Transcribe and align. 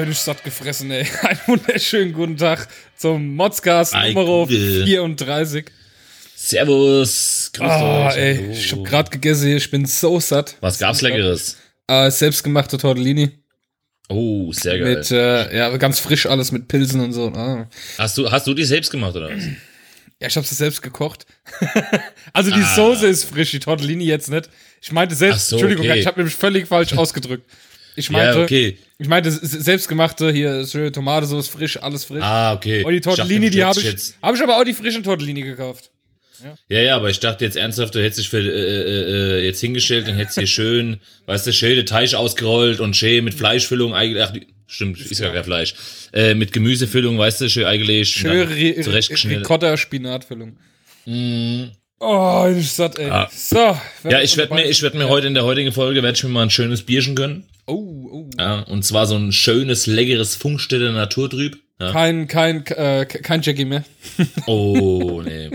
Oh, 0.00 0.02
bin 0.02 0.12
ich 0.12 0.18
satt 0.18 0.42
gefressen, 0.42 0.90
ey. 0.90 1.06
Einen 1.22 1.40
wunderschönen 1.46 2.12
guten 2.14 2.36
Tag 2.38 2.68
zum 2.96 3.34
Modscast 3.36 3.94
Ei, 3.94 4.12
Nummer 4.14 4.46
gute. 4.46 4.84
34. 4.86 5.66
Servus, 6.34 7.50
grüß 7.52 7.68
Ah, 7.70 8.08
euch. 8.08 8.16
ey, 8.16 8.50
ich 8.52 8.72
hab 8.72 8.82
grad 8.84 9.10
gegessen 9.10 9.48
hier, 9.48 9.58
ich 9.58 9.70
bin 9.70 9.84
so 9.84 10.18
satt. 10.18 10.56
Was 10.62 10.78
gab's 10.78 11.02
Leckeres? 11.02 11.58
Äh, 11.86 12.10
selbstgemachte 12.10 12.78
Tortellini. 12.78 13.30
Oh, 14.08 14.50
sehr 14.54 14.78
geil. 14.78 14.96
Mit, 14.96 15.10
äh, 15.10 15.54
ja, 15.54 15.76
ganz 15.76 16.00
frisch 16.00 16.24
alles 16.24 16.50
mit 16.50 16.66
Pilzen 16.66 17.00
und 17.02 17.12
so. 17.12 17.26
Ah. 17.34 17.68
Hast 17.98 18.16
du, 18.16 18.30
hast 18.30 18.46
du 18.46 18.54
die 18.54 18.64
selbst 18.64 18.90
gemacht 18.90 19.14
oder 19.14 19.28
was? 19.28 19.42
Ja, 20.18 20.28
ich 20.28 20.36
hab's 20.36 20.48
selbst 20.48 20.80
gekocht. 20.80 21.26
also 22.32 22.50
die 22.50 22.62
Ah. 22.62 22.74
Soße 22.74 23.06
ist 23.06 23.24
frisch, 23.24 23.50
die 23.50 23.60
Tortellini 23.60 24.04
jetzt 24.04 24.30
nicht. 24.30 24.48
Ich 24.80 24.92
meinte 24.92 25.14
selbst, 25.14 25.48
so, 25.48 25.56
Entschuldigung, 25.56 25.84
okay. 25.90 26.00
ich 26.00 26.06
habe 26.06 26.20
nämlich 26.20 26.34
völlig 26.34 26.66
falsch 26.66 26.92
ausgedrückt. 26.96 27.44
Ich 28.00 28.10
meinte, 28.10 28.38
Ja, 28.38 28.44
okay. 28.44 28.78
ich 28.98 29.08
meinte 29.08 29.30
selbstgemachte, 29.30 30.32
hier 30.32 30.66
schöne 30.66 30.90
Tomatensauce 30.92 31.48
frisch, 31.48 31.76
alles 31.82 32.04
frisch. 32.04 32.22
Ah, 32.22 32.52
okay. 32.54 32.82
Und 32.84 32.92
die 32.92 33.00
Tortellini, 33.00 33.50
die 33.50 33.64
habe 33.64 33.78
ich, 33.78 33.86
Jetzt, 33.86 34.16
habe 34.22 34.36
ich 34.36 34.42
aber 34.42 34.58
auch 34.58 34.64
die 34.64 34.72
frischen 34.74 35.02
Tortellini 35.02 35.42
gekauft. 35.42 35.90
ja, 36.68 36.80
ja, 36.80 36.96
aber 36.96 37.10
ich 37.10 37.20
dachte 37.20 37.44
jetzt 37.44 37.56
ernsthaft, 37.56 37.94
du 37.94 38.02
hättest 38.02 38.18
dich 38.20 38.28
für, 38.30 38.38
äh, 38.38 38.48
äh, 38.48 39.38
äh, 39.40 39.44
jetzt 39.46 39.60
hingestellt 39.60 40.08
und 40.08 40.14
hättest 40.14 40.38
hier 40.38 40.46
schön, 40.58 41.00
weißt 41.26 41.46
du, 41.46 41.52
schön 41.52 41.76
den 41.76 41.86
Teig 41.86 42.14
ausgerollt 42.14 42.80
und 42.80 42.96
schön 42.96 43.24
mit 43.24 43.34
Fleischfüllung 43.34 43.94
eigentlich, 43.94 44.22
ach, 44.22 44.32
stimmt, 44.66 44.98
ist 45.00 45.20
ja 45.20 45.30
kein 45.30 45.44
Fleisch, 45.44 45.74
äh, 46.12 46.34
mit 46.34 46.52
Gemüsefüllung, 46.52 47.18
weißt 47.18 47.42
du, 47.42 47.50
schön 47.50 47.66
eingelegt. 47.66 48.08
Schöne 48.08 48.44
Ri- 48.46 48.80
zurechtgeschnitten. 48.82 49.42
Ricotta-Spinatfüllung. 49.42 50.56
Oh, 52.02 52.46
ich 52.56 52.70
satt, 52.72 52.98
ey. 52.98 53.10
Ah. 53.10 53.28
So. 53.34 53.76
Ja, 54.08 54.22
ich 54.22 54.34
werde 54.38 54.54
mir, 54.54 54.64
ich 54.64 54.80
werde 54.82 54.96
mir 54.96 55.08
heute 55.08 55.26
in 55.26 55.34
der 55.34 55.44
heutigen 55.44 55.72
Folge, 55.72 56.02
werde 56.02 56.16
ich 56.16 56.22
mir 56.24 56.30
mal 56.30 56.42
ein 56.44 56.50
schönes 56.50 56.82
Bierchen 56.82 57.14
gönnen. 57.14 57.44
Oh, 57.66 58.08
oh. 58.12 58.30
Ja, 58.38 58.60
und 58.60 58.84
zwar 58.84 59.06
so 59.06 59.16
ein 59.16 59.32
schönes, 59.32 59.86
leckeres 59.86 60.36
Funkstädter 60.36 60.92
Naturtrüb. 60.92 61.58
Ja. 61.80 61.92
Kein, 61.92 62.28
kein, 62.28 62.66
äh, 62.66 63.06
kein 63.06 63.42
Jackie 63.42 63.64
mehr. 63.64 63.84
Oh, 64.46 65.22
nee. 65.24 65.50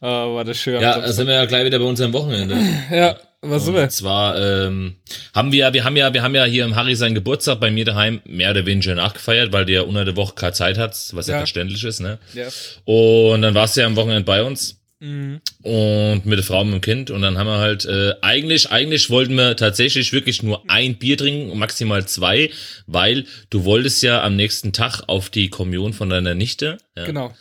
Ah, 0.00 0.26
war 0.34 0.44
das 0.44 0.58
schön. 0.58 0.80
Ja, 0.80 1.00
da 1.00 1.12
sind 1.12 1.26
wir 1.26 1.34
ja 1.34 1.46
gleich 1.46 1.64
wieder 1.64 1.78
bei 1.78 1.86
uns 1.86 2.00
am 2.00 2.12
Wochenende. 2.12 2.56
ja, 2.90 3.16
was 3.40 3.64
sind 3.64 3.74
wir? 3.74 3.84
Und 3.84 3.92
zwar 3.92 4.38
ähm, 4.38 4.96
haben 5.34 5.52
wir, 5.52 5.72
wir 5.72 5.84
haben 5.84 5.96
ja, 5.96 6.12
wir 6.12 6.22
haben 6.22 6.34
ja 6.34 6.44
hier 6.44 6.64
im 6.66 6.76
Harry 6.76 6.94
seinen 6.94 7.14
Geburtstag 7.14 7.60
bei 7.60 7.70
mir 7.70 7.86
daheim 7.86 8.20
mehr 8.26 8.50
oder 8.50 8.66
weniger 8.66 8.94
nachgefeiert, 8.94 9.52
weil 9.52 9.64
der 9.64 9.88
unter 9.88 10.04
der 10.04 10.16
Woche 10.16 10.34
keine 10.34 10.52
Zeit 10.52 10.76
hat, 10.76 10.92
was 11.12 11.26
ja, 11.28 11.34
Ja. 11.34 11.38
verständlich 11.38 11.82
ist, 11.84 12.00
ne? 12.00 12.18
Ja. 12.34 12.48
Und 12.84 13.40
dann 13.42 13.54
warst 13.54 13.76
du 13.76 13.80
ja 13.80 13.86
am 13.86 13.96
Wochenende 13.96 14.24
bei 14.24 14.42
uns 14.42 14.80
Mhm. 15.04 15.40
und 15.62 16.24
mit 16.24 16.38
der 16.38 16.44
Frau 16.44 16.62
und 16.62 16.70
dem 16.72 16.80
Kind 16.80 17.10
und 17.10 17.20
dann 17.20 17.36
haben 17.36 17.46
wir 17.46 17.58
halt 17.58 17.84
äh, 17.84 18.14
eigentlich 18.22 18.70
eigentlich 18.70 19.10
wollten 19.10 19.34
wir 19.34 19.54
tatsächlich 19.54 20.12
wirklich 20.12 20.42
nur 20.42 20.62
ein 20.68 20.96
Bier 20.96 21.18
trinken 21.18 21.58
maximal 21.58 22.06
zwei 22.06 22.50
weil 22.86 23.26
du 23.50 23.64
wolltest 23.64 24.02
ja 24.02 24.22
am 24.22 24.34
nächsten 24.36 24.72
Tag 24.72 25.02
auf 25.06 25.28
die 25.28 25.50
Kommunion 25.50 25.92
von 25.92 26.08
deiner 26.08 26.34
Nichte 26.34 26.78
ja. 26.96 27.04
Genau. 27.04 27.34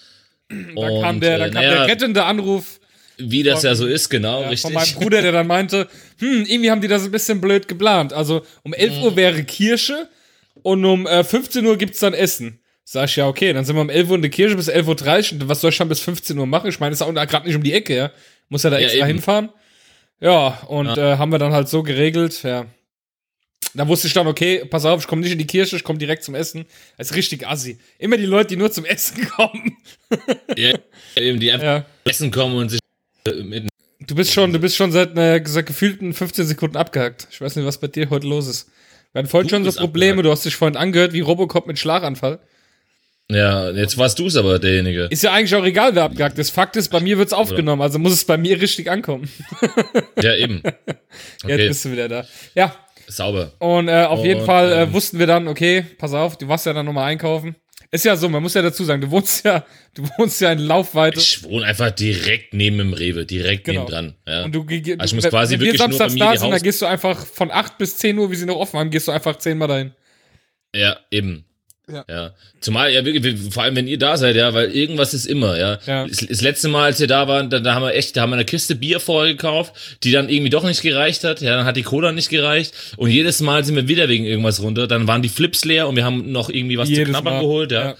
Da 0.49 0.55
Und, 0.87 1.01
kam 1.01 1.19
der, 1.21 1.37
da 1.37 1.45
äh, 1.45 1.49
kam 1.51 1.63
naja, 1.63 1.71
der 1.85 1.87
rettende 1.87 2.25
Anruf 2.25 2.79
wie 3.17 3.43
das 3.43 3.63
ja 3.63 3.75
so 3.75 3.87
ist 3.87 4.09
genau 4.09 4.41
ja, 4.41 4.49
richtig 4.49 4.63
von 4.63 4.73
meinem 4.73 4.93
Bruder, 4.95 5.21
der 5.21 5.31
dann 5.31 5.47
meinte, 5.47 5.87
hm, 6.17 6.45
irgendwie 6.45 6.71
haben 6.71 6.81
die 6.81 6.87
das 6.87 7.05
ein 7.05 7.11
bisschen 7.11 7.39
blöd 7.39 7.67
geplant. 7.67 8.11
Also 8.11 8.43
um 8.63 8.73
11 8.73 8.97
Mhm. 8.97 9.03
Uhr 9.03 9.15
wäre 9.15 9.43
Kirche 9.43 10.09
und 10.63 10.83
um 10.83 11.05
äh, 11.07 11.23
15 11.23 11.65
Uhr 11.65 11.77
gibt's 11.77 11.99
dann 11.99 12.13
Essen. 12.13 12.59
Sag 12.85 13.09
ich, 13.09 13.15
ja, 13.15 13.27
okay, 13.27 13.53
dann 13.53 13.63
sind 13.65 13.75
wir 13.75 13.81
um 13.81 13.89
11 13.89 14.09
Uhr 14.09 14.15
in 14.17 14.21
der 14.21 14.31
Kirche 14.31 14.55
bis 14.55 14.69
11.30 14.69 15.35
Uhr. 15.35 15.41
Und 15.41 15.49
was 15.49 15.61
soll 15.61 15.71
ich 15.71 15.77
dann 15.77 15.87
bis 15.89 16.01
15 16.01 16.37
Uhr 16.37 16.45
machen? 16.45 16.69
Ich 16.69 16.79
meine, 16.79 16.93
ist 16.93 17.01
auch 17.01 17.13
gerade 17.13 17.47
nicht 17.47 17.55
um 17.55 17.63
die 17.63 17.73
Ecke, 17.73 17.95
ja. 17.95 18.11
Muss 18.49 18.63
ja 18.63 18.69
da 18.69 18.77
Ja, 18.77 18.83
extra 18.87 18.99
eben. 19.07 19.07
hinfahren. 19.15 19.49
Ja, 20.19 20.59
und 20.67 20.97
Äh, 20.97 21.17
haben 21.17 21.31
wir 21.31 21.39
dann 21.39 21.53
halt 21.53 21.69
so 21.69 21.81
geregelt, 21.83 22.43
ja. 22.43 22.65
Da 23.75 23.87
wusste 23.87 24.07
ich 24.07 24.13
dann, 24.13 24.27
okay, 24.27 24.63
pass 24.65 24.85
auf, 24.85 25.01
ich 25.01 25.07
komme 25.07 25.21
nicht 25.21 25.31
in 25.31 25.39
die 25.39 25.47
Kirche, 25.47 25.75
ich 25.75 25.83
komme 25.83 25.97
direkt 25.97 26.23
zum 26.23 26.35
Essen. 26.35 26.65
Das 26.97 27.09
ist 27.09 27.15
richtig 27.15 27.47
assi. 27.47 27.79
Immer 27.97 28.17
die 28.17 28.25
Leute, 28.25 28.49
die 28.49 28.57
nur 28.57 28.71
zum 28.71 28.85
Essen 28.85 29.27
kommen. 29.35 29.77
ja, 30.55 30.77
eben 31.15 31.39
die 31.39 31.51
einfach 31.51 31.65
Ja. 31.65 31.85
essen 32.05 32.29
kommen 32.31 32.55
und 32.55 32.69
sich 32.69 32.79
äh, 33.27 33.31
mit 33.43 33.67
Du 34.05 34.15
bist 34.15 34.33
schon, 34.33 34.51
du 34.51 34.59
bist 34.59 34.75
schon 34.75 34.91
seit, 34.91 35.17
äh, 35.17 35.41
seit 35.45 35.65
gefühlten 35.65 36.13
15 36.13 36.45
Sekunden 36.45 36.75
abgehakt. 36.75 37.27
Ich 37.31 37.39
weiß 37.39 37.55
nicht, 37.55 37.65
was 37.65 37.79
bei 37.79 37.87
dir 37.87 38.09
heute 38.09 38.27
los 38.27 38.47
ist. 38.47 38.69
Wir 39.13 39.19
hatten 39.19 39.29
vorhin 39.29 39.47
Du 39.47 39.55
schon 39.55 39.63
so 39.71 39.79
Probleme, 39.79 40.11
abgehakt. 40.11 40.25
du 40.25 40.31
hast 40.31 40.45
dich 40.45 40.55
vorhin 40.57 40.75
angehört 40.77 41.13
wie 41.13 41.21
Robocop 41.21 41.65
mit 41.65 41.79
Schlaganfall. 41.79 42.39
Ja, 43.31 43.71
jetzt 43.71 43.97
warst 43.97 44.19
du 44.19 44.27
es 44.27 44.35
aber 44.35 44.59
derjenige. 44.59 45.07
Ist 45.09 45.23
ja 45.23 45.31
eigentlich 45.31 45.55
auch 45.55 45.63
egal, 45.65 45.95
wer 45.95 46.03
abgehakt 46.03 46.37
ist. 46.37 46.49
Fakt 46.51 46.75
ist, 46.75 46.89
bei 46.89 46.99
mir 46.99 47.17
wird's 47.17 47.33
aufgenommen, 47.33 47.81
also 47.81 47.97
muss 47.97 48.13
es 48.13 48.25
bei 48.25 48.37
mir 48.37 48.61
richtig 48.61 48.89
ankommen. 48.91 49.29
Ja, 50.21 50.35
eben. 50.35 50.61
Jetzt 51.43 51.43
Okay, 51.43 51.67
bist 51.69 51.85
du 51.85 51.91
wieder 51.91 52.09
da. 52.09 52.25
Ja, 52.53 52.75
sauber. 53.07 53.51
und 53.59 53.87
äh, 53.87 54.03
auf 54.05 54.23
jeden 54.25 54.41
Und, 54.41 54.45
Fall 54.45 54.71
äh, 54.71 54.81
ähm, 54.83 54.93
wussten 54.93 55.19
wir 55.19 55.27
dann, 55.27 55.47
okay, 55.47 55.85
pass 55.97 56.13
auf, 56.13 56.37
du 56.37 56.47
warst 56.47 56.65
ja 56.65 56.73
dann 56.73 56.85
nochmal 56.85 57.09
einkaufen. 57.09 57.55
Ist 57.91 58.05
ja 58.05 58.15
so, 58.15 58.27
man 58.27 58.41
muss 58.41 58.55
ja 58.55 58.61
dazu 58.63 58.83
sagen, 58.83 59.01
du 59.01 59.11
wohnst 59.11 59.45
ja, 59.45 59.63
du 59.93 60.03
wohnst 60.17 60.41
ja 60.41 60.51
in 60.51 60.59
Laufweite. 60.59 61.19
Ich 61.19 61.43
wohne 61.43 61.65
einfach 61.65 61.91
direkt 61.91 62.53
neben 62.53 62.77
dem 62.79 62.93
Rewe, 62.93 63.25
direkt 63.25 63.65
Genau. 63.65 63.81
neben 63.81 63.91
dran. 63.91 64.15
Ja. 64.27 64.43
Und 64.45 64.53
du, 64.53 64.65
ge- 64.65 64.95
Also 64.97 65.05
ich 65.05 65.09
du 65.11 65.15
muss 65.27 65.29
quasi 65.31 65.53
wenn 65.53 65.59
wir 65.61 65.65
wirklich 65.73 65.79
nur 65.79 65.87
bei 65.89 65.93
samstags 65.97 66.13
mir 66.13 66.19
da 66.19 66.37
sind, 66.37 66.51
dann 66.51 66.61
gehst 66.61 66.81
du 66.81 66.85
einfach 66.87 67.25
von 67.25 67.51
8 67.51 67.77
bis 67.77 67.97
10 67.97 68.17
Uhr, 68.17 68.31
wie 68.31 68.35
sie 68.35 68.45
noch 68.47 68.55
offen 68.57 68.79
haben, 68.79 68.89
gehst 68.89 69.07
du 69.07 69.11
einfach 69.11 69.37
zehnmal 69.37 69.67
dahin. 69.67 69.91
ja, 70.75 70.97
eben. 71.11 71.45
Ja. 71.91 72.05
Ja. 72.09 72.31
Zumal, 72.61 72.93
ja, 72.93 73.01
vor 73.51 73.63
allem, 73.63 73.75
wenn 73.75 73.87
ihr 73.87 73.97
da 73.99 74.15
seid, 74.15 74.37
ja, 74.37 74.53
weil 74.53 74.71
irgendwas 74.71 75.13
ist 75.13 75.25
immer, 75.25 75.57
ja. 75.57 75.79
Ja. 75.85 76.07
Das, 76.07 76.17
das 76.17 76.41
letzte 76.41 76.69
Mal, 76.69 76.85
als 76.85 76.99
wir 77.01 77.07
da 77.07 77.27
waren, 77.27 77.49
da, 77.49 77.59
da 77.59 77.75
haben 77.75 77.83
wir 77.83 77.93
echt, 77.93 78.15
da 78.15 78.21
haben 78.21 78.29
wir 78.29 78.35
eine 78.35 78.45
Kiste 78.45 78.75
Bier 78.75 79.01
vorher 79.01 79.33
gekauft, 79.33 79.97
die 80.03 80.11
dann 80.11 80.29
irgendwie 80.29 80.49
doch 80.49 80.63
nicht 80.63 80.81
gereicht 80.81 81.25
hat, 81.25 81.41
ja, 81.41 81.57
dann 81.57 81.65
hat 81.65 81.75
die 81.75 81.83
Cola 81.83 82.13
nicht 82.13 82.29
gereicht 82.29 82.73
und 82.95 83.09
jedes 83.09 83.41
Mal 83.41 83.65
sind 83.65 83.75
wir 83.75 83.89
wieder 83.89 84.07
wegen 84.07 84.23
irgendwas 84.23 84.61
runter, 84.61 84.87
dann 84.87 85.07
waren 85.07 85.21
die 85.21 85.29
Flips 85.29 85.65
leer 85.65 85.89
und 85.89 85.97
wir 85.97 86.05
haben 86.05 86.31
noch 86.31 86.49
irgendwie 86.49 86.77
was 86.77 86.87
zu 86.87 86.95
Jedes 86.95 87.09
knabbern 87.09 87.33
Mal. 87.33 87.41
geholt, 87.41 87.71
ja. 87.73 87.95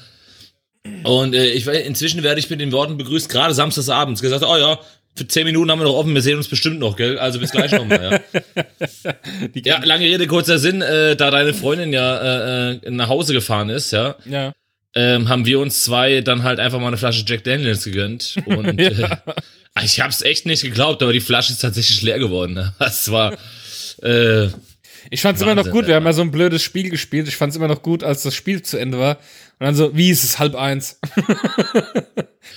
Und 1.04 1.34
äh, 1.34 1.48
ich 1.48 1.68
inzwischen 1.68 2.24
werde 2.24 2.40
ich 2.40 2.50
mit 2.50 2.62
den 2.62 2.72
Worten 2.72 2.98
begrüßt, 2.98 3.28
gerade 3.30 3.54
samstags 3.54 3.90
abends, 3.90 4.22
gesagt, 4.22 4.46
oh 4.46 4.58
ja, 4.58 4.80
für 5.16 5.28
zehn 5.28 5.46
Minuten 5.46 5.69
haben 5.69 5.79
wir 5.79 5.85
noch 5.85 5.96
offen, 5.96 6.13
wir 6.13 6.22
sehen 6.22 6.38
uns 6.38 6.47
bestimmt 6.47 6.79
noch, 6.79 6.96
gell? 6.96 7.19
Also 7.19 7.40
bis 7.40 7.51
gleich 7.51 7.72
nochmal, 7.72 8.24
ja. 8.34 9.13
Ja, 9.63 9.84
lange 9.84 10.06
Rede, 10.06 10.25
kurzer 10.28 10.57
Sinn, 10.57 10.81
äh, 10.81 11.16
da 11.16 11.29
deine 11.29 11.53
Freundin 11.53 11.94
ja 11.94 12.18
äh, 12.18 12.72
äh, 12.72 12.90
nach 12.90 13.09
Hause 13.09 13.34
gefahren 13.34 13.69
ist, 13.69 13.91
ja, 13.91 14.16
ja. 14.25 14.53
ähm, 14.96 15.29
haben 15.29 15.46
wir 15.46 15.59
uns 15.59 15.84
zwei 15.84 16.22
dann 16.22 16.44
halt 16.44 16.59
einfach 16.59 16.79
mal 16.79 16.88
eine 16.88 16.97
Flasche 16.97 17.24
Jack 17.25 17.44
Daniels 17.44 17.84
gegönnt. 17.84 18.38
Und 18.46 18.79
äh, 18.79 19.07
ich 19.84 20.00
hab's 20.01 20.22
echt 20.24 20.46
nicht 20.46 20.63
geglaubt, 20.63 21.03
aber 21.03 21.13
die 21.13 21.22
Flasche 21.22 21.53
ist 21.53 21.59
tatsächlich 21.59 22.01
leer 22.01 22.18
geworden. 22.18 22.53
Ne? 22.53 22.74
Das 22.80 23.12
war 23.12 23.34
äh, 24.01 24.47
Ich 25.12 25.22
fand's 25.22 25.41
immer 25.41 25.53
noch 25.53 25.66
Wahnsinn, 25.66 25.74
gut, 25.74 25.85
wir 25.85 25.91
ja. 25.91 25.95
haben 25.97 26.06
ja 26.06 26.13
so 26.13 26.22
ein 26.22 26.31
blödes 26.31 26.63
Spiel 26.63 26.90
gespielt. 26.90 27.28
Ich 27.28 27.35
fand's 27.35 27.56
immer 27.56 27.68
noch 27.68 27.84
gut, 27.84 28.03
als 28.03 28.24
das 28.24 28.34
Spiel 28.34 28.63
zu 28.63 28.78
Ende 28.78 28.97
war. 28.97 29.18
Und 29.59 29.68
dann 29.68 29.75
so, 29.75 29.95
wie 29.95 30.09
ist 30.09 30.24
es 30.24 30.40
halb 30.40 30.56
eins? 30.56 31.00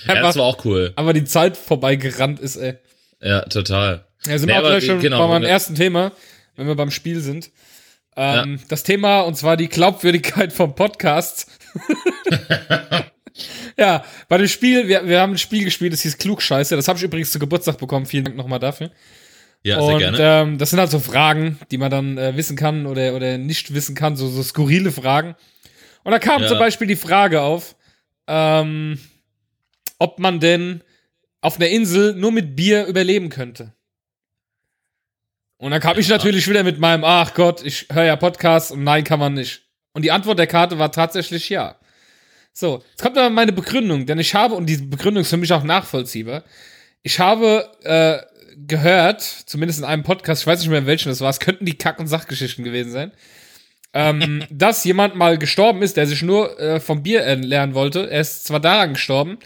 Ja, 0.07 0.21
das 0.21 0.35
war 0.37 0.45
auch 0.45 0.63
cool. 0.65 0.93
aber 0.95 1.13
die 1.13 1.25
Zeit 1.25 1.57
vorbeigerannt 1.57 2.39
ist, 2.39 2.55
ey. 2.57 2.75
Ja, 3.21 3.41
total. 3.41 4.05
Ja, 4.25 4.37
sind 4.37 4.47
Nee, 4.47 4.53
wir 4.53 4.59
auch 4.59 4.69
gleich 4.69 4.85
schon 4.85 4.99
genau, 4.99 5.19
bei 5.19 5.27
meinem 5.27 5.45
ersten 5.45 5.75
Thema, 5.75 6.11
wenn 6.55 6.67
wir 6.67 6.75
beim 6.75 6.91
Spiel 6.91 7.19
sind. 7.21 7.49
Ähm, 8.15 8.59
Das 8.67 8.83
Thema, 8.83 9.21
und 9.21 9.35
zwar 9.35 9.57
die 9.57 9.69
Glaubwürdigkeit 9.69 10.51
vom 10.53 10.75
Podcast. 10.75 11.47
ja, 13.77 14.03
bei 14.27 14.37
dem 14.37 14.47
Spiel, 14.47 14.87
wir, 14.87 15.07
wir 15.07 15.21
haben 15.21 15.33
ein 15.33 15.37
Spiel 15.37 15.63
gespielt, 15.63 15.93
das 15.93 16.01
hieß 16.01 16.17
Klugscheiße. 16.17 16.75
Das 16.75 16.87
habe 16.87 16.97
ich 16.97 17.03
übrigens 17.03 17.31
zu 17.31 17.39
Geburtstag 17.39 17.77
bekommen. 17.77 18.05
Vielen 18.05 18.25
Dank 18.25 18.37
nochmal 18.37 18.59
dafür. 18.59 18.91
Ja, 19.63 19.81
sehr 19.83 19.93
und 19.95 19.99
gerne. 19.99 20.17
Ähm, 20.19 20.57
das 20.57 20.69
sind 20.71 20.79
halt 20.79 20.91
so 20.91 20.99
Fragen, 20.99 21.59
die 21.71 21.77
man 21.77 21.91
dann 21.91 22.17
äh, 22.17 22.35
wissen 22.37 22.55
kann 22.55 22.85
oder, 22.85 23.13
oder 23.15 23.37
nicht 23.37 23.73
wissen 23.73 23.95
kann, 23.95 24.15
so, 24.15 24.27
so 24.27 24.41
skurrile 24.43 24.91
Fragen. 24.91 25.35
Und 26.03 26.11
da 26.11 26.19
kam 26.19 26.41
Ja. 26.41 26.47
zum 26.47 26.59
Beispiel 26.59 26.87
die 26.87 26.95
Frage 26.95 27.41
auf, 27.41 27.75
ähm, 28.27 28.99
ob 29.99 30.19
man 30.19 30.39
denn 30.39 30.83
auf 31.41 31.57
einer 31.57 31.69
Insel 31.69 32.13
nur 32.15 32.31
mit 32.31 32.55
Bier 32.55 32.85
überleben 32.85 33.29
könnte. 33.29 33.73
Und 35.57 35.71
dann 35.71 35.81
kam 35.81 35.97
ich 35.97 36.07
natürlich 36.07 36.47
wieder 36.47 36.63
mit 36.63 36.79
meinem, 36.79 37.03
ach 37.03 37.33
Gott, 37.33 37.65
ich 37.65 37.87
höre 37.91 38.05
ja 38.05 38.15
Podcasts 38.15 38.71
und 38.71 38.83
nein, 38.83 39.03
kann 39.03 39.19
man 39.19 39.33
nicht. 39.33 39.63
Und 39.93 40.03
die 40.03 40.11
Antwort 40.11 40.37
der 40.37 40.47
Karte 40.47 40.77
war 40.77 40.91
tatsächlich 40.91 41.49
ja. 41.49 41.79
So, 42.53 42.83
jetzt 42.91 43.01
kommt 43.01 43.17
aber 43.17 43.29
meine 43.29 43.51
Begründung, 43.51 44.05
denn 44.05 44.19
ich 44.19 44.35
habe, 44.35 44.55
und 44.55 44.67
diese 44.67 44.83
Begründung 44.83 45.21
ist 45.21 45.29
für 45.29 45.37
mich 45.37 45.53
auch 45.53 45.63
nachvollziehbar, 45.63 46.43
ich 47.01 47.19
habe 47.19 47.71
äh, 47.83 48.19
gehört, 48.67 49.21
zumindest 49.21 49.79
in 49.79 49.85
einem 49.85 50.03
Podcast, 50.03 50.41
ich 50.41 50.47
weiß 50.47 50.59
nicht 50.59 50.69
mehr 50.69 50.79
in 50.79 50.85
welchem 50.85 51.09
das 51.09 51.21
war, 51.21 51.29
es 51.29 51.39
könnten 51.39 51.65
die 51.65 51.77
Kack- 51.77 51.99
und 51.99 52.07
Sachgeschichten 52.07 52.63
gewesen 52.63 52.91
sein, 52.91 53.11
ähm, 53.93 54.43
dass 54.49 54.83
jemand 54.83 55.15
mal 55.15 55.37
gestorben 55.37 55.81
ist, 55.81 55.97
der 55.97 56.07
sich 56.07 56.21
nur 56.21 56.59
äh, 56.59 56.79
vom 56.79 57.03
Bier 57.03 57.23
äh, 57.25 57.35
lernen 57.35 57.73
wollte. 57.73 58.09
Er 58.09 58.21
ist 58.21 58.45
zwar 58.45 58.59
daran 58.59 58.93
gestorben, 58.93 59.37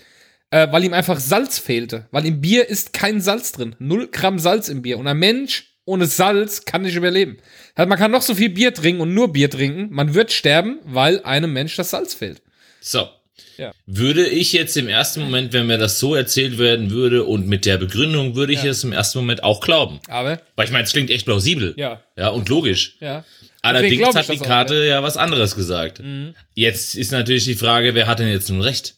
äh, 0.51 0.67
weil 0.71 0.83
ihm 0.83 0.93
einfach 0.93 1.19
Salz 1.19 1.57
fehlte. 1.57 2.07
Weil 2.11 2.25
im 2.25 2.41
Bier 2.41 2.69
ist 2.69 2.93
kein 2.93 3.19
Salz 3.21 3.51
drin. 3.51 3.75
Null 3.79 4.07
Gramm 4.11 4.37
Salz 4.39 4.69
im 4.69 4.81
Bier. 4.81 4.97
Und 4.99 5.07
ein 5.07 5.17
Mensch 5.17 5.65
ohne 5.85 6.05
Salz 6.05 6.65
kann 6.65 6.83
nicht 6.83 6.95
überleben. 6.95 7.37
Also 7.75 7.89
man 7.89 7.97
kann 7.97 8.11
noch 8.11 8.21
so 8.21 8.35
viel 8.35 8.49
Bier 8.49 8.73
trinken 8.73 9.01
und 9.01 9.13
nur 9.13 9.33
Bier 9.33 9.49
trinken. 9.49 9.87
Man 9.91 10.13
wird 10.13 10.31
sterben, 10.31 10.79
weil 10.85 11.21
einem 11.23 11.51
Mensch 11.53 11.75
das 11.75 11.89
Salz 11.89 12.13
fehlt. 12.13 12.41
So. 12.81 13.09
Ja. 13.57 13.73
Würde 13.85 14.27
ich 14.27 14.53
jetzt 14.53 14.75
im 14.77 14.87
ersten 14.87 15.21
Moment, 15.21 15.53
wenn 15.53 15.67
mir 15.67 15.77
das 15.77 15.99
so 15.99 16.15
erzählt 16.15 16.57
werden 16.57 16.89
würde 16.91 17.23
und 17.25 17.47
mit 17.47 17.65
der 17.65 17.77
Begründung, 17.77 18.35
würde 18.35 18.53
ich 18.53 18.63
Ja. 18.63 18.71
es 18.71 18.83
im 18.83 18.91
ersten 18.91 19.19
Moment 19.19 19.43
auch 19.43 19.61
glauben. 19.61 19.99
Aber, 20.07 20.41
Weil 20.55 20.65
ich 20.65 20.71
meine, 20.71 20.83
es 20.85 20.91
klingt 20.93 21.09
echt 21.11 21.25
plausibel. 21.25 21.73
ja, 21.77 22.01
Ja, 22.17 22.29
und 22.29 22.47
logisch. 22.49 22.97
ja. 22.99 23.23
Allerdings 23.63 24.01
hat 24.15 24.27
die 24.27 24.31
das 24.33 24.41
auch, 24.41 24.45
Karte 24.47 24.85
ja. 24.85 25.03
was 25.03 25.17
anderes 25.17 25.55
gesagt. 25.55 25.99
Mhm. 25.99 26.33
Jetzt 26.55 26.95
ist 26.95 27.11
natürlich 27.11 27.43
die 27.43 27.53
Frage, 27.55 27.93
wer 27.93 28.07
hat 28.07 28.17
denn 28.19 28.29
jetzt 28.29 28.49
nun 28.49 28.61
recht? 28.61 28.95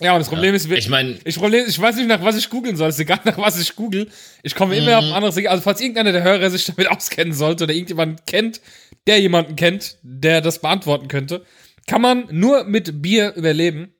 Ja, 0.00 0.12
und 0.12 0.18
das 0.18 0.28
Problem 0.28 0.54
ist, 0.54 0.68
wir- 0.68 0.76
Ich 0.76 0.88
meine, 0.90 1.18
Ich, 1.24 1.36
Problem, 1.36 1.64
ich 1.66 1.78
weiß 1.80 1.96
nicht, 1.96 2.06
nach 2.06 2.22
was 2.22 2.36
ich 2.36 2.50
googeln 2.50 2.76
soll. 2.76 2.88
Es 2.90 2.96
ist 2.96 3.00
egal, 3.00 3.20
nach 3.24 3.38
was 3.38 3.58
ich 3.58 3.74
google. 3.76 4.10
Ich 4.42 4.54
komme 4.54 4.76
immer 4.76 4.98
auf 4.98 5.04
ein 5.04 5.12
anderes. 5.12 5.36
Also, 5.46 5.62
falls 5.62 5.80
irgendeiner 5.80 6.12
der 6.12 6.22
Hörer 6.22 6.50
sich 6.50 6.64
damit 6.66 6.88
auskennen 6.90 7.32
sollte 7.32 7.64
oder 7.64 7.72
irgendjemand 7.74 8.26
kennt, 8.26 8.60
der 9.06 9.20
jemanden 9.20 9.56
kennt, 9.56 9.96
der 10.02 10.40
das 10.42 10.60
beantworten 10.60 11.08
könnte, 11.08 11.44
kann 11.86 12.02
man 12.02 12.26
nur 12.30 12.64
mit 12.64 13.00
Bier 13.00 13.34
überleben. 13.36 13.94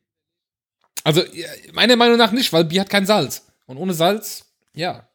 Also, 1.04 1.22
ja, 1.32 1.46
meiner 1.72 1.96
Meinung 1.96 2.18
nach 2.18 2.32
nicht, 2.32 2.52
weil 2.52 2.64
Bier 2.64 2.80
hat 2.82 2.90
kein 2.90 3.06
Salz. 3.06 3.46
Und 3.66 3.76
ohne 3.78 3.94
Salz, 3.94 4.44
ja. 4.74 5.08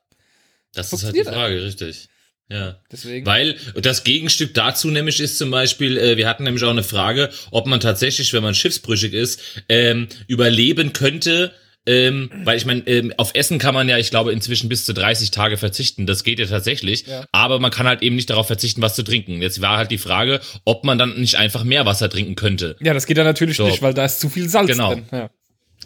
das 0.74 0.92
ist 0.94 1.04
halt 1.04 1.16
die 1.16 1.24
Frage, 1.24 1.64
richtig. 1.64 2.08
Ja. 2.52 2.78
Deswegen. 2.92 3.26
Weil 3.26 3.56
das 3.82 4.04
Gegenstück 4.04 4.54
dazu 4.54 4.90
nämlich 4.92 5.20
ist 5.20 5.38
zum 5.38 5.52
Beispiel, 5.52 5.98
äh, 5.98 6.18
wir 6.18 6.28
hatten 6.28 6.44
nämlich 6.44 6.64
auch 6.64 6.70
eine 6.70 6.84
Frage, 6.84 7.30
ob 7.52 7.66
man 7.68 7.80
tatsächlich, 7.80 8.34
wenn 8.34 8.44
man 8.44 8.54
schiffsbrüchig 8.56 9.14
ist, 9.14 9.40
ähm, 9.70 10.08
überleben 10.28 10.94
könnte. 10.94 11.52
Ähm, 11.88 12.30
weil 12.44 12.58
ich 12.58 12.66
meine, 12.68 12.82
ähm, 12.86 13.12
auf 13.18 13.32
Essen 13.34 13.58
kann 13.58 13.74
man 13.74 13.90
ja, 13.90 13.98
ich 13.98 14.12
glaube, 14.12 14.32
inzwischen 14.32 14.70
bis 14.70 14.86
zu 14.86 14.94
30 14.94 15.32
Tage 15.32 15.58
verzichten. 15.58 16.06
Das 16.06 16.24
geht 16.24 16.38
ja 16.38 16.46
tatsächlich. 16.46 17.08
Ja. 17.08 17.26
Aber 17.32 17.58
man 17.60 17.72
kann 17.72 17.88
halt 17.88 18.04
eben 18.04 18.16
nicht 18.16 18.30
darauf 18.30 18.46
verzichten, 18.46 18.84
was 18.84 18.94
zu 18.94 19.02
trinken. 19.02 19.42
Jetzt 19.42 19.62
war 19.62 19.78
halt 19.78 19.90
die 19.90 19.98
Frage, 19.98 20.42
ob 20.64 20.84
man 20.84 21.00
dann 21.00 21.20
nicht 21.20 21.36
einfach 21.38 21.64
mehr 21.64 21.88
Wasser 21.88 22.08
trinken 22.08 22.36
könnte. 22.36 22.76
ja, 22.82 22.94
das 22.94 23.08
geht 23.08 23.18
ja 23.18 23.24
natürlich 23.24 23.58
So. 23.58 23.66
nicht, 23.66 23.82
weil 23.82 23.96
da 23.96 24.06
ist 24.06 24.20
zu 24.20 24.30
viel 24.30 24.48
Salz 24.48 24.68
Genau. 24.68 24.94
drin. 24.94 25.06
Ja. 25.12 25.32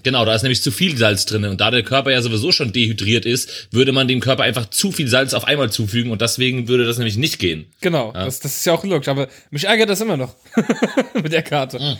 Genau, 0.05 0.23
da 0.23 0.35
ist 0.35 0.43
nämlich 0.43 0.61
zu 0.61 0.69
viel 0.71 0.95
Salz 0.97 1.25
drin. 1.25 1.43
Und 1.45 1.59
da 1.59 1.71
der 1.71 1.81
Körper 1.81 2.11
ja 2.11 2.21
sowieso 2.21 2.51
schon 2.51 2.71
dehydriert 2.71 3.25
ist, 3.25 3.67
würde 3.71 3.91
man 3.91 4.07
dem 4.07 4.19
Körper 4.19 4.43
einfach 4.43 4.69
zu 4.69 4.91
viel 4.91 5.07
Salz 5.07 5.33
auf 5.33 5.45
einmal 5.45 5.71
zufügen. 5.71 6.11
Und 6.11 6.21
deswegen 6.21 6.67
würde 6.67 6.85
das 6.85 6.97
nämlich 6.99 7.17
nicht 7.17 7.39
gehen. 7.39 7.65
Genau, 7.81 8.11
Das, 8.13 8.39
das 8.39 8.55
ist 8.55 8.65
ja 8.65 8.73
auch 8.73 8.83
logisch. 8.83 9.07
Aber 9.07 9.27
mich 9.49 9.65
ärgert 9.65 9.89
das 9.89 9.99
immer 10.01 10.15
noch 10.15 10.35
mit 11.21 11.33
der 11.33 11.41
Karte. 11.41 11.97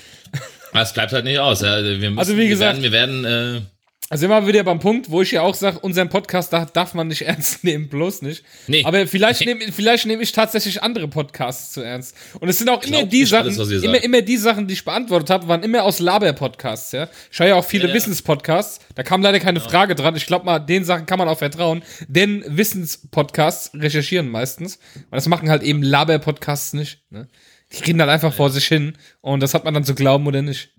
Aber 0.72 0.82
es 0.84 0.94
bleibt 0.94 1.14
halt 1.14 1.26
nicht 1.26 1.40
aus. 1.40 1.62
Ja. 1.62 1.84
Wir 1.84 1.98
müssen, 1.98 2.20
Also 2.20 2.38
wie 2.38 2.48
gesagt- 2.48 2.82
wir 2.84 2.92
werden, 2.92 3.24
wir 3.24 3.32
werden 3.32 3.58
äh, 3.58 3.62
Also 4.08 4.28
immer 4.28 4.46
wieder 4.46 4.64
beim 4.64 4.80
Punkt, 4.80 5.10
wo 5.10 5.24
ich 5.24 5.32
ja 5.32 5.42
auch 5.42 5.56
sage, 5.56 5.80
unseren 5.80 6.10
Podcast 6.10 6.54
da 6.54 6.66
darf 6.66 6.94
man 6.94 7.08
nicht 7.08 7.22
ernst 7.26 7.64
nehmen, 7.64 7.90
bloß 7.90 8.22
nicht. 8.22 8.44
Nee. 8.68 8.84
Aber 8.86 9.08
vielleicht 9.08 9.44
nehme 9.44 9.72
vielleicht 9.72 10.06
nehm 10.06 10.22
ich 10.22 10.32
tatsächlich 10.32 10.84
andere 10.84 11.08
Podcasts 11.08 11.74
zu 11.74 11.82
ernst. 11.82 12.16
Und 12.40 12.48
es 12.48 12.60
sind 12.60 12.70
auch 12.70 12.84
immer 12.84 13.04
die 13.04 13.26
Sachen, 13.26 13.60
alles, 13.60 13.84
immer, 13.84 14.04
immer 14.04 14.22
die 14.22 14.38
Sachen, 14.38 14.68
die 14.68 14.76
ich 14.76 14.86
beantwortet 14.86 15.32
habe, 15.32 15.48
waren 15.48 15.64
immer 15.64 15.84
aus 15.84 16.00
Laber-Podcasts, 16.00 16.92
ja. 16.92 17.10
Ich 17.32 17.40
höre 17.40 17.48
ja 17.48 17.56
auch 17.56 17.66
viele 17.66 17.86
Ja, 17.86 17.90
ja. 17.90 17.96
Wissenspodcasts. 17.96 18.86
Da 18.94 19.02
kam 19.02 19.24
leider 19.24 19.40
keine 19.40 19.60
Frage 19.60 19.96
dran. 19.96 20.16
Ich 20.16 20.28
glaube 20.28 20.46
mal, 20.46 20.60
den 20.60 20.86
Sachen 20.86 21.08
kann 21.08 21.18
man 21.18 21.28
auch 21.28 21.40
vertrauen. 21.40 21.82
Denn 22.08 22.44
Wissenspodcasts 22.48 23.72
recherchieren 23.74 24.30
meistens. 24.30 24.76
Und 24.96 25.16
das 25.16 25.28
machen 25.28 25.50
halt 25.50 25.64
eben 25.64 25.82
Laber-Podcasts 25.82 26.74
nicht. 26.74 27.02
Ne? 27.10 27.28
Die 27.72 27.84
reden 27.84 28.00
halt 28.02 28.12
einfach 28.12 28.34
vor 28.34 28.52
sich 28.52 28.68
hin. 28.68 28.98
Und 29.22 29.42
das 29.42 29.56
hat 29.56 29.66
man 29.66 29.74
dann 29.74 29.84
zu 29.84 29.96
glauben 29.96 30.28
oder 30.28 30.44
nicht. 30.44 30.70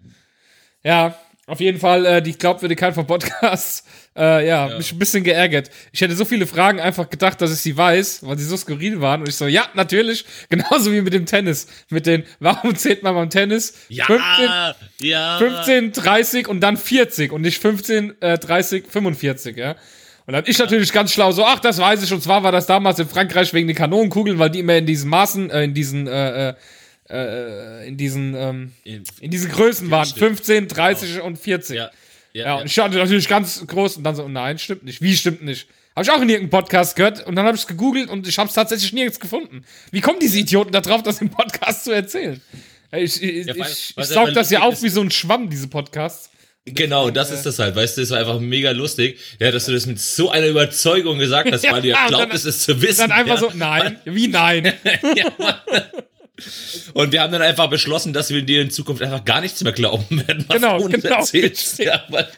Ja, 0.85 1.19
auf 1.47 1.61
jeden 1.61 1.79
Fall 1.79 2.05
äh, 2.05 2.23
die 2.23 2.37
Glaubwürdigkeit 2.37 2.95
von 2.95 3.07
Podcasts. 3.07 3.85
Äh, 4.19 4.49
ja, 4.49 4.69
mich 4.79 4.93
ein 4.93 4.99
bisschen 4.99 5.25
geärgert. 5.25 5.71
Ich 5.93 6.01
hätte 6.01 6.17
so 6.17 6.25
viele 6.25 6.47
Fragen 6.47 6.81
einfach 6.81 7.11
gedacht, 7.11 7.39
dass 7.43 7.53
ich 7.53 7.59
sie 7.59 7.77
weiß, 7.77 8.21
weil 8.23 8.39
sie 8.39 8.47
so 8.47 8.57
skurril 8.57 9.03
waren. 9.03 9.21
Und 9.21 9.29
ich 9.29 9.37
so, 9.37 9.47
ja, 9.47 9.67
natürlich. 9.75 10.25
Genauso 10.49 10.91
wie 10.91 11.03
mit 11.03 11.13
dem 11.13 11.27
Tennis. 11.27 11.67
Mit 11.91 12.07
den, 12.07 12.25
warum 12.41 12.75
zählt 12.77 13.03
man 13.03 13.15
beim 13.15 13.29
Tennis? 13.29 13.75
ja, 13.91 14.07
15, 14.07 14.27
ja. 15.01 15.37
15, 15.37 15.93
30 15.93 16.49
und 16.49 16.61
dann 16.61 16.79
40 16.79 17.31
und 17.31 17.43
nicht 17.43 17.61
15, 17.61 18.15
äh, 18.23 18.39
30, 18.39 18.87
45, 18.89 19.55
ja. 19.55 19.77
Und 20.25 20.33
dann 20.33 20.45
ich 20.47 20.59
natürlich 20.59 20.95
ganz 20.95 21.13
schlau 21.13 21.31
so, 21.33 21.45
ach, 21.45 21.61
das 21.61 21.79
weiß 21.79 22.03
ich. 22.03 22.11
Und 22.11 22.23
zwar 22.23 22.43
war 22.43 22.53
das 22.53 22.65
damals 22.65 22.99
in 22.99 23.09
Frankreich 23.09 23.53
wegen 23.53 23.69
den 23.69 23.77
Kanonenkugeln, 23.77 24.39
weil 24.39 24.49
die 24.49 24.61
immer 24.61 24.77
in 24.77 24.87
diesen 24.87 25.11
Maßen, 25.11 25.51
äh, 25.51 25.65
in 25.65 25.75
diesen, 25.75 26.07
äh, 26.07 26.55
äh, 27.09 27.83
äh, 27.83 27.89
in 27.89 27.97
diesen, 27.97 28.35
ähm, 28.35 28.73
in 28.85 29.31
diesen 29.31 29.51
Größen 29.51 29.91
waren. 29.91 30.07
15, 30.07 30.69
30 30.69 31.21
und 31.21 31.39
40. 31.39 31.77
Ja, 31.77 31.91
ja, 32.33 32.45
Ja, 32.47 32.55
und 32.57 32.67
ich 32.67 32.73
stand 32.73 32.95
natürlich 32.95 33.29
ganz 33.29 33.65
groß 33.67 33.99
und 33.99 34.05
dann 34.05 34.17
so, 34.17 34.29
nein, 34.29 34.59
stimmt 34.59 34.85
nicht. 34.85 35.01
Wie 35.01 35.17
stimmt 35.17 35.43
nicht? 35.43 35.69
Habe 35.95 36.05
ich 36.05 36.11
auch 36.11 36.21
in 36.21 36.29
irgendeinem 36.29 36.51
Podcast 36.51 36.95
gehört 36.97 37.27
und 37.27 37.37
dann 37.37 37.47
habe 37.47 37.57
ich 37.57 37.63
es 37.63 37.67
gegoogelt 37.67 38.11
und 38.11 38.29
ich 38.29 38.37
habe 38.39 38.49
es 38.49 38.55
tatsächlich 38.55 38.93
nirgends 38.93 39.19
gefunden. 39.19 39.65
Wie 39.93 40.01
kommen 40.03 40.19
diese 40.21 40.39
Idioten 40.39 40.73
da 40.73 40.81
drauf, 40.83 41.03
das 41.03 41.21
im 41.21 41.31
Podcast 41.31 41.85
zu 41.85 41.93
erzählen? 41.93 42.41
Ich, 42.93 43.23
ich, 43.23 43.47
Ja, 43.47 43.57
weil- 43.59 43.71
ich, 43.71 43.95
ich 43.97 44.05
saug 44.05 44.25
aber 44.25 44.33
das 44.33 44.51
ja 44.51 44.61
auf 44.61 44.83
wie 44.83 44.89
so 44.91 45.01
ein 45.01 45.11
Schwamm, 45.11 45.49
diese 45.49 45.69
Podcasts. 45.69 46.31
Genau, 46.69 47.11
das 47.11 47.31
ist 47.31 47.47
das 47.47 47.61
halt, 47.61 47.77
weißt 47.77 47.97
du, 47.97 48.01
das 48.01 48.11
war 48.11 48.19
einfach 48.19 48.41
mega 48.41 48.73
lustig, 48.73 49.21
ja, 49.39 49.53
dass 49.53 49.67
du 49.67 49.73
das 49.73 49.87
mit 49.87 50.01
so 50.01 50.31
einer 50.31 50.49
Überzeugung 50.49 51.17
gesagt 51.19 51.51
hast, 51.53 51.63
weil 51.71 51.81
du 51.81 51.89
ja 51.89 51.95
Ja, 51.99 52.03
und 52.07 52.09
glaubtest, 52.09 52.45
es 52.45 52.61
zu 52.65 52.83
wissen. 52.83 53.03
Dann 53.03 53.13
einfach 53.13 53.41
ja. 53.41 53.51
so, 53.51 53.51
nein, 53.55 54.01
wie 54.05 54.27
nein? 54.27 54.73
Und 56.95 57.13
wir 57.13 57.23
haben 57.23 57.33
dann 57.33 57.43
einfach 57.43 57.69
beschlossen, 57.69 58.13
dass 58.13 58.31
wir 58.31 58.43
dir 58.43 58.63
in 58.63 58.71
Zukunft 58.71 59.03
einfach 59.03 59.25
gar 59.25 59.41
nichts 59.41 59.63
mehr 59.63 59.73
glauben 59.73 60.27
werden, 60.27 60.45
was 60.49 60.57
Genau, 60.57 60.79
du 60.79 60.85
uns 60.85 61.03
genau. 61.03 61.17
erzählst. 61.17 61.79
Ja, 61.79 62.05
weil, 62.09 62.29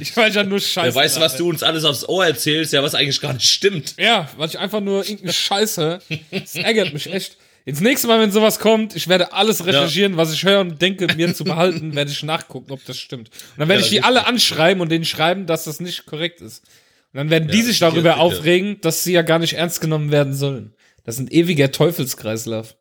Ich 0.00 0.16
weiß 0.16 0.34
ja 0.34 0.44
nur 0.44 0.60
Scheiße. 0.60 0.94
wer 0.94 0.94
weiß, 0.94 1.20
was 1.20 1.36
du 1.36 1.48
uns 1.48 1.62
alles 1.62 1.84
aufs 1.84 2.08
Ohr 2.08 2.26
erzählst, 2.26 2.72
ja, 2.72 2.82
was 2.82 2.94
eigentlich 2.94 3.20
gar 3.20 3.32
nicht 3.34 3.48
stimmt. 3.48 3.94
Ja, 3.98 4.28
weil 4.36 4.48
ich 4.48 4.58
einfach 4.58 4.80
nur 4.80 5.02
irgendeine 5.04 5.32
Scheiße. 5.32 6.00
Das 6.30 6.54
ärgert 6.56 6.92
mich 6.92 7.12
echt. 7.12 7.36
Jetzt 7.64 7.80
nächstes 7.80 8.08
Mal, 8.08 8.18
wenn 8.18 8.32
sowas 8.32 8.58
kommt, 8.58 8.96
ich 8.96 9.06
werde 9.06 9.32
alles 9.34 9.64
recherchieren, 9.64 10.16
was 10.16 10.32
ich 10.32 10.42
höre 10.42 10.60
und 10.60 10.82
denke, 10.82 11.06
mir 11.14 11.32
zu 11.32 11.44
behalten, 11.44 11.94
werde 11.94 12.10
ich 12.10 12.22
nachgucken, 12.24 12.72
ob 12.72 12.84
das 12.86 12.98
stimmt. 12.98 13.28
Und 13.28 13.60
dann 13.60 13.68
werde 13.68 13.82
Ja, 13.82 13.86
ich 13.86 13.90
die 13.92 14.02
alle 14.02 14.26
anschreiben 14.26 14.80
und 14.80 14.88
denen 14.90 15.04
schreiben, 15.04 15.46
dass 15.46 15.62
das 15.64 15.78
nicht 15.78 16.04
korrekt 16.06 16.40
ist. 16.40 16.64
Und 17.12 17.18
dann 17.18 17.30
werden 17.30 17.48
die 17.48 17.58
Ja, 17.58 17.64
sich 17.64 17.74
sicher, 17.78 17.90
darüber 17.90 18.16
aufregen, 18.18 18.80
dass 18.80 19.04
sie 19.04 19.12
ja 19.12 19.22
gar 19.22 19.38
nicht 19.38 19.52
ernst 19.52 19.80
genommen 19.80 20.10
werden 20.10 20.34
sollen. 20.34 20.74
Das 21.04 21.16
ist 21.16 21.20
ein 21.20 21.28
ewiger 21.30 21.70
Teufelskreislauf. 21.70 22.74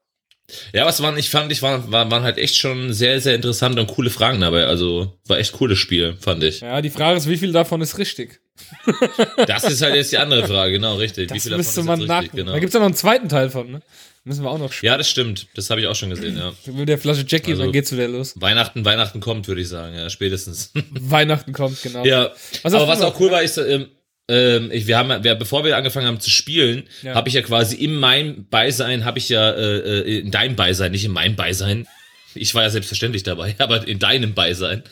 Ja, 0.74 0.86
was 0.86 1.01
waren, 1.01 1.18
ich 1.18 1.30
fand, 1.30 1.51
ich 1.51 1.62
war, 1.62 1.92
war, 1.92 2.09
waren 2.12 2.24
halt 2.24 2.38
echt 2.38 2.56
schon 2.57 2.94
sehr, 2.94 3.19
sehr 3.21 3.36
interessante 3.36 3.80
und 3.81 3.88
coole 3.88 4.09
Fragen 4.09 4.39
dabei. 4.42 4.65
Also 4.65 5.18
war 5.27 5.38
echt 5.39 5.53
cooles 5.53 5.77
Spiel, 5.80 6.15
fand 6.19 6.44
ich. 6.44 6.62
Ja, 6.62 6.81
die 6.81 6.89
Frage 6.89 7.18
ist, 7.18 7.27
wie 7.30 7.38
viel 7.38 7.51
davon 7.51 7.81
ist 7.81 7.98
richtig? 7.98 8.39
Das 9.48 9.63
ist 9.63 9.81
halt 9.81 9.95
jetzt 9.95 10.12
die 10.12 10.18
andere 10.18 10.45
Frage, 10.48 10.74
genau, 10.74 10.95
richtig. 10.95 11.30
Das 11.30 11.36
Wie 11.36 11.39
viel 11.39 11.57
müsste 11.57 11.75
davon 11.81 11.86
man 11.88 12.01
ist 12.01 12.07
nach. 12.07 12.21
richtig, 12.21 12.39
genau. 12.39 12.51
Da 12.51 12.59
gibt's 12.59 12.74
ja 12.74 12.80
noch 12.80 12.86
einen 12.88 12.95
zweiten 12.95 13.27
Teil 13.30 13.50
von, 13.50 13.71
ne? 13.71 13.81
Müssen 14.24 14.44
wir 14.44 14.51
auch 14.51 14.59
noch 14.59 14.71
spielen. 14.71 14.92
Ja, 14.92 14.98
das 14.98 15.09
stimmt. 15.09 15.48
Das 15.56 15.69
habe 15.71 15.81
ich 15.81 15.88
auch 15.88 15.95
schon 15.95 16.12
gesehen, 16.12 16.38
ja. 16.38 16.53
Mit 16.71 16.88
der 16.88 17.00
Flasche 17.00 17.25
Jackie, 17.27 17.51
Also- 17.51 17.63
dann 17.63 17.71
geht's 17.71 17.92
wieder 17.92 18.07
los. 18.07 18.33
Weihnachten, 18.36 18.86
Weihnachten 18.86 19.20
kommt, 19.20 19.48
würde 19.48 19.62
ich 19.62 19.67
sagen, 19.70 19.96
ja, 19.96 20.10
spätestens. 20.12 20.72
Weihnachten 20.91 21.53
kommt, 21.53 21.81
genau. 21.81 22.05
ja. 22.05 22.31
Was 22.62 22.74
Aber 22.74 22.88
was 22.88 23.01
auch 23.01 23.20
cool 23.20 23.31
war, 23.31 23.41
ist, 23.41 23.58
ähm, 23.58 23.88
ähm, 24.32 24.72
ich, 24.72 24.88
wir 24.88 24.98
haben, 24.98 25.24
wir, 25.24 25.36
bevor 25.36 25.66
wir 25.66 25.76
angefangen 25.76 26.08
haben 26.08 26.22
zu 26.22 26.30
spielen, 26.30 26.84
Ja. 27.04 27.16
habe 27.16 27.28
ich 27.28 27.36
ja 27.36 27.42
quasi 27.42 27.76
in 27.76 27.94
meinem 27.94 28.48
Beisein, 28.48 29.04
habe 29.04 29.20
ich 29.20 29.28
ja, 29.28 29.52
äh, 29.52 29.78
äh, 29.80 30.20
in 30.20 30.32
deinem 30.32 30.56
Beisein, 30.56 30.94
nicht 30.94 31.04
in 31.04 31.12
meinem 31.12 31.36
Beisein, 31.36 31.86
ich 32.34 32.56
war 32.56 32.64
ja 32.64 32.70
selbstverständlich 32.70 33.24
dabei, 33.24 33.56
aber 33.60 33.86
in 33.86 34.00
deinem 34.00 34.34
Beisein, 34.34 34.84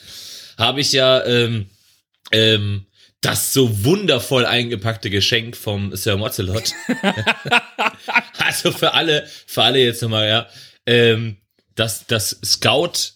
habe 0.58 0.82
ich 0.82 0.92
ja 0.92 1.24
ähm, 1.26 1.68
ähm, 2.34 2.86
das 3.22 3.54
so 3.54 3.86
wundervoll 3.86 4.46
eingepackte 4.46 5.10
Geschenk 5.10 5.56
vom 5.56 5.96
Sir 5.96 6.18
Mozzelot. 6.18 6.72
also 8.38 8.72
für 8.72 8.94
alle, 8.94 9.26
für 9.46 9.64
alle 9.64 9.80
jetzt 9.80 10.02
nochmal, 10.02 10.28
ja, 10.28 10.48
ähm, 10.86 11.38
das, 11.76 12.06
das 12.08 12.40
Scout 12.44 13.14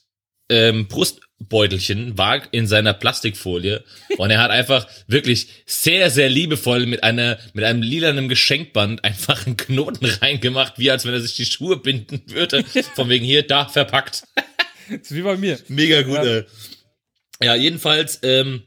ähm, 0.50 0.88
Brustbeutelchen 1.48 2.18
war 2.18 2.42
in 2.52 2.68
seiner 2.68 2.94
Plastikfolie 2.94 3.84
und 4.18 4.30
er 4.32 4.40
hat 4.40 4.52
einfach 4.52 4.88
wirklich 5.08 5.48
sehr, 5.66 6.10
sehr 6.10 6.30
liebevoll 6.30 6.86
mit 6.86 7.04
einer, 7.04 7.38
mit 7.54 7.64
einem 7.64 7.82
lilanen 7.82 8.30
Geschenkband 8.30 9.04
einfach 9.04 9.46
einen 9.46 9.58
Knoten 9.58 10.06
reingemacht, 10.06 10.78
wie 10.78 10.92
als 10.92 11.06
wenn 11.06 11.14
er 11.14 11.22
sich 11.22 11.36
die 11.36 11.46
Schuhe 11.46 11.78
binden 11.78 12.22
würde. 12.28 12.64
Von 12.96 13.10
wegen 13.10 13.26
hier, 13.26 13.46
da, 13.46 13.68
verpackt. 13.68 14.24
Das 14.90 15.00
ist 15.02 15.16
wie 15.16 15.22
bei 15.22 15.38
mir. 15.38 15.60
Mega 15.68 16.02
gut, 16.02 16.16
Ja. 16.16 16.24
ey. 16.24 16.44
Ja, 17.42 17.56
jedenfalls 17.56 18.20
ähm, 18.24 18.64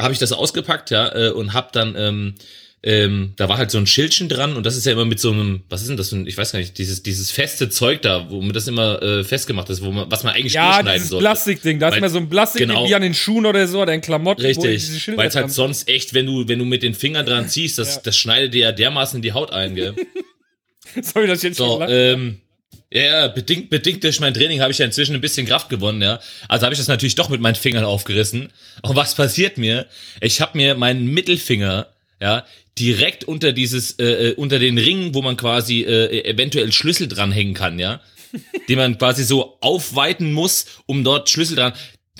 habe 0.00 0.12
ich 0.12 0.18
das 0.18 0.32
ausgepackt, 0.32 0.90
ja, 0.90 1.14
äh, 1.14 1.30
und 1.30 1.52
hab 1.52 1.72
dann, 1.72 1.94
ähm, 1.96 2.34
ähm, 2.82 3.34
da 3.36 3.48
war 3.48 3.58
halt 3.58 3.70
so 3.70 3.76
ein 3.76 3.86
Schildchen 3.86 4.28
dran 4.30 4.56
und 4.56 4.64
das 4.64 4.74
ist 4.76 4.86
ja 4.86 4.92
immer 4.92 5.04
mit 5.04 5.20
so 5.20 5.30
einem, 5.30 5.62
was 5.68 5.82
ist 5.82 5.88
denn 5.88 5.98
das 5.98 6.08
für 6.08 6.16
ein, 6.16 6.26
ich 6.26 6.38
weiß 6.38 6.52
gar 6.52 6.58
nicht, 6.60 6.78
dieses, 6.78 7.02
dieses 7.02 7.30
feste 7.30 7.68
Zeug 7.68 8.00
da, 8.00 8.30
womit 8.30 8.56
das 8.56 8.66
immer 8.68 9.02
äh, 9.02 9.22
festgemacht 9.22 9.68
ist, 9.68 9.82
wo 9.82 9.90
man, 9.90 10.10
was 10.10 10.24
man 10.24 10.34
eigentlich 10.34 10.54
Ja, 10.54 10.66
durchschneiden 10.76 10.94
dieses 10.94 11.08
sollte. 11.10 11.22
Plastikding. 11.24 11.78
Da 11.78 11.88
ist 11.90 11.96
immer 11.98 12.08
so 12.08 12.18
ein 12.18 12.30
Plastik 12.30 12.60
genau. 12.62 12.88
wie 12.88 12.94
an 12.94 13.02
den 13.02 13.12
Schuhen 13.14 13.44
oder 13.44 13.66
so 13.68 13.82
oder 13.82 13.92
in 13.92 14.00
Klamotten. 14.00 14.40
Richtig, 14.40 15.08
weil 15.16 15.28
es 15.28 15.36
halt 15.36 15.52
sonst 15.52 15.88
echt, 15.88 16.14
wenn 16.14 16.24
du, 16.24 16.48
wenn 16.48 16.58
du 16.58 16.64
mit 16.64 16.82
den 16.82 16.94
Fingern 16.94 17.26
dran 17.26 17.48
ziehst, 17.50 17.78
das, 17.78 17.96
Ja. 17.96 18.00
das 18.04 18.16
schneidet 18.16 18.54
dir 18.54 18.60
ja 18.60 18.72
dermaßen 18.72 19.16
in 19.16 19.22
die 19.22 19.32
Haut 19.32 19.52
ein, 19.52 19.74
gell? 19.74 19.94
Sorry, 21.02 21.26
dass 21.26 21.38
ich 21.38 21.44
jetzt 21.50 21.58
schon 21.58 21.68
So, 21.68 21.78
lache. 21.80 21.92
ähm, 21.92 22.40
ja, 22.92 23.02
ja, 23.02 23.28
bedingt, 23.28 23.70
bedingt 23.70 24.02
durch 24.02 24.18
mein 24.20 24.34
Training 24.34 24.60
habe 24.62 24.72
ich 24.72 24.78
ja 24.78 24.86
inzwischen 24.86 25.14
ein 25.14 25.20
bisschen 25.20 25.46
Kraft 25.46 25.68
gewonnen, 25.68 26.02
ja. 26.02 26.18
Also 26.48 26.64
habe 26.64 26.72
ich 26.74 26.78
das 26.80 26.88
natürlich 26.88 27.14
doch 27.14 27.28
mit 27.28 27.40
meinen 27.40 27.54
Fingern 27.54 27.84
aufgerissen. 27.84 28.48
Und 28.82 28.96
was 28.96 29.14
passiert 29.14 29.58
mir? 29.58 29.86
Ich 30.20 30.40
habe 30.40 30.56
mir 30.56 30.74
meinen 30.74 31.06
Mittelfinger, 31.06 31.86
ja, 32.20 32.44
direkt 32.78 33.24
unter 33.24 33.52
dieses, 33.52 33.92
äh, 33.98 34.30
äh, 34.30 34.34
unter 34.34 34.58
den 34.58 34.78
Ring, 34.78 35.14
wo 35.14 35.22
man 35.22 35.36
quasi 35.36 35.82
äh, 35.82 36.24
eventuell 36.28 36.72
Schlüssel 36.72 37.08
dranhängen 37.08 37.54
kann, 37.54 37.78
ja, 37.78 38.00
den 38.68 38.78
man 38.78 38.98
quasi 38.98 39.24
so 39.24 39.58
aufweiten 39.60 40.32
muss, 40.32 40.66
um 40.86 41.04
dort 41.04 41.28
Schlüssel 41.28 41.56
dran. 41.56 41.72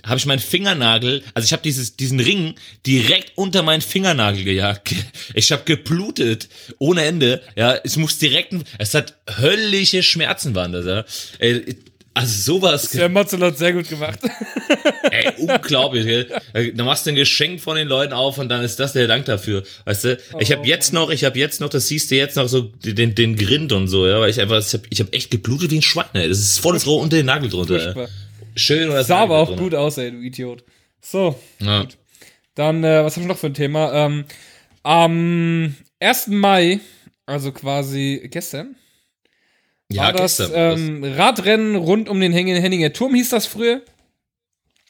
habe 0.05 0.19
ich 0.19 0.27
meinen 0.27 0.41
Fingernagel, 0.41 1.23
also 1.35 1.47
ich 1.47 1.53
habe 1.53 1.63
dieses 1.63 1.97
diesen 1.97 2.21
Ring 2.21 2.55
direkt 2.87 3.33
unter 3.37 3.63
meinen 3.63 3.83
Fingernagel 3.83 4.45
gejagt. 4.45 4.95
Ich 5.35 5.53
habe 5.53 5.63
geblutet 5.65 6.49
ohne 6.79 7.05
Ende. 7.05 7.41
Ja, 7.55 7.79
es 7.85 7.97
muss 7.97 8.19
direkt, 8.19 8.53
es 8.79 8.95
hat 8.95 9.17
höllische 9.39 10.03
Schmerzen 10.03 10.57
waren 10.57 10.73
das. 10.73 10.87
Ja. 10.87 11.05
Ey, 12.15 12.23
also 12.23 12.55
sowas. 12.61 12.91
Der 12.91 13.09
Matzel 13.09 13.41
hat 13.41 13.57
sehr 13.59 13.73
gut 13.73 13.89
gemacht. 13.89 14.19
Ey, 15.11 15.33
unglaublich. 15.39 16.05
Gell? 16.05 16.73
Da 16.75 16.85
machst 16.85 17.07
du 17.07 17.11
ein 17.11 17.17
Geschenk 17.17 17.61
von 17.61 17.77
den 17.77 17.89
Leuten 17.89 18.13
auf 18.13 18.39
und 18.39 18.49
dann 18.49 18.63
ist 18.63 18.79
das 18.81 18.93
der 18.93 19.07
Dank 19.07 19.25
dafür. 19.27 19.63
Weißt 19.85 20.05
du? 20.05 20.19
Ich 20.39 20.53
habe 20.53 20.67
jetzt 20.67 20.93
noch, 20.93 21.11
ich 21.11 21.25
habe 21.25 21.39
jetzt 21.39 21.61
noch, 21.61 21.69
das 21.69 21.89
siehst 21.89 22.11
du 22.11 22.17
jetzt 22.17 22.37
noch 22.37 22.49
so 22.49 22.63
den 22.83 23.15
den 23.15 23.37
Grind 23.37 23.73
und 23.73 23.89
so, 23.89 24.07
ja, 24.07 24.21
weil 24.21 24.31
ich 24.31 24.41
einfach, 24.41 24.59
ich 24.59 24.73
habe 24.73 24.83
ich 24.91 25.01
hab 25.01 25.15
echt 25.15 25.31
geblutet 25.31 25.71
wie 25.71 25.79
ein 25.79 25.83
Schwein. 25.83 26.07
Ey. 26.15 26.29
Das 26.29 26.39
ist 26.39 26.59
volles 26.59 26.87
Rohr 26.87 27.01
unter 27.01 27.17
den 27.17 27.27
Nagel 27.27 27.49
drunter. 27.49 27.79
Furchtbar. 27.81 28.09
Schön 28.57 28.91
oder 28.91 29.05
Sah 29.05 29.21
aber 29.21 29.39
auch 29.39 29.57
gut 29.57 29.75
aus, 29.75 29.97
ey, 29.99 30.11
du 30.11 30.19
Idiot. 30.19 30.65
So, 31.01 31.39
Ja. 31.61 31.87
dann, 32.55 32.85
äh, 32.85 33.05
was 33.05 33.15
habe 33.15 33.23
ich 33.23 33.29
noch 33.29 33.39
für 33.39 33.47
ein 33.47 33.55
Thema? 33.55 33.93
Ähm, 33.93 34.25
am 34.83 35.75
1. 36.01 36.29
Mai, 36.29 36.81
also 37.27 37.53
quasi 37.53 38.29
gestern, 38.31 38.75
Ja, 39.93 40.03
war 40.05 40.13
das 40.13 40.41
ähm, 40.55 41.03
Radrennen 41.05 41.75
rund 41.77 42.09
um 42.09 42.21
den 42.21 42.33
Henning- 42.33 42.61
Henninger 42.61 42.93
Turm, 42.93 43.15
hieß 43.15 43.31
das 43.31 43.47
früher. 43.47 43.83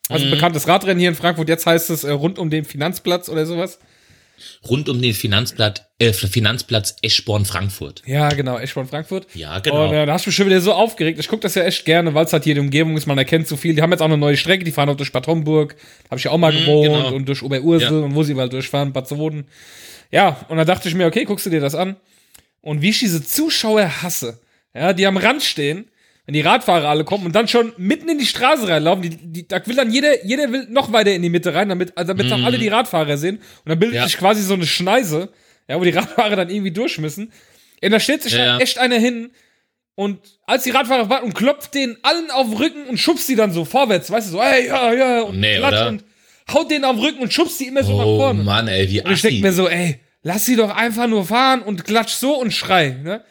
Also 0.09 0.27
Mhm. 0.27 0.31
bekanntes 0.33 0.67
Radrennen 0.69 0.99
hier 0.99 1.09
in 1.09 1.15
Frankfurt, 1.15 1.49
jetzt 1.49 1.67
heißt 1.67 1.91
es 1.91 2.05
äh, 2.05 2.11
rund 2.11 2.39
um 2.39 2.51
den 2.51 2.65
Finanzplatz 2.65 3.29
oder 3.29 3.47
sowas. 3.47 3.79
Rund 4.69 4.89
um 4.89 5.01
den 5.03 5.13
Finanzplatz, 5.13 5.83
äh, 5.99 6.13
Finanzplatz 6.15 6.97
Eschborn-Frankfurt. 7.03 8.03
Ja, 8.07 8.31
genau, 8.31 8.59
Eschborn 8.59 8.89
Frankfurt. 8.89 9.27
Ja, 9.35 9.59
genau. 9.59 9.89
Und 9.89 9.95
äh, 9.95 10.07
da 10.07 10.15
hast 10.15 10.25
du 10.25 10.31
mich 10.31 10.37
schon 10.37 10.47
wieder 10.47 10.61
so 10.63 10.73
aufgeregt. 10.73 11.19
Ich 11.21 11.29
gucke 11.29 11.43
das 11.43 11.55
ja 11.55 11.63
echt 11.65 11.85
gerne, 11.85 12.15
weil 12.15 12.25
es 12.25 12.33
halt 12.33 12.45
hier 12.45 12.55
die 12.55 12.61
Umgebung 12.61 12.97
ist, 12.97 13.07
man 13.07 13.19
erkennt 13.19 13.47
so 13.49 13.57
viel. 13.59 13.75
Die 13.75 13.83
haben 13.83 13.91
jetzt 13.91 14.01
auch 14.01 14.07
eine 14.07 14.17
neue 14.17 14.37
Strecke, 14.39 14.65
die 14.65 14.73
fahren 14.73 14.89
auch 14.89 14.97
durch 14.97 15.13
Bad 15.13 15.27
Homburg. 15.27 15.77
Habe 16.11 16.19
ich 16.19 16.25
ja 16.25 16.31
auch 16.31 16.39
mal 16.39 16.53
gewohnt 16.53 16.89
genau. 16.89 17.13
und 17.15 17.29
durch 17.29 17.43
Oberursel 17.43 17.99
Ja. 18.01 18.05
und 18.05 18.15
wo 18.15 18.23
sie 18.23 18.33
überall 18.33 18.49
durchfahren, 18.49 18.93
Bad 18.95 19.09
Soden. 19.09 19.47
Ja, 20.11 20.45
und 20.49 20.57
da 20.57 20.65
dachte 20.65 20.89
ich 20.89 20.95
mir, 20.95 21.07
okay, 21.07 21.25
guckst 21.25 21.45
du 21.47 21.51
dir 21.51 21.61
das 21.61 21.75
an. 21.75 21.97
Und 22.63 22.81
wie 22.83 22.91
ich 22.91 22.99
diese 22.99 23.23
Zuschauer 23.25 24.03
hasse, 24.03 24.41
ja, 24.75 24.93
die 24.93 25.07
am 25.07 25.17
Rand 25.17 25.43
stehen, 25.43 25.89
wenn 26.27 26.35
die 26.35 26.41
Radfahrer 26.43 26.89
alle 26.89 27.05
kommen 27.05 27.27
und 27.27 27.35
dann 27.35 27.49
schon 27.49 27.73
mitten 27.77 28.09
in 28.09 28.19
die 28.19 28.27
Straße 28.27 28.69
reinlaufen, 28.69 29.03
die, 29.03 29.11
die, 29.11 29.49
da 29.49 29.65
will 29.67 29.75
dann 29.77 29.91
jeder, 29.93 30.25
jeder 30.25 30.53
will 30.53 30.67
noch 30.71 30.93
weiter 30.93 31.13
in 31.13 31.23
die 31.23 31.31
Mitte 31.31 31.55
rein, 31.55 31.69
damit, 31.69 31.97
also 31.97 32.13
damit 32.13 32.31
dann 32.31 32.45
alle 32.45 32.59
die 32.59 32.69
Radfahrer 32.69 33.17
sehen. 33.17 33.37
Und 33.37 33.69
dann 33.69 33.79
bildet 33.79 33.95
Mhm. 33.97 34.03
Ja. 34.03 34.07
sich 34.07 34.17
quasi 34.19 34.43
so 34.43 34.55
eine 34.55 34.67
Schneise, 34.67 35.31
ja, 35.69 35.79
wo 35.81 35.85
die 35.85 35.91
Radfahrer 35.97 36.37
dann 36.37 36.51
irgendwie 36.51 36.71
durch 36.71 36.99
müssen. 36.99 37.33
Ja, 37.83 37.89
da 37.89 37.99
stellt 37.99 38.23
sich 38.23 38.33
Ja, 38.33 38.39
dann 38.39 38.47
ja. 38.59 38.59
echt 38.59 38.79
einer 38.79 38.99
hin 38.99 39.31
und 39.97 40.19
als 40.47 40.63
die 40.65 40.71
Radfahrer 40.71 41.09
warten 41.11 41.27
und 41.27 41.35
klopft 41.35 41.75
den 41.75 41.97
allen 42.03 42.31
auf 42.31 42.47
den 42.49 42.57
Rücken 42.59 42.85
und 42.87 42.99
schubst 42.99 43.29
die 43.29 43.37
dann 43.37 43.53
so 43.53 43.65
vorwärts, 43.65 44.11
weißt 44.11 44.29
du, 44.29 44.33
so, 44.33 44.43
hey, 44.43 44.67
ja, 44.69 44.93
ja, 44.93 45.21
und 45.23 45.41
Nee, 45.41 45.59
und 45.59 46.05
haut 46.53 46.71
den 46.71 46.85
auf 46.85 46.97
den 46.97 47.05
Rücken 47.05 47.21
und 47.23 47.33
schubst 47.33 47.59
die 47.61 47.67
immer 47.67 47.83
so 47.83 47.97
nach 47.97 48.05
oh 48.07 48.19
vorne. 48.19 48.43
Mann, 48.45 48.69
ey, 48.69 48.89
wie 48.89 49.03
Und 49.03 49.13
ich 49.13 49.23
denke 49.23 49.41
mir 49.43 49.53
so, 49.53 49.69
ey, 49.69 50.01
lass 50.23 50.47
sie 50.47 50.57
doch 50.57 50.75
einfach 50.75 51.07
nur 51.07 51.25
fahren 51.25 51.63
und 51.63 51.85
klatsch 51.85 52.13
so 52.15 52.35
und 52.41 52.53
schrei, 52.53 52.97
ne? 53.03 53.25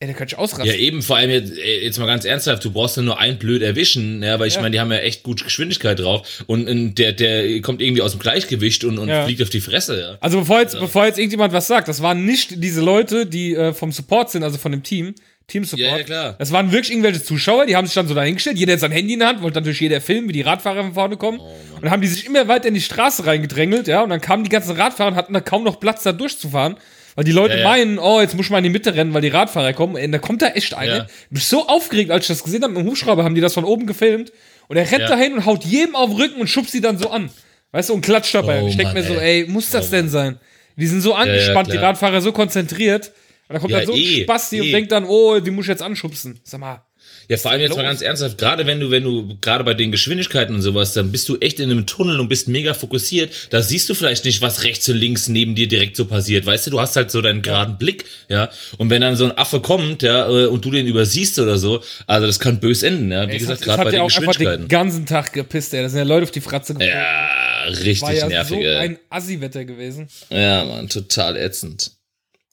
Ey, 0.00 0.08
der 0.08 0.16
könnte 0.16 0.34
ich 0.34 0.38
ausrasten. 0.38 0.66
Ja, 0.66 0.74
eben, 0.74 1.02
vor 1.02 1.16
allem 1.16 1.30
jetzt, 1.30 1.56
ey, 1.56 1.84
jetzt 1.84 1.98
mal 1.98 2.06
ganz 2.06 2.24
ernsthaft, 2.24 2.64
du 2.64 2.72
brauchst 2.72 2.96
ja 2.96 3.02
nur 3.04 3.20
ein 3.20 3.38
blöd 3.38 3.62
erwischen, 3.62 4.22
ja, 4.24 4.40
weil 4.40 4.48
ich 4.48 4.54
Ja. 4.56 4.60
meine, 4.60 4.72
die 4.72 4.80
haben 4.80 4.90
ja 4.90 4.98
echt 4.98 5.22
gut 5.22 5.44
Geschwindigkeit 5.44 6.00
drauf 6.00 6.42
und, 6.48 6.68
und 6.68 6.96
der, 6.96 7.12
der 7.12 7.60
kommt 7.62 7.80
irgendwie 7.80 8.02
aus 8.02 8.10
dem 8.10 8.18
Gleichgewicht 8.20 8.82
und, 8.84 8.98
und 8.98 9.08
Ja. 9.08 9.24
fliegt 9.24 9.40
auf 9.40 9.50
die 9.50 9.60
Fresse, 9.60 10.00
ja. 10.00 10.18
Also 10.20 10.40
bevor 10.40 10.60
jetzt, 10.60 10.78
bevor 10.80 11.06
jetzt 11.06 11.18
irgendjemand 11.18 11.52
was 11.52 11.68
sagt, 11.68 11.86
das 11.86 12.02
waren 12.02 12.24
nicht 12.26 12.62
diese 12.62 12.80
Leute, 12.80 13.24
die 13.24 13.54
äh, 13.54 13.72
vom 13.72 13.92
Support 13.92 14.30
sind, 14.32 14.42
also 14.42 14.58
von 14.58 14.72
dem 14.72 14.82
Team, 14.82 15.14
Team 15.46 15.62
Support. 15.64 15.80
Ja, 15.90 15.96
ja, 15.98 16.02
klar. 16.02 16.36
Das 16.40 16.50
waren 16.50 16.72
wirklich 16.72 16.90
irgendwelche 16.90 17.22
Zuschauer, 17.22 17.66
die 17.66 17.76
haben 17.76 17.86
sich 17.86 17.94
dann 17.94 18.08
so 18.08 18.14
dahingestellt, 18.14 18.58
jeder 18.58 18.72
hat 18.72 18.80
sein 18.80 18.90
Handy 18.92 19.12
in 19.12 19.20
der 19.20 19.28
Hand, 19.28 19.42
wollte 19.42 19.60
natürlich 19.60 19.80
jeder 19.80 20.00
filmen, 20.00 20.28
wie 20.28 20.32
die 20.32 20.42
Radfahrer 20.42 20.82
von 20.82 20.94
vorne 20.94 21.16
kommen. 21.16 21.38
Oh, 21.40 21.44
und 21.76 21.82
dann 21.84 21.90
haben 21.92 22.02
die 22.02 22.08
sich 22.08 22.26
immer 22.26 22.48
weiter 22.48 22.66
in 22.66 22.74
die 22.74 22.80
Straße 22.80 23.24
reingedrängelt, 23.26 23.86
ja, 23.86 24.02
und 24.02 24.10
dann 24.10 24.20
kamen 24.20 24.42
die 24.42 24.50
ganzen 24.50 24.74
Radfahrer 24.76 25.10
und 25.12 25.16
hatten 25.16 25.34
da 25.34 25.40
kaum 25.40 25.62
noch 25.62 25.78
Platz, 25.78 26.02
da 26.02 26.12
durchzufahren. 26.12 26.76
Weil 27.14 27.24
die 27.24 27.32
Leute 27.32 27.54
Ja, 27.54 27.60
ja. 27.60 27.68
meinen, 27.68 27.98
oh, 27.98 28.20
jetzt 28.20 28.34
muss 28.36 28.50
mal 28.50 28.58
in 28.58 28.64
die 28.64 28.70
Mitte 28.70 28.94
rennen, 28.94 29.14
weil 29.14 29.22
die 29.22 29.28
Radfahrer 29.28 29.72
kommen. 29.72 29.96
Ey, 29.96 30.10
da 30.10 30.18
kommt 30.18 30.42
da 30.42 30.48
echt 30.48 30.74
einer. 30.74 30.96
Ja. 30.96 31.06
Ich 31.06 31.28
bin 31.30 31.40
so 31.40 31.66
aufgeregt, 31.68 32.10
als 32.10 32.24
ich 32.24 32.28
das 32.28 32.42
gesehen 32.42 32.62
habe. 32.62 32.72
Mit 32.72 32.82
dem 32.82 32.88
Hubschrauber 32.90 33.22
haben 33.24 33.34
die 33.34 33.40
das 33.40 33.54
von 33.54 33.64
oben 33.64 33.86
gefilmt. 33.86 34.32
Und 34.68 34.76
er 34.76 34.90
rennt 34.90 35.02
Ja. 35.02 35.08
dahin 35.08 35.34
und 35.34 35.46
haut 35.46 35.64
jedem 35.64 35.94
auf 35.94 36.10
den 36.10 36.18
Rücken 36.20 36.40
und 36.40 36.48
schubst 36.48 36.72
sie 36.72 36.80
dann 36.80 36.98
so 36.98 37.10
an. 37.10 37.30
Weißt 37.72 37.90
du, 37.90 37.94
und 37.94 38.00
klatscht 38.00 38.34
dabei. 38.34 38.60
Oh, 38.60 38.64
und 38.64 38.70
ich 38.70 38.76
denke 38.76 38.94
mir 38.94 39.02
so, 39.02 39.14
ey. 39.14 39.46
muss 39.48 39.70
das 39.70 39.90
denn 39.90 40.08
sein? 40.08 40.38
Die 40.76 40.86
sind 40.86 41.00
so 41.02 41.14
angespannt, 41.14 41.72
die. 41.72 41.76
Radfahrer 41.76 42.20
so 42.20 42.32
konzentriert. 42.32 43.12
Und 43.48 43.54
da 43.54 43.58
kommt 43.58 43.72
dann 43.74 43.86
so 43.86 43.92
ein 43.92 43.98
eh, 43.98 44.22
Spasti 44.22 44.60
und 44.60 44.66
eh. 44.68 44.72
denkt 44.72 44.90
dann, 44.92 45.04
oh, 45.04 45.38
die 45.38 45.50
muss 45.50 45.66
ich 45.66 45.68
jetzt 45.70 45.82
anschubsen. 45.82 46.40
Sag 46.44 46.60
mal. 46.60 46.82
Ja, 47.28 47.36
vor 47.36 47.50
allem 47.50 47.60
jetzt 47.60 47.70
mal 47.70 47.82
los? 47.82 47.90
ganz 47.90 48.02
ernsthaft, 48.02 48.38
gerade 48.38 48.66
wenn 48.66 48.80
du, 48.80 48.90
wenn 48.90 49.02
du, 49.04 49.36
gerade 49.40 49.64
bei 49.64 49.74
den 49.74 49.90
Geschwindigkeiten 49.92 50.54
und 50.54 50.62
sowas, 50.62 50.92
dann 50.92 51.10
bist 51.12 51.28
du 51.28 51.36
echt 51.38 51.60
in 51.60 51.70
einem 51.70 51.86
Tunnel 51.86 52.20
und 52.20 52.28
bist 52.28 52.48
mega 52.48 52.74
fokussiert. 52.74 53.30
Da 53.50 53.62
siehst 53.62 53.88
du 53.88 53.94
vielleicht 53.94 54.24
nicht, 54.24 54.42
was 54.42 54.64
rechts 54.64 54.88
und 54.88 54.96
links 54.96 55.28
neben 55.28 55.54
dir 55.54 55.66
direkt 55.68 55.96
so 55.96 56.04
passiert. 56.04 56.44
Weißt 56.46 56.66
du, 56.66 56.70
du 56.70 56.80
hast 56.80 56.96
halt 56.96 57.10
so 57.10 57.22
deinen 57.22 57.42
geraden 57.42 57.78
Blick, 57.78 58.04
ja. 58.28 58.50
Und 58.78 58.90
wenn 58.90 59.00
dann 59.00 59.16
so 59.16 59.24
ein 59.24 59.36
Affe 59.38 59.60
kommt, 59.60 60.02
ja, 60.02 60.28
äh, 60.28 60.46
und 60.46 60.64
du 60.64 60.70
den 60.70 60.86
übersiehst 60.86 61.38
oder 61.38 61.58
so, 61.58 61.82
also 62.06 62.26
das 62.26 62.38
kann 62.40 62.60
bös 62.60 62.82
enden, 62.82 63.10
ja. 63.12 63.26
Wie 63.28 63.32
Es 63.32 63.38
gesagt, 63.38 63.62
gerade 63.62 63.84
bei 63.84 63.90
ja 63.90 63.90
den 63.92 64.00
auch 64.00 64.04
einfach 64.06 64.20
den 64.20 64.26
Geschwindigkeiten. 64.32 64.68
ganzen 64.68 65.06
Tag 65.06 65.32
gepisst, 65.32 65.74
ey. 65.74 65.82
Da 65.82 65.88
sind 65.88 65.98
ja 65.98 66.04
Leute 66.04 66.24
auf 66.24 66.30
die 66.30 66.40
Fratze 66.40 66.74
geflogen. 66.74 66.94
Ja, 66.94 67.64
richtig 67.68 68.02
War 68.02 68.12
ja 68.12 68.28
nervig, 68.28 68.56
so 68.58 68.62
ey. 68.62 68.76
ein 68.76 68.98
Assi-Wetter 69.10 69.64
gewesen. 69.64 70.08
Ja, 70.30 70.64
man, 70.64 70.88
total 70.88 71.36
ätzend. 71.36 71.92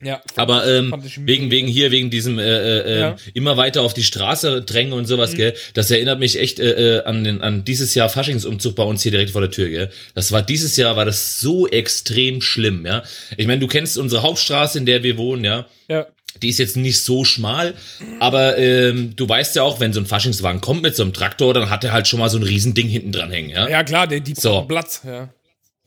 Ja. 0.03 0.22
Aber 0.36 0.67
ähm, 0.67 0.93
wegen 1.20 1.51
wegen 1.51 1.67
hier 1.67 1.91
wegen 1.91 2.10
diesem 2.10 2.39
äh, 2.39 2.43
äh, 2.43 3.00
Ja. 3.00 3.10
äh, 3.12 3.15
immer 3.34 3.58
weiter 3.58 3.81
auf 3.84 3.93
die 3.93 4.03
Straße 4.03 4.63
drängen 4.63 4.93
und 4.93 5.05
sowas, 5.05 5.34
gell? 5.36 5.53
Das 5.74 5.91
erinnert 5.91 6.20
mich 6.20 6.39
echt 6.39 6.60
äh, 6.60 6.98
äh, 6.98 7.03
an 7.03 7.24
den 7.24 7.41
an 7.41 7.63
dieses 7.63 7.93
Jahr 7.93 8.10
Faschingsumzug 8.10 8.75
bei 8.75 8.84
uns 8.84 9.03
hier 9.03 9.12
direkt 9.12 9.31
vor 9.31 9.41
der 9.41 9.51
Tür, 9.51 9.70
gell? 9.70 9.89
Das 10.15 10.31
war 10.31 10.41
dieses 10.41 10.75
Jahr 10.77 10.96
war 10.96 11.05
das 11.05 11.39
so 11.39 11.67
extrem 11.67 12.41
schlimm, 12.41 12.86
ja? 12.86 13.03
Ich 13.38 13.48
meine, 13.48 13.60
du 13.60 13.67
kennst 13.67 13.98
unsere 13.98 14.24
Hauptstraße, 14.24 14.77
in 14.79 14.86
der 14.86 15.03
wir 15.03 15.17
wohnen, 15.17 15.43
ja? 15.43 15.67
Ja. 15.88 16.08
Die 16.41 16.48
ist 16.50 16.60
jetzt 16.60 16.77
nicht 16.77 17.01
so 17.01 17.25
schmal, 17.25 17.74
aber 18.20 18.58
ähm, 18.58 19.13
du 19.17 19.27
weißt 19.27 19.55
ja 19.58 19.63
auch, 19.63 19.79
wenn 19.81 19.91
so 19.91 20.00
ein 20.00 20.05
Faschingswagen 20.05 20.62
kommt 20.62 20.81
mit 20.81 20.96
so 20.96 21.03
einem 21.03 21.12
Traktor, 21.13 21.53
dann 21.53 21.70
hat 21.70 21.84
er 21.84 21.91
halt 21.91 22.08
schon 22.08 22.20
mal 22.20 22.29
so 22.29 22.38
ein 22.38 22.43
Riesending 22.43 22.88
hinten 22.88 23.12
dran 23.12 23.31
hängen, 23.31 23.50
ja? 23.50 23.67
Ja, 23.67 23.84
klar, 23.84 24.08
die, 24.08 24.22
die 24.22 24.34
So. 24.36 24.62
Platz, 24.62 25.01
ja. 25.05 25.29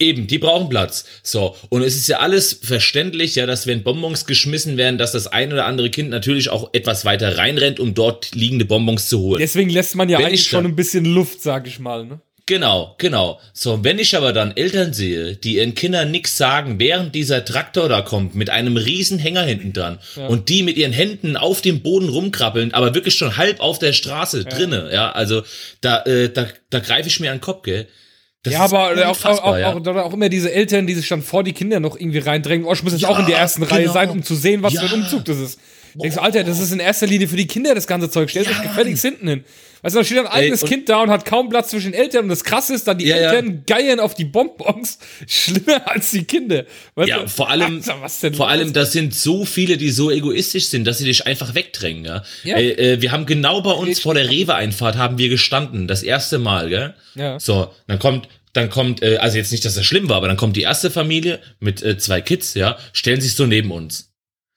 Eben, 0.01 0.27
die 0.27 0.39
brauchen 0.39 0.69
Platz. 0.69 1.05
So, 1.23 1.55
und 1.69 1.83
es 1.83 1.95
ist 1.95 2.09
ja 2.09 2.19
alles 2.19 2.59
verständlich, 2.61 3.37
ja, 3.37 3.47
dass 3.47 3.69
wenn 3.69 3.85
Bonbons 3.85 4.27
geschmissen 4.27 4.77
werden, 4.77 4.99
dass 4.99 5.13
das 5.13 5.29
ein 5.29 5.53
oder 5.53 5.67
andere 5.67 5.89
Kind 5.91 6.11
natürlich 6.11 6.51
auch 6.51 6.71
etwas 6.73 7.05
weiter 7.05 7.39
reinrennt, 7.39 7.79
um 7.79 7.95
dort 7.95 8.35
liegende 8.35 8.65
Bonbons 8.65 9.09
zu 9.09 9.21
holen. 9.21 9.39
Deswegen 9.39 9.71
lässt 9.71 9.95
man 9.95 10.09
ja 10.09 10.19
Wenn 10.19 10.27
eigentlich 10.27 10.41
ich 10.41 10.49
schon 10.49 10.65
ein 10.65 10.75
bisschen 10.75 11.05
Luft, 11.05 11.43
sag 11.43 11.69
ich 11.69 11.79
mal, 11.79 12.05
ne? 12.05 12.21
Genau, 12.47 12.95
genau. 12.99 13.41
So, 13.55 13.85
wenn 13.85 13.99
ich 13.99 14.17
aber 14.17 14.35
dann 14.35 14.55
Eltern 14.55 14.93
sehe, 14.93 15.35
die 15.35 15.57
ihren 15.57 15.75
Kindern 15.75 16.11
nix 16.11 16.37
sagen, 16.37 16.79
während 16.79 17.15
dieser 17.15 17.43
Traktor 17.45 17.89
da 17.89 18.03
kommt, 18.03 18.35
mit 18.35 18.51
einem 18.51 18.77
riesen 18.77 19.19
Hänger 19.19 19.45
hinten 19.45 19.73
dran, 19.73 19.99
und 20.29 20.51
die 20.51 20.63
mit 20.63 20.77
ihren 20.77 20.93
Händen 20.93 21.39
auf 21.39 21.63
dem 21.63 21.81
Boden 21.81 22.11
rumkrabbeln, 22.11 22.75
aber 22.75 22.95
wirklich 22.95 23.15
schon 23.15 23.39
halb 23.39 23.61
auf 23.61 23.79
der 23.79 23.95
Straße 23.95 24.45
drinne, 24.45 24.91
ja, 24.93 25.11
also 25.13 25.43
da, 25.81 26.03
äh, 26.03 26.29
da, 26.31 26.49
da 26.69 26.81
greife 26.81 27.09
ich 27.09 27.19
mir 27.19 27.31
an 27.31 27.39
den 27.39 27.43
Kopf, 27.43 27.63
gell. 27.63 27.87
Das 28.45 28.53
Ja, 28.53 28.61
aber 28.61 28.91
auch, 29.09 29.25
auch, 29.25 29.57
ja. 29.57 29.73
auch, 29.73 29.87
auch, 29.87 30.13
immer 30.13 30.29
diese 30.29 30.53
Eltern, 30.53 30.87
die 30.87 30.95
sich 30.95 31.09
dann 31.09 31.23
vor 31.23 31.43
die 31.43 31.53
Kinder 31.55 31.81
noch 31.81 31.99
irgendwie 31.99 32.19
reindrängen. 32.19 32.67
Oh, 32.67 32.73
ich 32.73 32.83
muss 32.83 32.93
jetzt 32.93 33.03
Ja, 33.03 33.09
auch 33.09 33.19
in 33.19 33.27
der 33.27 33.39
ersten 33.39 33.63
Reihe 33.63 33.83
genau. 33.83 33.93
sein, 33.95 34.11
um 34.11 34.23
zu 34.23 34.35
sehen, 34.35 34.63
was 34.63 34.75
für 34.75 34.81
ein 34.83 34.87
Ja. 34.87 34.95
Umzug 34.95 35.25
das 35.25 35.39
ist. 35.39 35.59
Denkst 36.03 36.17
du, 36.17 36.23
Alter, 36.23 36.45
das 36.45 36.59
ist 36.61 36.73
in 36.73 36.81
erster 36.81 37.07
Linie 37.07 37.29
für 37.29 37.37
die 37.37 37.47
Kinder 37.47 37.75
das 37.75 37.87
ganze 37.87 38.11
Zeug. 38.11 38.29
Stellt 38.31 38.49
euch 38.49 38.63
gefälligst 38.63 39.03
hinten 39.05 39.29
hin. 39.29 39.45
Weißt 39.83 39.95
du, 39.95 40.01
da 40.01 40.05
steht 40.05 40.19
ein 40.19 40.27
eigenes 40.27 40.63
und- 40.63 40.69
Kind 40.71 40.89
da 40.89 41.03
und 41.03 41.11
hat 41.11 41.25
kaum 41.27 41.51
Platz 41.51 41.69
zwischen 41.69 41.93
den 41.93 42.01
Eltern. 42.01 42.25
Und 42.25 42.31
das 42.31 42.43
Krasse 42.43 42.75
ist 42.75 42.89
dann, 42.89 42.99
die 42.99 43.05
Ja, 43.07 43.17
ja. 43.21 43.33
Eltern 43.33 43.63
geiern 43.67 44.01
auf 44.01 44.15
die 44.15 44.25
Bonbons 44.25 44.99
schlimmer 45.27 45.89
als 45.89 46.11
die 46.11 46.25
Kinder. 46.25 46.65
Weißt 46.95 47.09
Ja, 47.11 47.19
du? 47.21 47.29
vor 47.29 47.51
allem, 47.51 47.77
Alter, 47.77 48.01
was 48.01 48.21
denn 48.21 48.35
vor 48.35 48.49
allem, 48.49 48.73
das 48.73 48.93
sind 48.93 49.15
so 49.15 49.45
viele, 49.45 49.77
die 49.77 49.91
so 49.91 50.11
egoistisch 50.11 50.67
sind, 50.67 50.85
dass 50.87 50.99
sie 50.99 51.05
dich 51.05 51.27
einfach 51.27 51.55
wegdrängen, 51.55 52.05
ja. 52.05 52.23
Ja. 52.45 52.57
Äh, 52.57 52.95
äh, 52.95 53.03
wir 53.03 53.13
haben 53.13 53.27
genau 53.27 53.61
bei 53.61 53.73
uns 53.73 54.01
vor 54.01 54.15
der 54.15 54.29
Rewe-Einfahrt 54.31 54.97
haben 54.97 55.19
wir 55.19 55.29
gestanden, 55.29 55.87
das 55.87 56.03
erste 56.03 56.39
Mal, 56.39 56.71
gell? 56.71 56.95
Ja. 57.15 57.39
So, 57.39 57.71
dann 57.87 57.99
kommt, 57.99 58.29
dann 58.55 58.71
kommt, 58.71 59.03
äh, 59.03 59.19
also 59.19 59.37
jetzt 59.37 59.53
nicht, 59.53 59.65
dass 59.67 59.75
das 59.75 59.85
schlimm 59.85 60.09
war, 60.09 60.17
aber 60.17 60.29
dann 60.29 60.37
kommt 60.39 60.57
die 60.57 60.63
erste 60.63 60.91
Familie 60.91 61.41
mit 61.61 61.83
äh, 61.83 61.99
zwei 61.99 62.21
Kids, 62.23 62.55
ja, 62.55 62.79
stellen 62.95 63.21
sich 63.21 63.35
so 63.35 63.45
neben 63.47 63.71
uns. 63.71 64.14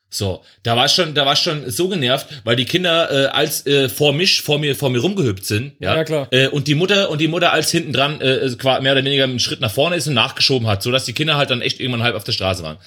So, 0.10 0.42
da 0.64 0.76
war 0.78 0.88
schon, 0.88 1.14
da 1.14 1.26
war 1.26 1.36
schon 1.36 1.70
so 1.70 1.90
genervt, 1.90 2.28
weil 2.46 2.56
die 2.56 2.64
Kinder 2.66 3.12
äh, 3.12 3.26
als 3.28 3.66
äh, 3.68 3.90
vor 3.90 4.14
mich, 4.14 4.42
vor 4.42 4.58
mir, 4.58 4.74
vor 4.76 4.90
mir 4.90 5.00
rumgehüpft 5.00 5.46
sind, 5.46 5.74
ja, 5.80 5.96
Ja, 5.98 6.04
klar. 6.06 6.28
Äh, 6.32 6.48
und 6.48 6.68
die 6.70 6.76
Mutter 6.76 7.10
und 7.10 7.20
die 7.20 7.28
Mutter 7.28 7.52
als 7.52 7.72
hinten 7.72 7.92
dran 7.92 8.22
äh, 8.22 8.50
qua- 8.58 8.80
mehr 8.80 8.94
oder 8.94 9.04
weniger 9.04 9.26
einen 9.26 9.40
Schritt 9.40 9.60
nach 9.60 9.72
vorne 9.72 9.98
ist 9.98 10.08
und 10.08 10.14
nachgeschoben 10.14 10.68
hat, 10.68 10.82
so 10.82 10.92
dass 10.92 11.04
die 11.06 11.14
Kinder 11.14 11.36
halt 11.36 11.50
dann 11.50 11.62
echt 11.62 11.80
irgendwann 11.82 12.04
halb 12.04 12.16
auf 12.16 12.24
der 12.24 12.32
Straße 12.32 12.64
waren. 12.64 12.78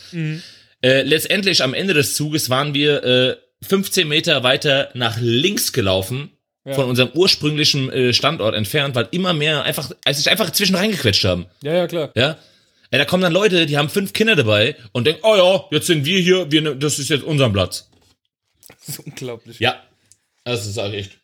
Äh, 0.82 1.02
letztendlich 1.02 1.62
am 1.62 1.74
Ende 1.74 1.92
des 1.94 2.14
Zuges 2.14 2.48
waren 2.48 2.72
wir 2.72 3.04
äh, 3.04 3.36
15 3.66 4.08
Meter 4.08 4.42
weiter 4.42 4.88
nach 4.94 5.18
links 5.20 5.72
gelaufen. 5.72 6.30
Von 6.74 6.84
unserem 6.90 7.08
ursprünglichen 7.14 7.90
äh, 7.90 8.12
Standort 8.12 8.54
entfernt, 8.54 8.94
weil 8.94 9.08
immer 9.12 9.32
mehr 9.32 9.62
einfach, 9.64 9.90
als 10.04 10.18
sich 10.18 10.30
einfach 10.30 10.50
zwischen 10.50 10.76
reingequetscht 10.76 11.24
haben. 11.24 11.46
Ja, 11.62 11.72
ja, 11.74 11.86
klar. 11.86 12.12
Ja. 12.14 12.36
Ey, 12.90 12.98
da 12.98 13.04
kommen 13.04 13.22
dann 13.22 13.32
Leute, 13.32 13.66
die 13.66 13.76
haben 13.78 13.88
fünf 13.88 14.12
Kinder 14.12 14.34
dabei 14.36 14.74
und 14.92 15.06
denken, 15.06 15.20
oh 15.24 15.36
ja, 15.36 15.64
jetzt 15.70 15.86
sind 15.86 16.04
wir 16.04 16.18
hier, 16.18 16.50
wir, 16.50 16.74
das 16.74 16.98
ist 16.98 17.08
jetzt 17.10 17.22
unser 17.24 17.48
Platz. 17.50 17.88
Das 18.68 18.88
ist 18.88 18.98
unglaublich. 19.00 19.60
Ja. 19.60 19.80
Das 20.44 20.66
ist 20.66 20.76
halt 20.76 20.94
echt. 20.94 21.18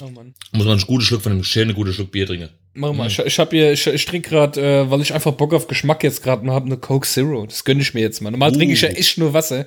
Oh 0.00 0.06
Mann. 0.08 0.34
Muss 0.52 0.64
man 0.64 0.78
einen 0.78 0.86
guten 0.86 1.04
Schluck 1.04 1.22
von 1.22 1.32
dem 1.32 1.44
schönen 1.44 1.74
guten 1.74 1.92
Schluck 1.92 2.10
Bier 2.12 2.26
trinken. 2.26 2.48
Mach 2.74 2.92
mal, 2.94 3.06
ich, 3.08 3.18
ich 3.18 3.38
hab 3.38 3.50
hier, 3.50 3.72
ich, 3.72 3.86
ich 3.86 4.04
trinke 4.06 4.30
gerade, 4.30 4.60
äh, 4.60 4.90
weil 4.90 5.00
ich 5.02 5.12
einfach 5.12 5.32
Bock 5.32 5.52
auf 5.52 5.66
Geschmack 5.66 6.02
jetzt 6.04 6.22
gerade 6.22 6.44
mal 6.46 6.54
habe, 6.54 6.66
eine 6.66 6.78
Coke 6.78 7.06
Zero. 7.06 7.44
Das 7.46 7.64
gönne 7.64 7.82
ich 7.82 7.92
mir 7.92 8.00
jetzt 8.00 8.20
mal. 8.22 8.30
Normal 8.30 8.52
Uh. 8.52 8.56
trinke 8.56 8.72
ich 8.74 8.80
ja 8.80 8.88
echt 8.88 9.18
nur 9.18 9.32
Wasser 9.34 9.66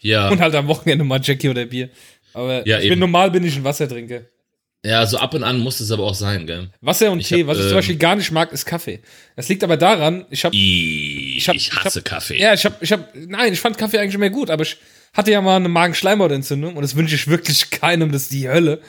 Ja. 0.00 0.28
und 0.30 0.40
halt 0.40 0.54
am 0.54 0.66
Wochenende 0.66 1.04
mal 1.04 1.20
Jackie 1.22 1.48
oder 1.48 1.64
Bier. 1.66 1.90
Aber 2.32 2.66
Ja, 2.66 2.78
ich 2.78 2.84
eben. 2.86 2.92
bin 2.94 2.98
normal 3.00 3.30
bin 3.30 3.44
ich 3.44 3.56
ein 3.56 3.64
Wassertrinker. 3.64 4.22
Ja, 4.84 5.04
so 5.06 5.18
ab 5.18 5.34
und 5.34 5.44
an 5.44 5.58
muss 5.60 5.78
es 5.80 5.90
aber 5.90 6.04
auch 6.04 6.14
sein, 6.14 6.46
gell? 6.46 6.70
Wasser 6.80 7.10
und 7.12 7.20
Ich 7.20 7.28
Tee. 7.28 7.42
hab, 7.42 7.48
Was 7.48 7.58
ich 7.58 7.64
zum 7.64 7.70
ähm, 7.72 7.76
Beispiel 7.76 7.96
gar 7.96 8.16
nicht 8.16 8.30
mag, 8.30 8.50
ist 8.52 8.64
Kaffee. 8.64 9.00
Das 9.36 9.48
liegt 9.50 9.62
aber 9.62 9.76
daran, 9.76 10.24
ich 10.30 10.44
habe 10.44 10.56
Ich, 10.56 11.46
hab- 11.48 11.54
ich 11.54 11.68
ich 11.68 11.76
hab- 11.76 11.84
hasse 11.84 12.00
Kaffee. 12.02 12.40
Ja, 12.40 12.54
ich 12.54 12.64
hab, 12.64 12.82
ich 12.82 12.90
hab, 12.90 13.14
nein, 13.14 13.52
ich 13.52 13.60
fand 13.60 13.76
Kaffee 13.76 13.98
eigentlich 13.98 14.14
immer 14.14 14.30
gut, 14.30 14.48
aber 14.48 14.62
ich 14.62 14.78
hatte 15.12 15.32
ja 15.32 15.40
mal 15.42 15.56
eine 15.56 15.68
Magenschleimhautentzündung 15.68 16.76
und 16.76 16.82
das 16.82 16.96
wünsche 16.96 17.14
ich 17.14 17.28
wirklich 17.28 17.70
keinem, 17.70 18.10
das 18.10 18.22
ist 18.22 18.32
die 18.32 18.48
Hölle. 18.48 18.80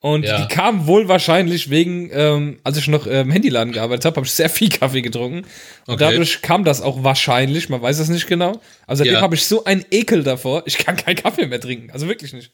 Und 0.00 0.24
Ja. 0.24 0.40
die 0.46 0.52
kam 0.54 0.86
wohl 0.86 1.08
wahrscheinlich 1.08 1.70
wegen, 1.70 2.10
ähm, 2.12 2.58
als 2.64 2.76
ich 2.76 2.86
noch 2.88 3.06
äh, 3.08 3.20
im 3.22 3.30
Handyladen 3.32 3.72
gearbeitet 3.72 4.04
habe, 4.06 4.16
habe 4.16 4.26
ich 4.26 4.32
sehr 4.32 4.48
viel 4.48 4.68
Kaffee 4.68 5.02
getrunken. 5.02 5.38
Und 5.86 5.94
Okay. 5.94 5.98
dadurch 5.98 6.40
kam 6.42 6.62
das 6.64 6.80
auch 6.80 7.02
wahrscheinlich, 7.04 7.68
man 7.68 7.82
weiß 7.82 7.98
es 8.00 8.08
nicht 8.08 8.26
genau. 8.28 8.60
Also 8.86 9.00
seitdem 9.00 9.14
Ja. 9.14 9.20
habe 9.20 9.34
ich 9.34 9.44
so 9.44 9.64
einen 9.64 9.84
Ekel 9.90 10.22
davor, 10.22 10.62
ich 10.66 10.78
kann 10.78 10.96
keinen 10.96 11.16
Kaffee 11.16 11.46
mehr 11.46 11.60
trinken. 11.60 11.90
Also 11.92 12.06
wirklich 12.08 12.32
nicht. 12.32 12.50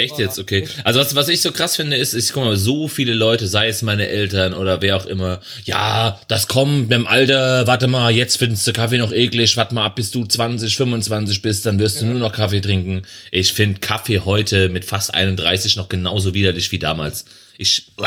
Echt 0.00 0.16
jetzt, 0.20 0.38
okay. 0.38 0.68
Also 0.84 1.00
was, 1.00 1.16
was 1.16 1.28
ich 1.28 1.40
so 1.40 1.50
krass 1.50 1.74
finde, 1.74 1.96
ist, 1.96 2.14
ich 2.14 2.32
guck 2.32 2.44
mal, 2.44 2.56
so 2.56 2.86
viele 2.86 3.14
Leute, 3.14 3.48
sei 3.48 3.66
es 3.66 3.82
meine 3.82 4.06
Eltern 4.06 4.54
oder 4.54 4.80
wer 4.80 4.96
auch 4.96 5.06
immer, 5.06 5.40
ja, 5.64 6.20
das 6.28 6.46
kommt 6.46 6.82
mit 6.82 6.92
dem 6.92 7.08
Alter, 7.08 7.66
warte 7.66 7.88
mal, 7.88 8.12
jetzt 8.12 8.36
findest 8.36 8.64
du 8.68 8.72
Kaffee 8.72 8.98
noch 8.98 9.10
eklig, 9.10 9.56
warte 9.56 9.74
mal 9.74 9.86
ab, 9.86 9.96
bis 9.96 10.12
du 10.12 10.24
20, 10.24 10.76
25 10.76 11.42
bist, 11.42 11.66
dann 11.66 11.80
wirst 11.80 12.00
du 12.00 12.06
nur 12.06 12.20
noch 12.20 12.30
Kaffee 12.30 12.60
trinken. 12.60 13.02
Ich 13.32 13.52
finde 13.52 13.80
Kaffee 13.80 14.20
heute 14.20 14.68
mit 14.68 14.84
fast 14.84 15.12
31 15.12 15.74
noch 15.74 15.88
genauso 15.88 16.32
widerlich 16.32 16.70
wie 16.70 16.78
damals. 16.78 17.24
Ich, 17.56 17.90
uah. 17.98 18.06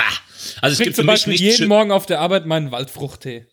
also 0.62 0.72
es 0.72 0.80
gibt 0.80 0.96
für 0.96 1.02
zum 1.02 1.08
mich 1.08 1.14
Beispiel 1.14 1.34
nicht 1.34 1.42
jeden 1.42 1.68
Morgen 1.68 1.92
auf 1.92 2.06
der 2.06 2.22
Arbeit 2.22 2.46
meinen 2.46 2.72
Waldfruchttee. 2.72 3.48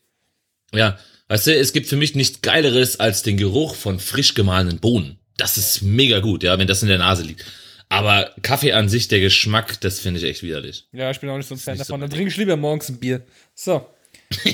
Ja, 0.73 0.97
weißt 1.26 1.49
du, 1.49 1.57
es 1.57 1.73
gibt 1.73 1.88
für 1.88 1.97
mich 1.97 2.14
nichts 2.14 2.40
Geileres 2.40 3.00
als 3.00 3.25
den 3.25 3.37
Geruch 3.37 3.75
von 3.75 3.99
frisch 3.99 4.35
gemahlenen 4.35 4.78
Bohnen. 4.78 5.18
Das 5.37 5.57
ist 5.57 5.83
mega 5.83 6.21
gut, 6.21 6.45
ja, 6.45 6.57
wenn 6.57 6.68
das 6.68 6.83
in 6.83 6.88
der 6.88 6.99
Nase 6.99 7.25
liegt. 7.25 7.45
Aber 7.88 8.33
Kaffee 8.42 8.73
an 8.73 8.88
sich, 8.88 9.09
der 9.09 9.21
Geschmack, 9.21 9.80
das 9.80 10.00
finde 10.00 10.21
ich 10.21 10.26
echt 10.26 10.42
widerlich. 10.42 10.87
Ja, 10.92 11.11
ich 11.11 11.21
bin 11.21 11.30
auch 11.30 11.38
nicht 11.38 11.49
so 11.49 11.54
ein 11.54 11.59
Fan 11.59 11.75
nicht 11.75 11.87
so 11.87 11.92
davon. 11.92 12.02
Dann 12.02 12.11
trinke 12.11 12.30
ich 12.30 12.37
lieber 12.37 12.57
morgens 12.57 12.90
ein 12.90 12.99
Bier. 12.99 13.23
So. 13.54 13.87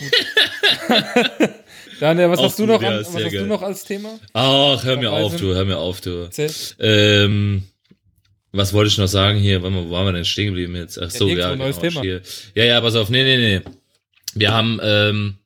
Daniel, 2.01 2.31
was 2.31 2.39
Auch 2.39 2.45
hast 2.45 2.59
du 2.59 2.67
noch, 2.67 2.81
ja, 2.81 2.89
an, 2.89 2.99
was 3.01 3.15
hast 3.15 3.33
du 3.33 3.47
noch 3.47 3.63
als 3.63 3.85
Thema? 3.85 4.19
Ach, 4.33 4.85
hör 4.85 4.97
mir 4.97 5.13
auf, 5.13 5.37
du, 5.37 5.55
hör 5.55 5.65
mir 5.65 5.79
auf, 5.79 6.01
du. 6.01 6.29
Ähm, 6.79 7.65
was 8.53 8.73
wollte 8.73 8.89
ich 8.89 8.99
noch 8.99 9.09
sagen 9.09 9.39
hier? 9.39 9.63
Wo 9.63 9.91
waren 9.91 10.07
wir 10.07 10.13
denn 10.13 10.25
stehen 10.25 10.47
geblieben 10.47 10.77
jetzt? 10.77 11.01
Ach 11.01 11.11
so, 11.11 11.27
nix, 11.27 11.41
ja, 11.41 11.53
ein 11.53 11.59
neues 11.59 11.81
genau, 11.81 11.91
Thema. 11.91 12.03
Hier. 12.03 12.23
Ja, 12.55 12.65
ja, 12.65 12.81
pass 12.81 12.95
auf, 12.95 13.11
nee, 13.11 13.25
nee, 13.25 13.37
nee. 13.37 13.61
Wir 14.35 14.53
haben, 14.53 14.79
ähm, 14.83 15.39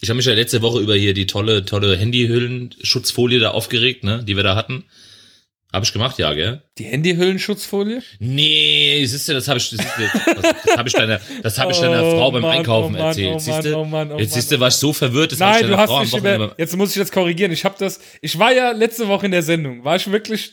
ich 0.00 0.08
habe 0.10 0.16
mich 0.16 0.26
ja 0.26 0.34
letzte 0.34 0.62
Woche 0.62 0.80
über 0.80 0.94
hier 0.94 1.14
die 1.14 1.26
tolle, 1.26 1.64
tolle 1.64 1.96
Handyhüllen-Schutzfolie 1.96 3.40
da 3.40 3.50
aufgeregt, 3.50 4.04
ne, 4.04 4.24
die 4.24 4.36
wir 4.36 4.44
da 4.44 4.54
hatten. 4.54 4.84
Habe 5.72 5.84
ich 5.84 5.92
gemacht, 5.92 6.18
ja, 6.18 6.32
gell? 6.34 6.62
Die 6.78 6.84
Handyhüllenschutzfolie? 6.84 8.02
Nee, 8.18 9.04
siehst 9.06 9.28
du, 9.28 9.34
das 9.34 9.46
habe 9.46 9.58
ich, 9.58 9.70
das, 9.70 9.78
das, 10.66 10.76
habe 10.76 10.88
ich 10.88 10.94
deiner, 10.94 11.20
das 11.42 11.58
habe 11.58 11.70
ich 11.70 11.78
deiner 11.78 12.02
Oh 12.02 12.10
Frau 12.10 12.30
beim 12.32 12.42
Mann, 12.42 12.58
Einkaufen 12.58 12.94
oh 12.94 12.98
Mann, 12.98 13.06
erzählt. 13.08 13.34
oh 13.34 13.38
siehst 13.38 13.64
du? 13.64 13.76
Oh 13.76 13.84
Mann, 13.84 14.10
oh 14.10 14.18
jetzt 14.18 14.34
siehst 14.34 14.50
du, 14.50 14.56
oh 14.56 14.60
war 14.60 14.68
ich 14.68 14.74
so 14.74 14.92
verwirrt, 14.92 15.30
das 15.32 15.40
habe 15.40 15.50
ich 15.52 15.62
Nein, 15.62 15.70
du 15.70 15.76
deiner 15.76 15.82
hast 15.82 15.90
Frau 16.10 16.18
Wochenende 16.18 16.44
über, 16.46 16.54
jetzt 16.58 16.76
muss 16.76 16.90
ich 16.90 17.00
das 17.00 17.12
korrigieren. 17.12 17.52
Ich 17.52 17.64
habe 17.64 17.76
das, 17.78 18.00
ich 18.20 18.36
war 18.38 18.52
ja 18.52 18.72
letzte 18.72 19.06
Woche 19.06 19.26
in 19.26 19.32
der 19.32 19.42
Sendung, 19.42 19.84
war 19.84 19.94
ich 19.94 20.10
wirklich 20.10 20.52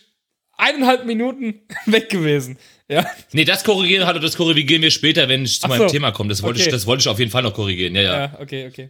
eineinhalb 0.58 1.06
Minuten 1.06 1.62
weg 1.88 2.10
gewesen. 2.10 2.58
Ja, 2.88 3.06
Nee, 3.34 3.44
das 3.44 3.64
korrigieren, 3.64 4.06
hallo, 4.06 4.20
das 4.20 4.38
korrigieren 4.38 4.82
wir 4.84 4.92
später, 4.92 5.28
wenn 5.28 5.44
ich 5.46 5.60
zu 5.60 5.68
meinem 5.68 5.80
so. 5.80 5.88
Thema 5.88 6.12
komme. 6.12 6.30
Das 6.30 6.42
wollte 6.44 6.60
Okay. 6.60 6.70
ich, 6.70 6.72
das 6.72 6.86
wollte 6.86 7.02
ich 7.02 7.08
auf 7.08 7.20
jeden 7.20 7.32
Fall 7.32 7.44
noch 7.44 7.54
korrigieren. 7.54 7.96
Ja, 7.96 8.02
ja. 8.02 8.18
ja, 8.20 8.38
okay, 8.40 8.68
okay. 8.68 8.90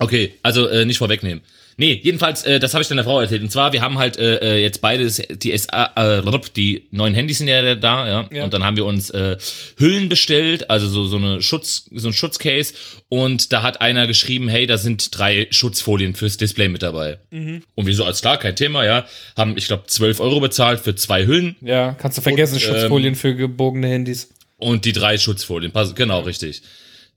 Okay, 0.00 0.34
also 0.42 0.66
äh, 0.68 0.84
nicht 0.84 0.98
vorwegnehmen. 0.98 1.42
Nee, 1.80 2.00
jedenfalls, 2.02 2.42
äh, 2.42 2.58
das 2.58 2.74
habe 2.74 2.82
ich 2.82 2.88
deiner 2.88 3.04
Frau 3.04 3.20
erzählt. 3.20 3.40
Und 3.40 3.52
zwar, 3.52 3.72
wir 3.72 3.82
haben 3.82 3.98
halt 3.98 4.18
äh, 4.18 4.56
äh, 4.56 4.60
jetzt 4.60 4.80
beides, 4.80 5.22
die 5.30 5.56
SA, 5.56 5.92
äh, 6.18 6.40
die 6.56 6.88
neuen 6.90 7.14
Handys 7.14 7.38
sind 7.38 7.46
ja 7.46 7.76
da, 7.76 8.08
ja. 8.08 8.28
Ja. 8.32 8.44
Und 8.44 8.52
dann 8.52 8.64
haben 8.64 8.76
wir 8.76 8.84
uns 8.84 9.10
äh, 9.10 9.36
Hüllen 9.78 10.08
bestellt, 10.08 10.70
also 10.70 10.88
so 10.88 11.06
so 11.06 11.16
eine 11.18 11.40
Schutz, 11.40 11.88
so 11.94 12.08
ein 12.08 12.12
Schutzcase. 12.12 12.74
Und 13.08 13.52
da 13.52 13.62
hat 13.62 13.80
einer 13.80 14.08
geschrieben, 14.08 14.48
hey, 14.48 14.66
da 14.66 14.76
sind 14.76 15.16
drei 15.16 15.46
Schutzfolien 15.50 16.16
fürs 16.16 16.36
Display 16.36 16.68
mit 16.68 16.82
dabei. 16.82 17.20
Mhm. 17.30 17.62
Und 17.76 17.86
wir 17.86 17.94
so, 17.94 18.04
als 18.04 18.22
klar, 18.22 18.38
kein 18.38 18.56
Thema, 18.56 18.84
ja. 18.84 19.06
Haben, 19.36 19.56
ich 19.56 19.68
glaube, 19.68 19.84
12 19.86 20.18
Euro 20.18 20.40
bezahlt 20.40 20.80
für 20.80 20.96
zwei 20.96 21.26
Hüllen 21.26 21.54
Ja, 21.60 21.92
kannst 21.92 22.18
du 22.18 22.22
vergessen, 22.22 22.56
Und, 22.56 22.64
ähm, 22.64 22.68
Schutzfolien 22.74 23.14
für 23.14 23.36
gebogene 23.36 23.86
Handys. 23.86 24.30
und 24.56 24.84
die 24.84 24.92
drei 24.92 25.16
Schutzfolien. 25.16 25.70
Pass, 25.70 25.94
genau, 25.94 26.22
richtig. 26.22 26.62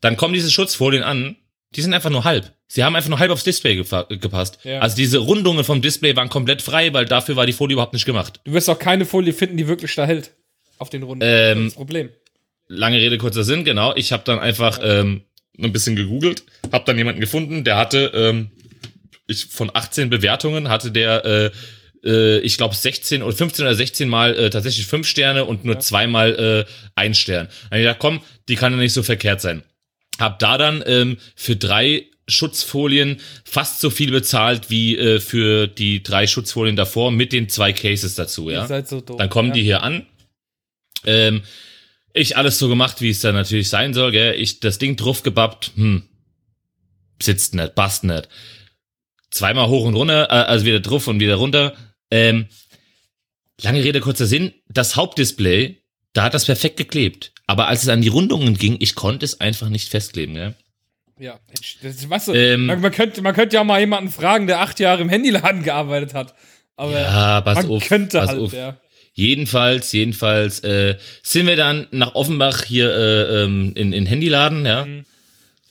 Dann 0.01 0.17
kommen 0.17 0.35
diese 0.35 0.51
Schutzfolien 0.51 1.01
an, 1.01 1.35
die 1.75 1.81
sind 1.81 1.95
einfach 1.95 2.11
nur 2.11 2.25
halb. 2.25 2.53
Sie 2.73 2.85
haben 2.85 2.95
einfach 2.95 3.09
nur 3.09 3.19
halb 3.19 3.31
aufs 3.31 3.43
Display 3.43 3.75
gepasst. 3.75 4.59
Ja. 4.63 4.79
Also 4.79 4.95
diese 4.95 5.17
Rundungen 5.17 5.65
vom 5.65 5.81
Display 5.81 6.15
waren 6.15 6.29
komplett 6.29 6.61
frei, 6.61 6.93
weil 6.93 7.03
dafür 7.03 7.35
war 7.35 7.45
die 7.45 7.51
Folie 7.51 7.73
überhaupt 7.73 7.91
nicht 7.91 8.05
gemacht. 8.05 8.39
Du 8.45 8.53
wirst 8.53 8.69
auch 8.69 8.79
keine 8.79 9.05
Folie 9.05 9.33
finden, 9.33 9.57
die 9.57 9.67
wirklich 9.67 9.93
da 9.93 10.05
hält. 10.05 10.31
Auf 10.77 10.89
den 10.89 11.03
Runden. 11.03 11.21
Ähm, 11.21 11.57
das 11.57 11.57
ist 11.57 11.65
das 11.65 11.75
Problem. 11.75 12.09
Lange 12.69 12.95
Rede, 12.95 13.17
kurzer 13.17 13.43
Sinn, 13.43 13.65
genau. 13.65 13.93
Ich 13.97 14.13
habe 14.13 14.23
dann 14.23 14.39
einfach 14.39 14.79
ähm, 14.81 15.23
ein 15.61 15.73
bisschen 15.73 15.97
gegoogelt, 15.97 16.45
habe 16.71 16.85
dann 16.85 16.97
jemanden 16.97 17.19
gefunden, 17.19 17.65
der 17.65 17.75
hatte 17.75 18.09
ähm, 18.15 18.51
ich, 19.27 19.47
von 19.47 19.69
18 19.73 20.09
Bewertungen 20.09 20.69
hatte 20.69 20.91
der 20.91 21.25
äh, 21.25 21.51
äh, 22.05 22.39
ich 22.39 22.55
glaube 22.55 22.73
16 22.73 23.21
oder 23.21 23.35
15 23.35 23.65
oder 23.65 23.75
16 23.75 24.07
Mal 24.07 24.33
äh, 24.37 24.49
tatsächlich 24.49 24.87
fünf 24.87 25.07
Sterne 25.07 25.43
und 25.43 25.65
nur 25.65 25.79
zweimal 25.79 26.65
äh, 26.65 26.71
ein 26.95 27.15
Stern. 27.15 27.47
Dann 27.47 27.65
hab 27.65 27.73
ich 27.73 27.83
gedacht, 27.83 27.99
komm, 27.99 28.21
die 28.47 28.55
kann 28.55 28.71
ja 28.71 28.79
nicht 28.79 28.93
so 28.93 29.03
verkehrt 29.03 29.41
sein. 29.41 29.63
Hab 30.19 30.39
da 30.39 30.57
dann 30.57 30.81
ähm, 30.87 31.17
für 31.35 31.57
drei 31.57 32.05
Schutzfolien 32.31 33.19
fast 33.43 33.81
so 33.81 33.89
viel 33.89 34.11
bezahlt 34.11 34.69
wie 34.69 34.97
äh, 34.97 35.19
für 35.19 35.67
die 35.67 36.03
drei 36.03 36.27
Schutzfolien 36.27 36.75
davor 36.75 37.11
mit 37.11 37.33
den 37.33 37.49
zwei 37.49 37.73
Cases 37.73 38.15
dazu, 38.15 38.49
ja. 38.49 38.61
Ihr 38.61 38.67
seid 38.67 38.87
so 38.87 39.01
doof. 39.01 39.17
Dann 39.17 39.29
kommen 39.29 39.49
ja. 39.49 39.53
die 39.55 39.63
hier 39.63 39.83
an. 39.83 40.05
Ähm, 41.05 41.43
ich 42.13 42.37
alles 42.37 42.59
so 42.59 42.67
gemacht, 42.67 43.01
wie 43.01 43.09
es 43.09 43.21
dann 43.21 43.35
natürlich 43.35 43.69
sein 43.69 43.93
soll, 43.93 44.11
gell? 44.11 44.35
Ich 44.35 44.59
das 44.59 44.77
Ding 44.77 44.95
drauf 44.95 45.23
gebappt, 45.23 45.71
hm, 45.75 46.03
sitzt 47.21 47.55
nicht, 47.55 47.75
passt 47.75 48.03
nicht. 48.03 48.27
Zweimal 49.29 49.67
hoch 49.67 49.85
und 49.85 49.95
runter, 49.95 50.25
äh, 50.29 50.45
also 50.49 50.65
wieder 50.65 50.79
drauf 50.79 51.07
und 51.07 51.19
wieder 51.19 51.35
runter. 51.35 51.75
Ähm, 52.09 52.47
lange 53.61 53.83
Rede, 53.83 54.01
kurzer 54.01 54.25
Sinn. 54.25 54.53
Das 54.67 54.95
Hauptdisplay, 54.95 55.77
da 56.13 56.23
hat 56.23 56.33
das 56.33 56.45
perfekt 56.45 56.77
geklebt. 56.77 57.31
Aber 57.47 57.67
als 57.67 57.83
es 57.83 57.89
an 57.89 58.01
die 58.01 58.09
Rundungen 58.09 58.57
ging, 58.57 58.77
ich 58.79 58.95
konnte 58.95 59.25
es 59.25 59.39
einfach 59.39 59.69
nicht 59.69 59.89
festkleben, 59.89 60.35
gell? 60.35 60.55
Ja, 61.21 61.39
das, 61.83 62.09
weißt 62.09 62.29
du, 62.29 62.33
Ähm, 62.33 62.65
man, 62.65 62.81
man, 62.81 62.91
könnte, 62.91 63.21
man 63.21 63.35
könnte 63.35 63.55
ja 63.55 63.63
mal 63.63 63.79
jemanden 63.79 64.09
fragen, 64.09 64.47
der 64.47 64.59
acht 64.59 64.79
Jahre 64.79 65.03
im 65.03 65.09
Handyladen 65.09 65.61
gearbeitet 65.61 66.15
hat. 66.15 66.33
Aber 66.75 66.99
Ja, 66.99 67.41
pass 67.41 67.57
man 67.57 67.69
auf, 67.69 67.87
könnte 67.87 68.17
pass 68.17 68.29
halt, 68.29 68.39
auf. 68.39 68.53
ja. 68.53 68.77
Jedenfalls, 69.13 69.91
jedenfalls 69.91 70.61
äh, 70.61 70.97
sind 71.21 71.45
wir 71.45 71.55
dann 71.55 71.85
nach 71.91 72.15
Offenbach 72.15 72.63
hier 72.63 72.89
äh, 72.89 73.43
ähm, 73.43 73.73
in, 73.75 73.93
in 73.93 74.07
Handyladen, 74.07 74.65
ja. 74.65 74.85
Mhm. 74.85 75.05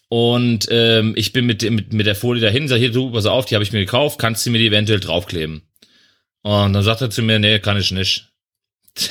Und 0.09 0.69
ähm, 0.71 1.15
ich 1.17 1.33
bin 1.33 1.47
mit, 1.47 1.69
mit, 1.69 1.93
mit 1.93 2.07
der 2.07 2.15
Folie 2.15 2.41
dahin, 2.43 2.69
sag 2.69 2.79
hier, 2.79 2.93
du, 2.93 3.11
pass 3.11 3.27
auf, 3.27 3.47
die 3.47 3.55
habe 3.57 3.65
ich 3.65 3.73
mir 3.73 3.81
gekauft, 3.81 4.21
kannst 4.21 4.47
du 4.47 4.51
mir 4.51 4.59
die 4.59 4.69
eventuell 4.69 5.01
draufkleben? 5.01 5.63
Und 6.43 6.73
dann 6.75 6.83
sagt 6.85 7.01
er 7.01 7.11
zu 7.11 7.23
mir, 7.23 7.41
nee, 7.41 7.59
kann 7.59 7.77
ich 7.77 7.91
nicht. 7.91 8.29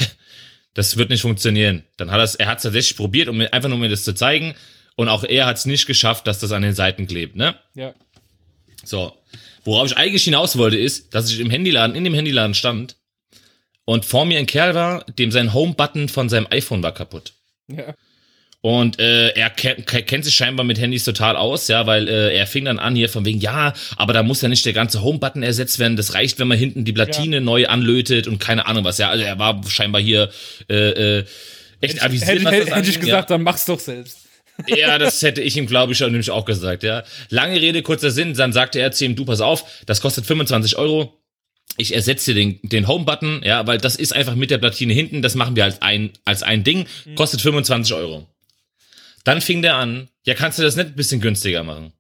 Das 0.76 0.96
wird 0.98 1.10
nicht 1.10 1.22
funktionieren. 1.24 1.84
Dann 1.98 2.12
hat 2.12 2.20
er's, 2.20 2.36
er 2.36 2.46
hat 2.46 2.58
es 2.60 2.64
tatsächlich 2.64 2.96
probiert, 2.96 3.28
um 3.28 3.38
mir 3.38 3.52
einfach 3.52 3.68
nur 3.68 3.80
mir 3.80 3.90
das 3.90 4.04
zu 4.04 4.14
zeigen. 4.14 4.54
Und 5.00 5.08
auch 5.08 5.24
er 5.24 5.46
hat 5.46 5.56
es 5.56 5.66
nicht 5.66 5.86
geschafft, 5.86 6.28
dass 6.28 6.40
das 6.40 6.52
an 6.52 6.62
den 6.62 6.74
Seiten 6.74 7.08
klebt, 7.08 7.38
ne? 7.38 7.56
ja. 7.74 7.94
So. 8.84 9.14
Worauf 9.64 9.88
ich 9.88 9.96
eigentlich 9.96 10.26
hinaus 10.26 10.58
wollte, 10.58 10.76
ist, 10.78 11.14
dass 11.14 11.32
ich 11.32 11.40
im 11.40 11.50
Handyladen, 11.50 11.96
in 11.96 12.04
dem 12.04 12.14
Handyladen 12.14 12.54
stand 12.54 12.98
und 13.86 14.04
vor 14.04 14.26
mir 14.26 14.40
ein 14.40 14.46
Kerl 14.46 14.76
war, 14.76 15.06
dem 15.06 15.32
sein 15.32 15.54
Home-Button 15.54 16.10
von 16.10 16.28
seinem 16.28 16.48
iPhone 16.50 16.84
war 16.84 16.94
kaputt. 16.94 17.32
ja. 17.70 17.96
Und 18.60 19.00
äh, 19.00 19.30
er 19.30 19.50
kennt, 19.52 19.88
kennt 19.88 20.26
sich 20.26 20.36
scheinbar 20.36 20.66
mit 20.66 20.78
Handys 20.78 21.06
total 21.06 21.38
aus, 21.38 21.70
ja, 21.70 21.88
weil 21.88 22.10
äh, 22.10 22.36
er 22.36 22.46
fing 22.46 22.66
dann 22.66 22.78
an 22.78 22.94
hier 22.94 23.08
von 23.08 23.24
wegen, 23.24 23.40
ja, 23.40 23.72
aber 23.96 24.12
da 24.12 24.22
muss 24.22 24.42
ja 24.42 24.50
nicht 24.50 24.66
der 24.66 24.74
ganze 24.74 25.02
Home-Button 25.02 25.44
ersetzt 25.44 25.80
werden. 25.80 25.96
Das 25.96 26.14
reicht, 26.14 26.40
wenn 26.40 26.50
man 26.50 26.58
hinten 26.58 26.84
die 26.84 26.92
Platine 26.92 27.40
neu 27.40 27.68
anlötet 27.68 28.28
und 28.28 28.40
keine 28.40 28.66
Ahnung 28.66 28.84
was. 28.84 28.98
Ja, 28.98 29.12
also 29.12 29.24
er 29.24 29.40
war 29.40 29.62
scheinbar 29.70 30.02
hier 30.02 30.30
äh, 30.70 31.20
äh, 31.20 31.26
echt 31.80 32.04
avisiert, 32.04 32.32
Hätte, 32.32 32.44
was 32.44 32.52
hätte, 32.52 32.66
das 32.66 32.76
hätte 32.76 32.90
ich 32.90 32.96
anging, 32.98 33.06
gesagt, 33.06 33.30
dann 33.30 33.44
mach's 33.44 33.64
doch 33.64 33.80
selbst. 33.80 34.29
Ja, 34.68 34.98
das 34.98 35.22
hätte 35.22 35.42
ich 35.42 35.58
ihm, 35.58 35.68
glaube 35.68 35.94
ich, 35.94 36.00
nämlich 36.00 36.32
auch 36.32 36.46
gesagt, 36.46 36.84
ja. 36.84 37.04
Lange 37.30 37.60
Rede, 37.60 37.82
kurzer 37.82 38.12
Sinn. 38.12 38.34
Dann 38.34 38.54
sagte 38.54 38.80
er 38.80 38.92
zu 38.92 39.06
ihm, 39.06 39.16
du, 39.16 39.26
pass 39.26 39.42
auf, 39.42 39.64
das 39.86 40.02
kostet 40.02 40.26
25 40.26 40.78
Euro. 40.78 41.16
Ich 41.78 41.94
ersetze 41.96 42.34
den, 42.34 42.60
den 42.64 42.88
Home-Button, 42.88 43.42
ja, 43.44 43.66
weil 43.66 43.78
das 43.78 43.96
ist 43.96 44.14
einfach 44.14 44.36
mit 44.36 44.52
der 44.52 44.58
Platine 44.58 44.94
hinten. 44.94 45.22
Das 45.22 45.36
machen 45.36 45.56
wir 45.56 45.64
als 45.64 45.82
ein, 45.82 46.12
als 46.26 46.44
ein 46.44 46.64
Ding. 46.64 46.86
Kostet 47.16 47.42
25 47.42 47.94
Euro. 47.94 48.28
Dann 49.24 49.42
fing 49.42 49.62
der 49.62 49.76
an, 49.76 50.10
ja, 50.26 50.34
kannst 50.34 50.60
du 50.60 50.64
das 50.64 50.76
nicht 50.76 50.88
ein 50.88 50.96
bisschen 50.96 51.22
günstiger 51.22 51.64
machen? 51.64 51.94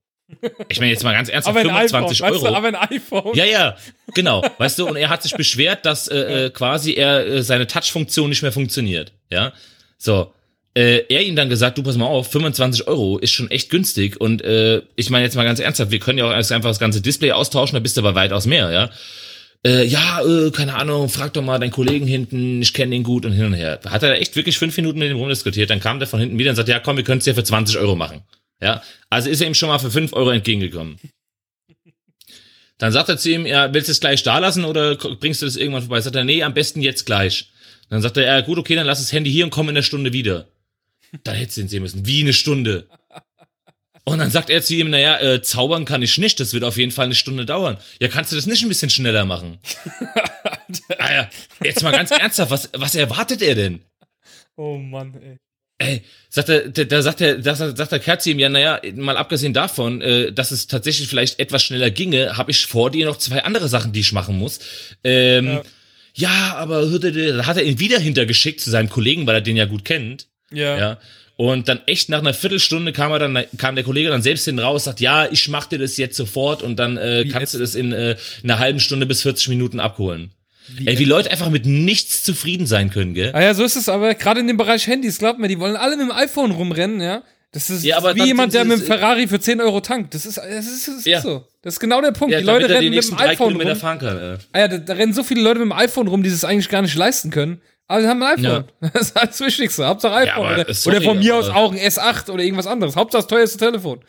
Ich 0.67 0.79
meine 0.79 0.91
jetzt 0.91 1.03
mal 1.03 1.13
ganz 1.13 1.29
ernsthaft, 1.29 1.57
Aber 1.57 1.69
ein 1.69 1.75
iPhone, 1.75 2.07
25 2.07 2.21
weißt 2.21 2.33
Euro. 2.33 2.47
du, 2.47 2.55
aber 2.55 2.67
ein 2.67 2.75
iPhone. 2.75 3.35
Ja, 3.35 3.45
ja, 3.45 3.77
genau. 4.13 4.43
Weißt 4.57 4.77
du, 4.77 4.87
und 4.87 4.95
er 4.95 5.09
hat 5.09 5.23
sich 5.23 5.33
beschwert, 5.33 5.85
dass 5.85 6.07
äh, 6.07 6.45
äh, 6.45 6.49
quasi 6.51 6.93
er 6.93 7.25
äh, 7.25 7.43
seine 7.43 7.65
Touch-Funktion 7.65 8.29
nicht 8.29 8.41
mehr 8.41 8.51
funktioniert. 8.51 9.11
Ja, 9.31 9.53
so. 9.97 10.33
Äh, 10.75 11.05
er 11.09 11.23
ihm 11.23 11.35
dann 11.35 11.49
gesagt, 11.49 11.77
du 11.77 11.83
pass 11.83 11.97
mal 11.97 12.05
auf, 12.05 12.31
25 12.31 12.87
Euro 12.87 13.17
ist 13.17 13.31
schon 13.31 13.49
echt 13.51 13.69
günstig 13.69 14.19
und 14.21 14.41
äh, 14.41 14.81
ich 14.95 15.09
meine 15.09 15.25
jetzt 15.25 15.35
mal 15.35 15.43
ganz 15.43 15.59
ernsthaft, 15.59 15.91
wir 15.91 15.99
können 15.99 16.19
ja 16.19 16.25
auch 16.25 16.31
einfach 16.31 16.69
das 16.69 16.79
ganze 16.79 17.01
Display 17.01 17.31
austauschen, 17.31 17.75
da 17.75 17.79
bist 17.79 17.97
du 17.97 18.01
aber 18.01 18.15
weitaus 18.15 18.45
mehr, 18.45 18.71
ja. 18.71 18.89
Äh, 19.65 19.85
ja, 19.85 20.21
äh, 20.21 20.51
keine 20.51 20.75
Ahnung, 20.75 21.09
frag 21.09 21.33
doch 21.33 21.41
mal 21.41 21.59
deinen 21.59 21.71
Kollegen 21.71 22.07
hinten, 22.07 22.61
ich 22.61 22.73
kenne 22.73 22.91
den 22.91 23.03
gut 23.03 23.25
und 23.25 23.33
hin 23.33 23.45
und 23.45 23.53
her. 23.55 23.79
Hat 23.85 24.03
er 24.03 24.21
echt 24.21 24.35
wirklich 24.37 24.57
fünf 24.57 24.77
Minuten 24.77 24.99
mit 24.99 25.09
ihm 25.09 25.17
rumdiskutiert, 25.17 25.69
dann 25.69 25.81
kam 25.81 25.99
der 25.99 26.07
von 26.07 26.19
hinten 26.19 26.37
wieder 26.37 26.51
und 26.51 26.55
sagt, 26.55 26.69
ja 26.69 26.79
komm, 26.79 26.97
wir 26.97 27.03
können 27.03 27.19
es 27.19 27.25
ja 27.25 27.33
für 27.33 27.43
20 27.43 27.77
Euro 27.77 27.95
machen. 27.95 28.21
Ja, 28.61 28.81
also 29.09 29.29
ist 29.29 29.41
er 29.41 29.47
ihm 29.47 29.53
schon 29.53 29.69
mal 29.69 29.79
für 29.79 29.91
5 29.91 30.13
Euro 30.13 30.29
entgegengekommen. 30.29 30.97
Dann 32.77 32.93
sagt 32.93 33.09
er 33.09 33.17
zu 33.17 33.29
ihm, 33.29 33.45
ja, 33.45 33.73
willst 33.73 33.89
du 33.89 33.91
es 33.91 33.99
gleich 33.99 34.23
da 34.23 34.39
lassen 34.39 34.63
oder 34.63 34.95
bringst 34.95 35.41
du 35.41 35.45
das 35.45 35.57
irgendwann 35.57 35.81
vorbei? 35.81 35.99
Sagt 35.99 36.15
er, 36.15 36.23
nee, 36.23 36.43
am 36.43 36.53
besten 36.53 36.81
jetzt 36.81 37.05
gleich. 37.05 37.51
Dann 37.89 38.01
sagt 38.01 38.17
er, 38.17 38.23
ja 38.23 38.41
gut, 38.41 38.57
okay, 38.57 38.75
dann 38.75 38.87
lass 38.87 38.99
das 38.99 39.11
Handy 39.11 39.31
hier 39.31 39.43
und 39.43 39.51
komm 39.51 39.67
in 39.67 39.75
der 39.75 39.81
Stunde 39.81 40.13
wieder. 40.13 40.47
Dann 41.23 41.35
hättest 41.35 41.57
du 41.57 41.61
ihn 41.61 41.67
sehen 41.67 41.83
müssen. 41.83 42.05
Wie 42.05 42.21
eine 42.21 42.33
Stunde. 42.33 42.87
Und 44.09 44.19
dann 44.19 44.31
sagt 44.31 44.49
er 44.49 44.61
zu 44.61 44.75
ihm, 44.75 44.89
naja, 44.89 45.19
äh, 45.19 45.41
zaubern 45.41 45.85
kann 45.85 46.01
ich 46.01 46.17
nicht, 46.17 46.39
das 46.39 46.53
wird 46.53 46.63
auf 46.63 46.77
jeden 46.77 46.91
Fall 46.91 47.05
eine 47.05 47.15
Stunde 47.15 47.45
dauern. 47.45 47.77
Ja, 47.99 48.07
kannst 48.07 48.31
du 48.31 48.35
das 48.35 48.47
nicht 48.47 48.63
ein 48.63 48.69
bisschen 48.69 48.89
schneller 48.89 49.25
machen? 49.25 49.59
ah 50.97 51.13
ja, 51.13 51.29
jetzt 51.63 51.83
mal 51.83 51.91
ganz 51.91 52.11
ernsthaft, 52.11 52.49
was, 52.49 52.69
was 52.73 52.95
erwartet 52.95 53.41
er 53.41 53.55
denn? 53.55 53.81
Oh 54.55 54.77
Mann, 54.77 55.13
ey. 55.21 55.37
Ey, 55.81 56.01
sagt 56.29 56.49
er, 56.49 56.67
da, 56.67 56.83
da 56.83 57.01
sagt 57.01 57.21
er, 57.21 57.37
da 57.37 57.55
sagt 57.55 57.91
der 57.91 57.99
Kerl 57.99 58.19
zu 58.19 58.31
ihm, 58.31 58.39
ja, 58.39 58.49
naja, 58.49 58.81
mal 58.95 59.15
abgesehen 59.15 59.53
davon, 59.53 60.01
äh, 60.01 60.33
dass 60.33 60.51
es 60.51 60.67
tatsächlich 60.67 61.07
vielleicht 61.07 61.39
etwas 61.39 61.63
schneller 61.63 61.89
ginge, 61.89 62.35
habe 62.35 62.51
ich 62.51 62.65
vor 62.65 62.91
dir 62.91 63.05
noch 63.05 63.17
zwei 63.17 63.43
andere 63.45 63.69
Sachen, 63.69 63.93
die 63.93 64.01
ich 64.01 64.11
machen 64.11 64.37
muss. 64.37 64.59
Ähm, 65.05 65.47
ja. 65.47 65.63
ja, 66.15 66.55
aber 66.57 66.85
da 66.85 67.45
hat 67.45 67.55
er 67.55 67.63
ihn 67.63 67.79
wieder 67.79 67.97
hintergeschickt 67.97 68.59
zu 68.59 68.69
seinem 68.69 68.89
Kollegen, 68.89 69.25
weil 69.25 69.35
er 69.35 69.41
den 69.41 69.55
ja 69.55 69.65
gut 69.65 69.85
kennt. 69.85 70.27
Ja. 70.51 70.77
ja. 70.77 70.97
Und 71.35 71.69
dann 71.69 71.79
echt 71.85 72.09
nach 72.09 72.19
einer 72.19 72.33
Viertelstunde 72.33 72.91
kam 72.91 73.13
er 73.13 73.19
dann, 73.19 73.45
kam 73.57 73.75
der 73.75 73.85
Kollege 73.85 74.09
dann 74.09 74.21
selbst 74.21 74.43
hin 74.43 74.59
raus, 74.59 74.83
sagt, 74.83 74.99
ja, 74.99 75.31
ich 75.31 75.47
mach 75.47 75.67
dir 75.67 75.79
das 75.79 75.95
jetzt 75.95 76.17
sofort 76.17 76.61
und 76.61 76.77
dann 76.77 76.97
äh, 76.97 77.25
kannst 77.31 77.53
du 77.53 77.59
das 77.59 77.75
in 77.75 77.93
äh, 77.93 78.17
einer 78.43 78.59
halben 78.59 78.81
Stunde 78.81 79.05
bis 79.05 79.21
40 79.21 79.47
Minuten 79.47 79.79
abholen. 79.79 80.31
Wie, 80.67 80.85
Ey, 80.85 80.99
wie 80.99 81.05
Leute 81.05 81.31
einfach 81.31 81.49
mit 81.49 81.65
nichts 81.65 82.23
zufrieden 82.23 82.67
sein 82.67 82.89
können, 82.89 83.13
gell? 83.13 83.31
Ah 83.33 83.41
ja, 83.41 83.53
so 83.53 83.63
ist 83.63 83.75
es 83.75 83.89
aber 83.89 84.13
gerade 84.15 84.41
in 84.41 84.47
dem 84.47 84.57
Bereich 84.57 84.85
Handys, 84.87 85.17
glaubt 85.17 85.39
mir, 85.39 85.47
die 85.47 85.59
wollen 85.59 85.77
alle 85.77 85.95
mit 85.95 86.07
dem 86.07 86.11
iPhone 86.11 86.51
rumrennen, 86.51 87.01
ja. 87.01 87.23
Das 87.51 87.69
ist 87.71 87.83
ja, 87.83 88.03
wie 88.15 88.25
jemand, 88.25 88.53
der 88.53 88.63
mit 88.63 88.79
dem 88.79 88.85
Ferrari 88.85 89.27
für 89.27 89.39
10 89.39 89.59
Euro 89.59 89.79
tankt. 89.79 90.13
Das 90.13 90.27
ist, 90.27 90.37
das 90.37 90.67
ist, 90.67 90.87
das 90.87 90.95
ist 90.97 91.05
ja. 91.07 91.19
so. 91.19 91.47
Das 91.63 91.75
ist 91.75 91.79
genau 91.79 91.99
der 91.99 92.11
Punkt. 92.11 92.31
Ja, 92.31 92.39
die 92.39 92.45
Leute 92.45 92.69
rennen 92.69 92.81
die 92.81 92.89
mit 92.91 93.09
dem 93.09 93.17
iPhone 93.17 93.55
rum. 93.55 93.77
Kann. 93.79 94.37
Ah 94.51 94.59
ja, 94.59 94.67
da, 94.67 94.77
da, 94.77 94.93
rennen 94.93 95.13
so 95.13 95.23
viele 95.23 95.41
Leute 95.41 95.59
mit 95.59 95.65
dem 95.65 95.71
iPhone 95.71 96.07
rum, 96.07 96.21
die 96.21 96.29
es 96.29 96.43
eigentlich 96.43 96.69
gar 96.69 96.83
nicht 96.83 96.95
leisten 96.95 97.31
können. 97.31 97.61
Aber 97.89 98.01
sie 98.01 98.07
haben 98.07 98.21
ein 98.21 98.37
iPhone. 98.37 98.65
Ja. 98.81 98.89
Das 98.93 99.01
ist 99.07 99.15
das 99.17 99.39
Wichtigste. 99.41 99.85
Hauptsache 99.85 100.13
iPhone. 100.13 100.43
Ja, 100.43 100.61
oder, 100.61 100.73
sorry, 100.73 100.97
oder, 100.97 101.05
von 101.05 101.19
mir 101.19 101.35
aus 101.35 101.49
auch 101.49 101.71
ein 101.71 101.79
S8 101.79 102.29
oder 102.29 102.43
irgendwas 102.43 102.67
anderes. 102.67 102.95
Hauptsache 102.95 103.23
das 103.23 103.27
teuerste 103.27 103.57
Telefon. 103.57 103.99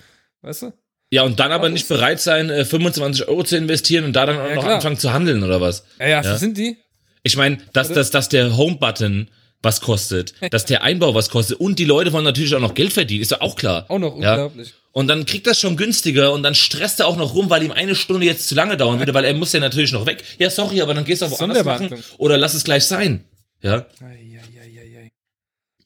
Weißt 0.43 0.63
du? 0.63 0.73
Ja, 1.11 1.23
und 1.23 1.41
dann 1.41 1.51
aber 1.51 1.71
nicht 1.71 1.89
bereit 1.89 2.21
sein, 2.21 2.49
25 2.49 3.23
äh, 3.23 3.29
Euro 3.29 3.43
zu 3.43 3.57
investieren 3.57 4.05
und 4.05 4.13
da 4.13 4.27
dann 4.27 4.39
auch 4.39 4.49
ja, 4.49 4.55
noch 4.55 4.63
klar. 4.63 4.77
anfangen 4.77 4.99
zu 4.99 5.13
handeln 5.13 5.43
oder 5.43 5.61
was. 5.61 5.85
Ja, 5.99 6.07
ja, 6.07 6.23
ja. 6.23 6.37
sind 6.37 6.59
die? 6.59 6.77
Ich 7.23 7.37
meine, 7.37 7.59
dass, 7.73 7.89
dass, 7.89 8.11
dass 8.11 8.29
der 8.29 8.57
Home-Button 8.57 9.31
was 9.63 9.81
kostet, 9.81 10.35
dass 10.51 10.67
der 10.67 10.83
Einbau 10.83 11.15
was 11.15 11.31
kostet 11.31 11.59
und 11.59 11.79
die 11.79 11.85
Leute 11.85 12.13
wollen 12.13 12.25
natürlich 12.25 12.55
auch 12.55 12.61
noch 12.61 12.75
Geld 12.75 12.93
verdienen, 12.93 13.23
ist 13.23 13.31
ja 13.31 13.41
auch 13.41 13.57
klar. 13.57 13.87
Auch 13.89 13.99
noch 13.99 14.15
unglaublich. 14.15 14.69
Ja? 14.69 14.75
Und 14.93 15.09
dann 15.09 15.25
kriegt 15.25 15.47
das 15.47 15.59
schon 15.59 15.77
günstiger 15.77 16.33
und 16.33 16.43
dann 16.43 16.55
stresst 16.55 17.01
er 17.01 17.07
auch 17.07 17.17
noch 17.17 17.35
rum, 17.35 17.49
weil 17.49 17.63
ihm 17.63 17.71
eine 17.71 17.95
Stunde 17.95 18.27
jetzt 18.27 18.49
zu 18.49 18.55
lange 18.55 18.77
dauern 18.77 18.99
würde, 18.99 19.15
weil 19.15 19.25
er 19.25 19.35
muss 19.35 19.53
ja 19.53 19.61
natürlich 19.61 19.93
noch 19.93 20.05
weg. 20.05 20.23
Ja, 20.39 20.51
sorry, 20.51 20.83
aber 20.83 20.95
dann 20.95 21.05
gehst 21.05 21.23
du 21.23 21.27
auch 21.27 21.31
woanders 21.41 21.65
machen 21.65 22.03
oder 22.19 22.37
lass 22.37 22.55
es 22.55 22.65
gleich 22.65 22.85
sein. 22.85 23.25
Ja. 23.63 23.87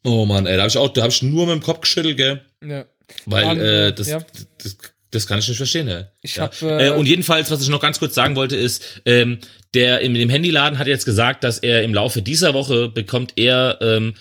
Oh 0.05 0.27
Mann, 0.27 0.47
ey, 0.47 0.57
da 0.57 0.63
hab 0.63 0.69
ich 0.69 0.77
auch, 0.77 0.89
da 0.89 1.03
hab 1.03 1.11
ich 1.11 1.23
nur 1.23 1.47
mit 1.47 1.55
dem 1.55 1.63
Kopf 1.63 1.81
geschüttelt, 1.81 2.17
gell? 2.17 2.43
Ja. 2.63 2.85
Weil 3.27 3.61
äh, 3.61 3.93
das, 3.93 4.09
ja. 4.09 4.25
das, 4.63 4.77
das 5.11 5.27
kann 5.27 5.39
ich 5.39 5.49
nicht 5.49 5.57
verstehen, 5.57 5.89
ey. 5.89 6.05
Ich 6.23 6.37
ja. 6.37 6.45
hab, 6.45 6.61
äh, 6.63 6.89
äh, 6.89 6.91
und 6.91 7.07
jedenfalls, 7.07 7.51
was 7.51 7.63
ich 7.63 7.69
noch 7.69 7.81
ganz 7.81 7.99
kurz 7.99 8.15
sagen 8.15 8.37
wollte, 8.37 8.57
ist, 8.57 9.01
ähm, 9.07 9.39
der 9.73 10.01
in 10.01 10.15
dem 10.15 10.29
Handyladen 10.29 10.79
hat 10.79 10.87
jetzt 10.87 11.07
gesagt, 11.07 11.43
dass 11.43 11.59
er 11.59 11.83
im 11.83 11.95
Laufe 11.95 12.23
dieser 12.23 12.55
Woche 12.55 12.89
bekommt 12.89 13.33
er 13.37 13.79
ähm, 13.81 14.15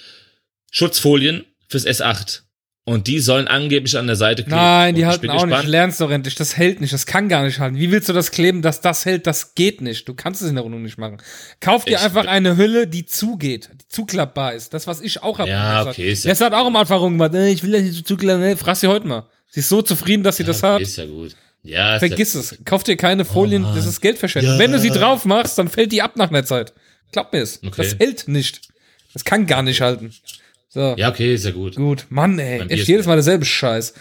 Schutzfolien 0.71 1.45
fürs 1.67 1.85
S8. 1.85 2.42
Und 2.85 3.07
die 3.07 3.19
sollen 3.19 3.47
angeblich 3.47 3.97
an 3.97 4.07
der 4.07 4.17
Seite 4.17 4.43
kleben. 4.43 4.57
Nein, 4.57 4.95
die 4.95 5.05
halten 5.05 5.29
auch 5.29 5.43
gespannt. 5.43 5.63
nicht. 5.63 5.71
Lernst 5.71 6.01
doch 6.01 6.11
endlich. 6.11 6.35
Das 6.35 6.57
hält 6.57 6.81
nicht. 6.81 6.91
Das 6.91 7.05
kann 7.05 7.29
gar 7.29 7.43
nicht 7.43 7.59
halten. 7.59 7.77
Wie 7.77 7.91
willst 7.91 8.09
du 8.09 8.13
das 8.13 8.31
kleben, 8.31 8.61
dass 8.61 8.81
das 8.81 9.05
hält? 9.05 9.25
Das 9.25 9.55
geht 9.55 9.79
nicht. 9.79 10.05
Du 10.09 10.13
kannst 10.13 10.41
es 10.41 10.49
in 10.49 10.55
der 10.55 10.65
Wohnung 10.65 10.81
nicht 10.81 10.97
machen. 10.97 11.17
Kauf 11.61 11.85
dir 11.85 11.91
ich 11.91 11.99
einfach 11.99 12.25
eine 12.25 12.57
Hülle, 12.57 12.87
die 12.87 13.05
zugeht, 13.05 13.69
die 13.73 13.87
zuklappbar 13.87 14.53
ist. 14.53 14.73
Das, 14.73 14.85
was 14.85 14.99
ich 14.99 15.23
auch 15.23 15.39
habe. 15.39 15.49
Ja, 15.49 15.85
okay. 15.87 16.11
Ist 16.11 16.25
ja 16.25 16.31
das 16.31 16.41
hat 16.41 16.53
auch 16.53 16.65
am 16.65 16.75
Anfang 16.75 16.99
rumgemacht. 16.99 17.33
Äh, 17.35 17.51
ich 17.51 17.63
will 17.63 17.71
das 17.71 17.83
nicht 17.83 18.05
zuklappen. 18.05 18.57
Frag 18.57 18.75
sie 18.75 18.87
heute 18.87 19.07
mal. 19.07 19.29
Sie 19.47 19.61
ist 19.61 19.69
so 19.69 19.81
zufrieden, 19.81 20.23
dass 20.23 20.35
sie 20.35 20.43
ja, 20.43 20.47
das 20.47 20.61
okay, 20.61 20.73
hat. 20.73 20.81
Ist 20.81 20.97
ja 20.97 21.05
gut. 21.05 21.35
Ja, 21.63 21.99
Vergiss 21.99 22.35
es. 22.35 22.57
Kauf 22.65 22.83
dir 22.83 22.97
keine 22.97 23.23
Folien. 23.23 23.63
Oh, 23.63 23.73
das 23.73 23.85
ist 23.85 24.01
Geldverschwendung. 24.01 24.55
Ja. 24.55 24.59
Wenn 24.59 24.73
du 24.73 24.79
sie 24.79 24.89
drauf 24.89 25.23
machst, 25.23 25.57
dann 25.57 25.69
fällt 25.69 25.93
die 25.93 26.01
ab 26.01 26.17
nach 26.17 26.29
einer 26.29 26.43
Zeit. 26.43 26.73
Glaub 27.13 27.31
mir 27.31 27.39
es. 27.39 27.61
Okay. 27.63 27.71
Das 27.77 27.95
hält 27.97 28.27
nicht. 28.27 28.61
Das 29.13 29.23
kann 29.23 29.45
gar 29.45 29.61
nicht 29.61 29.79
halten. 29.79 30.13
So. 30.73 30.95
Ja, 30.97 31.09
okay, 31.09 31.35
ist 31.35 31.45
ja 31.45 31.51
gut. 31.51 31.75
Gut. 31.75 32.07
Mann, 32.09 32.39
ey. 32.39 32.61
Echt 32.67 32.87
jedes 32.87 33.05
Mal 33.05 33.13
derselbe 33.13 33.45
Scheiß. 33.45 33.93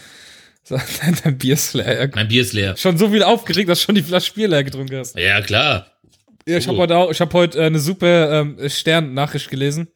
So, 0.65 0.81
dein 1.25 1.37
Bier 1.37 1.53
ist 1.53 1.75
leer. 1.75 2.11
Mein 2.15 2.29
Bier 2.29 2.41
ist 2.41 2.55
leer. 2.55 2.79
Schon 2.79 2.97
so 2.97 3.11
viel 3.11 3.23
aufgeregt, 3.23 3.69
dass 3.69 3.81
du 3.81 3.87
schon 3.87 3.95
die 3.95 4.03
Flasche 4.03 4.33
Bier 4.33 4.49
leer 4.49 4.65
getrunken 4.65 4.97
hast. 4.97 5.19
Ja, 5.19 5.43
klar. 5.43 5.87
Ja, 6.49 6.57
ich 6.57 6.67
habe 6.67 6.79
heute 6.79 6.97
auch, 6.97 7.11
ich 7.11 7.21
habe 7.21 7.31
heute 7.35 7.59
äh, 7.59 7.67
eine 7.67 7.79
super 7.79 8.41
ähm, 8.41 8.57
Stern-Nachricht 8.67 9.51
gelesen. 9.51 9.89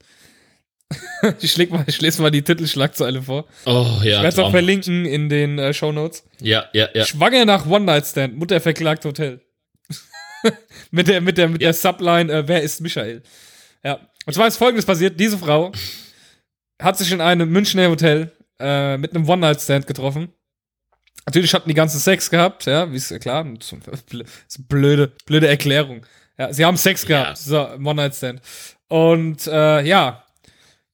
ich, 1.41 1.57
leg 1.57 1.71
mal, 1.71 1.83
ich 1.87 1.99
lese 2.03 2.21
mal 2.21 2.31
die 2.31 2.43
Titelschlagzeile 2.43 3.23
vor. 3.23 3.47
Oh, 3.65 3.87
ja. 4.03 4.05
Ich 4.05 4.07
werde 4.07 4.29
es 4.29 4.39
auch 4.39 4.51
verlinken 4.51 5.07
in 5.07 5.31
den 5.31 5.59
äh, 5.59 5.73
Show 5.73 5.93
Notes. 5.93 6.25
Ja, 6.43 6.67
ja, 6.75 6.89
ja. 6.93 7.07
Schwanger 7.07 7.47
nach 7.47 7.67
One-Night-Stand. 7.67 8.37
Mutter 8.37 8.61
verklagt 8.61 9.03
Hotel. 9.07 9.41
mit 10.91 11.09
der, 11.09 11.23
mit 11.23 11.39
der, 11.39 11.49
mit 11.49 11.63
ja. 11.63 11.69
der 11.69 11.75
Subline, 11.75 12.31
äh, 12.31 12.47
wer 12.47 12.63
ist 12.63 12.83
Michael? 12.83 13.23
Ja. 13.83 13.99
Und 14.27 14.35
zwar 14.35 14.47
ist 14.47 14.59
folgendes 14.59 14.85
passiert. 14.85 15.19
Diese 15.19 15.39
Frau 15.39 15.73
hat 16.81 16.99
sich 16.99 17.13
in 17.13 17.21
einem 17.21 17.51
Münchner 17.51 17.89
Hotel 17.89 18.33
äh, 18.59 18.97
mit 18.97 19.15
einem 19.15 19.29
One-Night-Stand 19.29 19.87
getroffen. 19.87 20.29
Natürlich 21.27 21.55
hatten 21.55 21.69
die 21.69 21.75
ganzen 21.75 21.99
Sex 21.99 22.31
gehabt, 22.31 22.67
ja, 22.67 22.91
wie 22.91 22.97
ist 22.97 23.11
ja 23.11 23.19
klar. 23.19 23.45
Blöde, 24.69 25.13
blöde 25.27 25.49
Erklärung. 25.49 26.07
Ja, 26.39 26.53
sie 26.53 26.65
haben 26.65 26.77
Sex 26.77 27.05
gehabt, 27.05 27.29
ja. 27.29 27.37
so, 27.37 27.69
One-Night-Stand. 27.85 28.41
Und 28.89 29.47
äh, 29.47 29.83
ja, 29.83 30.25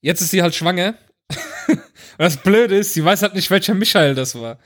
jetzt 0.01 0.21
ist 0.21 0.31
sie 0.31 0.43
halt 0.43 0.55
schwanger. 0.55 0.95
Und 1.69 1.81
das 2.19 2.37
Blöde 2.37 2.77
ist, 2.77 2.95
sie 2.95 3.05
weiß 3.05 3.23
halt 3.23 3.35
nicht, 3.35 3.51
welcher 3.51 3.75
Michael 3.75 4.15
das 4.15 4.35
war. 4.35 4.59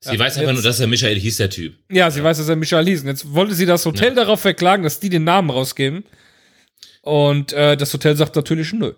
Sie 0.00 0.12
ja, 0.12 0.18
weiß 0.18 0.36
einfach 0.36 0.52
jetzt, 0.52 0.54
nur, 0.54 0.62
dass 0.62 0.80
er 0.80 0.86
Michael 0.86 1.18
hieß, 1.18 1.38
der 1.38 1.50
Typ. 1.50 1.76
Ja, 1.90 2.10
sie 2.10 2.20
ja. 2.20 2.24
weiß, 2.24 2.38
dass 2.38 2.48
er 2.48 2.56
Michael 2.56 2.86
hieß. 2.86 3.02
Und 3.02 3.08
jetzt 3.08 3.32
wollte 3.32 3.54
sie 3.54 3.66
das 3.66 3.84
Hotel 3.84 4.10
ja. 4.10 4.14
darauf 4.14 4.40
verklagen, 4.40 4.84
dass 4.84 5.00
die 5.00 5.08
den 5.08 5.24
Namen 5.24 5.50
rausgeben. 5.50 6.04
Und 7.02 7.52
äh, 7.52 7.76
das 7.76 7.92
Hotel 7.92 8.16
sagt 8.16 8.36
natürlich 8.36 8.72
nö. 8.72 8.92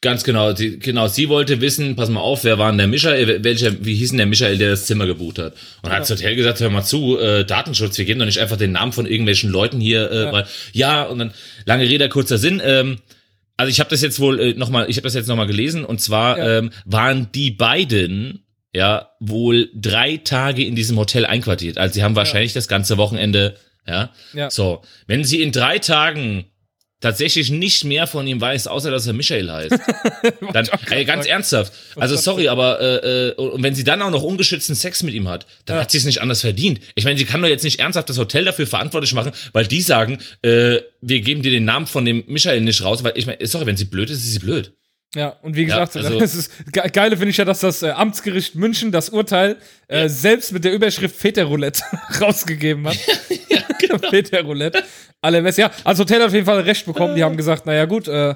Ganz 0.00 0.22
genau, 0.22 0.52
die, 0.52 0.78
genau. 0.78 1.08
Sie 1.08 1.28
wollte 1.28 1.60
wissen, 1.60 1.96
pass 1.96 2.08
mal 2.08 2.20
auf, 2.20 2.44
wer 2.44 2.56
war 2.56 2.70
denn 2.70 2.78
der 2.78 2.86
Michael, 2.86 3.42
welcher, 3.42 3.84
wie 3.84 3.96
hieß 3.96 4.10
denn 4.10 4.18
der 4.18 4.26
Michael, 4.26 4.56
der 4.56 4.70
das 4.70 4.86
Zimmer 4.86 5.06
gebucht 5.06 5.40
hat? 5.40 5.54
Und 5.82 5.88
ja. 5.88 5.96
hat 5.96 6.02
das 6.02 6.10
Hotel 6.10 6.36
gesagt, 6.36 6.60
hör 6.60 6.70
mal 6.70 6.84
zu, 6.84 7.18
äh, 7.18 7.44
Datenschutz, 7.44 7.98
wir 7.98 8.04
geben 8.04 8.20
doch 8.20 8.26
nicht 8.26 8.38
einfach 8.38 8.56
den 8.56 8.72
Namen 8.72 8.92
von 8.92 9.06
irgendwelchen 9.06 9.50
Leuten 9.50 9.80
hier, 9.80 10.08
äh, 10.10 10.22
ja. 10.24 10.32
weil, 10.32 10.46
ja, 10.72 11.02
und 11.02 11.18
dann, 11.18 11.32
lange 11.64 11.82
Rede, 11.82 12.08
kurzer 12.08 12.38
Sinn, 12.38 12.62
ähm, 12.64 12.98
also 13.56 13.70
ich 13.70 13.80
habe 13.80 13.90
das 13.90 14.00
jetzt 14.00 14.20
wohl 14.20 14.38
äh, 14.38 14.54
nochmal, 14.54 14.88
ich 14.88 14.96
habe 14.96 15.04
das 15.04 15.14
jetzt 15.14 15.26
nochmal 15.26 15.48
gelesen, 15.48 15.84
und 15.84 16.00
zwar 16.00 16.38
ja. 16.38 16.58
ähm, 16.58 16.70
waren 16.84 17.32
die 17.34 17.50
beiden 17.50 18.44
ja 18.72 19.10
wohl 19.18 19.68
drei 19.74 20.18
Tage 20.18 20.64
in 20.64 20.76
diesem 20.76 20.96
Hotel 20.96 21.26
einquartiert. 21.26 21.76
Also 21.76 21.94
sie 21.94 22.04
haben 22.04 22.14
wahrscheinlich 22.14 22.52
das 22.52 22.68
ganze 22.68 22.98
Wochenende, 22.98 23.56
ja. 23.84 24.12
ja. 24.32 24.48
So, 24.48 24.82
wenn 25.08 25.24
sie 25.24 25.42
in 25.42 25.50
drei 25.50 25.80
Tagen 25.80 26.44
tatsächlich 27.00 27.50
nicht 27.50 27.84
mehr 27.84 28.06
von 28.06 28.26
ihm 28.26 28.40
weiß, 28.40 28.66
außer 28.66 28.90
dass 28.90 29.06
er 29.06 29.12
Michael 29.12 29.50
heißt. 29.50 29.78
dann, 30.52 30.68
ey, 30.90 31.04
ganz 31.04 31.26
ernsthaft. 31.26 31.72
Also 31.96 32.16
sorry, 32.16 32.48
aber 32.48 32.80
äh, 32.80 33.28
äh, 33.28 33.34
und 33.34 33.62
wenn 33.62 33.74
sie 33.74 33.84
dann 33.84 34.02
auch 34.02 34.10
noch 34.10 34.22
ungeschützten 34.22 34.74
Sex 34.74 35.02
mit 35.02 35.14
ihm 35.14 35.28
hat, 35.28 35.46
dann 35.64 35.76
ja. 35.76 35.82
hat 35.82 35.90
sie 35.90 35.98
es 35.98 36.04
nicht 36.04 36.20
anders 36.20 36.40
verdient. 36.40 36.80
Ich 36.94 37.04
meine, 37.04 37.18
sie 37.18 37.24
kann 37.24 37.40
doch 37.40 37.48
jetzt 37.48 37.64
nicht 37.64 37.78
ernsthaft 37.78 38.08
das 38.08 38.18
Hotel 38.18 38.44
dafür 38.44 38.66
verantwortlich 38.66 39.14
machen, 39.14 39.32
weil 39.52 39.66
die 39.66 39.80
sagen, 39.80 40.18
äh, 40.42 40.78
wir 41.00 41.20
geben 41.20 41.42
dir 41.42 41.52
den 41.52 41.64
Namen 41.64 41.86
von 41.86 42.04
dem 42.04 42.24
Michael 42.26 42.60
nicht 42.62 42.82
raus, 42.82 43.04
weil 43.04 43.12
ich 43.14 43.26
meine, 43.26 43.46
sorry, 43.46 43.66
wenn 43.66 43.76
sie 43.76 43.84
blöd 43.84 44.10
ist, 44.10 44.18
ist 44.18 44.32
sie 44.32 44.38
blöd. 44.40 44.72
Ja, 45.14 45.30
und 45.42 45.56
wie 45.56 45.64
gesagt, 45.64 45.94
ja, 45.94 46.02
also, 46.02 46.18
das 46.20 46.34
ist, 46.34 46.52
geile 46.72 47.16
finde 47.16 47.30
ich 47.30 47.36
ja, 47.38 47.44
dass 47.44 47.60
das 47.60 47.82
äh, 47.82 47.90
Amtsgericht 47.90 48.54
München 48.54 48.92
das 48.92 49.08
Urteil 49.08 49.56
äh, 49.88 50.02
ja. 50.02 50.08
selbst 50.08 50.52
mit 50.52 50.64
der 50.64 50.72
Überschrift 50.72 51.16
Väterroulette 51.16 51.82
rausgegeben 52.20 52.86
hat. 52.86 52.98
ja, 53.48 53.62
genau. 53.88 53.98
Väterroulette. 54.10 54.82
Alle 55.20 55.42
Mess, 55.42 55.56
ja, 55.56 55.70
als 55.84 55.98
Hotel 55.98 56.20
hat 56.20 56.28
auf 56.28 56.34
jeden 56.34 56.46
Fall 56.46 56.60
recht 56.60 56.86
bekommen. 56.86 57.16
Die 57.16 57.24
haben 57.24 57.36
gesagt, 57.36 57.66
naja 57.66 57.84
gut, 57.84 58.08
äh, 58.08 58.34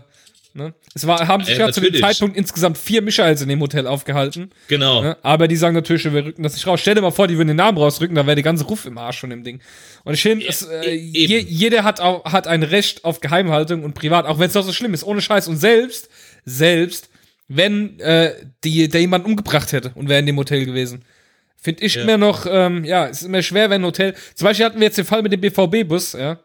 ne? 0.55 0.75
Es 0.95 1.07
war, 1.07 1.27
haben 1.27 1.45
sich 1.45 1.57
äh, 1.57 1.61
ja 1.61 1.73
zu 1.73 1.81
dem 1.81 1.95
Zeitpunkt 1.95 2.37
insgesamt 2.37 2.77
vier 2.77 3.03
Michaels 3.03 3.41
in 3.43 3.49
dem 3.49 3.61
Hotel 3.61 3.87
aufgehalten. 3.87 4.51
Genau. 4.69 5.03
Ne? 5.03 5.17
Aber 5.23 5.49
die 5.49 5.57
sagen 5.57 5.75
natürlich, 5.75 6.05
wir 6.05 6.25
rücken 6.25 6.43
das 6.43 6.55
nicht 6.55 6.67
raus. 6.67 6.81
Stell 6.81 6.95
dir 6.95 7.03
mal 7.03 7.11
vor, 7.11 7.29
die 7.29 7.37
würden 7.37 7.49
den 7.49 7.57
Namen 7.57 7.79
rausrücken, 7.79 8.15
da 8.17 8.27
wäre 8.27 8.37
der 8.37 8.45
ganze 8.45 8.65
Ruf 8.65 8.85
im 8.87 8.99
Arsch 8.99 9.21
von 9.21 9.31
dem 9.31 9.45
Ding. 9.45 9.61
Und 10.05 10.15
ich 10.15 10.23
finde, 10.23 10.45
äh, 10.47 10.95
je, 10.95 11.39
jeder 11.39 11.85
hat, 11.85 12.01
auch, 12.01 12.25
hat 12.25 12.47
ein 12.47 12.63
Recht 12.63 13.05
auf 13.05 13.21
Geheimhaltung 13.21 13.85
und 13.85 13.95
privat, 13.95 14.27
auch 14.27 14.39
wenn 14.39 14.49
es 14.49 14.53
doch 14.53 14.65
so 14.65 14.73
schlimm 14.73 14.95
ist, 14.95 15.05
ohne 15.05 15.21
Scheiß. 15.21 15.49
Und 15.49 15.57
selbst 15.57 16.09
selbst 16.45 17.09
wenn 17.49 18.01
äh, 18.01 18.35
die, 18.65 18.89
der 18.89 19.01
jemanden 19.01 19.27
umgebracht 19.29 19.73
hätte 19.73 19.93
und 19.95 20.09
wäre 20.09 20.21
in 20.21 20.27
dem 20.27 20.39
Hotel 20.39 20.65
gewesen. 20.65 21.05
Finde 21.65 21.85
ich 21.85 21.95
Ja. 21.95 22.03
immer 22.03 22.19
noch, 22.19 22.45
ähm, 22.51 22.85
ja, 22.85 23.07
es 23.07 23.23
ist 23.23 23.29
immer 23.29 23.41
schwer, 23.43 23.71
wenn 23.71 23.83
ein 23.83 23.87
Hotel. 23.87 24.15
Zum 24.35 24.47
Beispiel 24.47 24.67
hatten 24.67 24.81
wir 24.81 24.87
jetzt 24.89 24.99
den 24.99 25.05
Fall 25.05 25.23
mit 25.23 25.33
dem 25.33 25.41
BVB-Bus, 25.41 26.15
ja, 26.15 26.41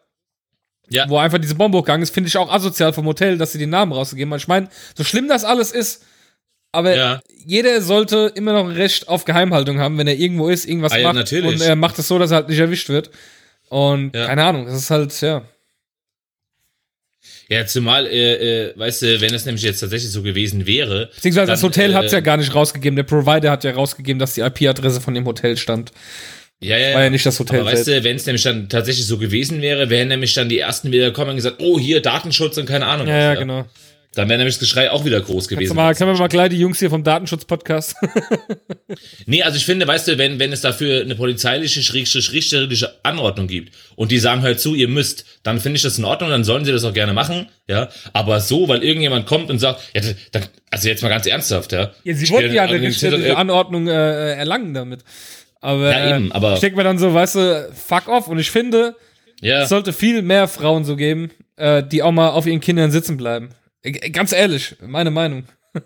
Ja. 0.90 1.10
wo 1.10 1.18
einfach 1.18 1.40
diese 1.40 1.56
Bombe 1.56 1.80
hochgegangen 1.80 2.04
ist, 2.04 2.14
finde 2.14 2.28
ich 2.28 2.38
auch 2.38 2.52
asozial 2.54 2.94
vom 2.94 3.06
Hotel, 3.08 3.38
dass 3.38 3.52
sie 3.52 3.58
den 3.58 3.72
Namen 3.72 3.92
rausgegeben 3.92 4.32
haben. 4.32 4.38
Ich 4.40 4.48
meine, 4.48 4.70
so 4.96 5.04
schlimm 5.04 5.28
das 5.28 5.44
alles 5.44 5.72
ist, 5.72 6.06
aber 6.72 6.96
Ja. 6.96 7.20
jeder 7.46 7.82
sollte 7.82 8.32
immer 8.36 8.54
noch 8.54 8.66
ein 8.70 8.76
Recht 8.76 9.08
auf 9.08 9.26
Geheimhaltung 9.26 9.80
haben, 9.80 9.98
wenn 9.98 10.08
er 10.08 10.16
irgendwo 10.18 10.50
ist, 10.50 10.66
irgendwas 10.66 10.92
Ah 10.94 10.98
ja, 10.98 11.08
macht 11.08 11.16
natürlich. 11.16 11.56
und 11.56 11.62
er 11.62 11.76
macht 11.76 11.98
es 11.98 12.08
so, 12.08 12.20
dass 12.20 12.30
er 12.32 12.36
halt 12.38 12.50
nicht 12.50 12.60
erwischt 12.60 12.90
wird. 12.90 13.10
Und 13.70 14.16
Ja. 14.16 14.28
keine 14.28 14.44
Ahnung, 14.44 14.66
das 14.66 14.76
ist 14.76 14.92
halt, 14.92 15.20
ja. 15.22 15.42
Ja, 17.50 17.66
zumal, 17.66 18.08
äh, 18.08 18.70
äh, 18.70 18.74
weißt 18.78 19.02
du, 19.04 19.22
wenn 19.22 19.34
es 19.34 19.46
nämlich 19.46 19.64
jetzt 19.64 19.80
tatsächlich 19.80 20.12
so 20.12 20.22
gewesen 20.22 20.66
wäre. 20.68 21.10
Beziehungsweise 21.16 21.48
das 21.48 21.62
dann, 21.62 21.70
Hotel 21.70 21.92
äh, 21.92 21.94
hat 21.94 22.06
es 22.06 22.12
ja 22.12 22.20
gar 22.20 22.38
nicht 22.38 22.54
rausgegeben. 22.54 22.96
Der 22.96 23.04
Provider 23.04 23.52
hat 23.52 23.64
ja 23.64 23.72
rausgegeben, 23.72 24.20
dass 24.20 24.34
die 24.34 24.42
IP-Adresse 24.42 25.00
von 25.00 25.14
dem 25.14 25.26
Hotel 25.26 25.56
stand. 25.56 25.92
Ja, 26.60 26.78
ja, 26.78 26.96
War 26.96 27.04
ja 27.04 27.10
nicht 27.10 27.26
das 27.26 27.40
Hotel 27.40 27.62
Aber 27.62 27.72
weißt 27.72 27.88
du, 27.88 28.04
wenn 28.04 28.16
es 28.16 28.26
nämlich 28.26 28.44
dann 28.44 28.68
tatsächlich 28.68 29.06
so 29.06 29.18
gewesen 29.18 29.62
wäre, 29.62 29.90
wären 29.90 30.08
nämlich 30.08 30.34
dann 30.34 30.50
die 30.50 30.58
ersten 30.58 30.92
wieder 30.92 31.06
gekommen 31.06 31.32
und 31.32 31.36
gesagt, 31.36 31.58
oh, 31.60 31.80
hier 31.80 32.02
Datenschutz 32.02 32.58
und 32.58 32.66
keine 32.66 32.88
Ahnung. 32.88 33.08
Ja, 33.08 33.14
was, 33.14 33.24
ja, 33.24 33.36
genau. 33.36 33.66
Dann 34.14 34.30
wäre 34.30 34.38
nämlich 34.40 34.56
das 34.56 34.62
Geschrei 34.62 34.90
auch 34.90 35.06
wieder 35.06 35.22
groß 35.22 35.48
gewesen. 35.48 35.76
mal, 35.76 35.94
können 35.94 36.12
wir 36.12 36.18
mal 36.18 36.28
gleich 36.28 36.50
die 36.50 36.60
Jungs 36.60 36.80
hier 36.80 36.90
vom 36.90 37.04
Datenschutz-Podcast. 37.04 37.96
Nee, 39.26 39.44
also 39.44 39.58
ich 39.58 39.66
finde, 39.66 39.86
weißt 39.88 40.08
du, 40.08 40.18
wenn, 40.18 40.40
wenn 40.40 40.54
es 40.54 40.62
dafür 40.62 41.02
eine 41.02 41.16
polizeiliche, 41.16 41.82
schrägstrich 41.84 42.32
richterliche 42.32 42.94
Anordnung 43.04 43.48
gibt 43.48 43.74
und 43.96 44.12
die 44.12 44.20
sagen 44.20 44.42
halt 44.42 44.60
zu, 44.60 44.76
ihr 44.76 44.88
müsst, 44.88 45.26
dann 45.44 45.60
finde 45.60 45.76
ich 45.78 45.82
das 45.84 45.98
in 45.98 46.06
Ordnung, 46.06 46.30
dann 46.30 46.44
sollen 46.44 46.64
sie 46.66 46.72
das 46.72 46.84
auch 46.86 46.94
gerne 46.94 47.14
machen, 47.14 47.48
ja. 47.68 47.90
Aber 48.14 48.40
so, 48.40 48.68
weil 48.70 48.84
irgendjemand 48.84 49.26
kommt 49.26 49.50
und 49.50 49.60
sagt, 49.60 49.82
ja, 49.94 50.02
dann, 50.32 50.46
also 50.72 50.88
jetzt 50.88 51.04
mal 51.04 51.10
ganz 51.10 51.26
ernsthaft, 51.26 51.74
ja. 51.74 51.92
ja, 52.04 52.14
sie 52.14 52.30
wollten 52.30 52.54
ja 52.54 52.64
eine 52.64 52.80
richterliche 52.80 53.28
äh, 53.30 53.32
Anordnung 53.34 53.88
äh, 53.88 54.34
erlangen 54.36 54.74
damit. 54.74 55.02
Aber, 55.60 55.92
Ja, 55.92 56.16
eben, 56.16 56.30
äh, 56.32 56.34
aber- 56.34 56.54
ich 56.54 56.60
denke 56.62 56.78
mir 56.78 56.84
dann 56.84 56.98
so, 56.98 57.14
weißt 57.14 57.36
du, 57.36 57.70
fuck 57.76 58.08
off. 58.08 58.28
Und 58.28 58.40
ich 58.40 58.50
finde, 58.52 58.96
Ja, 59.42 59.64
es 59.64 59.70
sollte 59.70 59.92
viel 59.92 60.22
mehr 60.22 60.48
Frauen 60.48 60.86
so 60.86 60.96
geben, 60.96 61.32
äh, 61.58 61.84
die 61.84 62.02
auch 62.04 62.12
mal 62.14 62.30
auf 62.30 62.46
ihren 62.48 62.62
Kindern 62.62 62.92
sitzen 62.92 63.18
bleiben. 63.18 63.50
Äh, 63.84 64.10
Ganz 64.10 64.32
ehrlich, 64.32 64.76
meine 64.86 65.12
Meinung. 65.12 65.46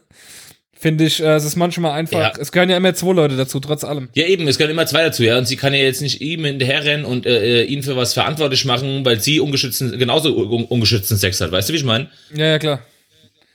Finde 0.73 1.05
ich, 1.05 1.19
äh, 1.21 1.35
es 1.35 1.43
ist 1.45 1.55
manchmal 1.57 1.91
einfach, 1.91 2.17
Ja. 2.19 2.33
es 2.39 2.51
gehören 2.51 2.69
ja 2.71 2.77
immer 2.77 2.95
zwei 2.95 3.13
Leute 3.13 3.37
dazu, 3.37 3.59
trotz 3.59 3.83
allem. 3.83 4.09
ja 4.15 4.25
eben, 4.25 4.47
es 4.47 4.57
gehören 4.57 4.71
immer 4.71 4.87
zwei 4.87 5.03
dazu, 5.03 5.23
ja. 5.23 5.37
Und 5.37 5.47
sie 5.47 5.55
kann 5.55 5.73
ja 5.75 5.79
jetzt 5.79 6.01
nicht 6.01 6.21
ihm 6.21 6.43
hinterherrennen 6.43 7.05
und 7.05 7.27
äh, 7.27 7.61
äh, 7.61 7.63
ihn 7.65 7.83
für 7.83 7.95
was 7.95 8.13
verantwortlich 8.15 8.65
machen, 8.65 9.05
weil 9.05 9.19
sie 9.19 9.39
ungeschützten, 9.39 9.99
genauso 9.99 10.35
un 10.35 10.65
ungeschützten 10.65 11.17
Sex 11.17 11.39
hat. 11.39 11.51
Weißt 11.51 11.69
du, 11.69 11.73
wie 11.73 11.77
ich 11.77 11.83
meine? 11.83 12.09
Ja, 12.33 12.45
ja, 12.47 12.57
klar. 12.59 12.81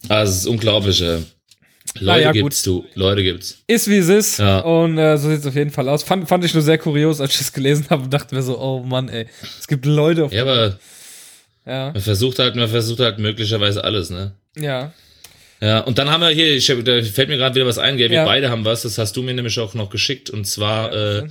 Also, 0.09 0.31
es 0.33 0.39
ist 0.41 0.47
unglaublich, 0.47 1.01
äh. 1.03 1.19
Leute 1.99 2.05
Naja, 2.05 2.33
gut. 2.33 2.43
gibt's, 2.43 2.63
du. 2.63 2.85
Leute 2.95 3.23
gibt's. 3.23 3.59
Ist 3.67 3.89
wie 3.89 3.97
es 3.99 4.09
ist. 4.09 4.39
Ja. 4.39 4.59
Und 4.61 4.99
äh, 4.99 5.17
so 5.17 5.29
sieht 5.31 5.39
es 5.41 5.47
auf 5.47 5.55
jeden 5.55 5.71
Fall 5.71 5.89
aus. 5.89 6.03
Fand, 6.03 6.29
fand 6.29 6.45
ich 6.45 6.53
nur 6.53 6.63
sehr 6.63 6.79
kurios, 6.79 7.21
als 7.21 7.33
ich 7.33 7.39
das 7.39 7.53
gelesen 7.53 7.87
habe 7.91 8.03
und 8.05 8.13
dachte 8.13 8.35
mir 8.35 8.43
so, 8.43 8.59
oh 8.61 8.83
Mann, 8.85 9.09
ey. 9.09 9.27
Es 9.59 9.67
gibt 9.67 9.87
Leute 9.87 10.25
auf. 10.27 10.33
Ja, 10.33 10.43
aber 10.43 10.79
Ja. 11.67 11.91
man 11.93 12.01
versucht 12.03 12.39
halt, 12.39 12.55
man 12.57 12.69
versucht 12.69 13.01
halt 13.01 13.19
möglicherweise 13.19 13.83
alles, 13.85 14.11
ne? 14.11 14.33
Ja. 14.57 14.93
Ja, 15.59 15.81
und 15.81 15.97
dann 15.97 16.11
haben 16.11 16.21
wir 16.21 16.29
hier, 16.29 16.55
ich 16.55 16.67
da 16.67 17.03
fällt 17.03 17.31
mir 17.31 17.39
gerade 17.39 17.55
wieder 17.55 17.65
was 17.67 17.79
ein, 17.79 17.97
gell? 17.97 18.11
Wir 18.11 18.19
Ja. 18.19 18.25
beide 18.27 18.51
haben 18.51 18.67
was, 18.67 18.83
das 18.83 18.99
hast 18.99 19.17
du 19.17 19.23
mir 19.23 19.33
nämlich 19.33 19.59
auch 19.59 19.73
noch 19.73 19.89
geschickt. 19.89 20.29
Und 20.29 20.45
zwar 20.47 20.93
äh, 20.95 21.23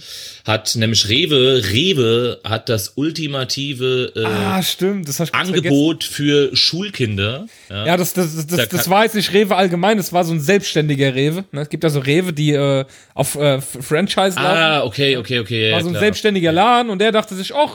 hat 0.46 0.76
nämlich 0.76 1.08
Rewe, 1.10 1.62
Rewe 1.72 2.40
hat 2.44 2.68
das 2.68 2.94
ultimative 2.96 4.12
äh, 4.16 4.26
Ah, 4.26 4.64
stimmt. 4.64 5.08
Das 5.08 5.32
Angebot 5.32 6.04
für 6.04 6.56
Schulkinder. 6.56 7.46
Ja, 7.70 7.86
Ja, 7.86 7.98
das, 7.98 8.14
das, 8.14 8.36
das, 8.36 8.48
Da 8.48 8.56
das, 8.58 8.70
das 8.70 8.90
war 8.90 9.04
jetzt 9.04 9.14
nicht 9.14 9.32
Rewe 9.32 9.56
allgemein, 9.56 9.98
das 9.98 10.12
war 10.12 10.24
so 10.24 10.34
ein 10.34 10.40
selbstständiger 10.40 11.14
Rewe. 11.14 11.46
Ne? 11.52 11.62
Es 11.62 11.70
gibt 11.70 11.84
ja 11.84 11.92
so 11.92 12.00
Rewe, 12.00 12.34
die 12.34 12.52
äh, 12.54 12.84
auf 13.14 13.36
äh, 13.36 13.62
Franchise 13.62 14.38
laufen. 14.38 14.40
ah, 14.58 14.84
okay, 14.86 15.18
okay, 15.18 15.38
okay. 15.40 15.70
Ja, 15.70 15.76
war 15.76 15.82
so 15.82 15.88
ein 15.90 15.92
klar. 15.94 16.02
selbstständiger 16.02 16.52
Laden 16.52 16.90
und 16.90 17.00
der 17.00 17.12
dachte 17.12 17.36
sich, 17.36 17.54
ach, 17.54 17.74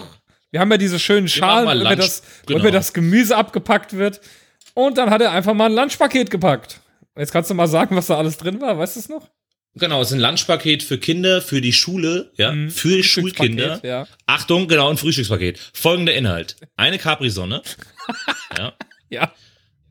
wir 0.50 0.60
haben 0.60 0.70
ja 0.70 0.76
diese 0.76 0.98
schönen 0.98 1.28
Schalen, 1.28 1.66
wo 1.80 1.84
Lunch. 1.84 1.96
das, 1.96 2.22
Genau. 2.46 2.70
das 2.70 2.92
Gemüse 2.92 3.36
abgepackt 3.36 3.92
wird. 3.96 4.20
Und 4.74 4.98
dann 4.98 5.10
hat 5.10 5.20
er 5.20 5.32
einfach 5.32 5.54
mal 5.54 5.66
ein 5.66 5.74
Lunchpaket 5.74 6.30
gepackt. 6.30 6.80
Jetzt 7.16 7.32
kannst 7.32 7.50
du 7.50 7.54
mal 7.54 7.66
sagen, 7.66 7.96
was 7.96 8.06
da 8.06 8.16
alles 8.18 8.36
drin 8.38 8.60
war. 8.60 8.78
Weißt 8.78 8.96
du 8.96 9.00
es 9.00 9.08
noch? 9.08 9.28
Genau, 9.74 10.00
es 10.00 10.08
ist 10.08 10.14
ein 10.14 10.20
Lunchpaket 10.20 10.82
für 10.82 10.98
Kinder, 10.98 11.40
für 11.42 11.60
die 11.60 11.72
Schule, 11.72 12.32
ja, 12.36 12.50
Mhm. 12.52 12.70
für 12.70 13.02
Schulkinder. 13.04 13.80
Ja. 13.84 14.06
Achtung, 14.26 14.66
genau, 14.66 14.90
ein 14.90 14.96
Frühstückspaket. 14.96 15.60
Folgender 15.74 16.12
Inhalt. 16.14 16.56
Eine 16.76 16.98
Capri-Sonne, 16.98 17.62
ja, 18.58 18.72
Ja. 19.10 19.32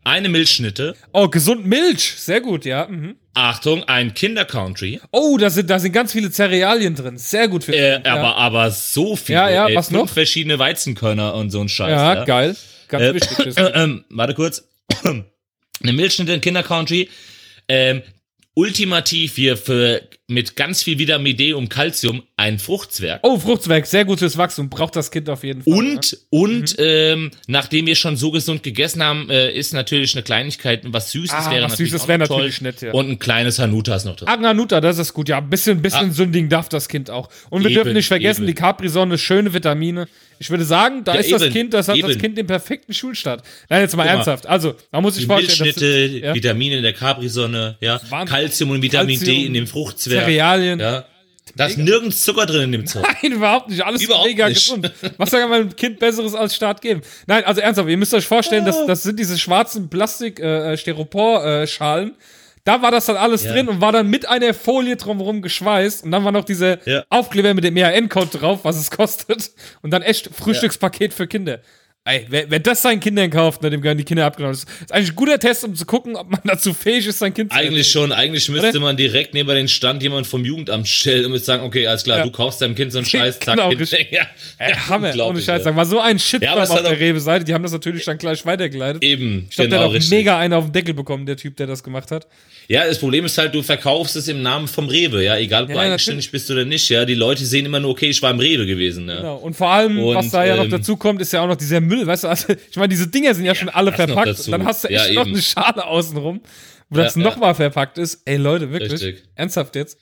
Eine 0.03 0.29
Milchschnitte, 0.29 0.95
Oh, 1.13 1.27
gesund 1.27 1.65
Milch. 1.65 2.13
Sehr 2.17 2.41
gut, 2.41 2.65
ja. 2.65 2.87
Mhm. 2.87 3.15
Achtung, 3.33 3.83
ein 3.85 4.13
Kinder-Country, 4.13 4.99
Oh, 5.11 5.37
da 5.37 5.49
sind, 5.49 5.69
da 5.69 5.79
sind 5.79 5.91
ganz 5.93 6.11
viele 6.11 6.29
Cerealien 6.31 6.95
drin. 6.95 7.17
Sehr 7.17 7.47
gut 7.47 7.63
für 7.63 7.73
Äh, 7.75 8.01
ja. 8.03 8.13
aber, 8.15 8.35
aber 8.35 8.71
so 8.71 9.15
viele. 9.15 9.37
Ja, 9.39 9.49
ja, 9.49 9.67
ey, 9.67 9.75
was 9.75 9.89
fünf 9.89 9.99
noch? 10.01 10.09
verschiedene 10.09 10.57
Weizenkörner 10.59 11.35
und 11.35 11.51
so 11.51 11.61
ein 11.61 11.69
Scheiß. 11.69 11.91
ja, 11.91 12.25
geil. 12.25 12.55
Ganz 12.87 13.03
Äh, 13.03 13.13
wichtig. 13.13 13.37
äh, 13.57 13.71
ähm, 13.75 14.03
warte 14.09 14.33
kurz. 14.33 14.67
Eine 15.03 15.93
Milchschnitte 15.93 16.33
in 16.33 16.41
Kinder-Country. 16.41 17.09
Ähm, 17.69 18.01
ultimativ 18.55 19.35
hier 19.35 19.55
für 19.55 20.01
mit 20.29 20.55
ganz 20.55 20.83
viel 20.83 20.97
Vitamin 20.99 21.35
D 21.35 21.53
und 21.53 21.69
Calcium 21.69 22.23
ein 22.37 22.59
Fruchtzwerg. 22.59 23.19
Oh, 23.23 23.37
Fruchtzwerg, 23.39 23.85
sehr 23.85 24.05
gut 24.05 24.19
fürs 24.19 24.37
Wachstum. 24.37 24.69
Braucht 24.69 24.95
das 24.95 25.11
Kind 25.11 25.27
auf 25.29 25.43
jeden 25.43 25.63
Fall. 25.63 25.73
Und, 25.73 26.17
und 26.29 26.75
ähm, 26.79 27.31
nachdem 27.47 27.87
wir 27.87 27.95
schon 27.95 28.15
so 28.15 28.31
gesund 28.31 28.63
gegessen 28.63 29.03
haben, 29.03 29.29
äh, 29.29 29.51
ist 29.51 29.73
natürlich 29.73 30.15
eine 30.15 30.23
Kleinigkeit, 30.23 30.83
was 30.85 31.11
Süßes 31.11 31.31
Ah, 31.33 31.51
wäre 31.51 31.63
was 31.65 31.71
natürlich, 31.71 31.91
Süßes 31.91 32.07
wäre 32.07 32.19
natürlich 32.19 32.61
nett, 32.61 32.81
ja. 32.81 32.91
Und 32.93 33.09
ein 33.09 33.19
kleines 33.19 33.59
Hanutas 33.59 34.05
noch 34.05 34.15
drin. 34.15 34.27
Ah, 34.29 34.39
Hanuta, 34.41 34.79
das 34.79 34.97
ist 34.99 35.13
gut. 35.13 35.27
Ja, 35.29 35.39
ein 35.39 35.49
bisschen, 35.49 35.81
bisschen 35.81 36.09
Ah. 36.11 36.13
sündigen 36.13 36.47
darf 36.49 36.69
das 36.69 36.87
Kind 36.87 37.09
auch. 37.09 37.29
Und 37.49 37.63
wir 37.63 37.71
Eben, 37.71 37.75
dürfen 37.83 37.93
nicht 37.93 38.07
vergessen, 38.07 38.41
eben. 38.43 38.47
die 38.47 38.53
Capri-Sonne, 38.55 39.17
schöne 39.17 39.53
Vitamine. 39.53 40.07
Ich 40.41 40.49
würde 40.49 40.63
sagen, 40.63 41.03
da 41.03 41.15
Ja, 41.15 41.19
ist 41.19 41.33
das 41.33 41.41
eben, 41.41 41.53
Kind, 41.53 41.73
das 41.73 41.89
hat 41.89 42.01
das. 42.01 42.17
Kind 42.17 42.37
den 42.37 42.47
perfekten 42.47 42.93
Schulstart. 42.93 43.43
Nein, 43.67 43.81
jetzt 43.81 43.93
mal 43.97 44.03
Guck 44.03 44.11
ernsthaft. 44.13 44.47
Also, 44.47 44.73
man 44.89 45.01
muss 45.01 45.15
sich 45.15 45.23
Die 45.23 45.27
vorstellen, 45.27 45.63
Milchschnitte, 45.63 46.09
das 46.11 46.21
ja. 46.21 46.33
Vitamine 46.33 46.77
in 46.77 46.83
der 46.83 46.93
Capri-Sonne, 46.93 47.75
ja, 47.81 47.99
Wahnsinn. 48.09 48.35
Calcium 48.37 48.69
und 48.71 48.81
Vitamin 48.81 49.19
D 49.19 49.25
Calcium, 49.25 49.45
in 49.47 49.53
dem 49.53 49.67
Fruchtzwerg. 49.67 50.18
Cerealien. 50.19 50.79
Ja. 50.79 51.05
Da 51.55 51.65
ist 51.65 51.77
nirgends 51.77 52.21
Zucker 52.21 52.45
drin 52.45 52.61
in 52.63 52.71
dem 52.71 52.85
Zeug. 52.85 53.03
Nein, 53.23 53.31
überhaupt 53.33 53.69
nicht. 53.69 53.83
Alles 53.83 54.01
Überhaupt 54.03 54.27
mega 54.27 54.47
nicht. 54.47 54.59
gesund. 54.61 54.91
Was 55.17 55.31
soll 55.31 55.41
man 55.47 55.61
einem 55.61 55.75
Kind 55.75 55.99
Besseres 55.99 56.35
als 56.35 56.55
Start 56.55 56.81
geben? 56.81 57.01
Nein, 57.25 57.43
also 57.43 57.59
ernsthaft, 57.61 57.89
ihr 57.89 57.97
müsst 57.97 58.13
euch 58.13 58.25
vorstellen, 58.27 58.65
das, 58.65 58.85
das 58.85 59.03
sind 59.03 59.19
diese 59.19 59.37
schwarzen 59.37 59.89
Plastik 59.89 60.39
äh. 60.39 60.77
Da 62.65 62.81
war 62.81 62.91
das 62.91 63.05
dann 63.07 63.15
alles 63.17 63.43
Ja. 63.43 63.53
drin 63.53 63.67
und 63.67 63.81
war 63.81 63.91
dann 63.91 64.07
mit 64.09 64.27
einer 64.29 64.53
Folie 64.53 64.95
drumherum 64.95 65.41
geschweißt 65.41 66.03
und 66.03 66.11
dann 66.11 66.23
war 66.23 66.31
noch 66.31 66.45
dieser 66.45 66.87
Ja. 66.87 67.03
Aufkleber 67.09 67.53
mit 67.53 67.63
dem 67.63 67.75
ERN-Code 67.77 68.37
drauf, 68.37 68.59
was 68.63 68.77
es 68.77 68.91
kostet 68.91 69.51
und 69.81 69.91
dann 69.91 70.01
echt 70.03 70.29
Frühstückspaket 70.35 71.13
für 71.13 71.25
Kinder. 71.25 71.61
Ey, 72.05 72.25
wer, 72.29 72.49
wer 72.49 72.59
das 72.59 72.81
seinen 72.81 73.01
Kindern 73.01 73.29
kauft, 73.29 73.61
ne, 73.61 73.69
dem 73.69 73.81
gehören 73.81 73.97
die 73.97 74.05
Kinder 74.05 74.25
abgenommen. 74.25 74.53
Das 74.55 74.63
ist 74.81 74.91
eigentlich 74.91 75.09
ein 75.09 75.15
guter 75.15 75.37
Test, 75.37 75.65
um 75.65 75.75
zu 75.75 75.85
gucken, 75.85 76.15
ob 76.15 76.31
man 76.31 76.39
dazu 76.45 76.73
fähig 76.73 77.05
ist, 77.05 77.19
sein 77.19 77.33
Kind 77.33 77.51
zu 77.51 77.57
Eigentlich 77.57 77.91
schon, 77.91 78.13
eigentlich 78.13 78.47
müsste 78.49 78.69
Oder? 78.69 78.79
man 78.79 78.97
direkt 78.97 79.33
neben 79.33 79.49
den 79.49 79.67
Stand 79.67 80.01
jemand 80.01 80.25
vom 80.25 80.43
Jugendamt 80.45 80.87
stellen 80.87 81.31
und 81.31 81.43
sagen, 81.43 81.61
okay, 81.63 81.85
alles 81.87 82.03
klar, 82.05 82.19
Ja. 82.19 82.23
du 82.23 82.31
kaufst 82.31 82.61
deinem 82.61 82.73
Kind 82.73 82.93
so 82.93 82.99
einen 82.99 83.05
Scheiß, 83.05 83.39
zack, 83.41 83.57
Genau, 83.57 83.69
Kind. 83.69 83.91
ja. 84.11 84.21
Ey, 84.57 84.73
Hammer, 84.87 85.13
ohne 85.27 85.41
Scheiß. 85.41 85.65
ja. 85.65 85.71
Mal, 85.73 85.85
so 85.85 85.99
ein 85.99 86.17
Shitstorm 86.17 86.57
Ja, 86.57 86.63
auf 86.63 86.81
der 86.81 86.99
Rewe-Seite, 86.99 87.43
die 87.45 87.53
haben 87.53 87.63
das 87.63 87.73
natürlich 87.73 88.05
dann 88.05 88.17
gleich 88.17 88.45
weitergeleitet. 88.45 89.03
Eben, 89.03 89.47
Ich 89.49 89.55
glaube, 89.57 89.69
genau, 89.69 89.89
der 89.89 89.95
hat 89.99 90.03
auch 90.05 90.09
mega 90.09 90.39
einen 90.39 90.53
auf 90.53 90.63
den 90.63 90.73
Deckel 90.73 90.93
bekommen, 90.95 91.25
der 91.25 91.35
Typ, 91.37 91.57
der 91.57 91.67
das 91.67 91.83
gemacht 91.83 92.11
hat. 92.11 92.27
Ja, 92.69 92.85
das 92.87 92.97
Problem 92.99 93.25
ist 93.25 93.37
halt, 93.37 93.53
du 93.53 93.61
verkaufst 93.61 94.15
es 94.15 94.27
im 94.27 94.41
Namen 94.41 94.67
vom 94.67 94.87
Rewe, 94.87 95.23
ja, 95.23 95.37
egal 95.37 95.63
ob 95.63 95.69
Ja, 95.69 95.75
du 95.75 95.81
eigenständig 95.81 96.31
bist 96.31 96.49
oder 96.49 96.65
nicht, 96.65 96.87
ja. 96.89 97.03
Die 97.03 97.15
Leute 97.15 97.43
sehen 97.45 97.65
immer 97.65 97.79
nur, 97.79 97.91
okay, 97.91 98.07
ich 98.09 98.21
war 98.21 98.31
im 98.31 98.39
Rewe 98.39 98.65
gewesen, 98.65 99.07
ja. 99.09 99.17
Genau. 99.17 99.35
Und 99.37 99.55
vor 99.55 99.69
allem, 99.69 99.99
Und, 99.99 100.15
was 100.15 100.29
da 100.31 100.45
ja 100.45 100.55
noch 100.55 100.63
ähm, 100.65 100.71
dazu 100.71 100.95
kommt, 100.95 101.19
ist 101.21 101.33
ja 101.33 101.41
auch 101.41 101.47
noch 101.47 101.55
dieser 101.57 101.81
Müll, 101.89 102.07
weißt 102.07 102.23
du, 102.23 102.27
also, 102.29 102.53
ich 102.69 102.77
meine, 102.77 102.89
diese 102.89 103.07
Dinger 103.07 103.33
sind 103.33 103.45
ja 103.45 103.55
schon 103.55 103.69
alle 103.69 103.91
das 103.91 103.97
verpackt. 104.05 104.51
Dann 104.51 104.65
hast 104.65 104.83
du 104.85 104.87
echt 104.89 105.09
Ja, 105.09 105.13
noch 105.13 105.27
eine 105.27 105.41
Schale 105.41 105.85
außenrum, 105.85 106.41
wo 106.89 106.95
das 106.97 107.15
Ja, 107.15 107.21
ja. 107.21 107.27
nochmal 107.29 107.55
verpackt 107.55 107.97
ist. 107.97 108.21
Ey, 108.25 108.37
Leute, 108.37 108.71
wirklich. 108.71 108.93
Richtig. 108.93 109.23
Ernsthaft 109.35 109.75
jetzt? 109.75 109.97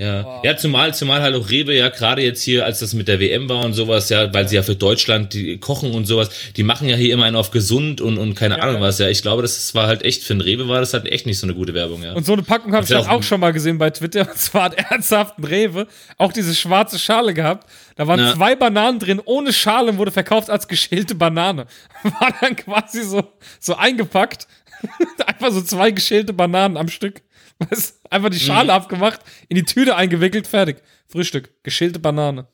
Ja, 0.00 0.40
ja 0.42 0.56
zumal, 0.56 0.94
zumal 0.94 1.20
halt 1.20 1.34
auch 1.36 1.50
Rewe 1.50 1.74
ja 1.76 1.90
gerade 1.90 2.22
jetzt 2.22 2.42
hier, 2.42 2.64
als 2.64 2.78
das 2.78 2.94
mit 2.94 3.06
der 3.06 3.20
WM 3.20 3.50
war 3.50 3.62
und 3.66 3.74
sowas, 3.74 4.08
ja, 4.08 4.32
weil 4.32 4.48
sie 4.48 4.56
ja 4.56 4.62
für 4.62 4.74
Deutschland 4.74 5.34
die 5.34 5.58
kochen 5.58 5.92
und 5.92 6.06
sowas, 6.06 6.30
die 6.56 6.62
machen 6.62 6.88
ja 6.88 6.96
hier 6.96 7.12
immer 7.12 7.24
einen 7.24 7.36
auf 7.36 7.50
gesund 7.50 8.00
und, 8.00 8.16
und 8.16 8.34
keine 8.34 8.62
Ahnung 8.62 8.80
was, 8.80 8.98
ja. 8.98 9.08
Ich 9.10 9.20
glaube, 9.20 9.42
das 9.42 9.74
war 9.74 9.86
halt 9.86 10.02
echt, 10.02 10.22
für 10.24 10.32
den 10.32 10.40
Rewe 10.40 10.66
war 10.68 10.80
das 10.80 10.94
halt 10.94 11.04
echt 11.04 11.26
nicht 11.26 11.38
so 11.38 11.46
eine 11.46 11.54
gute 11.54 11.74
Werbung, 11.74 12.02
ja. 12.02 12.14
Und 12.14 12.24
so 12.24 12.32
eine 12.32 12.42
Packung 12.42 12.72
habe 12.74 12.84
ich 12.84 12.94
auch 12.94 13.06
auch- 13.08 13.22
schon 13.22 13.40
mal 13.40 13.52
gesehen 13.52 13.76
bei 13.76 13.90
Twitter. 13.90 14.22
Und 14.30 14.38
zwar 14.38 14.62
hat 14.64 14.74
ernsthaft 14.74 15.38
ein 15.38 15.44
Rewe 15.44 15.86
auch 16.16 16.32
diese 16.32 16.54
schwarze 16.54 16.98
Schale 16.98 17.34
gehabt. 17.34 17.68
Da 17.96 18.06
waren 18.06 18.20
Ja. 18.20 18.32
zwei 18.34 18.56
Bananen 18.56 19.00
drin, 19.00 19.20
ohne 19.22 19.52
Schale 19.52 19.90
und 19.90 19.98
wurde 19.98 20.12
verkauft 20.12 20.48
als 20.48 20.66
geschälte 20.66 21.14
Banane. 21.14 21.66
War 22.02 22.32
dann 22.40 22.56
quasi 22.56 23.02
so, 23.02 23.22
so 23.58 23.74
eingepackt. 23.76 24.46
Einfach 25.26 25.50
so 25.52 25.60
zwei 25.60 25.90
geschälte 25.90 26.32
Bananen 26.32 26.78
am 26.78 26.88
Stück. 26.88 27.20
Weißt, 27.68 28.00
einfach 28.10 28.30
die 28.30 28.40
Schale 28.40 28.64
Mhm. 28.64 28.70
abgemacht, 28.70 29.20
in 29.48 29.56
die 29.56 29.64
Tüte 29.64 29.94
eingewickelt, 29.96 30.46
fertig. 30.46 30.78
Frühstück, 31.08 31.50
geschälte 31.62 31.98
Banane. 31.98 32.46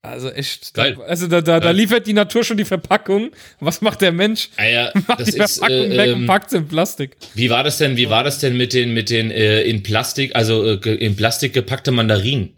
Also 0.00 0.30
echt. 0.30 0.74
Geil. 0.74 0.94
Da, 0.96 1.02
also 1.04 1.26
da, 1.26 1.40
da, 1.40 1.58
da 1.60 1.70
liefert 1.70 2.06
die 2.06 2.12
Natur 2.12 2.44
schon 2.44 2.56
die 2.56 2.64
Verpackung. 2.64 3.30
Was 3.58 3.80
macht 3.80 4.00
der 4.00 4.12
Mensch? 4.12 4.48
Ah 4.56 4.64
ja, 4.64 4.92
Macht 5.08 5.20
das 5.20 5.30
die 5.32 5.38
ist, 5.38 5.58
Verpackung 5.58 5.90
äh, 5.90 5.96
weg 5.96 6.14
und 6.14 6.20
ähm, 6.22 6.26
packt 6.26 6.50
sie 6.50 6.56
in 6.58 6.68
Plastik. 6.68 7.16
wie 7.34 7.50
war 7.50 7.64
das 7.64 7.78
denn, 7.78 7.96
wie 7.96 8.08
war 8.08 8.22
das 8.24 8.38
denn 8.38 8.56
mit 8.56 8.72
den, 8.72 8.94
mit 8.94 9.10
den, 9.10 9.30
äh, 9.30 9.62
in 9.62 9.82
Plastik, 9.82 10.36
also, 10.36 10.64
äh, 10.64 10.94
in 10.94 11.16
Plastik 11.16 11.52
gepackte 11.52 11.90
Mandarinen? 11.90 12.54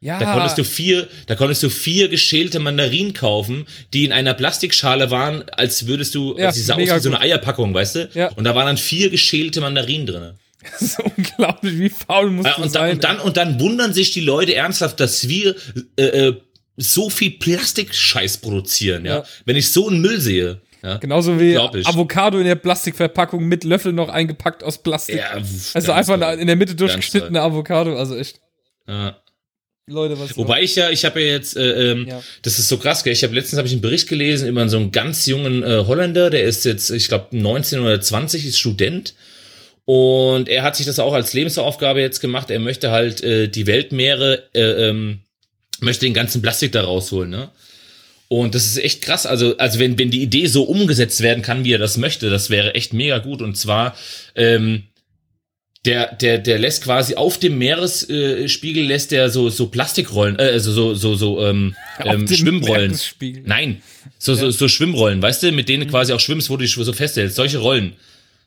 Ja. 0.00 0.18
Da 0.20 0.32
konntest 0.32 0.58
du 0.58 0.64
vier, 0.64 1.08
da 1.26 1.34
konntest 1.34 1.62
du 1.62 1.70
vier 1.70 2.08
geschälte 2.08 2.60
Mandarinen 2.60 3.14
kaufen, 3.14 3.66
die 3.92 4.04
in 4.04 4.12
einer 4.12 4.34
Plastikschale 4.34 5.10
waren, 5.10 5.48
als 5.50 5.86
würdest 5.88 6.14
du, 6.14 6.36
Ja, 6.38 6.52
die 6.52 6.60
sah 6.60 6.74
aus 6.74 6.80
wie 6.82 6.98
so 7.00 7.08
eine. 7.10 7.20
Eierpackung, 7.20 7.74
weißt 7.74 7.94
du? 7.96 8.10
Ja. 8.14 8.28
Und 8.32 8.44
da 8.44 8.54
waren 8.54 8.66
dann 8.66 8.76
vier 8.76 9.10
geschälte 9.10 9.60
Mandarinen 9.60 10.06
drin. 10.06 10.32
Das 10.78 10.82
ist 10.82 11.00
unglaublich, 11.00 11.78
wie 11.78 11.88
faul 11.88 12.30
muss 12.30 12.46
du 12.56 12.62
und, 12.62 12.64
dann, 12.64 12.70
sein. 12.70 12.92
und 12.92 13.04
dann, 13.04 13.18
und 13.20 13.36
dann 13.36 13.60
wundern 13.60 13.92
sich 13.92 14.12
die 14.12 14.20
Leute 14.20 14.54
ernsthaft, 14.54 15.00
dass 15.00 15.28
wir, 15.28 15.54
äh, 15.96 16.04
äh, 16.04 16.36
so 16.76 17.08
viel 17.08 17.30
Plastikscheiß 17.32 18.38
produzieren, 18.38 19.06
ja? 19.06 19.16
Ja. 19.16 19.24
Wenn 19.46 19.56
ich 19.56 19.72
so 19.72 19.88
einen 19.88 20.00
Müll 20.02 20.20
sehe, 20.20 20.60
ja? 20.82 20.98
Genauso 20.98 21.40
wie. 21.40 21.56
Avocado 21.56 22.38
in 22.38 22.44
der 22.44 22.54
Plastikverpackung 22.54 23.44
mit 23.44 23.64
Löffel 23.64 23.92
noch 23.92 24.08
eingepackt 24.08 24.62
aus 24.62 24.78
Plastik. 24.78 25.16
Ja, 25.16 25.42
also 25.74 25.92
einfach 25.92 26.20
toll. 26.20 26.38
in 26.38 26.46
der 26.46 26.54
Mitte 26.54 26.76
durchgeschnittene 26.76 27.40
Avocado, 27.40 27.96
also 27.96 28.16
echt. 28.16 28.40
Ja. 28.86 29.16
Leute, 29.88 30.18
was 30.18 30.36
Wobei 30.36 30.62
ich 30.62 30.74
ja, 30.74 30.90
ich 30.90 31.04
habe 31.04 31.20
ja 31.20 31.32
jetzt, 31.32 31.56
äh, 31.56 31.92
ähm, 31.92 32.06
Ja. 32.08 32.20
das 32.42 32.58
ist 32.58 32.68
so 32.68 32.76
krass, 32.76 33.04
gell? 33.04 33.12
ich 33.12 33.22
habe 33.22 33.34
letztens 33.34 33.58
habe 33.58 33.68
ich 33.68 33.72
einen 33.72 33.82
Bericht 33.82 34.08
gelesen 34.08 34.48
über 34.48 34.68
so 34.68 34.78
einen 34.78 34.90
ganz 34.90 35.26
jungen 35.26 35.62
äh, 35.62 35.84
Holländer, 35.86 36.28
der 36.28 36.42
ist 36.42 36.64
jetzt, 36.64 36.90
ich 36.90 37.06
glaube 37.06 37.28
19 37.30 37.80
oder 37.80 38.00
20, 38.00 38.46
ist 38.46 38.58
Student 38.58 39.14
und 39.86 40.48
er 40.48 40.64
hat 40.64 40.76
sich 40.76 40.84
das 40.84 40.98
auch 40.98 41.14
als 41.14 41.32
Lebensaufgabe 41.32 42.00
jetzt 42.00 42.20
gemacht. 42.20 42.50
Er 42.50 42.58
möchte 42.58 42.90
halt 42.90 43.22
äh, 43.22 43.48
die 43.48 43.68
Weltmeere, 43.68 44.42
äh, 44.52 44.88
ähm, 44.88 45.20
möchte 45.80 46.04
den 46.04 46.12
ganzen 46.12 46.42
Plastik 46.42 46.72
da 46.72 46.82
rausholen, 46.82 47.30
ne? 47.30 47.50
Und 48.28 48.56
das 48.56 48.66
ist 48.66 48.78
echt 48.78 49.02
krass. 49.02 49.24
Also, 49.24 49.56
also 49.58 49.78
wenn, 49.78 49.96
wenn 50.00 50.10
die 50.10 50.22
Idee 50.22 50.46
so 50.46 50.64
umgesetzt 50.64 51.20
werden 51.20 51.44
kann, 51.44 51.64
wie 51.64 51.72
er 51.72 51.78
das 51.78 51.96
möchte, 51.96 52.28
das 52.28 52.50
wäre 52.50 52.74
echt 52.74 52.92
mega 52.92 53.18
gut. 53.18 53.40
Und 53.40 53.56
zwar, 53.56 53.96
ähm, 54.34 54.82
der, 55.84 56.12
der, 56.16 56.38
der 56.38 56.58
lässt 56.58 56.82
quasi 56.82 57.14
auf 57.14 57.38
dem 57.38 57.56
Meeresspiegel 57.58 58.82
äh, 58.82 58.86
lässt 58.86 59.12
der 59.12 59.30
so, 59.30 59.48
so 59.50 59.68
Plastikrollen, 59.68 60.36
äh, 60.40 60.50
also 60.50 60.72
so, 60.72 60.94
so, 60.94 61.14
so, 61.14 61.46
ähm, 61.46 61.76
ähm, 62.04 62.26
Schwimmrollen. 62.26 62.98
Nein, 63.44 63.82
so, 64.18 64.34
so, 64.34 64.50
so 64.50 64.66
Schwimmrollen, 64.66 65.22
weißt 65.22 65.44
du, 65.44 65.52
mit 65.52 65.68
denen 65.68 65.88
quasi 65.88 66.12
auch 66.12 66.18
schwimmst, 66.18 66.50
wo 66.50 66.56
du 66.56 66.64
dich 66.64 66.72
so 66.72 66.92
festhältst. 66.92 67.36
Solche 67.36 67.58
Rollen. 67.58 67.92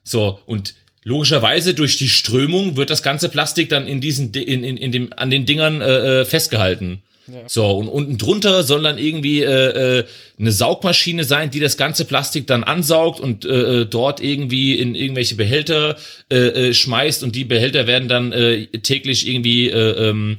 So, 0.04 0.42
und 0.46 0.74
logischerweise 1.10 1.74
durch 1.74 1.98
die 1.98 2.08
Strömung 2.08 2.78
wird 2.78 2.90
das 2.90 3.02
ganze 3.04 3.30
Plastik 3.30 3.68
dann 3.70 3.88
in 3.88 4.00
diesen, 4.00 4.32
Di- 4.32 4.44
in, 4.44 4.64
in, 4.64 4.78
in 4.78 4.92
dem, 4.92 5.12
an 5.14 5.30
den 5.30 5.46
Dingern 5.46 5.82
äh, 5.82 6.22
äh, 6.22 6.26
festgehalten. 6.26 7.02
So, 7.46 7.78
und 7.78 7.88
unten 7.90 8.18
drunter 8.18 8.64
soll 8.64 8.82
dann 8.82 8.98
irgendwie 8.98 9.44
äh, 9.44 10.00
äh, 10.00 10.06
eine 10.40 10.52
Saugmaschine 10.52 11.24
sein, 11.24 11.52
die 11.52 11.60
das 11.60 11.78
ganze 11.78 12.06
Plastik 12.06 12.48
dann 12.48 12.64
ansaugt 12.64 13.20
und 13.20 13.46
äh, 13.46 13.82
äh, 13.82 13.86
dort 13.86 14.20
irgendwie 14.20 14.74
in 14.74 14.96
irgendwelche 14.96 15.36
Behälter 15.36 15.96
äh, 16.32 16.70
äh, 16.70 16.74
schmeißt 16.74 17.22
und 17.22 17.36
die 17.36 17.46
Behälter 17.46 17.86
werden 17.86 18.08
dann 18.08 18.32
äh, 18.32 18.66
täglich 18.82 19.28
irgendwie 19.28 19.70
äh, 19.70 20.10
ähm, 20.10 20.38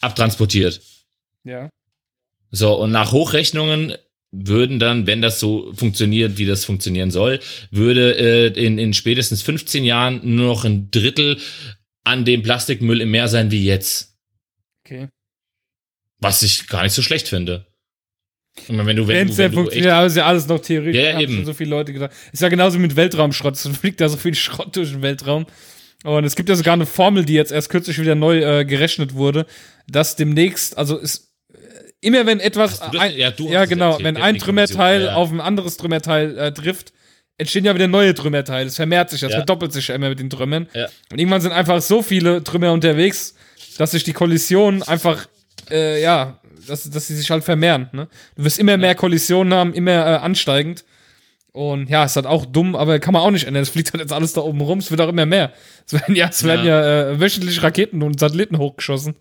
abtransportiert. 0.00 0.80
Ja. 1.44 1.68
So, 2.50 2.74
und 2.74 2.90
nach 2.90 3.12
Hochrechnungen 3.12 3.94
würden 4.32 4.78
dann, 4.78 5.06
wenn 5.06 5.22
das 5.22 5.40
so 5.40 5.72
funktioniert, 5.74 6.38
wie 6.38 6.46
das 6.46 6.64
funktionieren 6.64 7.10
soll, 7.10 7.40
würde 7.70 8.16
äh, 8.16 8.46
in, 8.64 8.78
in 8.78 8.94
spätestens 8.94 9.42
15 9.42 9.84
Jahren 9.84 10.20
nur 10.22 10.46
noch 10.46 10.64
ein 10.64 10.90
Drittel 10.90 11.38
an 12.04 12.24
dem 12.24 12.42
Plastikmüll 12.42 13.00
im 13.00 13.10
Meer 13.10 13.28
sein 13.28 13.50
wie 13.50 13.64
jetzt. 13.64 14.16
Okay. 14.84 15.08
Was 16.18 16.42
ich 16.42 16.68
gar 16.68 16.82
nicht 16.82 16.92
so 16.92 17.02
schlecht 17.02 17.28
finde. 17.28 17.66
Ich 18.56 18.68
meine, 18.68 18.86
wenn 18.86 18.96
du, 18.96 19.06
wenn 19.06 19.16
Wenn 19.16 19.26
du, 19.26 19.32
es 19.32 19.38
wenn 19.38 19.44
ja 19.44 19.48
du 19.48 19.54
funktioniert, 19.54 19.92
aber 19.92 20.06
ist 20.06 20.16
ja 20.16 20.26
alles 20.26 20.46
noch 20.46 20.60
theoretisch. 20.60 21.00
Ja, 21.00 21.10
ja, 21.10 21.20
eben. 21.20 21.34
schon 21.34 21.44
so 21.46 21.54
viele 21.54 21.70
Leute 21.70 21.92
gedacht. 21.92 22.12
Ist 22.32 22.42
ja 22.42 22.48
genauso 22.48 22.78
mit 22.78 22.96
Weltraumschrott. 22.96 23.54
Es 23.54 23.66
fliegt 23.78 24.00
da 24.00 24.08
so 24.08 24.16
viel 24.16 24.34
Schrott 24.34 24.76
durch 24.76 24.90
den 24.90 25.02
Weltraum. 25.02 25.46
Und 26.02 26.24
es 26.24 26.34
gibt 26.34 26.48
ja 26.48 26.56
sogar 26.56 26.74
eine 26.74 26.86
Formel, 26.86 27.24
die 27.24 27.34
jetzt 27.34 27.52
erst 27.52 27.68
kürzlich 27.68 27.98
wieder 28.00 28.14
neu 28.14 28.38
äh, 28.38 28.64
gerechnet 28.64 29.14
wurde, 29.14 29.46
dass 29.86 30.16
demnächst, 30.16 30.78
also 30.78 30.96
ist 30.96 31.29
immer 32.00 32.26
wenn 32.26 32.40
etwas, 32.40 32.80
ein, 32.80 32.92
Ja, 33.16 33.30
ja 33.38 33.64
genau, 33.64 33.90
erzählt, 33.92 34.04
wenn 34.04 34.16
ein 34.16 34.38
Trümmerteil 34.38 35.02
ja. 35.04 35.14
auf 35.14 35.30
ein 35.30 35.40
anderes 35.40 35.76
Trümmerteil 35.76 36.38
äh, 36.38 36.52
trifft, 36.52 36.92
entstehen 37.38 37.64
ja 37.64 37.74
wieder 37.74 37.88
neue 37.88 38.14
Trümmerteile. 38.14 38.68
Es 38.68 38.76
vermehrt 38.76 39.10
sich, 39.10 39.20
das 39.20 39.30
Ja. 39.30 39.38
verdoppelt 39.38 39.72
sich 39.72 39.88
immer 39.90 40.08
mit 40.10 40.18
den 40.20 40.30
Trümmern. 40.30 40.68
Und 41.10 41.18
irgendwann 41.18 41.40
sind 41.40 41.52
einfach 41.52 41.80
so 41.80 42.02
viele 42.02 42.44
Trümmer 42.44 42.72
unterwegs, 42.72 43.34
dass 43.78 43.92
sich 43.92 44.04
die 44.04 44.12
Kollisionen 44.12 44.82
einfach, 44.82 45.26
äh, 45.70 46.02
ja, 46.02 46.38
dass, 46.66 46.88
dass 46.90 47.06
sie 47.06 47.16
sich 47.16 47.30
halt 47.30 47.42
vermehren. 47.44 47.88
Ne? 47.92 48.08
Du 48.36 48.44
wirst 48.44 48.58
immer 48.58 48.76
mehr 48.76 48.94
Kollisionen 48.94 49.54
haben, 49.54 49.72
immer 49.72 49.92
äh, 49.92 50.16
ansteigend. 50.18 50.84
Und 51.52 51.90
ja, 51.90 52.04
ist 52.04 52.14
halt 52.14 52.26
auch 52.26 52.46
dumm, 52.46 52.76
aber 52.76 53.00
kann 53.00 53.12
man 53.12 53.22
auch 53.22 53.30
nicht 53.30 53.46
ändern. 53.46 53.62
Es 53.62 53.70
fliegt 53.70 53.92
halt 53.92 54.00
jetzt 54.00 54.12
alles 54.12 54.34
da 54.34 54.42
oben 54.42 54.60
rum, 54.60 54.78
es 54.78 54.90
wird 54.90 55.00
auch 55.00 55.08
immer 55.08 55.26
mehr. 55.26 55.52
Es 55.86 55.94
werden 55.94 56.14
ja, 56.14 56.28
es 56.28 56.44
werden 56.44 56.64
ja, 56.66 57.10
äh, 57.10 57.20
wöchentlich 57.20 57.62
Raketen 57.62 58.02
und 58.02 58.20
Satelliten 58.20 58.58
hochgeschossen. 58.58 59.16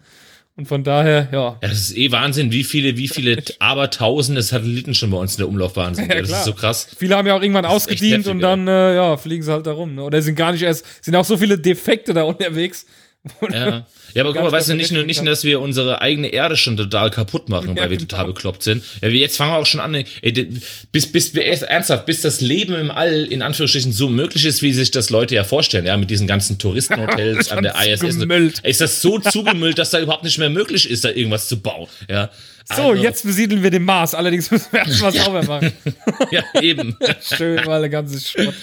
Und 0.59 0.65
von 0.65 0.83
daher, 0.83 1.29
ja. 1.31 1.57
ja, 1.61 1.69
das 1.69 1.79
ist 1.79 1.97
eh 1.97 2.11
Wahnsinn, 2.11 2.51
wie 2.51 2.65
viele, 2.65 2.97
wie 2.97 3.07
viele 3.07 3.41
abertausende 3.59 4.41
Satelliten 4.41 4.93
schon 4.93 5.09
bei 5.09 5.15
uns 5.15 5.35
in 5.35 5.37
der 5.37 5.47
Umlaufbahn 5.47 5.95
sind. 5.95 6.09
Ja, 6.09 6.15
Ja, 6.15 6.21
das 6.21 6.31
ist 6.31 6.43
so 6.43 6.51
krass. 6.51 6.85
Viele 6.97 7.15
haben 7.15 7.25
ja 7.25 7.33
auch 7.33 7.41
irgendwann 7.41 7.63
echt 7.63 7.73
ausgedient 7.73 8.25
heftig, 8.25 8.31
und 8.33 8.39
dann, 8.41 8.67
äh, 8.67 8.93
ja, 8.93 9.15
fliegen 9.15 9.41
sie 9.41 9.53
halt 9.53 9.65
da 9.65 9.71
rum. 9.71 9.95
Ne? 9.95 10.03
Oder 10.03 10.21
sind 10.21 10.35
gar 10.35 10.51
nicht 10.51 10.63
erst, 10.63 10.85
sind 11.01 11.15
auch 11.15 11.23
so 11.23 11.37
viele 11.37 11.57
Defekte 11.57 12.13
da 12.13 12.23
unterwegs. 12.23 12.85
Ja, 13.51 13.85
ja 14.13 14.23
aber 14.23 14.33
guck 14.33 14.43
mal, 14.43 14.51
weißt 14.51 14.69
du, 14.69 14.75
nicht 14.75 14.91
nur, 14.91 15.03
nicht 15.03 15.21
nur, 15.21 15.29
dass 15.31 15.43
wir 15.43 15.59
unsere 15.59 16.01
eigene 16.01 16.29
Erde 16.29 16.55
schon 16.55 16.77
total 16.77 17.11
kaputt 17.11 17.49
machen, 17.49 17.69
weil 17.77 17.89
wir 17.89 17.97
genau. 17.97 18.07
total 18.09 18.25
bekloppt 18.27 18.63
sind. 18.63 18.83
Ja, 19.01 19.09
wir- 19.11 19.19
jetzt 19.19 19.35
fangen 19.37 19.51
wir 19.51 19.57
auch 19.57 19.65
schon 19.65 19.81
an, 19.81 19.93
ey, 19.93 20.05
d- 20.33 20.47
bis, 20.91 21.11
bis 21.11 21.33
wir 21.33 21.45
ernsthaft, 21.45 22.05
bis 22.05 22.21
das 22.21 22.39
Leben 22.41 22.73
im 22.75 22.91
All 22.91 23.25
in 23.25 23.41
Anführungsstrichen 23.41 23.91
so 23.91 24.07
möglich 24.09 24.45
ist, 24.45 24.61
wie 24.61 24.71
sich 24.71 24.91
das 24.91 25.09
Leute 25.09 25.35
ja 25.35 25.43
vorstellen, 25.43 25.85
ja, 25.85 25.97
mit 25.97 26.09
diesen 26.09 26.27
ganzen 26.27 26.57
Touristenhotels 26.57 27.51
an 27.51 27.63
der 27.63 27.75
ISS. 27.75 27.99
zugemüllt. 28.13 28.59
Ist 28.59 28.81
das 28.81 29.01
so 29.01 29.19
zugemüllt, 29.19 29.77
dass 29.77 29.89
da 29.89 29.99
überhaupt 29.99 30.23
nicht 30.23 30.37
mehr 30.37 30.49
möglich 30.49 30.89
ist, 30.89 31.03
da 31.03 31.09
irgendwas 31.09 31.47
zu 31.49 31.59
bauen, 31.61 31.87
ja. 32.09 32.29
So, 32.71 32.89
Also, 32.91 33.01
jetzt 33.01 33.25
besiedeln 33.25 33.63
wir 33.63 33.71
den 33.71 33.83
Mars. 33.83 34.13
Allerdings 34.13 34.51
müssen 34.51 34.67
wir 34.71 34.79
erstmal 34.81 35.11
sauber 35.13 35.43
machen. 35.43 35.71
Ja, 36.31 36.43
eben. 36.61 36.95
Schön, 37.21 37.59
weil 37.65 37.81
der 37.81 37.89
ganze 37.89 38.19
Schrott. 38.19 38.53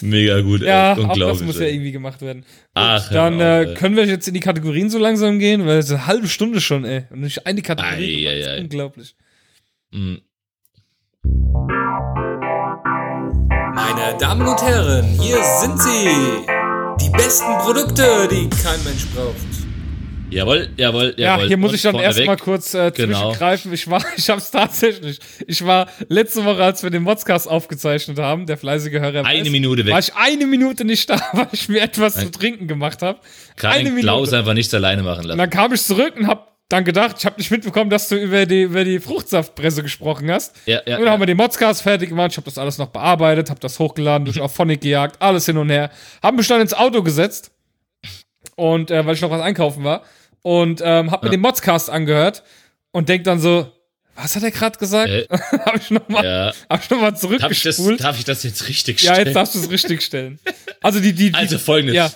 Mega 0.00 0.40
gut, 0.40 0.62
Ja, 0.62 0.92
ey. 0.94 0.98
auch 0.98 1.08
Unglaublich. 1.10 1.38
das 1.38 1.46
muss 1.46 1.58
ja 1.60 1.66
irgendwie 1.66 1.92
gemacht 1.92 2.20
werden. 2.22 2.44
Ach, 2.74 3.08
hör 3.10 3.16
Dann 3.30 3.36
mal 3.36 3.64
auf, 3.64 3.70
äh, 3.70 3.74
können 3.74 3.94
wir 3.96 4.04
jetzt 4.06 4.26
in 4.26 4.34
die 4.34 4.40
Kategorien 4.40 4.90
so 4.90 4.98
langsam 4.98 5.38
gehen, 5.38 5.64
weil 5.66 5.78
es 5.78 5.86
ist 5.86 5.92
eine 5.92 6.06
halbe 6.08 6.26
Stunde 6.26 6.60
schon, 6.60 6.84
ey. 6.84 7.04
Und 7.10 7.20
nicht 7.20 7.46
eine 7.46 7.62
Kategorie. 7.62 8.26
Ei, 8.26 8.30
ei, 8.44 8.50
ei. 8.56 8.60
unglaublich. 8.62 9.14
Mm. 9.92 10.16
Meine 13.74 14.16
Damen 14.18 14.46
und 14.46 14.60
Herren, 14.62 15.04
hier 15.20 15.38
sind 15.60 15.80
sie. 15.80 16.08
Die 17.00 17.10
besten 17.10 17.58
Produkte, 17.60 18.28
die 18.30 18.48
kein 18.50 18.82
Mensch 18.84 19.06
braucht. 19.14 19.36
Jawohl, 20.32 20.70
jawohl, 20.76 21.14
Ja, 21.16 21.34
jawohl. 21.36 21.48
hier 21.48 21.56
muss 21.56 21.70
Und 21.70 21.76
ich 21.76 21.82
dann 21.82 21.94
erstmal 21.96 22.36
kurz 22.36 22.74
äh, 22.74 22.90
Genau. 22.94 23.30
zwischengreifen. 23.30 23.72
Ich 23.72 23.88
war, 23.90 24.02
ich 24.16 24.28
hab's 24.30 24.50
tatsächlich. 24.50 25.18
Ich 25.46 25.64
war 25.64 25.88
letzte 26.08 26.44
Woche, 26.44 26.62
als 26.64 26.82
wir 26.82 26.90
den 26.90 27.02
Modscast 27.02 27.48
aufgezeichnet 27.48 28.18
haben, 28.18 28.46
der 28.46 28.56
fleißige 28.56 28.94
Hörer. 28.94 29.24
Eine 29.24 29.44
weiß, 29.44 29.50
Minute 29.50 29.84
weg. 29.84 29.92
War 29.92 30.00
ich 30.00 30.14
eine 30.14 30.46
Minute 30.46 30.84
nicht 30.84 31.08
da, 31.10 31.20
weil 31.32 31.48
ich 31.52 31.68
mir 31.68 31.80
etwas 31.82 32.14
zu 32.14 32.30
trinken 32.30 32.66
gemacht 32.68 33.02
habe. 33.02 33.18
Kann 33.56 33.72
eine 33.72 33.84
Minute. 33.90 34.02
Klaus 34.02 34.32
einfach 34.32 34.54
nichts 34.54 34.72
alleine 34.74 35.02
machen 35.02 35.20
Und 35.20 35.26
lassen. 35.26 35.38
dann 35.38 35.50
kam 35.50 35.72
ich 35.72 35.82
zurück 35.82 36.14
und 36.16 36.26
hab 36.26 36.52
dann 36.68 36.84
gedacht, 36.86 37.16
ich 37.18 37.26
habe 37.26 37.36
nicht 37.36 37.50
mitbekommen, 37.50 37.90
dass 37.90 38.08
du 38.08 38.16
über 38.16 38.46
die, 38.46 38.62
über 38.62 38.82
die 38.84 38.98
Fruchtsaftpresse 38.98 39.82
gesprochen 39.82 40.30
hast. 40.30 40.56
Ja, 40.64 40.80
ja, 40.86 40.96
und 40.96 41.02
dann 41.04 41.12
haben 41.12 41.20
wir 41.20 41.26
den 41.26 41.36
Modscast 41.36 41.82
fertig 41.82 42.08
gemacht. 42.08 42.30
Ich 42.30 42.38
habe 42.38 42.46
das 42.46 42.56
alles 42.56 42.78
noch 42.78 42.88
bearbeitet, 42.88 43.50
habe 43.50 43.60
das 43.60 43.78
hochgeladen, 43.78 44.24
durch 44.24 44.40
auf 44.40 44.54
Phonic 44.54 44.80
gejagt, 44.80 45.20
alles 45.20 45.44
hin 45.44 45.58
und 45.58 45.68
her. 45.68 45.90
Haben 46.22 46.38
mich 46.38 46.48
dann 46.48 46.62
ins 46.62 46.72
Auto 46.72 47.02
gesetzt 47.02 47.50
und 48.56 48.90
äh, 48.90 49.04
weil 49.04 49.14
ich 49.14 49.20
noch 49.20 49.30
was 49.30 49.42
einkaufen 49.42 49.84
war 49.84 50.02
und 50.42 50.80
ähm, 50.84 51.10
habe 51.10 51.26
mir 51.26 51.30
den 51.30 51.40
Modscast 51.40 51.90
angehört 51.90 52.42
und 52.90 53.08
denk 53.08 53.24
dann 53.24 53.40
so, 53.40 53.72
was 54.14 54.36
hat 54.36 54.42
er 54.42 54.50
gerade 54.50 54.78
gesagt? 54.78 55.08
Äh, 55.08 55.26
habe 55.64 55.78
ich 55.78 55.90
noch 55.90 56.08
mal, 56.08 56.24
ja. 56.24 56.52
hab 56.68 56.82
ich 56.82 56.90
noch 56.90 57.00
mal 57.00 57.10
Darf 57.12 57.22
ich, 57.22 57.62
das, 57.62 57.76
zurückgespult. 57.76 58.00
darf 58.00 58.18
ich 58.18 58.24
das 58.24 58.42
jetzt 58.42 58.68
richtig 58.68 59.02
ja, 59.02 59.12
stellen? 59.14 59.28
jetzt 59.28 59.36
darfst 59.36 59.54
du 59.54 59.60
es 59.60 59.70
richtig 59.70 60.02
stellen. 60.02 60.38
Also 60.80 61.00
die, 61.00 61.12
die, 61.12 61.30
die 61.30 61.34
Also 61.34 61.58
folgendes. 61.58 61.94
Ja, 61.96 62.10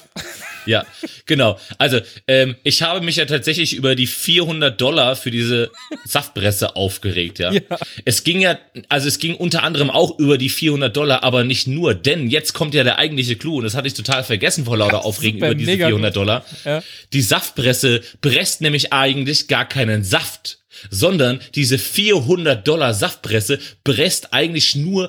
Ja, 0.67 0.85
genau. 1.27 1.59
Also, 1.79 2.01
ähm, 2.27 2.57
ich 2.63 2.83
habe 2.83 3.01
mich 3.01 3.17
ja 3.17 3.25
tatsächlich 3.25 3.75
über 3.75 3.95
die 3.95 4.07
400 4.07 4.81
Dollar 4.81 5.17
für 5.17 5.31
diese 5.31 5.71
Saftpresse 6.05 6.77
aufgeregt, 6.77 7.39
ja. 7.39 7.53
Ja. 7.53 7.61
Es 8.05 8.25
ging 8.25 8.41
ja, 8.41 8.59
also 8.89 9.09
es 9.09 9.19
ging 9.19 9.35
unter 9.35 9.63
anderem 9.63 9.91
auch 9.91 10.19
über 10.19 10.39
die 10.39 10.49
400 10.49 10.97
Dollar, 10.97 11.23
aber 11.23 11.45
nicht 11.45 11.67
nur, 11.67 11.95
denn 11.95 12.29
jetzt 12.29 12.53
kommt 12.53 12.75
ja 12.75 12.85
der 12.85 12.99
eigentliche 12.99 13.37
Clou 13.37 13.59
und 13.59 13.65
das 13.65 13.75
hatte 13.75 13.89
ich 13.89 13.95
total 13.95 14.25
vergessen 14.25 14.65
vor 14.65 14.77
lauter 14.77 15.05
Aufregen 15.05 15.39
über 15.39 15.55
diese 15.55 15.71
mega 15.71 15.87
400 15.87 16.13
gut. 16.13 16.17
Dollar. 16.17 16.45
Ja. 16.65 16.83
Die 17.13 17.23
Saftpresse 17.23 18.03
presst 18.21 18.61
nämlich 18.61 18.93
eigentlich 18.93 19.49
gar 19.49 19.69
keinen 19.69 20.05
Saft, 20.05 20.59
sondern 20.91 21.41
diese 21.55 21.79
400 21.79 22.67
Dollar 22.67 22.95
Saftpresse 22.95 23.59
presst 23.85 24.33
eigentlich 24.33 24.75
nur 24.75 25.09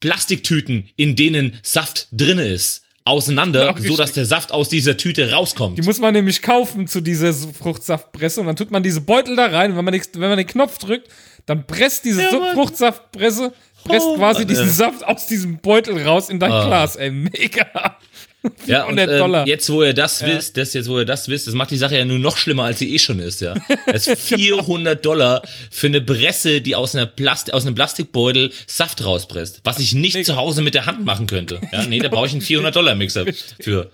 Plastiktüten, 0.00 0.88
in 0.96 1.14
denen 1.14 1.58
Saft 1.62 2.08
drinne 2.12 2.46
ist. 2.46 2.82
Auseinander, 3.10 3.74
Genau, 3.74 3.88
so 3.88 3.96
dass 3.96 4.12
der 4.12 4.24
Saft 4.24 4.52
aus 4.52 4.68
dieser 4.68 4.96
Tüte 4.96 5.30
rauskommt. 5.32 5.76
Die 5.78 5.82
muss 5.82 5.98
man 5.98 6.14
nämlich 6.14 6.40
kaufen 6.42 6.86
zu 6.86 7.00
dieser 7.00 7.32
Fruchtsaftpresse 7.34 8.40
und 8.40 8.46
dann 8.46 8.56
tut 8.56 8.70
man 8.70 8.82
diese 8.82 9.00
Beutel 9.02 9.36
da 9.36 9.46
rein 9.46 9.72
und 9.72 9.76
wenn 9.76 9.84
man, 9.84 9.92
den- 9.92 10.02
wenn 10.14 10.28
man 10.30 10.38
den 10.38 10.46
Knopf 10.46 10.78
drückt, 10.78 11.08
dann 11.46 11.66
presst 11.66 12.04
diese 12.04 12.22
Ja. 12.22 12.52
Fruchtsaftpresse, 12.54 13.52
presst 13.84 14.06
Oh, 14.06 14.16
quasi 14.16 14.46
diesen. 14.46 14.68
Saft 14.68 15.04
aus 15.04 15.26
diesem 15.26 15.58
Beutel 15.58 16.00
raus 16.06 16.28
in 16.30 16.38
dein 16.38 16.52
Ah. 16.52 16.66
Glas, 16.66 16.96
ey, 16.96 17.10
mega. 17.10 17.96
Ja, 18.66 18.84
und 18.84 18.98
400 18.98 19.42
ähm, 19.42 19.46
jetzt, 19.46 19.70
wo 19.70 19.82
ihr 19.82 19.94
das 19.94 20.24
wisst, 20.24 20.56
das 20.56 20.72
jetzt, 20.74 20.88
wo 20.88 20.98
ihr 20.98 21.04
das 21.04 21.28
wisst, 21.28 21.46
das 21.46 21.54
macht 21.54 21.70
die 21.70 21.76
Sache 21.76 21.96
ja 21.96 22.04
nur 22.04 22.18
noch 22.18 22.36
schlimmer, 22.36 22.64
als 22.64 22.78
sie 22.78 22.94
eh 22.94 22.98
schon 22.98 23.18
ist, 23.18 23.40
ja. 23.40 23.54
Das 23.86 24.06
ist 24.06 24.22
400 24.22 25.04
Dollar 25.04 25.42
für 25.70 25.88
eine 25.88 26.00
Presse, 26.00 26.60
die 26.60 26.74
aus, 26.74 26.94
einer 26.94 27.06
Plast 27.06 27.52
aus 27.52 27.66
einem 27.66 27.74
Plastikbeutel 27.74 28.50
Saft 28.66 29.04
rauspresst, 29.04 29.60
was 29.64 29.78
ich 29.78 29.94
nicht 29.94 30.24
zu 30.24 30.36
Hause 30.36 30.62
mit 30.62 30.74
der 30.74 30.86
Hand 30.86 31.04
machen 31.04 31.26
könnte. 31.26 31.60
Ja, 31.72 31.84
nee, 31.84 31.98
da 31.98 32.08
brauche 32.08 32.26
ich 32.26 32.32
einen 32.32 32.40
400 32.40 32.74
Dollar 32.74 32.94
Mixer 32.94 33.26
für. 33.60 33.90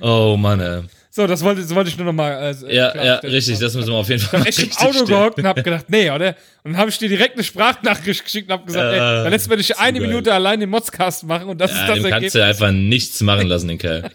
Oh 0.00 0.36
Mann, 0.38 0.60
ey. 0.60 0.82
So, 1.14 1.26
das 1.26 1.42
wollte, 1.44 1.60
das 1.60 1.74
wollte 1.74 1.90
ich 1.90 1.96
nur 1.98 2.06
noch 2.06 2.14
mal. 2.14 2.54
Äh, 2.64 2.74
Ja, 2.74 3.04
ja, 3.04 3.14
richtig, 3.16 3.58
das 3.58 3.74
müssen 3.74 3.90
wir 3.90 3.96
auf 3.96 4.08
jeden 4.08 4.22
Fall 4.22 4.40
Ich 4.48 4.56
hab 4.58 4.66
echt 4.66 4.80
im 4.80 4.86
Auto 4.86 4.92
stellen. 4.92 5.06
gehockt 5.08 5.38
und 5.38 5.46
hab 5.46 5.62
gedacht, 5.62 5.84
nee, 5.88 6.10
oder? 6.10 6.28
Und 6.64 6.72
dann 6.72 6.76
habe 6.78 6.88
ich 6.88 6.96
dir 6.96 7.08
direkt 7.10 7.34
eine 7.34 7.44
Sprachnachricht 7.44 8.24
geschickt 8.24 8.48
und 8.48 8.54
hab 8.54 8.66
gesagt, 8.66 8.86
ey, 8.94 8.96
Äh, 8.96 9.22
dann 9.24 9.30
lässt 9.30 9.50
mir 9.50 9.58
dich 9.58 9.76
eine 9.76 9.98
geil. 10.00 10.08
Minute 10.08 10.32
allein 10.32 10.60
den 10.60 10.70
Modscast 10.70 11.24
machen 11.24 11.48
und 11.50 11.60
das 11.60 11.70
ist 11.70 11.76
Ja, 11.80 11.86
das 11.88 11.94
dem 11.96 12.02
kannst 12.04 12.12
Ergebnis. 12.14 12.32
du 12.32 12.44
einfach 12.44 12.70
nichts 12.72 13.20
machen 13.20 13.46
lassen, 13.46 13.68
den 13.68 13.76
Kerl. 13.78 14.10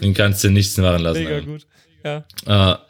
Den 0.00 0.12
kannst 0.14 0.42
du 0.42 0.50
nichts 0.50 0.76
machen 0.78 1.02
lassen. 1.02 1.22
Mega 1.22 1.40
gut. 1.40 1.66
Ja. 2.04 2.24
Ah, 2.46 2.80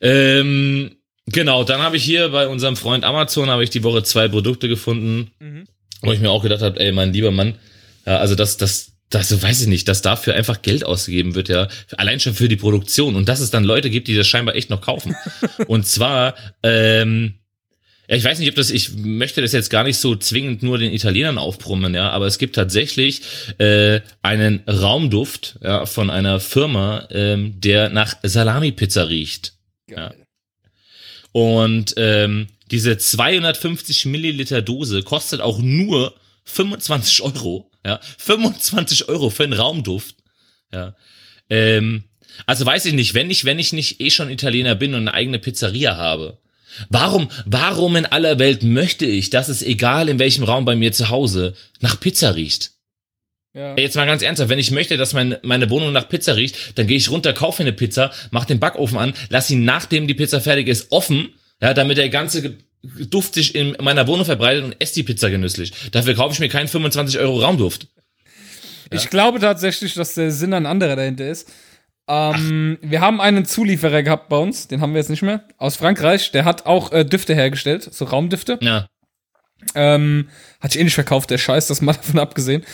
ähm, 0.00 0.96
genau, 1.26 1.64
dann 1.64 1.80
habe 1.82 1.96
ich 1.96 2.04
hier 2.04 2.28
bei 2.28 2.46
unserem 2.46 2.76
Freund 2.76 3.04
Amazon 3.04 3.48
habe 3.50 3.64
ich 3.64 3.70
die 3.70 3.82
Woche 3.82 4.02
zwei 4.02 4.28
Produkte 4.28 4.68
gefunden, 4.68 5.30
Mhm. 5.40 5.64
wo 6.02 6.12
ich 6.12 6.20
mir 6.20 6.30
auch 6.30 6.42
gedacht 6.42 6.62
habe, 6.62 6.78
ey, 6.78 6.92
mein 6.92 7.12
lieber 7.12 7.30
Mann, 7.30 7.56
ja, 8.06 8.18
also 8.18 8.34
das, 8.34 8.56
das, 8.58 8.92
das, 9.10 9.42
weiß 9.42 9.62
ich 9.62 9.66
nicht, 9.66 9.88
dass 9.88 10.02
dafür 10.02 10.34
einfach 10.34 10.62
Geld 10.62 10.84
ausgegeben 10.84 11.34
wird, 11.34 11.48
ja, 11.48 11.68
allein 11.96 12.20
schon 12.20 12.34
für 12.34 12.48
die 12.48 12.56
Produktion 12.56 13.16
und 13.16 13.28
dass 13.28 13.40
es 13.40 13.50
dann 13.50 13.64
Leute 13.64 13.90
gibt, 13.90 14.08
die 14.08 14.14
das 14.14 14.28
scheinbar 14.28 14.54
echt 14.54 14.70
noch 14.70 14.80
kaufen. 14.80 15.16
und 15.66 15.84
zwar, 15.84 16.36
ähm, 16.62 17.34
ja, 18.08 18.16
ich 18.16 18.24
weiß 18.24 18.38
nicht, 18.38 18.48
ob 18.48 18.54
das, 18.54 18.70
ich 18.70 18.94
möchte 18.94 19.42
das 19.42 19.52
jetzt 19.52 19.68
gar 19.68 19.82
nicht 19.82 19.98
so 19.98 20.14
zwingend 20.14 20.62
nur 20.62 20.78
den 20.78 20.92
Italienern 20.92 21.38
aufbrummen, 21.38 21.92
ja, 21.94 22.10
aber 22.10 22.26
es 22.26 22.38
gibt 22.38 22.54
tatsächlich 22.54 23.22
äh, 23.58 24.00
einen 24.22 24.62
Raumduft 24.68 25.58
ja, 25.60 25.86
von 25.86 26.08
einer 26.08 26.38
Firma, 26.38 27.08
ähm, 27.10 27.60
der 27.60 27.90
nach 27.90 28.14
Salami-Pizza 28.22 29.08
riecht. 29.08 29.54
Ja. 29.88 30.14
Und 31.32 31.94
ähm, 31.96 32.46
diese 32.70 32.96
250 32.96 34.06
Milliliter 34.06 34.62
Dose 34.62 35.02
kostet 35.02 35.40
auch 35.40 35.58
nur 35.58 36.14
25 36.44 37.22
Euro. 37.22 37.69
Ja, 37.84 38.00
25 38.18 39.08
Euro 39.08 39.30
für 39.30 39.44
einen 39.44 39.54
Raumduft. 39.54 40.16
Ja. 40.72 40.94
Ähm, 41.48 42.04
also 42.46 42.64
weiß 42.64 42.86
ich 42.86 42.92
nicht, 42.92 43.14
wenn 43.14 43.30
ich, 43.30 43.44
wenn 43.44 43.58
ich 43.58 43.72
nicht 43.72 44.00
eh 44.00 44.10
schon 44.10 44.30
Italiener 44.30 44.74
bin 44.74 44.94
und 44.94 45.00
eine 45.00 45.14
eigene 45.14 45.38
Pizzeria 45.38 45.96
habe, 45.96 46.38
warum, 46.88 47.30
warum 47.46 47.96
in 47.96 48.06
aller 48.06 48.38
Welt 48.38 48.62
möchte 48.62 49.06
ich, 49.06 49.30
dass 49.30 49.48
es 49.48 49.62
egal 49.62 50.08
in 50.08 50.18
welchem 50.18 50.44
Raum 50.44 50.64
bei 50.64 50.76
mir 50.76 50.92
zu 50.92 51.08
Hause 51.08 51.54
nach 51.80 51.98
Pizza 51.98 52.34
riecht? 52.34 52.72
Ja. 53.52 53.76
Jetzt 53.76 53.96
mal 53.96 54.06
ganz 54.06 54.22
ernsthaft, 54.22 54.48
wenn 54.48 54.60
ich 54.60 54.70
möchte, 54.70 54.96
dass 54.96 55.12
meine, 55.12 55.40
meine 55.42 55.70
Wohnung 55.70 55.92
nach 55.92 56.08
Pizza 56.08 56.36
riecht, 56.36 56.78
dann 56.78 56.86
gehe 56.86 56.96
ich 56.96 57.10
runter, 57.10 57.32
kaufe 57.32 57.62
eine 57.62 57.72
Pizza, 57.72 58.12
mach 58.30 58.44
den 58.44 58.60
Backofen 58.60 58.96
an, 58.96 59.12
lass 59.28 59.50
ihn 59.50 59.64
nachdem 59.64 60.06
die 60.06 60.14
Pizza 60.14 60.40
fertig 60.40 60.68
ist 60.68 60.92
offen, 60.92 61.30
ja, 61.60 61.74
damit 61.74 61.98
der 61.98 62.10
ganze 62.10 62.58
Duft 62.82 63.34
sich 63.34 63.54
in 63.54 63.76
meiner 63.80 64.06
Wohnung 64.06 64.24
verbreitet 64.24 64.64
und 64.64 64.76
esse 64.80 64.94
die 64.94 65.02
Pizza 65.02 65.30
genüsslich. 65.30 65.72
Dafür 65.92 66.14
kaufe 66.14 66.32
ich 66.32 66.40
mir 66.40 66.48
keinen 66.48 66.68
25 66.68 67.18
Euro 67.18 67.40
Raumduft. 67.40 67.88
Ich 68.92 69.10
glaube 69.10 69.38
tatsächlich, 69.38 69.94
dass 69.94 70.14
der 70.14 70.32
Sinn 70.32 70.52
ein 70.54 70.66
anderer 70.66 70.96
dahinter 70.96 71.28
ist. 71.28 71.48
Ähm, 72.08 72.78
wir 72.82 73.00
haben 73.00 73.20
einen 73.20 73.44
Zulieferer 73.44 74.02
gehabt 74.02 74.28
bei 74.28 74.36
uns, 74.36 74.66
den 74.66 74.80
haben 74.80 74.94
wir 74.94 74.98
jetzt 74.98 75.10
nicht 75.10 75.22
mehr, 75.22 75.44
aus 75.58 75.76
Frankreich. 75.76 76.32
Der 76.32 76.44
hat 76.44 76.66
auch 76.66 76.90
äh, 76.90 77.04
Düfte 77.04 77.34
hergestellt, 77.34 77.88
so 77.92 78.04
Raumdüfte. 78.04 78.58
Ja, 78.60 78.88
Ähm, 79.74 80.28
hat 80.60 80.72
sich 80.72 80.80
eh 80.80 80.84
nicht 80.84 80.94
verkauft, 80.94 81.30
der 81.30 81.38
Scheiß, 81.38 81.68
das 81.68 81.82
mal 81.82 81.92
davon 81.94 82.18
abgesehen. 82.18 82.64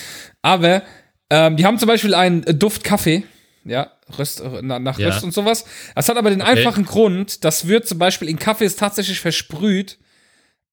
Aber 0.40 0.82
ähm, 1.28 1.57
die 1.57 1.66
haben 1.66 1.78
zum 1.78 1.88
Beispiel 1.88 2.14
einen 2.14 2.42
Duft 2.59 2.82
Kaffee, 2.84 3.24
ja, 3.64 3.90
Röst, 4.18 4.40
äh, 4.40 4.61
na, 4.62 4.78
nach 4.78 4.98
Ja. 4.98 5.09
Röst 5.09 5.24
und 5.24 5.32
sowas. 5.34 5.64
Das 5.94 6.09
hat 6.09 6.16
aber 6.16 6.30
den 6.30 6.42
einfachen 6.42 6.84
Grund, 6.84 7.44
das 7.44 7.66
wird 7.66 7.88
zum 7.88 7.98
Beispiel 7.98 8.28
in 8.28 8.38
Kaffees 8.38 8.76
tatsächlich 8.76 9.20
versprüht, 9.20 9.98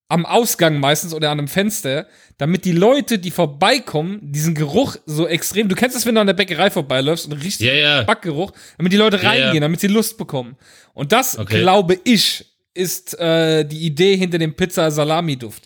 am 0.09 0.25
Ausgang 0.27 0.79
meistens 0.79 1.13
oder 1.13 1.31
an 1.31 1.39
einem 1.39 1.47
Fenster, 1.47 2.07
damit 2.38 2.65
die 2.65 2.71
Leute, 2.73 3.17
die 3.17 3.31
vorbeikommen, 3.31 4.19
diesen 4.21 4.53
Geruch 4.53 4.97
so 5.07 5.27
extrem, 5.27 5.69
du 5.69 5.75
kennst 5.75 5.95
das, 5.95 6.05
wenn 6.05 6.13
du 6.13 6.21
an 6.21 6.27
der 6.27 6.36
Bäckerei 6.36 6.69
vorbeiläufst 6.69 7.25
und 7.25 7.34
riechst 7.34 7.61
Ja, 7.61 7.73
ja. 7.73 8.03
Backgeruch, 8.03 8.51
damit 8.77 8.93
die 8.93 8.97
Leute 8.97 9.17
Ja, 9.17 9.29
reingehen, 9.29 9.61
damit 9.61 9.79
sie 9.79 9.88
Lust 9.88 10.17
bekommen. 10.19 10.55
Und 10.93 11.11
das, 11.11 11.39
Okay. 11.39 11.59
glaube 11.61 11.99
ich, 12.03 12.45
ist 12.75 13.17
äh, 13.19 13.63
die 13.65 13.79
Idee 13.86 14.15
hinter 14.17 14.38
dem 14.38 14.53
Pizza-Salami-Duft. 14.55 15.63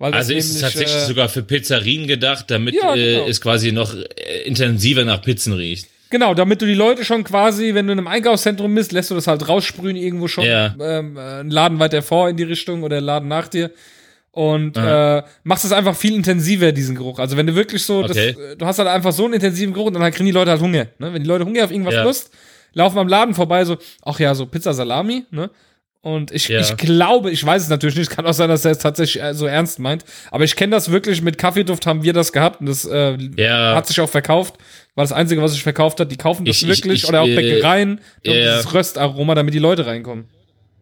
Also 0.00 0.32
ist 0.32 0.54
es 0.54 0.60
tatsächlich 0.60 0.94
äh, 1.02 1.06
sogar 1.06 1.28
für 1.28 1.42
Pizzerien 1.42 2.06
gedacht, 2.06 2.50
damit 2.50 2.74
Ja, 2.74 2.94
äh, 2.94 3.14
genau. 3.14 3.26
es 3.28 3.40
quasi 3.40 3.72
noch 3.72 3.94
äh, 3.94 4.42
intensiver 4.44 5.04
nach 5.04 5.22
Pizzen 5.22 5.52
riecht. 5.54 5.88
Genau, 6.10 6.34
damit 6.34 6.62
du 6.62 6.66
die 6.66 6.74
Leute 6.74 7.04
schon 7.04 7.22
quasi, 7.24 7.74
wenn 7.74 7.86
du 7.86 7.92
in 7.92 7.98
einem 7.98 8.08
Einkaufszentrum 8.08 8.74
bist, 8.74 8.92
lässt 8.92 9.10
du 9.10 9.14
das 9.14 9.26
halt 9.26 9.48
raussprühen 9.48 9.96
irgendwo 9.96 10.26
schon. 10.28 10.44
Ja. 10.44 10.74
Ähm, 10.80 11.16
äh, 11.16 11.20
einen 11.20 11.50
Laden 11.50 11.78
weiter 11.78 12.00
vor 12.02 12.28
in 12.30 12.36
die 12.36 12.44
Richtung 12.44 12.82
oder 12.82 12.96
einen 12.98 13.06
Laden 13.06 13.28
nach 13.28 13.48
dir. 13.48 13.70
Und 14.30 14.76
äh, 14.76 15.22
machst 15.42 15.64
es 15.64 15.72
einfach 15.72 15.96
viel 15.96 16.14
intensiver, 16.14 16.70
diesen 16.70 16.94
Geruch. 16.94 17.18
Also 17.18 17.36
wenn 17.36 17.46
du 17.46 17.54
wirklich 17.56 17.82
so, 17.82 18.02
das, 18.02 18.12
Okay. 18.16 18.36
äh, 18.52 18.56
du 18.56 18.66
hast 18.66 18.78
halt 18.78 18.88
einfach 18.88 19.12
so 19.12 19.24
einen 19.24 19.34
intensiven 19.34 19.74
Geruch 19.74 19.86
und 19.88 19.94
dann 19.94 20.12
kriegen 20.12 20.26
die 20.26 20.32
Leute 20.32 20.50
halt 20.52 20.60
Hunger. 20.60 20.86
Ne? 20.98 21.12
Wenn 21.12 21.22
die 21.22 21.28
Leute 21.28 21.44
Hunger 21.44 21.64
auf 21.64 21.70
irgendwas 21.72 21.94
Ja. 21.94 22.04
Lust, 22.04 22.30
laufen 22.72 22.98
am 22.98 23.08
Laden 23.08 23.34
vorbei, 23.34 23.64
so, 23.64 23.76
ach 24.02 24.20
ja, 24.20 24.34
so 24.34 24.46
Pizza 24.46 24.72
Salami, 24.74 25.24
ne? 25.30 25.50
Und 26.00 26.30
ich, 26.30 26.48
Ja. 26.48 26.60
ich 26.60 26.76
glaube, 26.76 27.30
ich 27.32 27.44
weiß 27.44 27.62
es 27.62 27.68
natürlich 27.68 27.96
nicht, 27.96 28.08
kann 28.10 28.24
auch 28.24 28.32
sein, 28.32 28.48
dass 28.48 28.64
er 28.64 28.70
es 28.70 28.78
tatsächlich 28.78 29.20
äh, 29.22 29.34
so 29.34 29.46
ernst 29.46 29.80
meint, 29.80 30.04
aber 30.30 30.44
ich 30.44 30.54
kenne 30.54 30.70
das 30.70 30.90
wirklich, 30.92 31.22
mit 31.22 31.38
Kaffeeduft 31.38 31.86
haben 31.86 32.04
wir 32.04 32.12
das 32.12 32.32
gehabt 32.32 32.60
und 32.60 32.66
das 32.66 32.84
äh, 32.84 33.16
Ja. 33.36 33.74
hat 33.74 33.86
sich 33.88 34.00
auch 34.00 34.08
verkauft, 34.08 34.54
war 34.94 35.02
das 35.04 35.12
Einzige, 35.12 35.42
was 35.42 35.52
sich 35.52 35.62
verkauft 35.62 35.98
hat, 35.98 36.10
die 36.12 36.16
kaufen 36.16 36.44
das 36.44 36.56
Ich- 36.56 36.62
ich- 36.62 36.68
wirklich 36.68 37.02
ich, 37.02 37.08
oder 37.08 37.22
auch 37.22 37.26
äh, 37.26 37.34
Bäckereien, 37.34 38.00
ja. 38.22 38.32
dieses 38.32 38.72
Röstaroma, 38.72 39.34
damit 39.34 39.54
die 39.54 39.58
Leute 39.58 39.86
reinkommen. 39.86 40.26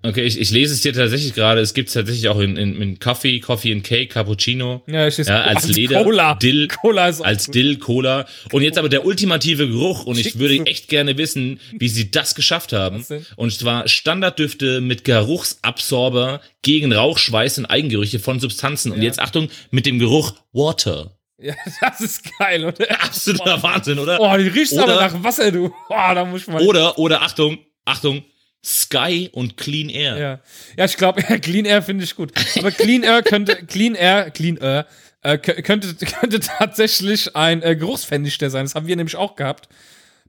Okay, 0.02 0.22
ich, 0.22 0.38
ich 0.40 0.50
lese 0.50 0.72
es 0.74 0.82
hier 0.82 0.92
tatsächlich 0.92 1.34
gerade. 1.34 1.60
Es 1.60 1.74
gibt 1.74 1.88
es 1.88 1.94
tatsächlich 1.94 2.28
auch 2.28 2.38
in, 2.38 2.56
in, 2.56 2.80
in 2.80 2.98
Coffee, 3.00 3.40
Coffee 3.40 3.72
and 3.72 3.82
Cake, 3.82 4.08
Cappuccino. 4.08 4.82
Ja, 4.86 5.08
ich 5.08 5.18
Ja, 5.18 5.42
als 5.42 5.66
Leder, 5.66 6.04
Cola. 6.04 6.34
Dill, 6.36 6.68
Cola 6.68 7.08
ist 7.08 7.22
als. 7.22 7.46
Dill, 7.46 7.78
Cola. 7.78 8.26
Und 8.52 8.62
jetzt 8.62 8.78
aber 8.78 8.88
der 8.88 9.04
ultimative 9.04 9.66
Geruch. 9.68 10.04
Und 10.04 10.18
ich 10.18 10.38
würde 10.38 10.64
echt 10.66 10.88
gerne 10.88 11.18
wissen, 11.18 11.58
wie 11.78 11.88
sie 11.88 12.10
das 12.10 12.34
geschafft 12.36 12.72
haben. 12.72 13.04
Und 13.36 13.52
zwar 13.52 13.88
Standarddüfte 13.88 14.80
mit 14.80 15.02
Geruchsabsorber 15.04 16.40
gegen 16.62 16.92
Rauchschweiß 16.92 17.58
und 17.58 17.66
Eigengerüche 17.66 18.18
von 18.18 18.38
Substanzen. 18.40 18.92
Und 18.92 18.98
Ja. 18.98 19.04
jetzt 19.04 19.18
Achtung, 19.20 19.48
mit 19.70 19.86
dem 19.86 19.98
Geruch 19.98 20.34
Water. 20.52 21.18
Ja, 21.40 21.54
das 21.80 22.00
ist 22.00 22.22
geil, 22.38 22.64
oder? 22.64 23.02
Absoluter 23.02 23.62
Wahnsinn, 23.62 23.98
oder? 23.98 24.20
Oh, 24.20 24.36
die 24.36 24.48
riecht 24.48 24.76
aber 24.78 24.94
nach 24.96 25.22
Wasser, 25.22 25.50
du. 25.52 25.66
Oh, 25.88 25.94
da 26.14 26.24
muss 26.24 26.42
ich 26.42 26.48
mal. 26.48 26.62
Oder, 26.62 26.98
oder 26.98 27.22
Achtung, 27.22 27.58
Achtung, 27.84 28.24
Sky 28.64 29.30
und 29.32 29.56
Clean 29.56 29.88
Air. 29.88 30.18
Ja, 30.18 30.40
ja 30.76 30.84
ich 30.84 30.96
glaube, 30.96 31.22
ja, 31.28 31.38
Clean 31.38 31.64
Air 31.64 31.82
finde 31.82 32.04
ich 32.04 32.14
gut. 32.16 32.32
Aber 32.58 32.70
Clean 32.70 33.02
Air 33.02 33.22
könnte, 33.22 33.56
Clean 33.66 33.94
Air, 33.94 34.30
Clean 34.30 34.56
Air, 34.56 34.86
äh, 35.22 35.34
kö- 35.34 35.62
könnte, 35.62 35.94
könnte 36.20 36.40
tatsächlich 36.40 37.34
ein 37.36 37.62
äh, 37.62 37.76
Geruchsvernichter 37.76 38.50
sein. 38.50 38.64
Das 38.64 38.74
haben 38.74 38.86
wir 38.86 38.96
nämlich 38.96 39.16
auch 39.16 39.36
gehabt. 39.36 39.68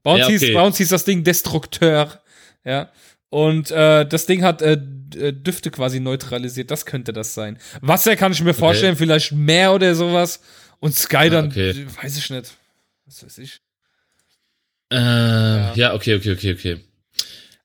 Bei 0.03 0.11
uns, 0.11 0.21
Ja, 0.21 0.27
hieß, 0.27 0.43
okay. 0.43 0.53
bei 0.53 0.61
uns 0.61 0.77
hieß 0.77 0.89
das 0.89 1.05
Ding 1.05 1.23
Destrukteur. 1.23 2.21
Ja. 2.63 2.91
Und 3.29 3.71
äh, 3.71 4.05
das 4.05 4.25
Ding 4.25 4.43
hat 4.43 4.61
äh, 4.61 4.73
äh, 5.15 5.33
Düfte 5.33 5.71
quasi 5.71 5.99
neutralisiert. 5.99 6.71
Das 6.71 6.85
könnte 6.85 7.13
das 7.13 7.33
sein. 7.33 7.57
Wasser 7.81 8.15
kann 8.15 8.31
ich 8.31 8.41
mir 8.41 8.53
vorstellen, 8.53 8.95
vielleicht 8.95 9.31
mehr 9.31 9.73
oder 9.73 9.95
sowas. 9.95 10.41
Und 10.79 10.95
Sky 10.95 11.29
dann, 11.29 11.47
okay. 11.47 11.71
äh, 11.71 12.03
weiß 12.03 12.17
ich 12.17 12.29
nicht. 12.29 12.53
Was 13.05 13.25
weiß 13.25 13.37
ich. 13.39 13.59
Äh, 14.91 15.77
ja. 15.77 15.93
okay, 15.93 16.15
okay, 16.15 16.31
okay, 16.33 16.53
okay. 16.53 16.79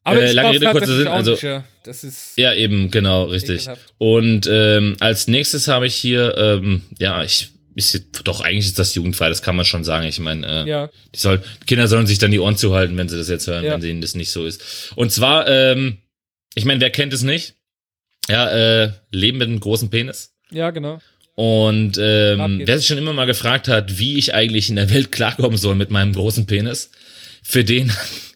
Aber 0.04 0.20
Äh, 0.22 0.32
lange 0.32 0.50
Rede, 0.56 0.66
kurzer 0.72 0.96
Sinn, 0.96 1.06
also- 1.08 1.34
ja. 1.36 1.64
Das 1.84 2.04
ist. 2.04 2.36
Ja, 2.36 2.54
eben, 2.54 2.90
genau, 2.90 3.24
richtig. 3.24 3.62
Ekelhaft. 3.62 3.94
Und 3.98 4.48
ähm, 4.50 4.96
als 5.00 5.26
nächstes 5.28 5.68
habe 5.68 5.86
ich 5.86 5.94
hier, 5.94 6.36
ähm, 6.36 6.82
ja, 6.98 7.22
ich 7.24 7.48
ist 7.74 8.04
doch 8.24 8.42
eigentlich 8.42 8.66
ist 8.66 8.78
das 8.78 8.94
jugendfrei, 8.94 9.30
das 9.30 9.40
kann 9.42 9.56
man 9.56 9.64
schon 9.64 9.82
sagen. 9.82 10.06
Ich 10.06 10.18
meine, 10.18 10.46
äh, 10.46 10.68
Ja. 10.68 10.90
die, 11.14 11.18
soll, 11.18 11.38
die 11.62 11.66
Kinder 11.66 11.88
sollen 11.88 12.06
sich 12.06 12.18
dann 12.18 12.30
die 12.30 12.38
Ohren 12.38 12.56
zuhalten, 12.56 12.96
wenn 12.98 13.08
sie 13.08 13.16
das 13.16 13.28
jetzt 13.30 13.46
hören, 13.46 13.64
Ja. 13.64 13.72
wenn 13.72 13.80
denen 13.80 14.00
das 14.02 14.14
nicht 14.14 14.30
so 14.30 14.44
ist. 14.44 14.92
Und 14.94 15.10
zwar, 15.10 15.48
ähm, 15.48 15.96
ich 16.54 16.66
meine, 16.66 16.80
wer 16.80 16.90
kennt 16.90 17.14
es 17.14 17.22
nicht? 17.22 17.54
Ja, 18.28 18.50
äh, 18.50 18.92
Leben 19.10 19.38
mit 19.38 19.48
einem 19.48 19.58
großen 19.60 19.88
Penis. 19.88 20.34
Ja, 20.50 20.70
genau. 20.70 21.00
Und 21.34 21.96
ähm, 21.98 22.60
wer 22.64 22.78
sich 22.78 22.86
schon 22.86 22.98
immer 22.98 23.14
mal 23.14 23.24
gefragt 23.24 23.66
hat, 23.68 23.98
wie 23.98 24.18
ich 24.18 24.34
eigentlich 24.34 24.68
in 24.68 24.76
der 24.76 24.90
Welt 24.92 25.10
klarkommen 25.10 25.56
soll 25.56 25.74
mit 25.74 25.90
meinem 25.90 26.12
großen 26.12 26.44
Penis, 26.46 26.90
für 27.42 27.64
den 27.64 27.90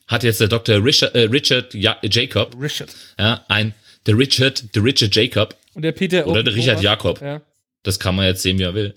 hat 0.07 0.23
jetzt 0.23 0.41
der 0.41 0.49
Dr. 0.49 0.85
Richard, 0.85 1.15
äh, 1.15 1.23
Richard 1.23 1.75
ja, 1.75 1.97
Jacob, 2.03 2.57
Richard. 2.61 2.91
ja, 3.19 3.45
ein, 3.49 3.75
der 4.07 4.17
Richard, 4.17 4.75
der 4.75 4.85
Richard 4.85 5.15
Jacob, 5.15 5.57
Und 5.75 5.83
der 5.83 5.93
Peter 5.93 6.27
oder 6.27 6.43
der 6.43 6.55
Richard. 6.55 6.83
Jakob, 6.83 7.21
Ja. 7.21 7.43
das 7.83 7.99
kann 7.99 8.15
man 8.15 8.27
jetzt 8.27 8.43
sehen, 8.43 8.59
wie 8.59 8.65
man 8.65 8.75
will, 8.75 8.95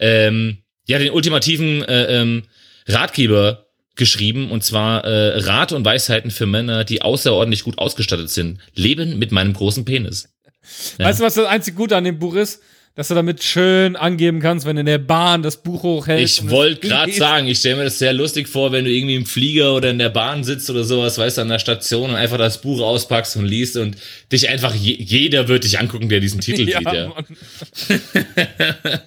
ähm, 0.00 0.58
ja, 0.86 0.98
den 0.98 1.12
ultimativen 1.12 1.82
äh, 1.84 2.20
ähm, 2.20 2.44
Ratgeber 2.86 3.66
geschrieben 3.94 4.50
und 4.50 4.64
zwar 4.64 5.04
äh, 5.04 5.38
Rat 5.40 5.72
und 5.72 5.84
Weisheiten 5.84 6.30
für 6.30 6.46
Männer, 6.46 6.84
die 6.84 7.02
außerordentlich 7.02 7.64
gut 7.64 7.78
ausgestattet 7.78 8.30
sind. 8.30 8.60
Leben 8.74 9.18
mit 9.18 9.32
meinem 9.32 9.52
großen 9.52 9.84
Penis. 9.84 10.28
Ja. 10.98 11.06
Weißt 11.06 11.20
du, 11.20 11.24
was 11.24 11.34
das 11.34 11.46
einzig 11.46 11.74
Gute 11.76 11.96
an 11.96 12.04
dem 12.04 12.18
Buch 12.18 12.34
ist? 12.34 12.62
Dass 12.98 13.06
du 13.06 13.14
damit 13.14 13.44
schön 13.44 13.94
angeben 13.94 14.40
kannst, 14.40 14.66
wenn 14.66 14.74
du 14.74 14.80
in 14.80 14.86
der 14.86 14.98
Bahn 14.98 15.44
das 15.44 15.58
Buch 15.58 15.84
hochhältst. 15.84 16.42
Ich 16.42 16.50
wollte 16.50 16.88
gerade 16.88 17.12
sagen, 17.12 17.46
ich 17.46 17.60
stelle 17.60 17.76
mir 17.76 17.84
das 17.84 18.00
sehr 18.00 18.12
lustig 18.12 18.48
vor, 18.48 18.72
wenn 18.72 18.84
du 18.84 18.90
irgendwie 18.90 19.14
im 19.14 19.24
Flieger 19.24 19.76
oder 19.76 19.90
in 19.90 20.00
der 20.00 20.08
Bahn 20.08 20.42
sitzt 20.42 20.68
oder 20.68 20.82
sowas, 20.82 21.16
weißt 21.16 21.38
du, 21.38 21.42
an 21.42 21.48
der 21.48 21.60
Station 21.60 22.10
und 22.10 22.16
einfach 22.16 22.38
das 22.38 22.60
Buch 22.60 22.80
auspackst 22.80 23.36
und 23.36 23.44
liest 23.44 23.76
und 23.76 23.96
dich 24.32 24.48
einfach, 24.48 24.74
je, 24.74 24.96
jeder 24.98 25.46
wird 25.46 25.62
dich 25.62 25.78
angucken, 25.78 26.08
der 26.08 26.18
diesen 26.18 26.40
Titel 26.40 26.62
ja, 26.68 26.78
sieht, 26.78 26.92
ja. 26.92 27.12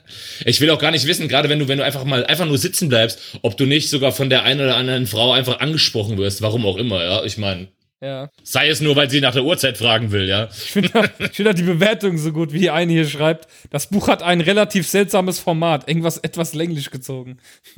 ich 0.45 0.61
will 0.61 0.69
auch 0.69 0.79
gar 0.79 0.91
nicht 0.91 1.05
wissen, 1.05 1.27
gerade 1.27 1.49
wenn 1.49 1.59
du, 1.59 1.67
wenn 1.67 1.79
du 1.79 1.83
einfach 1.83 2.05
mal 2.05 2.25
einfach 2.25 2.45
nur 2.45 2.57
sitzen 2.57 2.87
bleibst, 2.87 3.19
ob 3.41 3.57
du 3.57 3.65
nicht 3.65 3.89
sogar 3.89 4.13
von 4.13 4.29
der 4.29 4.43
einen 4.43 4.61
oder 4.61 4.77
anderen 4.77 5.05
Frau 5.05 5.33
einfach 5.33 5.59
angesprochen 5.59 6.17
wirst, 6.17 6.41
warum 6.41 6.65
auch 6.65 6.77
immer, 6.77 7.03
ja. 7.03 7.25
Ich 7.25 7.37
meine, 7.37 7.67
ja. 8.01 8.31
Sei 8.43 8.67
es 8.67 8.81
nur, 8.81 8.95
weil 8.95 9.09
sie 9.09 9.21
nach 9.21 9.33
der 9.33 9.43
Uhrzeit 9.43 9.77
fragen 9.77 10.11
will, 10.11 10.27
ja. 10.27 10.49
Ich 10.51 10.71
finde 10.71 10.89
find 11.31 11.57
die 11.57 11.63
Bewertung 11.63 12.17
so 12.17 12.31
gut, 12.31 12.51
wie 12.51 12.71
eine 12.71 12.91
hier 12.91 13.07
schreibt. 13.07 13.47
Das 13.69 13.87
Buch 13.87 14.07
hat 14.07 14.23
ein 14.23 14.41
relativ 14.41 14.87
seltsames 14.87 15.39
Format. 15.39 15.87
Irgendwas 15.87 16.17
etwas 16.17 16.55
länglich 16.55 16.89
gezogen. 16.89 17.37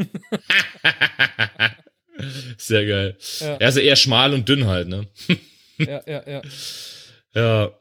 Sehr 2.57 2.85
geil. 2.85 3.17
Ja. 3.39 3.55
Er 3.55 3.69
ist 3.69 3.77
eher 3.77 3.97
schmal 3.97 4.33
und 4.33 4.47
dünn 4.47 4.67
halt, 4.67 4.87
ne? 4.87 5.07
ja, 5.77 6.01
ja, 6.07 6.23
ja. 6.25 6.41
Ja. 7.33 7.71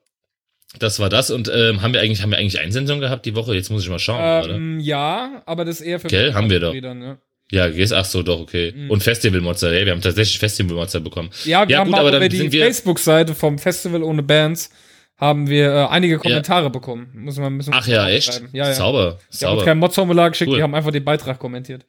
Das 0.78 0.98
war 0.98 1.10
das 1.10 1.30
und 1.30 1.52
ähm, 1.54 1.82
haben 1.82 1.92
wir 1.92 2.00
eigentlich 2.00 2.22
haben 2.22 2.30
wir 2.30 2.38
eigentlich 2.38 2.58
Einsendung 2.58 2.98
gehabt 2.98 3.26
die 3.26 3.34
Woche? 3.34 3.54
Jetzt 3.54 3.70
muss 3.70 3.82
ich 3.82 3.90
mal 3.90 3.98
schauen. 3.98 4.50
Ähm, 4.50 4.80
ja, 4.80 5.42
aber 5.44 5.66
das 5.66 5.80
ist 5.80 5.86
eher 5.86 6.00
für 6.00 6.08
Gell, 6.08 6.32
haben 6.32 6.48
wir 6.48 6.60
doch. 6.60 6.74
Ja. 6.74 7.18
Ja, 7.52 7.68
gehst, 7.68 7.92
ach 7.92 8.06
so, 8.06 8.22
doch, 8.22 8.40
okay. 8.40 8.72
Mhm. 8.74 8.90
Und 8.90 9.02
Festival-Mozza, 9.02 9.70
ey, 9.70 9.84
wir 9.84 9.92
haben 9.92 10.00
tatsächlich 10.00 10.38
Festival-Mozza 10.38 11.00
bekommen. 11.00 11.28
Ja, 11.44 11.68
wir 11.68 11.74
ja, 11.74 11.80
haben 11.80 11.90
gut, 11.90 11.98
aber 11.98 12.16
über 12.16 12.28
die 12.28 12.48
Facebook-Seite 12.48 13.34
vom 13.34 13.58
Festival 13.58 14.02
ohne 14.02 14.22
Bands 14.22 14.70
haben 15.18 15.50
wir 15.50 15.70
äh, 15.70 15.86
einige 15.88 16.16
Kommentare 16.16 16.64
ja. 16.64 16.68
bekommen. 16.70 17.10
Muss 17.12 17.36
man 17.36 17.52
ein 17.52 17.58
bisschen 17.58 17.74
Ach 17.74 17.86
ja, 17.86 18.08
echt? 18.08 18.42
Ja, 18.54 18.68
ja. 18.68 18.72
Sauber, 18.72 19.18
sauber. 19.28 19.28
Ich 19.30 19.44
habe 19.44 19.64
kein 19.66 19.78
Mod-Formular 19.78 20.30
geschickt, 20.30 20.50
cool. 20.50 20.56
die 20.56 20.62
haben 20.62 20.74
einfach 20.74 20.92
den 20.92 21.04
Beitrag 21.04 21.38
kommentiert. 21.38 21.84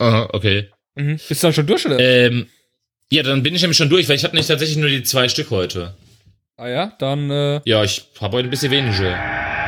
Aha, 0.00 0.28
okay. 0.32 0.68
Mhm. 0.96 1.20
Bist 1.28 1.42
du 1.42 1.46
dann 1.46 1.54
schon 1.54 1.66
durch, 1.68 1.86
oder? 1.86 2.00
Ähm, 2.00 2.48
ja, 3.12 3.22
dann 3.22 3.44
bin 3.44 3.54
ich 3.54 3.62
nämlich 3.62 3.78
schon 3.78 3.88
durch, 3.88 4.08
weil 4.08 4.16
ich 4.16 4.24
habe 4.24 4.34
nicht 4.34 4.48
tatsächlich 4.48 4.78
nur 4.78 4.88
die 4.88 5.04
zwei 5.04 5.28
Stück 5.28 5.50
heute. 5.50 5.94
Ah 6.56 6.68
ja, 6.68 6.92
dann 6.98 7.30
äh 7.30 7.60
Ja, 7.64 7.84
ich 7.84 8.04
habe 8.20 8.36
heute 8.38 8.48
ein 8.48 8.50
bisschen 8.50 8.72
weniger. 8.72 9.63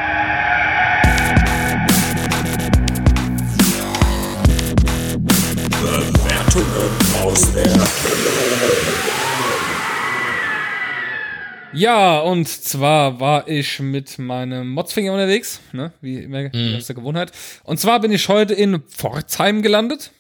Ja, 11.77 12.21
und 12.21 12.49
zwar 12.49 13.21
war 13.21 13.47
ich 13.49 13.81
mit 13.81 14.19
meinem 14.19 14.71
Motzfinger 14.71 15.13
unterwegs, 15.13 15.61
ne, 15.73 15.93
wie 16.01 16.19
immer 16.19 16.49
mhm. 16.53 16.77
aus 16.77 16.87
der 16.87 16.97
Gewohnheit. 16.97 17.33
Und 17.65 17.79
zwar 17.79 18.01
bin 18.01 18.13
ich 18.13 18.29
heute 18.29 18.55
in 18.55 18.83
Pforzheim 18.83 19.63
gelandet. 19.63 20.11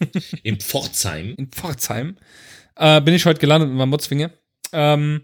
In 0.42 0.60
Pforzheim? 0.60 1.34
In 1.38 1.48
Pforzheim. 1.52 2.16
Äh, 2.76 3.00
bin 3.00 3.14
ich 3.14 3.24
heute 3.26 3.38
gelandet 3.38 3.68
mit 3.68 3.78
meinem 3.78 3.90
Motzfinger. 3.90 4.30
Ähm, 4.72 5.22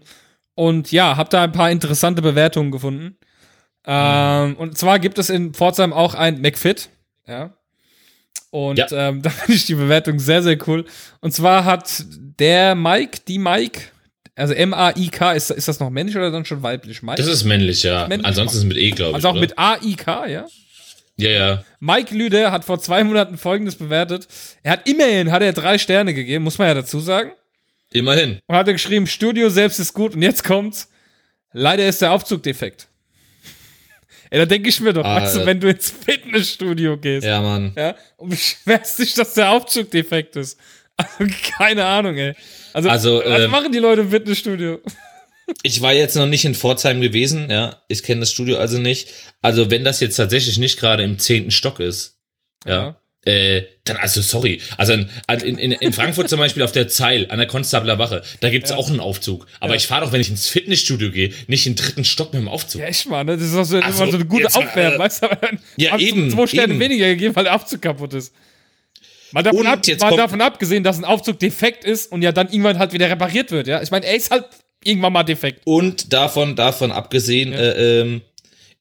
und 0.55 0.91
ja, 0.93 1.17
hab 1.17 1.29
da 1.29 1.43
ein 1.43 1.51
paar 1.51 1.69
interessante 1.69 2.21
Bewertungen 2.21 2.71
gefunden. 2.71 3.17
Ähm, 3.85 4.49
mhm. 4.49 4.55
Und 4.55 4.77
zwar 4.77 4.99
gibt 4.99 5.17
es 5.17 5.29
in 5.29 5.53
Pforzheim 5.53 5.91
auch 5.91 6.13
ein 6.13 6.39
McFit. 6.41 6.89
Ja. 7.27 7.53
Und 8.49 8.77
ja. 8.77 8.87
ähm, 8.91 9.21
da 9.23 9.29
finde 9.29 9.53
ich 9.53 9.65
die 9.65 9.75
Bewertung 9.75 10.19
sehr, 10.19 10.41
sehr 10.41 10.57
cool. 10.67 10.85
Und 11.19 11.33
zwar 11.33 11.65
hat 11.65 12.05
der 12.39 12.75
Mike, 12.75 13.21
die 13.27 13.39
Mike, 13.39 13.81
also 14.41 14.53
M-A-I-K, 14.53 15.33
ist, 15.33 15.51
ist 15.51 15.67
das 15.67 15.79
noch 15.79 15.89
männlich 15.89 16.15
oder 16.17 16.31
dann 16.31 16.45
schon 16.45 16.63
weiblich? 16.63 17.03
Mike? 17.03 17.17
Das 17.21 17.27
ist 17.27 17.43
männlich, 17.43 17.83
ja. 17.83 18.07
Männlich? 18.07 18.25
Ansonsten 18.25 18.57
ist 18.57 18.63
es 18.63 18.67
mit 18.67 18.77
E, 18.77 18.91
glaube 18.91 19.11
ich. 19.11 19.15
Also 19.15 19.27
auch 19.29 19.33
oder? 19.33 19.41
mit 19.41 19.57
A-I-K, 19.57 20.25
ja? 20.27 20.45
Ja, 21.17 21.29
ja. 21.29 21.63
Mike 21.79 22.15
Lüde 22.15 22.51
hat 22.51 22.65
vor 22.65 22.79
zwei 22.79 23.03
Monaten 23.03 23.37
folgendes 23.37 23.75
bewertet. 23.75 24.27
Er 24.63 24.73
hat 24.73 24.87
immerhin, 24.87 25.31
hat 25.31 25.43
er 25.43 25.53
drei 25.53 25.77
Sterne 25.77 26.13
gegeben, 26.13 26.43
muss 26.43 26.57
man 26.57 26.67
ja 26.69 26.73
dazu 26.73 26.99
sagen. 26.99 27.31
Immerhin. 27.91 28.39
Und 28.47 28.55
hat 28.55 28.67
er 28.67 28.73
geschrieben, 28.73 29.05
Studio 29.05 29.49
selbst 29.49 29.79
ist 29.79 29.93
gut 29.93 30.15
und 30.15 30.21
jetzt 30.23 30.43
kommt's. 30.43 30.89
Leider 31.53 31.87
ist 31.87 32.01
der 32.01 32.11
Aufzug 32.11 32.43
defekt. 32.43 32.87
Ja, 34.33 34.39
da 34.39 34.45
denke 34.45 34.69
ich 34.69 34.79
mir 34.79 34.93
doch, 34.93 35.03
ah, 35.03 35.21
weißt 35.21 35.35
du, 35.35 35.45
wenn 35.45 35.59
du 35.59 35.67
ins 35.67 35.91
Fitnessstudio 35.91 36.97
gehst. 36.97 37.27
Ja, 37.27 37.41
Mann. 37.41 37.73
Ja, 37.75 37.95
und 38.15 38.29
beschwerst 38.29 38.97
dich, 38.99 39.13
dass 39.13 39.33
der 39.33 39.51
Aufzug 39.51 39.91
defekt 39.91 40.37
ist. 40.37 40.57
Also, 40.95 41.29
keine 41.57 41.85
Ahnung, 41.85 42.15
ey. 42.15 42.33
Also, 42.73 42.89
also 42.89 43.21
was 43.25 43.41
äh, 43.41 43.47
machen 43.47 43.71
die 43.71 43.79
Leute 43.79 44.01
im 44.01 44.09
Fitnessstudio? 44.09 44.79
Ich 45.63 45.81
war 45.81 45.91
jetzt 45.91 46.15
noch 46.15 46.27
nicht 46.27 46.45
in 46.45 46.55
Pforzheim 46.55 47.01
gewesen, 47.01 47.51
ja. 47.51 47.81
Ich 47.89 48.03
kenne 48.03 48.21
das 48.21 48.31
Studio 48.31 48.57
also 48.57 48.77
nicht. 48.77 49.09
Also, 49.41 49.69
wenn 49.69 49.83
das 49.83 49.99
jetzt 49.99 50.15
tatsächlich 50.15 50.57
nicht 50.57 50.79
gerade 50.79 51.03
im 51.03 51.19
zehnten 51.19 51.51
Stock 51.51 51.81
ist, 51.81 52.19
ja, 52.65 52.71
ja. 52.71 53.01
Äh, 53.23 53.67
dann, 53.83 53.97
also 53.97 54.19
sorry. 54.21 54.61
Also 54.77 54.93
in, 54.93 55.07
in, 55.27 55.71
in 55.71 55.93
Frankfurt 55.93 56.27
zum 56.27 56.39
Beispiel 56.39 56.63
auf 56.63 56.71
der 56.71 56.87
Zeil, 56.87 57.27
an 57.29 57.37
der 57.37 57.47
Konstabler 57.47 57.99
Wache, 57.99 58.23
da 58.39 58.49
gibt's 58.49 58.71
ja. 58.71 58.77
auch 58.77 58.89
einen 58.89 58.99
Aufzug. 58.99 59.45
Aber 59.59 59.73
ja. 59.73 59.77
ich 59.77 59.85
fahre 59.85 60.05
doch, 60.05 60.11
wenn 60.11 60.21
ich 60.21 60.29
ins 60.29 60.47
Fitnessstudio 60.47 61.11
gehe, 61.11 61.31
nicht 61.45 61.67
in 61.67 61.75
den 61.75 61.83
dritten 61.83 62.03
Stock 62.03 62.33
mit 62.33 62.41
dem 62.41 62.47
Aufzug. 62.47 62.81
Ja, 62.81 62.87
echt 62.87 63.07
mal, 63.07 63.23
ne? 63.23 63.37
Das 63.37 63.45
ist 63.45 63.55
auch 63.55 63.63
so, 63.63 63.77
also, 63.77 64.05
so 64.07 64.15
eine 64.15 64.25
gute 64.25 64.47
Aufwärme, 64.47 64.95
äh, 64.95 64.99
weißt 64.99 65.23
du? 65.23 65.27
Ja, 65.77 65.99
eben. 65.99 66.31
Zwei 66.31 66.47
Sterne 66.47 66.73
eben. 66.73 66.79
weniger 66.79 67.07
gegeben, 67.09 67.35
weil 67.35 67.43
der 67.43 67.55
Aufzug 67.55 67.83
kaputt 67.83 68.13
ist. 68.15 68.33
Mal 69.31 69.43
davon, 69.43 69.67
ab, 69.67 69.81
mal 69.99 70.17
davon 70.17 70.41
abgesehen, 70.41 70.83
dass 70.83 70.97
ein 70.97 71.05
Aufzug 71.05 71.39
defekt 71.39 71.85
ist 71.85 72.11
und 72.11 72.21
ja 72.21 72.31
dann 72.31 72.47
irgendwann 72.47 72.79
halt 72.79 72.93
wieder 72.93 73.09
repariert 73.09 73.51
wird, 73.51 73.67
ja. 73.67 73.81
Ich 73.81 73.91
meine, 73.91 74.05
er 74.05 74.15
ist 74.15 74.31
halt 74.31 74.45
irgendwann 74.83 75.13
mal 75.13 75.23
defekt. 75.23 75.61
Und 75.65 76.11
davon, 76.13 76.55
davon 76.55 76.91
abgesehen, 76.91 77.53
ja. 77.53 77.59
äh, 77.59 78.01
ähm, 78.01 78.21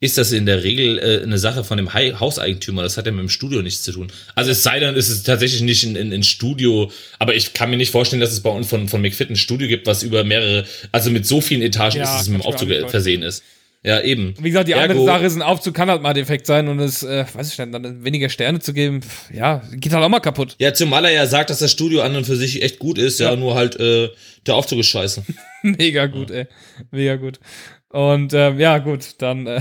ist 0.01 0.17
das 0.17 0.33
in 0.33 0.47
der 0.47 0.65
Regel 0.65 0.99
äh, 0.99 1.23
eine 1.23 1.37
Sache 1.37 1.63
von 1.63 1.77
dem 1.77 1.93
Hauseigentümer. 1.93 2.83
Das 2.83 2.97
hat 2.97 3.05
ja 3.05 3.13
mit 3.13 3.21
dem 3.21 3.29
Studio 3.29 3.61
nichts 3.61 3.83
zu 3.83 3.93
tun. 3.93 4.11
Also 4.35 4.51
es 4.51 4.63
sei 4.63 4.81
denn, 4.81 4.97
es 4.97 5.11
ist 5.11 5.25
tatsächlich 5.25 5.61
nicht 5.61 5.85
ein, 5.85 5.97
ein, 5.97 6.13
ein 6.13 6.23
Studio, 6.23 6.91
aber 7.19 7.35
ich 7.35 7.53
kann 7.53 7.69
mir 7.69 7.77
nicht 7.77 7.91
vorstellen, 7.91 8.21
dass 8.21 8.33
es 8.33 8.41
bei 8.41 8.51
uns 8.51 8.67
von, 8.67 8.89
von 8.89 9.03
McFit 9.03 9.29
ein 9.29 9.37
Studio 9.37 9.69
gibt, 9.69 9.87
was 9.87 10.03
über 10.03 10.25
mehrere, 10.25 10.65
also 10.91 11.11
mit 11.11 11.27
so 11.27 11.43
vielen 11.43 11.61
Etagen 11.61 11.99
ja, 11.99 12.05
ist, 12.05 12.11
dass 12.11 12.23
es 12.23 12.29
mit 12.29 12.43
dem 12.43 12.47
Aufzug 12.47 12.71
versehen 12.89 13.23
ist. 13.23 13.45
Ja, 13.83 14.01
eben. 14.03 14.35
Wie 14.39 14.51
gesagt, 14.51 14.69
die 14.69 14.73
Ergo, 14.73 14.93
andere 14.93 15.05
Sache 15.07 15.25
ist, 15.25 15.37
ein 15.37 15.43
Aufzug 15.43 15.75
kann 15.75 15.89
halt 15.89 16.03
mal 16.03 16.13
defekt 16.13 16.47
sein 16.47 16.69
und 16.69 16.81
es, 16.81 17.03
äh, 17.03 17.25
weiß 17.33 17.51
ich 17.51 17.59
nicht, 17.59 17.73
dann 17.73 18.05
weniger 18.05 18.29
Sterne 18.29 18.61
zu 18.61 18.75
geben, 18.75 19.01
ja, 19.33 19.63
geht 19.73 19.95
halt 19.95 20.05
auch 20.05 20.09
mal 20.11 20.21
kaputt. 20.21 20.55
Ja, 20.59 20.75
zumal 20.75 21.07
er 21.07 21.13
ja 21.13 21.27
sagt, 21.27 21.49
dass 21.49 21.61
das 21.61 21.73
Studio 21.73 22.03
an 22.03 22.15
und 22.15 22.27
für 22.27 22.37
sich 22.37 22.63
echt 22.63 22.79
gut 22.79 22.99
ist, 22.99 23.21
ja, 23.21 23.31
ja 23.31 23.37
nur 23.37 23.55
halt, 23.55 23.81
äh, 23.81 24.11
der 24.47 24.55
Aufzug 24.55 24.81
ist 24.81 24.89
scheiße. 24.89 25.25
Mega 25.63 26.07
gut, 26.07 26.29
ja. 26.29 26.37
ey. 26.37 26.47
Mega 26.91 27.17
gut. 27.17 27.41
Und 27.89 28.35
ähm, 28.35 28.59
ja, 28.61 28.79
gut, 28.79 29.15
dann 29.19 29.47
äh, 29.47 29.61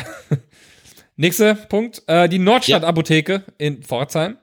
nächster 1.16 1.56
Punkt. 1.56 2.04
Äh, 2.08 2.28
die 2.28 2.40
Nordstadt-Apotheke 2.40 3.34
ja. 3.34 3.42
in 3.58 3.84
Pforzheim 3.84 4.38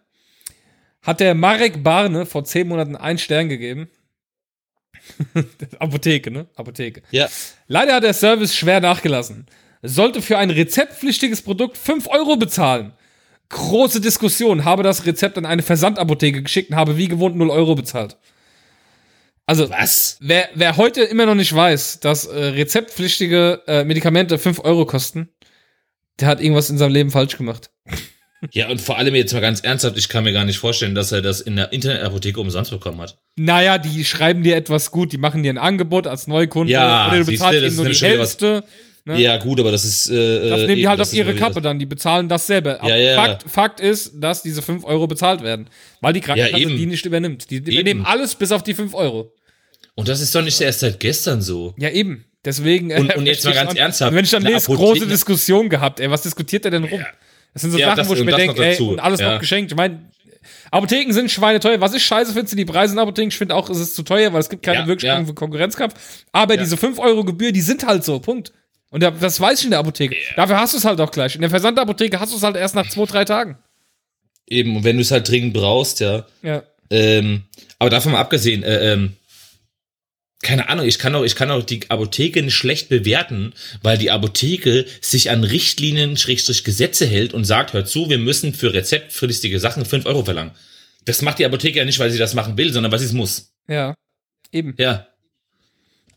hat 1.03 1.21
der 1.21 1.35
Marek 1.35 1.85
Barne 1.85 2.25
vor 2.25 2.45
zehn 2.45 2.67
Monaten 2.67 2.97
einen 2.97 3.19
Stern 3.19 3.51
gegeben. 3.51 3.89
Apotheke, 5.79 6.31
ne? 6.31 6.47
Apotheke. 6.57 7.03
Ja. 7.11 7.29
Leider 7.69 7.95
hat 7.95 8.05
der 8.05 8.15
Service 8.15 8.57
schwer 8.57 8.81
nachgelassen. 8.81 9.47
Sollte 9.83 10.23
für 10.23 10.39
ein 10.39 10.51
rezeptpflichtiges 10.51 11.43
Produkt 11.43 11.77
5 11.77 12.09
Euro 12.09 12.37
bezahlen. 12.37 12.93
Große 13.49 14.01
Diskussion. 14.01 14.65
Habe 14.65 14.83
das 14.83 15.07
Rezept 15.07 15.39
an 15.39 15.47
eine 15.47 15.63
Versandapotheke 15.63 16.43
geschickt 16.43 16.71
und 16.71 16.77
habe 16.77 16.97
wie 16.97 17.09
gewohnt 17.09 17.37
0 17.37 17.51
Euro 17.51 17.75
bezahlt. 17.75 18.17
Also, 19.47 19.71
was? 19.71 20.19
Wer, 20.21 20.49
wer 20.55 20.77
heute 20.77 21.03
immer 21.03 21.25
noch 21.27 21.37
nicht 21.37 21.55
weiß, 21.55 22.01
dass 22.01 22.27
äh, 22.27 22.37
rezeptpflichtige 22.37 23.63
äh, 23.69 23.85
Medikamente 23.85 24.39
5 24.39 24.65
Euro 24.65 24.87
kosten, 24.87 25.29
der 26.19 26.27
hat 26.27 26.41
irgendwas 26.41 26.69
in 26.69 26.79
seinem 26.79 26.93
Leben 26.93 27.11
falsch 27.13 27.37
gemacht. 27.37 27.71
Ja, 28.53 28.69
und 28.69 28.81
vor 28.81 28.99
allem 28.99 29.15
jetzt 29.15 29.33
mal 29.33 29.41
ganz 29.41 29.61
ernsthaft, 29.61 29.97
ich 29.97 30.09
kann 30.09 30.25
mir 30.25 30.33
gar 30.33 30.45
nicht 30.45 30.59
vorstellen, 30.59 30.95
dass 30.95 31.11
er 31.11 31.23
das 31.23 31.41
in 31.41 31.57
der 31.57 31.73
Internetapotheke 31.73 32.41
umsonst 32.41 32.71
bekommen 32.71 33.01
hat. 33.01 33.19
Naja, 33.37 33.79
die 33.79 34.05
schreiben 34.05 34.43
dir 34.43 34.57
etwas 34.57 34.91
gut, 34.91 35.13
die 35.13 35.19
machen 35.19 35.43
dir 35.43 35.53
ein 35.53 35.59
Angebot 35.59 36.07
als 36.07 36.27
Neukunde 36.27 36.73
ja, 36.73 37.09
oder 37.09 37.21
du 37.21 37.27
bezahlst 37.27 37.63
ihnen 37.63 37.77
nur 37.77 37.89
die 37.89 37.95
Hälfte. 37.95 38.65
Ne? 39.07 39.21
Ja, 39.21 39.37
gut, 39.37 39.61
aber 39.61 39.71
das 39.71 39.85
ist. 39.85 40.11
Äh, 40.11 40.49
das 40.49 40.63
nehmen 40.63 40.77
die 40.77 40.89
halt 40.89 41.01
auf 41.01 41.13
ihre 41.13 41.33
Kappe 41.37 41.61
dann, 41.61 41.79
die 41.79 41.87
bezahlen 41.87 42.29
das 42.29 42.49
selber. 42.49 42.81
Ja, 42.85 42.97
ja, 42.97 43.15
Fakt, 43.15 43.45
Fakt 43.49 43.81
ist, 43.81 44.13
dass 44.17 44.43
diese 44.43 44.63
5 44.63 44.85
Euro 44.85 45.07
bezahlt 45.07 45.45
werden, 45.45 45.71
weil 46.01 46.13
die 46.13 46.21
Krankenkasse 46.21 46.61
ja, 46.61 46.69
die 46.69 46.87
nicht 46.87 47.07
übernimmt. 47.07 47.49
Die, 47.51 47.59
übernehmen 47.59 48.05
alles 48.05 48.35
bis 48.35 48.51
auf 48.51 48.65
die 48.65 48.75
5 48.75 48.95
Euro. 48.95 49.33
Und 49.95 50.09
das 50.09 50.21
ist 50.21 50.35
doch 50.35 50.43
nicht 50.43 50.61
erst 50.61 50.81
seit 50.81 50.99
gestern 50.99 51.41
so. 51.41 51.73
Ja, 51.79 51.89
eben. 51.91 52.25
Deswegen. 52.45 52.93
Und, 52.93 53.15
und 53.15 53.27
jetzt 53.27 53.45
mal 53.45 53.55
ganz 53.55 53.71
an, 53.71 53.77
ernsthaft. 53.77 54.13
Wenn 54.13 54.25
ich 54.25 54.31
dann 54.33 54.43
lese, 54.43 54.67
große 54.67 55.07
Diskussion 55.07 55.69
gehabt, 55.69 56.01
ey, 56.01 56.11
was 56.11 56.23
diskutiert 56.23 56.65
er 56.65 56.73
denn 56.73 56.83
rum? 56.83 56.99
Ja. 56.99 57.07
Das 57.53 57.63
sind 57.63 57.71
so 57.71 57.79
ja, 57.79 57.87
Sachen, 57.87 57.99
das, 57.99 58.09
wo 58.09 58.15
ich 58.15 58.25
mir 58.25 58.35
denke, 58.35 58.61
ey, 58.61 58.77
und 58.81 58.99
alles 58.99 59.21
ja. 59.21 59.35
noch 59.35 59.41
geschenkt. 59.41 59.71
Ich 59.71 59.77
meine, 59.77 60.11
Apotheken 60.73 61.13
sind 61.13 61.31
schweineteuer. 61.31 61.81
Was 61.81 61.95
ich 61.95 62.05
scheiße 62.05 62.33
finde, 62.33 62.49
sind 62.49 62.59
die 62.59 62.65
Preise 62.65 62.95
in 62.95 62.99
Apotheken. 62.99 63.29
Ich 63.29 63.39
finde 63.39 63.55
auch, 63.55 63.71
es 63.71 63.79
ist 63.79 63.95
zu 63.95 64.03
teuer, 64.03 64.33
weil 64.33 64.41
es 64.41 64.49
gibt 64.49 64.65
keine 64.65 64.81
ja, 64.81 64.87
wirklich 64.89 65.09
ja. 65.09 65.23
Konkurrenzkampf. 65.33 65.95
Aber 66.33 66.57
diese 66.57 66.77
5 66.77 66.99
Euro 66.99 67.23
Gebühr, 67.23 67.53
die 67.53 67.61
sind 67.61 67.87
halt 67.87 68.03
so. 68.03 68.19
Punkt. 68.19 68.53
Und 68.97 69.03
das 69.03 69.39
weiß 69.39 69.59
ich 69.59 69.67
in 69.67 69.73
der 69.73 69.81
Apotheke. 69.81 70.17
Dafür 70.37 70.59
hast 70.59 70.73
du 70.73 70.79
es 70.79 70.87
halt 70.87 70.99
auch 71.03 71.11
gleich. 71.11 71.35
In 71.35 71.43
der 71.43 71.51
Versandapotheke 71.51 72.19
hast 72.19 72.33
du 72.33 72.39
es 72.39 72.43
halt 72.43 72.57
erst 72.57 72.75
nach 72.75 72.89
zwei, 72.89 73.05
drei 73.05 73.27
Tagen. 73.27 73.59
Eben, 74.47 74.75
und 74.75 74.85
wenn 74.85 74.97
du 74.97 75.03
es 75.03 75.11
halt 75.11 75.29
dringend 75.29 75.53
brauchst, 75.53 76.01
ja. 76.01 76.27
Ja. 76.43 76.63
Ähm, 76.89 77.43
aber 77.79 77.91
davon 77.91 78.13
mal 78.13 78.21
abgesehen, 78.21 78.63
äh, 78.63 78.95
ähm, 78.95 79.13
keine 80.41 80.71
Ahnung, 80.71 80.87
ich 80.87 80.99
kann 80.99 81.15
auch, 81.15 81.25
ich 81.25 81.37
kann 81.37 81.51
auch 81.51 81.63
die 81.63 81.83
Apotheke 81.91 82.43
nicht 82.43 82.55
schlecht 82.55 82.89
bewerten, 82.89 83.53
weil 83.83 83.99
die 83.99 84.11
Apotheke 84.11 84.87
sich 85.03 85.29
an 85.31 85.45
Richtlinien, 85.45 86.17
Schrägstrich 86.17 86.65
Gesetze 86.65 87.05
hält 87.05 87.35
und 87.35 87.45
sagt, 87.45 87.75
hört 87.75 87.89
zu, 87.89 88.09
wir 88.09 88.17
müssen 88.17 88.55
für 88.55 88.73
rezeptpflichtige 88.73 89.61
Sachen 89.61 89.85
5 89.85 90.07
Euro 90.07 90.25
verlangen. 90.25 90.53
Das 91.05 91.21
macht 91.21 91.39
die 91.39 91.45
Apotheke 91.45 91.81
ja 91.81 91.85
nicht, 91.85 91.99
weil 91.99 92.11
sie 92.11 92.19
das 92.19 92.33
machen 92.33 92.57
will, 92.57 92.73
sondern 92.73 92.91
weil 92.93 92.99
sie 92.99 93.05
es 93.05 93.13
muss. 93.13 93.53
Ja. 93.69 93.95
Eben. 94.53 94.75
Ja. 94.79 95.07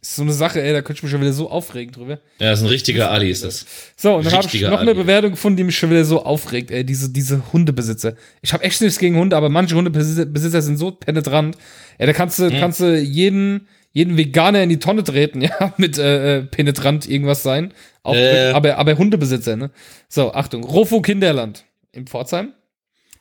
Das 0.01 0.11
ist 0.11 0.15
so 0.15 0.21
eine 0.21 0.31
Sache, 0.31 0.61
ey, 0.61 0.71
da 0.71 0.81
könnte 0.81 0.99
ich 0.99 1.03
mich 1.03 1.11
schon 1.11 1.19
wieder 1.19 1.33
so 1.33 1.49
aufregen 1.49 1.91
drüber. 1.91 2.19
Ja, 2.39 2.51
das 2.51 2.59
ist 2.59 2.65
ein 2.65 2.69
richtiger 2.69 3.11
Ali, 3.11 3.29
ist 3.29 3.43
das. 3.43 3.65
So, 3.97 4.15
und 4.15 4.25
dann 4.25 4.33
habe 4.33 4.47
ich 4.47 4.61
noch 4.61 4.79
eine 4.79 4.91
Ali. 4.91 5.01
Bewertung 5.01 5.31
gefunden, 5.31 5.57
die 5.57 5.63
mich 5.65 5.77
schon 5.77 5.89
wieder 5.89 6.05
so 6.05 6.23
aufregt, 6.23 6.71
ey, 6.71 6.85
diese, 6.85 7.09
diese 7.09 7.51
Hundebesitzer. 7.51 8.15
Ich 8.41 8.53
habe 8.53 8.63
echt 8.63 8.79
nichts 8.79 8.97
gegen 8.97 9.17
Hunde, 9.17 9.35
aber 9.35 9.49
manche 9.49 9.75
Hundebesitzer 9.75 10.25
Besitzer 10.25 10.61
sind 10.61 10.77
so 10.77 10.91
penetrant. 10.91 11.57
Ey, 11.97 12.07
da 12.07 12.13
kannst 12.13 12.39
du, 12.39 12.49
kannst 12.49 12.79
du 12.79 12.97
jeden, 12.97 13.67
jeden 13.91 14.15
Veganer 14.15 14.63
in 14.63 14.69
die 14.69 14.79
Tonne 14.79 15.03
treten, 15.03 15.41
ja, 15.41 15.73
mit 15.75 15.97
äh, 15.97 16.37
äh, 16.37 16.43
penetrant 16.43 17.09
irgendwas 17.09 17.43
sein. 17.43 17.73
Aufdrücken. 18.03 18.35
Äh. 18.35 18.51
Aber, 18.53 18.77
aber 18.77 18.97
Hundebesitzer, 18.97 19.57
ne? 19.57 19.69
So, 20.07 20.33
Achtung, 20.33 20.63
Rofo 20.63 21.01
Kinderland 21.01 21.65
in 21.91 22.07
Pforzheim 22.07 22.53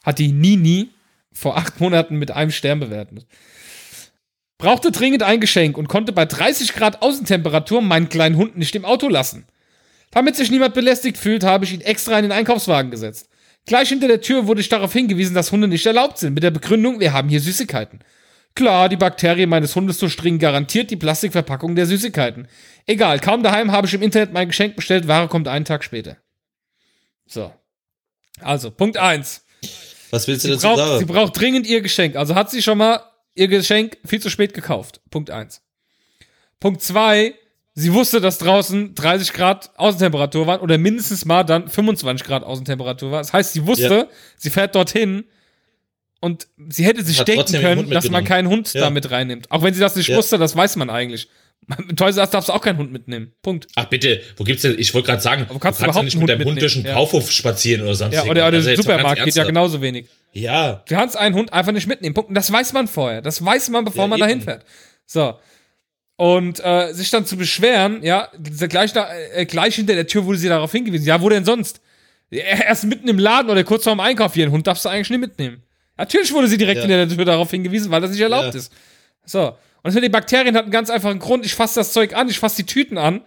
hat 0.04 0.20
die 0.20 0.30
Nini 0.30 0.90
vor 1.32 1.56
acht 1.56 1.80
Monaten 1.80 2.16
mit 2.16 2.30
einem 2.30 2.52
Stern 2.52 2.78
bewertet. 2.78 3.26
Brauchte 4.59 4.90
dringend 4.90 5.22
ein 5.22 5.40
Geschenk 5.40 5.78
und 5.78 5.88
konnte 5.88 6.12
bei 6.12 6.26
30 6.26 6.74
Grad 6.74 7.00
Außentemperatur 7.00 7.80
meinen 7.80 8.09
kleinen 8.09 8.36
Hund 8.36 8.56
nicht 8.59 8.74
im 8.74 8.84
Auto 8.84 9.09
lassen. 9.09 9.46
Damit 10.11 10.34
sich 10.36 10.50
niemand 10.50 10.74
belästigt 10.74 11.16
fühlt, 11.16 11.44
habe 11.44 11.64
ich 11.64 11.72
ihn 11.72 11.80
extra 11.80 12.16
in 12.18 12.24
den 12.24 12.32
Einkaufswagen 12.32 12.90
gesetzt. 12.90 13.28
Gleich 13.66 13.90
hinter 13.90 14.09
der 14.09 14.20
Tür 14.20 14.46
wurde 14.46 14.61
ich 14.61 14.68
darauf 14.68 14.92
hingewiesen, 14.92 15.34
dass 15.34 15.52
Hunde 15.52 15.68
nicht 15.68 15.86
erlaubt 15.86 16.18
sind, 16.18 16.34
mit 16.34 16.42
der 16.42 16.50
Begründung, 16.50 16.98
wir 16.98 17.12
haben 17.12 17.28
hier 17.28 17.40
Süßigkeiten. 17.40 18.00
Klar, 18.54 18.88
die 18.88 18.96
Bakterien 18.96 19.50
meines 19.50 19.76
Hundes 19.76 19.98
durchdringen 19.98 20.40
garantiert 20.40 20.90
die 20.90 20.96
Plastikverpackung 20.96 21.76
der 21.76 21.86
Süßigkeiten. 21.86 22.48
Egal, 22.86 23.20
kaum 23.20 23.42
daheim 23.42 23.70
habe 23.70 23.86
ich 23.86 23.94
im 23.94 24.02
Internet 24.02 24.32
mein 24.32 24.48
Geschenk 24.48 24.74
bestellt, 24.74 25.06
Ware 25.06 25.28
kommt 25.28 25.46
einen 25.46 25.66
Tag 25.66 25.84
später. 25.84 26.16
So. 27.26 27.52
Also, 28.40 28.70
Punkt 28.70 28.96
eins. 28.96 29.44
Was 30.11 30.26
willst 30.26 30.44
du 30.44 30.48
Sie 30.48 30.54
dazu 30.54 30.66
braucht, 30.68 30.78
sie 30.78 30.84
sagen? 30.94 31.06
braucht 31.06 31.38
dringend 31.38 31.66
ihr 31.66 31.82
Geschenk. 31.82 32.16
Also 32.16 32.34
hat 32.34 32.50
sie 32.50 32.62
schon 32.62 32.78
mal 32.78 33.00
ihr 33.39 33.49
Geschenk 33.49 33.97
viel 34.05 34.20
zu 34.20 34.30
spät 34.30 34.53
gekauft. 34.53 35.01
Punkt 35.11 35.30
eins. 35.30 35.62
Punkt 36.61 36.82
zwei, 36.82 37.34
sie 37.74 37.93
wusste, 37.95 38.20
dass 38.20 38.39
draußen 38.39 38.95
30 38.95 39.32
Grad 39.32 39.70
Außentemperatur 39.76 40.47
waren 40.47 40.61
oder 40.61 40.76
mindestens 40.78 41.24
mal 41.24 41.45
dann 41.45 41.68
25 41.68 42.26
Grad 42.26 42.43
Außentemperatur 42.43 43.11
war. 43.12 43.18
Das 43.20 43.32
heißt, 43.32 43.53
sie 43.53 43.66
wusste, 43.66 43.95
Ja. 43.95 44.07
sie 44.36 44.51
fährt 44.51 44.74
dorthin 44.74 45.24
und 46.20 46.49
sie 46.68 46.84
hätte 46.84 47.05
sich 47.05 47.20
Hat 47.20 47.28
denken 47.28 47.53
können, 47.61 47.91
dass 47.91 48.11
man 48.11 48.24
keinen 48.24 48.49
Hund 48.49 48.72
Ja. 48.74 48.80
da 48.82 48.91
mit 48.91 49.09
reinnimmt. 49.11 49.51
Auch 49.53 49.62
wenn 49.62 49.72
sie 49.72 49.80
das 49.80 49.95
nicht 49.95 50.09
Ja. 50.09 50.16
wusste, 50.16 50.36
das 50.36 50.57
weiß 50.57 50.74
man 50.76 50.91
eigentlich. 50.91 51.28
Toys 51.96 52.16
R 52.16 52.22
Us 52.22 52.30
darfst 52.30 52.48
du 52.48 52.52
auch 52.52 52.60
keinen 52.62 52.78
Hund 52.78 52.92
mitnehmen. 52.92 53.32
Punkt. 53.42 53.66
Ach 53.74 53.84
bitte, 53.86 54.20
wo 54.36 54.44
gibt's 54.44 54.62
denn, 54.62 54.78
ich 54.78 54.92
wollte 54.94 55.06
gerade 55.08 55.20
sagen, 55.22 55.46
Aber 55.48 55.58
kannst 55.60 55.80
du 55.80 55.84
ja 55.84 55.88
überhaupt 55.90 56.04
nicht 56.06 56.16
mit 56.18 56.28
deinem 56.28 56.44
Hund 56.46 56.60
durch 56.62 56.74
den? 56.74 56.84
Ja. 56.84 56.94
Kaufhof 56.94 57.30
spazieren 57.30 57.82
oder 57.82 57.94
sonst 57.94 58.14
Ja, 58.14 58.22
oder, 58.24 58.48
oder 58.48 58.56
Also 58.58 58.74
Supermarkt 58.76 59.22
geht 59.24 59.34
ja 59.34 59.44
genauso 59.44 59.80
wenig. 59.82 60.06
Ja, 60.32 60.82
Du 60.86 60.94
kannst 60.94 61.16
einen 61.16 61.34
Hund 61.34 61.52
einfach 61.52 61.72
nicht 61.72 61.86
mitnehmen. 61.86 62.14
Punkt. 62.14 62.28
Und 62.28 62.34
das 62.34 62.50
weiß 62.52 62.72
man 62.72 62.88
vorher. 62.88 63.22
Das 63.22 63.44
weiß 63.44 63.70
man, 63.70 63.84
bevor 63.84 64.04
Ja, 64.04 64.08
man 64.08 64.18
eben. 64.18 64.28
dahin 64.28 64.42
fährt. 64.42 64.64
So. 65.06 65.34
Und 66.16 66.58
äh, 66.64 66.92
sich 66.94 67.10
dann 67.10 67.26
zu 67.26 67.36
beschweren, 67.36 68.02
ja, 68.02 68.28
gleich, 68.68 68.92
da, 68.92 69.08
äh, 69.34 69.46
gleich 69.46 69.76
hinter 69.76 69.94
der 69.94 70.06
Tür 70.06 70.24
wurde 70.26 70.38
sie 70.38 70.48
darauf 70.48 70.72
hingewiesen. 70.72 71.06
Ja, 71.06 71.20
wo 71.20 71.28
denn 71.28 71.44
sonst? 71.44 71.80
Erst 72.30 72.84
mitten 72.84 73.08
im 73.08 73.18
Laden 73.18 73.50
oder 73.50 73.62
kurz 73.64 73.84
vorm 73.84 74.00
Einkauf 74.00 74.34
hier. 74.34 74.44
Einen 74.44 74.52
Hund 74.52 74.66
darfst 74.66 74.84
du 74.84 74.88
eigentlich 74.88 75.08
nicht 75.10 75.20
mitnehmen. 75.20 75.62
Natürlich 75.96 76.32
wurde 76.32 76.48
sie 76.48 76.58
direkt 76.58 76.76
Ja. 76.78 76.82
hinter 76.82 77.06
der 77.06 77.16
Tür 77.16 77.24
darauf 77.24 77.50
hingewiesen, 77.50 77.90
weil 77.90 78.00
das 78.00 78.10
nicht 78.10 78.20
erlaubt 78.20 78.54
Ja. 78.54 78.58
ist. 78.60 78.72
So. 79.24 79.56
Und 79.97 80.03
den 80.03 80.12
Bakterien 80.12 80.55
hat 80.57 80.64
einen 80.64 80.72
ganz 80.72 80.91
einfachen 80.91 81.18
Grund. 81.18 81.45
Ich 81.47 81.55
fasse 81.55 81.80
das 81.80 81.93
Zeug 81.93 82.14
an, 82.14 82.28
ich 82.28 82.39
fasse 82.39 82.57
die 82.57 82.66
Tüten 82.66 82.99
an. 82.99 83.22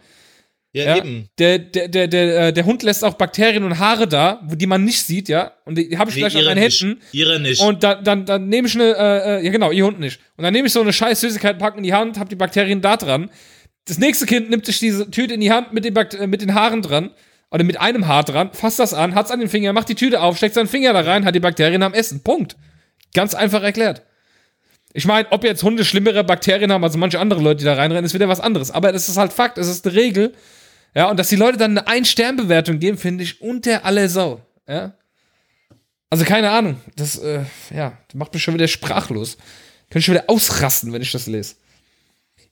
ja, 0.74 0.84
Ja, 0.86 0.98
eben. 0.98 1.28
der, 1.38 1.60
der, 1.60 1.88
der, 1.88 2.08
der, 2.08 2.48
äh, 2.48 2.54
der 2.54 2.66
Hund 2.66 2.84
lässt 2.84 3.04
auch 3.04 3.16
Bakterien 3.16 3.64
und 3.64 3.80
Haare 3.80 4.08
da, 4.08 4.42
die 4.44 4.68
man 4.68 4.84
nicht 4.86 5.04
sieht, 5.04 5.28
ja. 5.30 5.54
Und 5.66 5.78
die, 5.78 5.90
die 5.90 5.98
habe 5.98 6.10
ich 6.10 6.16
Nee, 6.16 6.22
gleich 6.22 6.38
an 6.38 6.46
meinen 6.46 6.64
nicht. 6.64 6.82
Händen. 6.82 7.02
Ihre 7.12 7.40
nicht. 7.40 7.62
Und 7.62 7.84
dann, 7.84 8.04
dann, 8.04 8.26
dann 8.26 8.48
nehme 8.48 8.68
ich 8.68 8.76
eine, 8.76 8.96
äh, 8.96 9.40
äh, 9.40 9.46
ja 9.46 9.52
genau, 9.52 9.72
ihr 9.72 9.86
Hund 9.86 10.00
nicht. 10.00 10.20
Und 10.38 10.44
dann 10.44 10.54
nehme 10.54 10.68
ich 10.68 10.74
so 10.74 10.82
eine 10.82 10.94
scheiß 10.94 11.20
Süßigkeit, 11.22 11.58
pack 11.60 11.76
in 11.78 11.84
die 11.84 11.94
Hand, 11.94 12.18
hab 12.20 12.30
die 12.30 12.36
Bakterien 12.36 12.82
da 12.82 12.96
dran. 12.98 13.30
Das 13.86 13.98
nächste 13.98 14.26
Kind 14.26 14.50
nimmt 14.50 14.66
sich 14.66 14.80
diese 14.80 15.10
Tüte 15.10 15.34
in 15.34 15.42
die 15.42 15.52
Hand 15.52 15.74
mit 15.74 15.84
den, 15.84 15.94
Bakt 15.94 16.14
äh, 16.14 16.28
mit 16.28 16.42
den 16.42 16.54
Haaren 16.54 16.82
dran. 16.82 17.12
Oder 17.54 17.66
mit 17.66 17.82
einem 17.82 18.08
Haar 18.08 18.24
dran, 18.24 18.52
fasst 18.54 18.80
das 18.80 18.94
an, 18.94 19.14
hat's 19.14 19.30
an 19.30 19.42
den 19.42 19.50
Finger, 19.50 19.74
macht 19.74 19.90
die 19.90 19.96
Tüte 19.96 20.22
auf, 20.22 20.38
steckt 20.38 20.56
seinen 20.56 20.70
Finger 20.70 20.94
da 20.94 21.02
rein, 21.02 21.26
hat 21.26 21.36
die 21.36 21.42
Bakterien 21.42 21.84
am 21.84 21.94
Essen. 21.94 22.24
Punkt. 22.24 22.56
Ganz 23.14 23.34
einfach 23.34 23.62
erklärt. 23.62 24.04
Ich 24.94 25.06
meine, 25.06 25.32
ob 25.32 25.44
jetzt 25.44 25.64
Hunde 25.64 25.86
schlimmere 25.86 26.24
Bakterien 26.24 26.72
haben 26.72 26.84
als 26.84 26.98
manche 26.98 27.20
andere 27.20 27.42
Leute, 27.42 27.60
die 27.60 27.66
da 27.66 27.74
reinrennen, 27.74 28.06
ist 28.06 28.14
wieder 28.14 28.28
was 28.28 28.40
anderes. 28.40 28.72
Aber 28.72 28.92
das 28.92 29.08
ist 29.08 29.18
halt 29.18 29.32
Fakt, 29.32 29.58
es 29.58 29.68
ist 29.68 29.86
eine 29.86 29.96
Regel. 29.96 30.34
Ja, 30.94 31.10
und 31.10 31.18
dass 31.18 31.30
die 31.30 31.38
Leute 31.38 31.58
dann 31.58 31.78
eine 31.78 31.88
Ein-Stern-Bewertung 31.88 32.80
geben, 32.80 32.98
finde 32.98 33.24
ich 33.24 33.42
unter 33.42 33.86
aller 33.86 34.10
Sau. 34.10 34.42
Ja. 34.68 34.94
Also 36.10 36.26
keine 36.26 36.52
Ahnung. 36.52 36.82
Das, 36.98 37.18
äh, 37.20 37.44
ja, 37.74 37.98
das 38.08 38.16
macht 38.16 38.34
mich 38.34 38.44
schon 38.44 38.54
wieder 38.54 38.68
sprachlos. 38.68 39.38
Könnte 39.90 40.00
ich 40.00 40.06
schon 40.06 40.16
wieder 40.16 40.30
ausrasten, 40.30 40.92
wenn 40.92 41.02
ich 41.02 41.12
das 41.12 41.28
lese. 41.28 41.56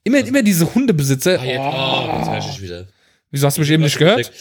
Immer, 0.04 0.20
immer 0.20 0.42
diese 0.42 0.74
Hundebesitzer. 0.74 1.40
Ah, 1.40 1.44
jetzt, 1.44 1.60
oh, 1.60 2.18
jetzt 2.18 2.30
hör 2.30 2.38
ich 2.38 2.62
wieder. 2.62 2.88
Wieso 3.32 3.48
hast 3.48 3.58
du 3.58 3.62
mich 3.62 3.70
eben 3.70 3.84
nicht 3.84 3.98
gehört? 3.98 4.32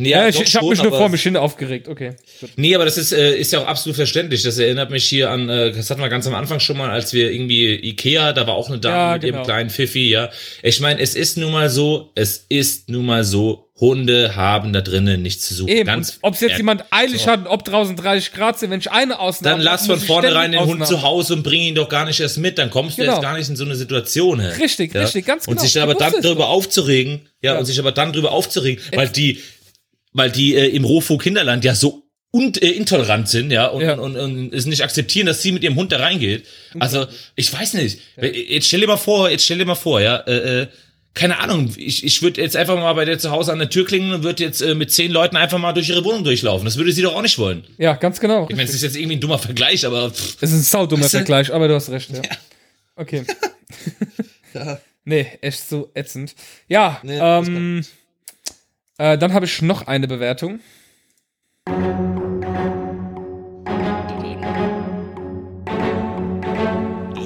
Nee, 0.00 0.10
Ja, 0.10 0.22
ja, 0.22 0.28
ich, 0.28 0.40
ich 0.40 0.54
habe 0.56 0.68
mich 0.68 0.80
nur 0.82 0.92
vor 0.92 1.08
mich 1.08 1.22
hin 1.22 1.36
aufgeregt. 1.36 1.88
Okay. 1.88 2.12
Nee, 2.56 2.74
aber 2.74 2.84
das 2.84 2.96
ist, 2.96 3.12
äh, 3.12 3.36
ist 3.36 3.52
ja 3.52 3.60
auch 3.60 3.66
absolut 3.66 3.96
verständlich. 3.96 4.42
Das 4.44 4.56
erinnert 4.58 4.90
mich 4.90 5.04
hier 5.04 5.30
an, 5.30 5.48
äh, 5.48 5.72
das 5.72 5.90
hatten 5.90 6.00
wir 6.00 6.08
ganz 6.08 6.26
am 6.26 6.34
Anfang 6.34 6.60
schon 6.60 6.78
mal, 6.78 6.88
als 6.90 7.12
wir 7.12 7.30
irgendwie 7.32 7.74
Ikea, 7.74 8.32
da 8.32 8.46
war 8.46 8.54
auch 8.54 8.68
eine 8.68 8.78
Dame 8.78 8.94
Ja, 8.96 9.12
mit 9.14 9.22
genau. 9.22 9.36
ihrem 9.38 9.44
kleinen 9.44 9.70
Pfiffi, 9.70 10.08
ja. 10.08 10.30
Ich 10.62 10.80
meine, 10.80 11.00
es 11.00 11.14
ist 11.16 11.36
nun 11.36 11.50
mal 11.52 11.68
so, 11.68 12.12
es 12.14 12.46
ist 12.48 12.88
nun 12.88 13.06
mal 13.06 13.24
so, 13.24 13.64
Hunde 13.80 14.34
haben 14.34 14.72
da 14.72 14.80
drinnen 14.80 15.22
nichts 15.22 15.46
zu 15.46 15.54
suchen. 15.54 15.68
Eben, 15.68 15.86
Ganz 15.86 16.18
ob 16.22 16.34
es 16.34 16.40
jetzt 16.40 16.50
ehrlich. 16.50 16.58
jemand 16.58 16.84
eilig 16.90 17.22
So. 17.22 17.30
hat 17.30 17.40
und 17.42 17.46
ob 17.46 17.64
draußen 17.64 17.94
30 17.94 18.32
Grad 18.32 18.58
sind, 18.58 18.70
wenn 18.72 18.80
ich 18.80 18.90
eine 18.90 19.20
Ausnahme 19.20 19.54
Dann 19.54 19.64
lass 19.64 19.86
von 19.86 20.00
vornherein 20.00 20.50
den 20.50 20.64
Hund 20.66 20.84
zu 20.84 21.02
Hause 21.02 21.34
und 21.34 21.44
bring 21.44 21.60
ihn 21.60 21.76
doch 21.76 21.88
gar 21.88 22.04
nicht 22.04 22.18
erst 22.18 22.38
mit. 22.38 22.58
Dann 22.58 22.70
kommst 22.70 22.98
du 22.98 23.02
Genau. 23.02 23.12
jetzt 23.14 23.22
gar 23.22 23.38
nicht 23.38 23.48
in 23.48 23.54
so 23.54 23.64
eine 23.64 23.76
Situation. 23.76 24.40
Hä? 24.40 24.48
Richtig, 24.60 24.92
richtig, 24.96 25.24
ganz 25.26 25.46
Und 25.46 25.54
genau. 25.54 25.62
sich 25.62 25.76
Ich 25.76 25.80
aber 25.82 25.94
dann 25.94 26.12
darüber 26.20 26.42
doch. 26.44 26.48
aufzuregen, 26.48 27.28
ja, 27.40 27.52
Ja. 27.52 27.58
und 27.60 27.66
sich 27.66 27.78
aber 27.78 27.92
dann 27.92 28.12
darüber 28.12 28.32
aufzuregen, 28.32 28.82
weil 28.96 29.10
die, 29.10 29.38
weil 30.12 30.30
die 30.30 30.54
äh, 30.54 30.68
im 30.68 30.84
Rofo 30.84 31.18
Kinderland 31.18 31.64
ja 31.64 31.74
so 31.74 32.04
und, 32.30 32.62
äh, 32.62 32.70
intolerant 32.70 33.28
sind, 33.28 33.50
ja, 33.50 33.66
und, 33.68 33.82
Ja. 33.82 33.94
Und, 33.94 34.16
und, 34.16 34.52
es 34.52 34.66
nicht 34.66 34.82
akzeptieren, 34.82 35.26
dass 35.26 35.42
sie 35.42 35.52
mit 35.52 35.62
ihrem 35.62 35.76
Hund 35.76 35.92
da 35.92 35.98
reingeht. 35.98 36.44
Also, 36.78 37.06
ich 37.36 37.52
weiß 37.52 37.74
nicht. 37.74 38.00
Jetzt 38.20 38.66
stell 38.66 38.80
dir 38.80 38.86
mal 38.86 38.98
vor, 38.98 39.30
jetzt 39.30 39.44
stell 39.44 39.58
dir 39.58 39.64
mal 39.64 39.74
vor, 39.74 40.00
ja, 40.00 40.16
äh, 40.18 40.62
äh, 40.62 40.66
keine 41.14 41.40
Ahnung, 41.40 41.72
ich, 41.76 42.04
ich 42.04 42.22
würde 42.22 42.40
jetzt 42.42 42.54
einfach 42.54 42.76
mal 42.76 42.92
bei 42.92 43.04
der 43.04 43.18
zu 43.18 43.30
Hause 43.30 43.50
an 43.52 43.58
der 43.58 43.70
Tür 43.70 43.84
klingeln 43.86 44.12
und 44.12 44.22
würde 44.24 44.44
jetzt 44.44 44.60
äh, 44.60 44.74
mit 44.74 44.92
zehn 44.92 45.10
Leuten 45.10 45.36
einfach 45.36 45.58
mal 45.58 45.72
durch 45.72 45.88
ihre 45.88 46.04
Wohnung 46.04 46.22
durchlaufen. 46.22 46.64
Das 46.66 46.76
würde 46.76 46.92
sie 46.92 47.02
doch 47.02 47.14
auch 47.14 47.22
nicht 47.22 47.38
wollen. 47.38 47.64
Ja, 47.78 47.94
ganz 47.94 48.20
genau. 48.20 48.46
Ich 48.48 48.54
meine, 48.54 48.68
es 48.68 48.74
ist 48.74 48.82
jetzt 48.82 48.96
irgendwie 48.96 49.16
ein 49.16 49.20
dummer 49.20 49.38
Vergleich, 49.38 49.86
aber 49.86 50.10
pff, 50.10 50.36
Es 50.40 50.50
ist 50.50 50.58
ein 50.58 50.62
saudummer 50.62 51.08
Vergleich, 51.08 51.52
aber 51.52 51.66
du 51.66 51.74
hast 51.74 51.88
recht, 51.88 52.10
ja. 52.10 52.20
Okay. 52.94 53.24
Nee, 55.08 55.26
echt 55.40 55.66
so 55.66 55.90
ätzend. 55.94 56.34
Ja, 56.68 57.00
Nee, 57.02 57.18
ähm, 57.18 57.82
äh, 58.98 59.16
dann 59.16 59.32
habe 59.32 59.46
ich 59.46 59.62
noch 59.62 59.86
eine 59.86 60.06
Bewertung. 60.06 60.60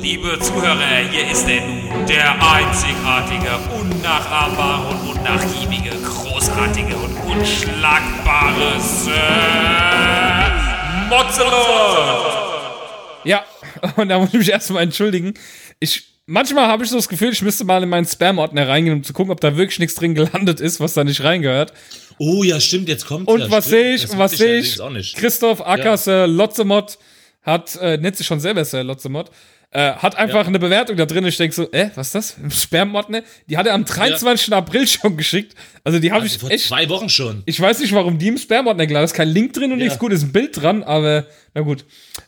Liebe 0.01 0.39
Zuhörer, 0.41 0.79
hier 1.11 1.31
ist 1.31 1.49
er 1.49 1.67
nun, 1.67 2.07
der 2.07 2.33
einzigartige, 2.33 3.59
unnachahmbare 3.81 4.89
und 4.89 5.17
unnachgiebige, 5.17 5.91
großartige 6.03 6.97
und 6.97 7.17
unschlagbare 7.25 8.81
Sir 8.81 9.83
Mozzelot. 11.09 12.53
Ja, 13.25 13.45
und 13.97 14.09
da 14.09 14.19
muss 14.19 14.29
ich 14.29 14.39
mich 14.39 14.51
erstmal 14.51 14.83
entschuldigen. 14.83 15.35
Ich, 15.79 16.12
manchmal 16.27 16.67
habe 16.67 16.85
ich 16.85 16.91
so 16.91 16.97
das 16.97 17.09
Gefühl, 17.09 17.33
ich 17.33 17.43
müsste 17.43 17.65
mal 17.65 17.83
in 17.83 17.89
meinen 17.89 18.07
Spam-Ordner 18.07 18.69
reingehen, 18.69 18.97
um 18.97 19.05
zu 19.05 19.13
gucken, 19.13 19.33
ob 19.33 19.41
da 19.41 19.57
wirklich 19.57 19.79
nichts 19.79 19.95
drin 19.95 20.15
gelandet 20.15 20.61
ist, 20.61 20.81
was 20.81 20.95
da 20.95 21.05
nicht 21.05 21.23
reingehört. 21.23 21.73
oh 22.19 22.43
ja, 22.43 22.61
stimmt, 22.61 22.89
jetzt 22.89 23.07
kommt 23.07 23.29
Und 23.29 23.51
was 23.51 23.67
sehe 23.67 23.95
ich? 23.95 24.09
Und 24.11 24.19
was 24.19 24.33
sehe 24.33 24.59
ich? 24.59 25.15
Christoph 25.15 25.61
Ackers 25.67 26.07
äh, 26.07 26.27
Lotzemott 26.27 26.99
hat, 27.43 27.77
äh, 27.77 27.97
nennt 27.97 28.17
sich 28.17 28.27
schon 28.27 28.41
selber 28.41 28.65
Sir 28.65 28.85
Lotzemott, 28.85 29.31
äh, 29.73 29.93
hat 29.95 30.17
einfach 30.17 30.47
eine 30.47 30.59
Bewertung 30.59 30.97
da 30.97 31.07
drin. 31.07 31.27
Ich 31.27 31.37
denke 31.37 31.55
so, 31.55 31.71
äh, 31.73 31.91
was 31.95 32.09
ist 32.09 32.15
das? 32.15 32.37
Im 32.43 32.51
Sperrmordner? 32.51 33.23
Die 33.49 33.57
hat 33.57 33.67
er 33.67 33.75
am 33.75 33.85
23. 33.85 34.53
April 34.53 34.87
schon 34.87 35.17
geschickt. 35.17 35.55
Also 35.83 35.99
die 35.99 36.13
habe 36.13 36.27
ich 36.27 36.39
Vor 36.39 36.51
echt. 36.51 36.67
zwei 36.67 36.89
Wochen 36.89 37.09
schon. 37.09 37.43
Ich 37.47 37.61
weiß 37.61 37.81
nicht, 37.81 37.93
warum 37.93 38.19
die 38.19 38.29
im 38.29 38.39
Sperrmordner 38.39 38.87
klar. 38.87 39.01
Da 39.01 39.05
ist 39.05 39.15
kein 39.15 39.29
Link 39.29 39.55
drin 39.55 39.73
und 39.73 39.79
Ja. 39.79 39.85
nichts 39.85 39.99
gut, 39.99 40.13
ist 40.13 40.23
ein 40.23 40.33
Bild 40.33 40.61
dran, 40.61 40.83
aber 40.83 41.27
na 41.55 41.63
gut. 41.63 41.85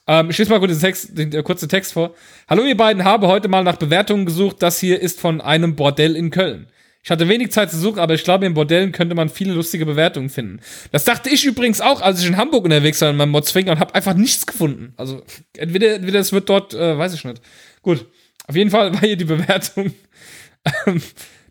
Ähm, 0.07 0.31
ich 0.31 0.39
lese 0.39 0.51
mal 0.51 0.59
kurz 0.59 0.73
den, 0.73 0.81
Text, 0.81 1.17
den 1.19 1.33
äh, 1.33 1.43
kurzen 1.43 1.69
Text 1.69 1.93
vor. 1.93 2.15
Hallo 2.49 2.65
ihr 2.65 2.77
beiden, 2.77 3.05
habe 3.05 3.29
heute 3.29 3.49
mal 3.49 3.63
nach 3.63 3.77
Bewertungen 3.77 4.27
gesucht. 4.27 4.57
Das 4.61 4.81
hier 4.81 5.01
ist 5.01 5.21
von 5.21 5.41
einem 5.41 5.77
Bordell 5.77 6.17
in 6.17 6.31
Köln. 6.31 6.67
Ich 7.05 7.11
hatte 7.11 7.29
wenig 7.29 7.53
Zeit 7.53 7.71
zu 7.71 7.77
suchen, 7.77 7.99
aber 7.99 8.15
ich 8.15 8.25
glaube, 8.25 8.47
in 8.47 8.55
Bordellen 8.55 8.91
könnte 8.91 9.15
man 9.15 9.29
viele 9.29 9.53
lustige 9.53 9.85
Bewertungen 9.85 10.31
finden. 10.31 10.61
Das 10.91 11.05
dachte 11.05 11.29
ich 11.29 11.45
übrigens 11.45 11.83
auch, 11.83 12.01
als 12.01 12.23
ich 12.23 12.27
in 12.27 12.39
Hamburg 12.39 12.65
unterwegs 12.65 12.99
war 13.03 13.11
in 13.11 13.17
meinem 13.17 13.31
Modsfinger 13.31 13.73
und 13.73 13.79
habe 13.79 13.95
einfach 13.95 14.15
nichts 14.15 14.47
gefunden. 14.47 14.95
Also 14.97 15.23
entweder, 15.55 15.97
entweder 15.97 16.19
es 16.21 16.33
wird 16.33 16.49
dort, 16.49 16.73
äh, 16.73 16.97
weiß 16.97 17.13
ich 17.13 17.25
nicht. 17.25 17.43
Gut, 17.83 18.07
auf 18.47 18.57
jeden 18.57 18.71
Fall 18.71 18.95
war 18.95 19.01
hier 19.01 19.19
die 19.19 19.27
Bewertung. 19.27 19.93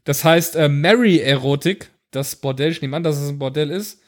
das 0.03 0.23
heißt 0.23 0.55
äh, 0.55 0.69
Mary 0.69 1.19
Erotik, 1.19 1.91
das 2.09 2.35
Bordell. 2.35 2.71
Ich 2.71 2.81
nehme 2.81 2.97
an, 2.97 3.03
dass 3.03 3.19
es 3.19 3.29
ein 3.29 3.37
Bordell 3.37 3.69
ist. 3.69 4.01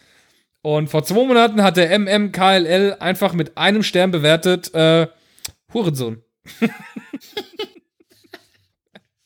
Und 0.64 0.89
vor 0.89 1.04
zwei 1.04 1.28
Monaten 1.28 1.62
hat 1.62 1.78
der 1.78 1.98
MMKLL 2.00 2.98
einfach 3.00 3.34
mit 3.34 3.56
einem 3.56 3.84
Stern 3.84 4.10
bewertet, 4.10 4.74
äh, 4.74 5.06
Hurensohn. 5.72 6.24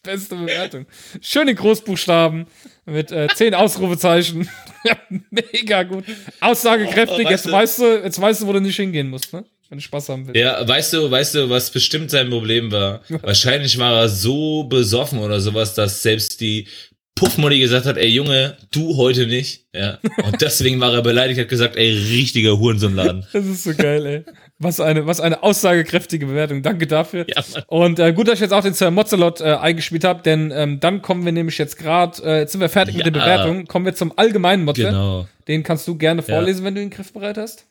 Beste 0.04 0.36
Bewertung. 0.36 0.86
Schöne 1.22 1.54
Großbuchstaben 1.54 2.48
mit 2.86 3.12
äh, 3.12 3.28
zehn 3.36 3.54
Ausrufezeichen. 3.54 4.50
Mega 5.30 5.84
gut. 5.84 6.06
Aussagekräftig. 6.40 7.26
Oh, 7.26 7.30
weißt 7.30 7.46
jetzt 7.46 7.52
weißt 7.52 7.80
du, 7.80 8.04
jetzt 8.04 8.22
weißt 8.22 8.42
du, 8.42 8.48
wo 8.48 8.54
du 8.54 8.62
nicht 8.62 8.78
hingehen 8.78 9.10
musst, 9.10 9.34
ne? 9.34 9.44
Wenn 9.68 9.78
du 9.78 9.84
Spaß 9.84 10.10
haben 10.10 10.26
willst. 10.26 10.40
Ja, 10.40 10.68
weißt 10.68 10.94
du, 10.94 11.12
weißt 11.12 11.36
du, 11.36 11.50
was 11.50 11.70
bestimmt 11.70 12.10
sein 12.12 12.30
Problem 12.30 12.72
war? 12.72 13.02
Wahrscheinlich 13.10 13.78
war 13.78 14.02
er 14.02 14.10
so 14.10 14.64
besoffen 14.64 15.20
oder 15.20 15.42
sowas, 15.42 15.76
dass 15.76 16.02
selbst 16.02 16.40
die 16.42 16.68
Puffmutti 17.16 17.60
gesagt 17.60 17.86
hat, 17.86 17.98
ey 17.98 18.08
Junge, 18.08 18.58
du 18.72 18.96
heute 18.96 19.28
nicht. 19.28 19.66
Ja. 19.76 20.00
Und 20.24 20.42
deswegen 20.42 20.80
war 20.80 20.94
er 20.94 21.02
beleidigt, 21.02 21.40
hat 21.40 21.50
gesagt, 21.50 21.76
ey, 21.76 21.92
richtiger 21.92 22.58
Hurensohnladen. 22.58 23.26
Das 23.34 23.46
ist 23.46 23.64
so 23.64 23.74
geil, 23.76 24.06
ey. 24.06 24.24
Was 24.62 24.82
eine, 24.82 25.06
was 25.08 25.22
eine 25.22 25.42
aussagekräftige 25.42 26.26
Bewertung. 26.26 26.62
Danke 26.62 26.86
dafür. 26.86 27.26
Ja. 27.30 27.42
Und 27.68 27.98
äh, 27.98 28.12
gut, 28.12 28.28
dass 28.28 28.36
ich 28.36 28.42
jetzt 28.42 28.52
auch 28.52 28.62
den 28.62 28.74
Sir 28.74 28.92
Mozzolot 28.92 29.40
äh, 29.40 29.46
eingespielt 29.56 30.04
habe, 30.04 30.22
denn 30.22 30.52
ähm, 30.54 30.82
dann 30.82 31.02
kommen 31.02 31.24
wir 31.24 31.32
nämlich 31.32 31.58
jetzt 31.58 31.78
gerade, 31.78 32.22
äh, 32.24 32.40
jetzt 32.40 32.52
sind 32.52 32.60
wir 32.60 32.68
fertig 32.68 32.96
mit 32.98 33.06
Ja. 33.06 33.12
der 33.12 33.20
Bewertung, 33.22 33.66
kommen 33.68 33.86
wir 33.86 33.96
zum 33.96 34.12
allgemeinen 34.18 34.66
Motze. 34.66 34.84
Genau. 34.84 35.30
Den 35.48 35.64
kannst 35.64 35.88
du 35.88 35.96
gerne 35.96 36.22
Ja. 36.28 36.36
vorlesen, 36.36 36.66
wenn 36.66 36.76
du 36.76 36.82
ihn 36.82 36.90
griffbereit 36.90 37.38
hast. 37.38 37.68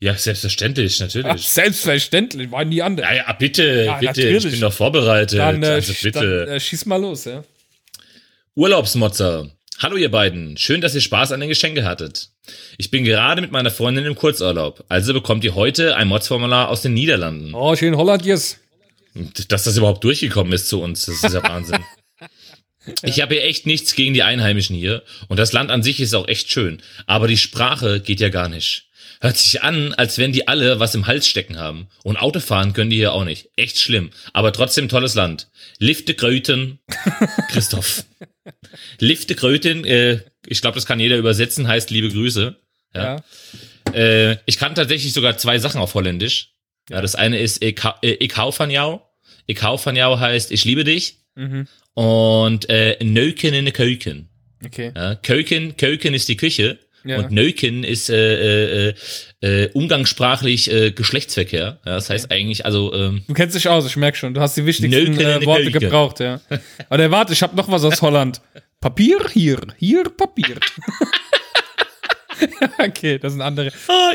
Ja, 0.00 0.14
selbstverständlich, 0.14 0.96
Ach, 0.96 1.06
natürlich. 1.14 1.48
selbstverständlich, 1.48 2.50
war 2.50 2.64
nie 2.66 2.82
anders. 2.82 3.06
Ja, 3.08 3.14
ja, 3.16 3.32
bitte, 3.32 3.84
Ja, 3.86 3.94
bitte, 3.94 4.06
natürlich. 4.20 4.44
ich 4.44 4.50
bin 4.52 4.60
doch 4.60 4.72
vorbereitet. 4.72 5.38
Dann, 5.38 5.62
äh, 5.62 5.66
also 5.66 5.94
bitte. 6.02 6.44
dann 6.46 6.56
äh, 6.56 6.60
schieß 6.60 6.84
mal 6.86 7.00
los, 7.00 7.24
ja. 7.24 7.42
Urlaubsmotzer. 8.54 9.48
Hallo 9.78 9.96
ihr 9.96 10.10
beiden, 10.10 10.58
schön, 10.58 10.82
dass 10.82 10.94
ihr 10.94 11.00
Spaß 11.00 11.32
an 11.32 11.40
den 11.40 11.48
Geschenke 11.48 11.84
hattet. 11.84 12.28
Ich 12.78 12.90
bin 12.90 13.04
gerade 13.04 13.40
mit 13.40 13.52
meiner 13.52 13.70
Freundin 13.70 14.04
im 14.04 14.14
Kurzurlaub, 14.14 14.84
also 14.88 15.12
bekommt 15.12 15.44
ihr 15.44 15.54
heute 15.54 15.96
ein 15.96 16.08
Mods-Formular 16.08 16.68
aus 16.68 16.82
den 16.82 16.94
Niederlanden. 16.94 17.54
Oh, 17.54 17.76
schön 17.76 17.96
Holland, 17.96 18.24
yes. 18.24 18.58
Dass 19.48 19.64
das 19.64 19.76
überhaupt 19.76 20.02
durchgekommen 20.04 20.52
ist 20.52 20.68
zu 20.68 20.80
uns, 20.80 21.06
das 21.06 21.22
ist 21.22 21.34
ja 21.34 21.42
Wahnsinn. 21.48 21.84
Ich 23.04 23.20
habe 23.20 23.34
hier 23.34 23.44
echt 23.44 23.66
nichts 23.66 23.94
gegen 23.94 24.14
die 24.14 24.24
Einheimischen 24.24 24.74
hier 24.74 25.02
und 25.28 25.38
das 25.38 25.52
Land 25.52 25.70
an 25.70 25.82
sich 25.82 26.00
ist 26.00 26.14
auch 26.14 26.26
echt 26.26 26.50
schön, 26.50 26.82
aber 27.06 27.28
die 27.28 27.36
Sprache 27.36 28.00
geht 28.00 28.20
ja 28.20 28.28
gar 28.28 28.48
nicht. 28.48 28.88
Hört 29.22 29.36
sich 29.36 29.62
an, 29.62 29.94
als 29.94 30.18
wenn 30.18 30.32
die 30.32 30.48
alle 30.48 30.80
was 30.80 30.96
im 30.96 31.06
Hals 31.06 31.28
stecken 31.28 31.56
haben. 31.56 31.86
Und 32.02 32.16
Autofahren 32.16 32.72
können 32.72 32.90
die 32.90 32.96
hier 32.96 33.12
auch 33.12 33.22
nicht. 33.22 33.50
Echt 33.54 33.78
schlimm. 33.78 34.10
Aber 34.32 34.52
trotzdem 34.52 34.88
tolles 34.88 35.14
Land. 35.14 35.46
Lifte 35.78 36.14
Gröten, 36.14 36.80
Christoph. 37.48 38.04
Lifte 38.98 39.34
Gröten, 39.34 39.84
äh, 39.84 40.20
ich 40.46 40.60
glaube, 40.60 40.74
das 40.74 40.86
kann 40.86 41.00
jeder 41.00 41.16
übersetzen, 41.16 41.68
heißt 41.68 41.90
liebe 41.90 42.08
Grüße. 42.10 42.56
Ja. 42.94 43.16
Ja. 43.84 43.92
Äh, 43.94 44.38
ich 44.46 44.58
kann 44.58 44.74
tatsächlich 44.74 45.12
sogar 45.12 45.36
zwei 45.38 45.58
Sachen 45.58 45.80
auf 45.80 45.94
Holländisch. 45.94 46.52
Ja, 46.90 47.00
das 47.00 47.14
eine 47.14 47.38
ist 47.38 47.62
ich, 47.62 47.82
hau- 47.82 47.94
äh, 48.02 48.12
ich 48.14 48.36
hau 48.36 48.52
van 48.56 48.70
jou. 48.70 49.00
Ich 49.46 49.62
hau 49.62 49.78
van 49.84 49.96
jou 49.96 50.18
heißt 50.18 50.50
ich 50.50 50.64
liebe 50.64 50.84
dich. 50.84 51.18
Mhm. 51.34 51.66
Und 51.94 52.68
äh, 52.68 52.96
Neuken 53.04 53.54
in 53.54 53.64
der 53.66 53.74
Keuken. 53.74 54.28
Okay. 54.64 54.92
Ja, 54.94 55.14
Keuken, 55.16 55.76
Keuken 55.76 56.14
ist 56.14 56.28
die 56.28 56.36
Küche. 56.36 56.78
Ja. 57.04 57.18
Und 57.18 57.32
Neuken 57.32 57.82
ist 57.84 58.10
äh, 58.10 58.88
äh, 58.90 58.94
äh, 59.40 59.70
umgangssprachlich 59.72 60.70
äh, 60.72 60.92
Geschlechtsverkehr. 60.92 61.78
Ja, 61.84 61.94
das 61.94 62.10
heißt 62.10 62.30
eigentlich, 62.30 62.64
also 62.64 62.92
ähm, 62.94 63.22
Du 63.26 63.34
kennst 63.34 63.56
dich 63.56 63.68
aus, 63.68 63.86
ich 63.86 63.96
merk 63.96 64.16
schon. 64.16 64.34
Du 64.34 64.40
hast 64.40 64.56
die 64.56 64.64
wichtigsten 64.66 65.18
äh, 65.18 65.44
Worte 65.44 65.64
Kölke. 65.64 65.78
gebraucht, 65.80 66.20
ja. 66.20 66.40
Aber 66.88 67.10
warte, 67.10 67.32
ich 67.32 67.42
habe 67.42 67.56
noch 67.56 67.70
was 67.70 67.84
aus 67.84 68.00
Holland. 68.02 68.40
Papier 68.80 69.18
hier, 69.32 69.58
hier 69.78 70.04
Papier. 70.04 70.56
okay, 72.78 73.18
das 73.18 73.34
ist 73.34 73.38
ein 73.38 73.42
anderer, 73.46 73.70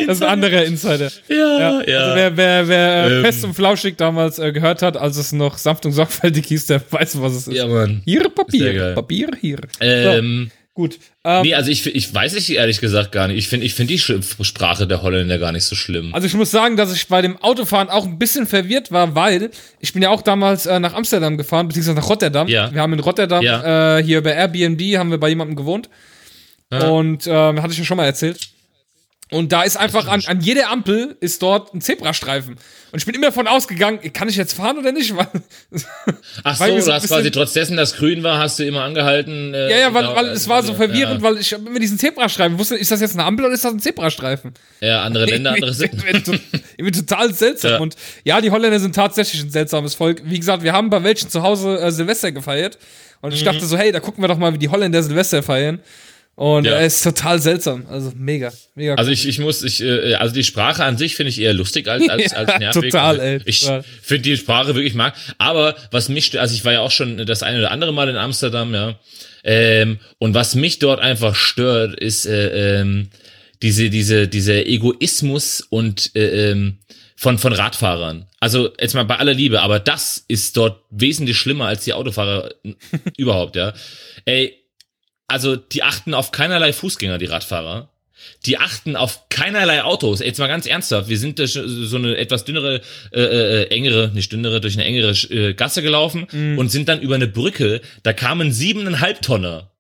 das 0.06 0.18
ist 0.18 0.24
ein 0.24 0.30
anderer 0.30 0.64
Insider. 0.66 1.10
ja, 1.30 1.82
ja. 1.88 2.00
Also 2.00 2.16
wer, 2.16 2.38
wer, 2.38 2.68
wer 2.68 3.06
äh, 3.06 3.18
Ähm. 3.18 3.24
fest 3.26 3.44
und 3.46 3.54
flauschig 3.54 3.96
damals 3.96 4.38
äh, 4.40 4.52
gehört 4.52 4.82
hat, 4.82 4.98
als 4.98 5.16
es 5.18 5.32
noch 5.32 5.58
sanft 5.58 5.86
und 5.86 5.94
sorgfältig 5.94 6.46
hieß, 6.48 6.66
der 6.68 6.82
weiß, 6.92 7.22
was 7.22 7.34
es 7.34 7.48
ist. 7.48 7.56
ja, 7.56 7.68
Mann. 7.68 8.02
Hier 8.06 8.28
Papier. 8.30 8.94
Papier 8.96 9.30
hier. 9.40 9.60
Ähm, 9.80 10.52
Gut. 10.78 11.00
Ähm, 11.24 11.42
nee, 11.42 11.56
also 11.56 11.72
ich, 11.72 11.88
ich 11.88 12.14
weiß 12.14 12.36
es 12.36 12.48
ehrlich 12.52 12.80
gesagt 12.80 13.12
gar 13.12 13.28
nicht. 13.28 13.38
Ich 13.38 13.48
finde 13.48 13.66
ich 13.66 13.74
find 13.74 13.90
die 13.90 13.98
Sprache 13.98 14.86
der 14.86 15.02
Holländer 15.02 15.40
gar 15.40 15.52
nicht 15.52 15.64
so 15.64 15.76
schlimm. 15.76 16.14
Also 16.14 16.28
ich 16.28 16.36
muss 16.36 16.52
sagen, 16.52 16.78
dass 16.78 16.94
ich 16.94 17.08
bei 17.08 17.24
dem 17.24 17.36
Autofahren 17.38 17.90
auch 17.90 18.06
ein 18.06 18.20
bisschen 18.20 18.46
verwirrt 18.46 18.92
war, 18.92 19.16
weil 19.16 19.50
ich 19.80 19.92
bin 19.94 20.04
ja 20.04 20.12
auch 20.12 20.22
damals 20.22 20.68
äh, 20.68 20.80
nach 20.80 20.94
Amsterdam 20.94 21.36
gefahren, 21.36 21.68
beziehungsweise 21.68 21.98
nach 21.98 22.08
Rotterdam. 22.08 22.48
Ja. 22.48 22.72
Wir 22.72 22.80
haben 22.80 22.94
in 22.94 23.00
Rotterdam 23.00 23.44
Ja. 23.44 23.98
äh, 23.98 24.04
hier 24.04 24.22
bei 24.22 24.34
Airbnb 24.36 24.80
haben 25.00 25.10
wir 25.10 25.18
bei 25.18 25.30
jemandem 25.30 25.56
gewohnt. 25.56 25.90
Und 26.70 27.26
ähm, 27.26 27.64
hatte 27.64 27.74
ich 27.74 27.80
ja 27.80 27.84
schon 27.86 27.98
mal 27.98 28.06
erzählt. 28.06 28.38
Und 29.30 29.52
da 29.52 29.64
ist 29.64 29.76
einfach 29.76 30.08
an, 30.08 30.24
an 30.26 30.40
jeder 30.40 30.70
Ampel 30.70 31.18
ist 31.20 31.42
dort 31.42 31.74
ein 31.74 31.82
Zebrastreifen. 31.82 32.56
Und 32.92 33.00
ich 33.00 33.06
bin 33.06 33.14
immer 33.14 33.28
davon 33.28 33.46
ausgegangen, 33.48 34.00
kann 34.14 34.30
ich 34.30 34.38
jetzt 34.38 34.54
fahren 34.54 34.78
oder 34.78 34.94
nicht? 34.94 35.14
Weil, 35.18 35.28
Ach 36.44 36.60
weil 36.60 36.72
so, 36.72 36.80
so 36.80 36.86
du 36.86 36.94
hast 36.94 37.08
quasi 37.08 37.32
trotz 37.32 37.54
dessen, 37.54 37.76
dass 37.76 37.98
grün 37.98 38.24
war, 38.24 38.40
hast 38.40 38.60
du 38.60 38.64
immer 38.64 38.84
angehalten. 38.84 39.54
Äh, 39.54 39.70
ja, 39.70 39.78
ja, 39.78 39.94
weil, 39.94 40.04
genau, 40.04 40.16
weil 40.16 40.28
äh, 40.28 40.32
es 40.32 40.48
war 40.48 40.64
so 40.64 40.72
ja, 40.72 40.78
verwirrend, 40.78 41.22
weil 41.22 41.38
ich 41.38 41.54
hab 41.54 41.66
immer 41.66 41.80
diesen 41.80 42.00
Zebrastreifen 42.00 42.54
ich 42.54 42.60
wusste, 42.60 42.76
ist 42.76 42.90
das 42.90 43.02
jetzt 43.02 43.16
eine 43.16 43.26
Ampel 43.26 43.46
oder 43.46 43.54
ist 43.54 43.66
das 43.66 43.74
ein 43.74 43.80
Zebrastreifen? 43.80 44.54
Ja, 44.80 45.04
andere 45.04 45.26
Länder, 45.30 45.54
andere 45.54 45.74
Sitten. 45.74 46.02
Irgendwie 46.08 46.40
irgendwie 46.78 47.00
total 47.02 47.34
seltsam. 47.34 47.72
Ja. 47.72 47.78
Und 47.80 47.96
ja, 48.24 48.40
die 48.40 48.52
Holländer 48.52 48.80
sind 48.80 48.96
tatsächlich 48.96 49.44
ein 49.44 49.50
seltsames 49.50 49.96
Volk. 49.96 50.22
Wie 50.24 50.40
gesagt, 50.40 50.64
wir 50.64 50.72
haben 50.72 50.90
bei 50.90 51.04
welchen 51.04 51.30
zu 51.30 51.44
Hause 51.44 51.80
äh, 51.80 51.92
Silvester 51.92 52.32
gefeiert. 52.32 52.78
Und 53.22 53.34
ich 53.34 53.44
dachte 53.44 53.66
so, 53.66 53.78
hey, 53.78 53.92
da 53.92 54.00
gucken 54.00 54.24
wir 54.24 54.28
doch 54.28 54.38
mal, 54.38 54.54
wie 54.54 54.60
die 54.60 54.70
Holländer 54.70 55.04
Silvester 55.04 55.44
feiern. 55.44 55.80
Und 56.38 56.66
Ja. 56.66 56.80
es 56.82 56.98
ist 56.98 57.04
total 57.04 57.42
seltsam. 57.42 57.88
Also 57.90 58.14
mega, 58.16 58.54
mega 58.76 58.94
Also 58.94 59.10
ich, 59.10 59.28
ich 59.28 59.40
muss, 59.40 59.64
ich, 59.64 59.82
äh, 59.82 60.14
also 60.14 60.36
die 60.36 60.44
Sprache 60.44 60.84
an 60.84 60.96
sich 60.96 61.16
finde 61.16 61.32
ich 61.32 61.42
eher 61.42 61.52
lustig 61.54 61.88
als, 61.88 62.08
als, 62.08 62.32
Ja, 62.32 62.38
als 62.38 62.60
nervig. 62.60 62.92
total, 62.92 63.20
ey, 63.20 63.42
Ich 63.46 63.68
finde 64.04 64.22
die 64.22 64.38
Sprache 64.38 64.76
wirklich 64.76 64.94
mag. 64.94 65.16
Aber 65.40 65.76
was 65.90 66.10
mich, 66.10 66.40
also 66.40 66.54
ich 66.54 66.64
war 66.64 66.74
ja 66.74 66.82
auch 66.82 66.92
schon 66.92 67.26
das 67.26 67.42
eine 67.42 67.58
oder 67.58 67.72
andere 67.72 67.92
Mal 67.92 68.08
in 68.10 68.18
Amsterdam, 68.18 68.72
ja. 68.76 69.00
Ähm, 69.44 69.98
und 70.20 70.36
was 70.36 70.54
mich 70.54 70.78
dort 70.78 71.00
einfach 71.00 71.34
stört, 71.34 72.00
ist 72.00 72.28
äh, 72.28 72.82
ähm, 72.82 73.10
diese, 73.64 73.90
diese, 73.90 74.28
dieser 74.28 74.68
Egoismus 74.68 75.62
und 75.62 76.12
äh, 76.16 76.52
ähm, 76.52 76.78
von, 77.16 77.40
von 77.40 77.52
Radfahrern. 77.52 78.28
Also 78.40 78.70
jetzt 78.80 78.94
mal 78.94 79.06
bei 79.06 79.16
aller 79.18 79.34
Liebe, 79.34 79.62
aber 79.64 79.80
das 79.80 80.24
ist 80.28 80.56
dort 80.56 80.84
wesentlich 80.92 81.38
schlimmer 81.40 81.66
als 81.66 81.84
die 81.84 81.94
Autofahrer 81.94 82.52
überhaupt, 83.18 83.56
ja. 83.56 83.74
Ey, 84.26 84.54
also 85.28 85.56
die 85.56 85.84
achten 85.84 86.14
auf 86.14 86.32
keinerlei 86.32 86.74
Fußgänger, 86.74 87.18
die 87.18 87.26
Radfahrer. 87.26 87.90
Die 88.46 88.58
achten 88.58 88.96
auf 88.96 89.30
keinerlei 89.30 89.84
Autos. 89.84 90.20
Jetzt 90.20 90.40
mal 90.40 90.48
ganz 90.48 90.66
ernsthaft. 90.66 91.08
Wir 91.08 91.18
sind 91.20 91.40
durch 91.40 91.52
so 91.54 91.98
eine 91.98 92.18
etwas 92.18 92.46
dünnere, 92.46 92.82
äh, 93.12 93.22
äh, 93.22 93.68
engere, 93.68 94.12
nicht 94.14 94.32
dünnere, 94.32 94.60
durch 94.60 94.74
eine 94.74 94.86
engere 94.86 95.12
äh, 95.12 95.54
Gasse 95.54 95.82
gelaufen 95.82 96.28
und 96.58 96.70
sind 96.70 96.90
dann 96.90 97.02
über 97.02 97.16
eine 97.16 97.28
Brücke. 97.28 97.82
Da 98.04 98.14
kamen 98.14 98.52
siebeneinhalb 98.52 99.22
Tonner. 99.22 99.72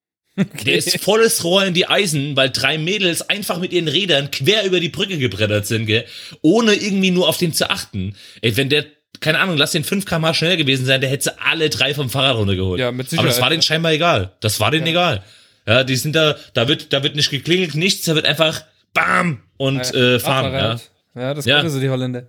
Der 0.66 0.76
ist 0.76 1.00
volles 1.00 1.44
Rohr 1.44 1.66
in 1.66 1.74
die 1.74 1.88
Eisen, 1.88 2.36
weil 2.36 2.52
drei 2.52 2.78
Mädels 2.78 3.28
einfach 3.28 3.60
mit 3.60 3.74
ihren 3.74 3.88
Rädern 3.88 4.30
quer 4.30 4.66
über 4.66 4.80
die 4.80 4.90
Brücke 4.90 5.18
gebrettert 5.18 5.66
sind, 5.66 5.88
gell? 5.88 6.06
ohne 6.42 6.76
irgendwie 6.76 7.10
nur 7.10 7.28
auf 7.28 7.38
den 7.38 7.54
zu 7.54 7.72
achten. 7.72 8.16
Ey, 8.42 8.56
wenn 8.56 8.70
der, 8.70 8.86
keine 9.20 9.40
Ahnung, 9.40 9.58
lass 9.58 9.72
den 9.72 9.84
5 9.84 10.06
km 10.06 10.34
schnell 10.34 10.58
gewesen 10.58 10.86
sein, 10.86 11.02
der 11.02 11.10
hätte 11.10 11.26
sie 11.26 11.40
alle 11.42 11.70
drei 11.70 11.94
vom 11.94 12.10
Fahrrad 12.10 12.36
runtergeholt. 12.38 12.80
Ja, 12.80 12.92
mit 12.92 13.08
Aber 13.08 13.24
das 13.24 13.36
Sicherheit. 13.36 13.42
war 13.42 13.50
denen 13.50 13.62
scheinbar 13.62 13.92
egal. 13.94 14.32
Das 14.40 14.60
war 14.60 14.72
denen 14.72 14.88
egal. 14.88 15.24
Ja, 15.68 15.84
die 15.84 15.96
sind 15.96 16.16
da, 16.16 16.36
da 16.54 16.68
wird, 16.68 16.94
da 16.94 17.04
wird 17.04 17.16
nicht 17.16 17.30
geklingelt, 17.30 17.76
nichts, 17.76 18.06
da 18.06 18.16
wird 18.16 18.26
einfach 18.26 18.64
BAM 18.94 19.42
und 19.58 19.94
äh, 19.94 20.20
fahren. 20.20 20.54
Ja. 20.54 20.80
Ja, 21.22 21.34
das 21.34 21.46
Ja. 21.46 21.58
können 21.60 21.70
sie, 21.70 21.80
die 21.82 21.90
Holländer. 21.90 22.24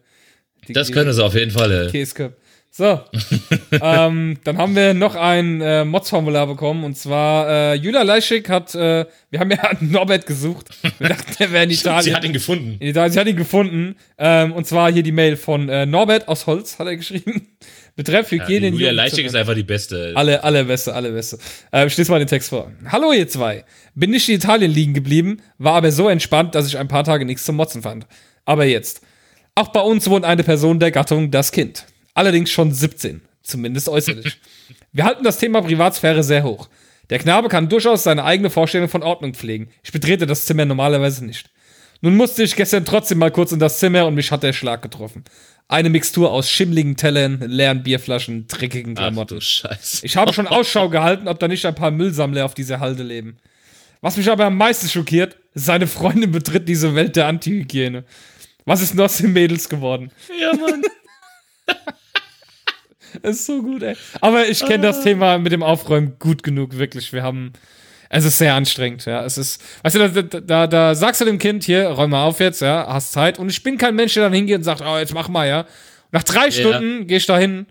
Die, 0.67 0.73
Das 0.73 0.91
können 0.93 1.13
sie 1.13 1.25
auf 1.25 1.35
jeden 1.35 1.51
Fall. 1.53 1.91
Ey. 1.93 2.07
So, 2.79 3.01
ähm, 3.73 4.39
dann 4.45 4.57
haben 4.57 4.77
wir 4.77 4.95
noch 4.95 5.17
ein 5.17 5.61
äh, 5.61 5.85
Mods-Formular 5.85 6.47
bekommen 6.47 6.85
und 6.85 6.97
zwar 6.97 7.49
äh, 7.49 7.75
Julia 7.75 8.03
Leischik 8.03 8.49
hat, 8.49 8.73
äh, 8.77 9.05
wir 9.31 9.41
haben 9.41 9.51
ja 9.51 9.73
Norbert 9.81 10.27
gesucht. 10.27 10.69
Wir 11.01 11.09
dachten, 11.09 11.33
der 11.41 11.51
wäre 11.51 11.65
in 11.65 11.71
Italien. 11.73 12.05
Sie 12.05 12.15
hat 12.15 12.25
ihn 12.25 12.33
gefunden. 12.33 12.77
In 12.79 12.91
Italien. 12.91 13.13
Sie 13.13 13.19
hat 13.19 13.27
ihn 13.27 13.35
gefunden. 13.35 13.97
Ähm, 14.17 14.53
und 14.53 14.69
zwar 14.69 14.93
hier 14.93 15.03
die 15.03 15.11
Mail 15.11 15.37
von 15.37 15.69
äh, 15.69 15.87
Norbert 15.87 16.29
aus 16.29 16.47
Holz, 16.47 16.79
hat 16.79 16.87
er 16.87 16.97
geschrieben. 16.97 17.49
Betreff 17.97 18.31
Ja, 18.31 18.45
Hygiene 18.45 18.69
in 18.69 18.75
Julia. 18.75 18.93
Leichig 18.93 19.27
ist 19.27 19.35
einfach 19.35 19.57
die 19.57 19.65
Beste. 19.65 20.13
Alle, 20.15 20.45
alle 20.45 20.65
Beste, 20.65 20.95
alle 20.95 21.11
Beste. 21.11 21.41
Äh, 21.73 21.89
ich 21.89 21.97
lese 21.97 22.13
mal 22.13 22.21
den 22.21 22.29
Text 22.29 22.51
vor. 22.51 22.71
Hallo 22.93 23.13
ihr 23.13 23.27
zwei. 23.27 23.65
Bin 23.97 24.11
nicht 24.11 24.29
in 24.29 24.37
Italien 24.37 24.71
liegen 24.71 24.95
geblieben, 24.95 25.39
war 25.59 25.75
aber 25.75 25.91
so 25.91 26.09
entspannt, 26.09 26.55
dass 26.55 26.69
ich 26.69 26.79
ein 26.79 26.87
paar 26.87 27.03
Tage 27.03 27.25
nichts 27.25 27.43
zum 27.43 27.57
Motzen 27.57 27.83
fand. 27.83 28.07
Aber 28.45 28.67
jetzt. 28.67 29.01
Auch 29.57 29.73
bei 29.73 29.81
uns 29.81 30.09
wohnt 30.09 30.25
eine 30.25 30.45
Person 30.45 30.79
der 30.79 30.93
Gattung 30.93 31.33
das 31.33 31.51
Kind. 31.51 31.85
Allerdings 32.19 32.51
schon 32.51 32.73
17. 32.73 33.21
Zumindest 33.45 33.89
äußerlich. 33.89 34.41
Wir 34.93 35.05
halten 35.05 35.23
das 35.23 35.39
Thema 35.39 35.63
Privatsphäre 35.63 36.25
sehr 36.25 36.43
hoch. 36.43 36.69
Der 37.11 37.21
Knabe 37.21 37.49
kann 37.49 37.69
durchaus 37.69 38.03
seine 38.03 38.25
eigene 38.25 38.51
Vorstellung 38.51 38.89
von 38.89 39.05
Ordnung 39.05 39.35
pflegen. 39.35 39.69
Ich 39.85 39.93
betrete 39.93 40.27
das 40.27 40.45
Zimmer 40.45 40.65
normalerweise 40.65 41.25
nicht. 41.25 41.49
Nun 42.01 42.17
musste 42.17 42.43
ich 42.43 42.57
gestern 42.57 42.85
trotzdem 42.85 43.19
mal 43.19 43.31
kurz 43.31 43.53
in 43.53 43.61
das 43.61 43.79
Zimmer 43.79 44.05
und 44.05 44.17
mich 44.17 44.33
hat 44.33 44.43
der 44.43 44.53
Schlag 44.53 44.83
getroffen. 44.83 45.23
Eine 45.69 45.91
Mixtur 45.91 46.33
aus 46.33 46.51
schimmligen 46.51 46.97
Tellern, 46.97 47.39
leeren 47.41 47.85
Bierflaschen, 47.85 48.49
dreckigen 48.49 48.95
Ach 48.97 49.03
Klamotten. 49.03 49.37
du 49.37 49.41
Scheiße. 49.41 50.05
Ich 50.05 50.17
habe 50.17 50.33
schon 50.33 50.49
Ausschau 50.49 50.89
gehalten, 50.89 51.29
ob 51.29 51.39
da 51.39 51.47
nicht 51.47 51.67
ein 51.67 51.77
paar 51.77 51.93
Müllsammler 51.93 52.45
auf 52.45 52.55
dieser 52.55 52.81
Halde 52.81 53.05
leben. 53.05 53.37
Was 54.01 54.17
mich 54.17 54.29
aber 54.29 54.47
am 54.47 54.57
meisten 54.57 54.89
schockiert, 54.89 55.37
seine 55.55 55.87
Freundin 55.87 56.33
betritt 56.33 56.69
diese 56.69 56.97
Welt 56.97 57.15
der 57.15 57.29
Antihygiene. 57.29 58.03
Was 58.65 58.83
ist 58.83 58.95
denn 58.95 59.01
aus 59.03 59.19
den 59.19 59.33
Mädels 59.33 59.69
geworden? 59.69 60.11
Ja, 60.41 60.53
Mann. 60.57 60.83
Das 63.23 63.37
ist 63.37 63.47
so 63.47 63.63
gut, 63.63 63.83
ey. 63.83 63.97
Aber 64.21 64.47
ich 64.49 64.65
kenne 64.65 64.85
das 64.87 65.03
Thema 65.03 65.39
mit 65.39 65.53
dem 65.53 65.63
Aufräumen 65.63 66.15
gut 66.19 66.43
genug, 66.43 66.77
wirklich. 66.79 67.13
Wir 67.13 67.23
haben. 67.23 67.53
Es 68.11 68.25
ist 68.25 68.39
sehr 68.39 68.55
anstrengend, 68.55 69.05
ja. 69.05 69.23
Es 69.25 69.37
ist, 69.37 69.63
weißt 69.83 69.97
du, 69.97 70.09
da, 70.09 70.23
da, 70.23 70.41
da, 70.41 70.67
da 70.67 70.95
sagst 70.95 71.21
du 71.21 71.27
dem 71.27 71.39
Kind, 71.39 71.65
hier, 71.65 71.89
räum 71.89 72.11
mal 72.11 72.25
auf 72.25 72.41
jetzt, 72.41 72.63
ja, 72.63 72.87
hast 72.89 73.13
Zeit. 73.13 73.39
Und 73.39 73.51
ich 73.51 73.63
bin 73.63 73.77
kein 73.77 73.95
Mensch, 73.95 74.15
der 74.15 74.23
dann 74.23 74.33
hingeht 74.33 74.57
und 74.57 74.63
sagt, 74.65 74.81
oh, 74.83 74.97
jetzt 74.97 75.13
mach 75.13 75.29
mal, 75.29 75.47
ja. 75.47 75.67
Nach 76.11 76.23
drei 76.23 76.51
Stunden 76.51 77.07
geh 77.07 77.17
ich 77.17 77.27
da 77.27 77.37
hin 77.37 77.67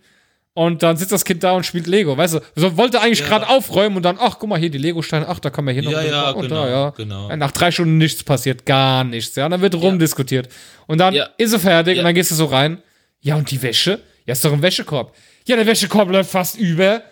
und 0.53 0.83
dann 0.83 0.95
sitzt 0.95 1.11
das 1.11 1.25
Kind 1.25 1.43
da 1.43 1.53
und 1.53 1.65
spielt 1.65 1.87
Lego, 1.87 2.15
weißt 2.15 2.35
du. 2.35 2.39
So 2.55 2.77
wollte 2.77 3.01
eigentlich 3.01 3.21
Ja. 3.21 3.25
gerade 3.27 3.49
aufräumen 3.49 3.95
und 3.97 4.03
dann, 4.03 4.17
ach, 4.19 4.37
guck 4.37 4.47
mal 4.47 4.59
hier, 4.59 4.69
die 4.69 4.77
Lego-Steine, 4.77 5.27
ach, 5.27 5.39
da 5.39 5.49
kann 5.49 5.65
man 5.65 5.73
hier 5.73 5.81
noch 5.81 5.91
Ja, 5.91 5.99
und 6.01 6.05
ja, 6.07 6.29
und 6.29 6.41
genau, 6.43 6.63
da, 6.65 6.69
ja. 6.69 6.89
genau. 6.91 7.29
Ja, 7.29 7.35
Nach 7.35 7.51
drei 7.51 7.71
Stunden 7.71 7.97
nichts 7.97 8.23
passiert, 8.23 8.63
gar 8.67 9.03
nichts, 9.03 9.35
ja. 9.35 9.45
Und 9.45 9.51
dann 9.51 9.61
wird 9.61 9.73
rumdiskutiert. 9.73 10.49
Und 10.85 10.99
dann 10.99 11.15
Ja. 11.15 11.29
ist 11.39 11.49
sie 11.49 11.57
fertig 11.59 11.95
Ja. 11.95 12.01
und 12.01 12.05
dann 12.05 12.13
gehst 12.13 12.29
du 12.29 12.35
so 12.35 12.45
rein. 12.45 12.77
Ja, 13.21 13.35
und 13.37 13.49
die 13.49 13.59
Wäsche? 13.63 14.01
Ja, 14.27 14.33
ist 14.33 14.45
doch 14.45 14.53
ein 14.53 14.61
Wäschekorb. 14.61 15.15
Ja, 15.47 15.55
der 15.55 15.65
Wäschekorb 15.65 16.09
läuft 16.11 16.29
fast 16.31 16.57
über. 16.57 17.01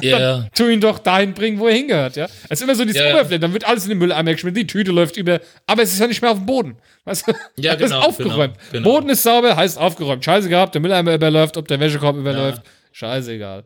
Ja, 0.00 0.18
dann 0.18 0.20
ja. 0.22 0.46
tu 0.54 0.68
ihn 0.68 0.80
doch 0.80 0.98
dahin 0.98 1.34
bringen, 1.34 1.58
wo 1.58 1.66
er 1.68 1.74
hingehört, 1.74 2.16
ja. 2.16 2.24
Es 2.48 2.60
ist 2.60 2.62
immer 2.62 2.74
so 2.74 2.84
dieses 2.86 2.98
Ja, 2.98 3.08
ja. 3.08 3.14
Oberfläche, 3.14 3.40
dann 3.40 3.52
wird 3.52 3.66
alles 3.66 3.84
in 3.84 3.90
den 3.90 3.98
Mülleimer 3.98 4.32
geschmissen, 4.32 4.54
die 4.54 4.66
Tüte 4.66 4.90
läuft 4.90 5.18
über, 5.18 5.38
aber 5.66 5.82
es 5.82 5.92
ist 5.92 5.98
ja 5.98 6.06
nicht 6.06 6.22
mehr 6.22 6.30
auf 6.30 6.38
dem 6.38 6.46
Boden. 6.46 6.76
Weißt 7.04 7.28
du? 7.28 7.32
Ja, 7.56 7.72
Das 7.76 7.90
genau, 7.90 8.00
ist 8.00 8.06
aufgeräumt. 8.06 8.54
genau, 8.54 8.84
genau. 8.84 8.90
Boden 8.90 9.10
ist 9.10 9.22
sauber, 9.22 9.54
heißt 9.54 9.76
aufgeräumt. 9.76 10.24
Scheiße 10.24 10.48
gehabt, 10.48 10.74
der 10.74 10.80
Mülleimer 10.80 11.12
überläuft, 11.14 11.58
ob 11.58 11.68
der 11.68 11.78
Wäschekorb 11.78 12.16
überläuft. 12.16 12.62
Scheißegal. 12.92 13.64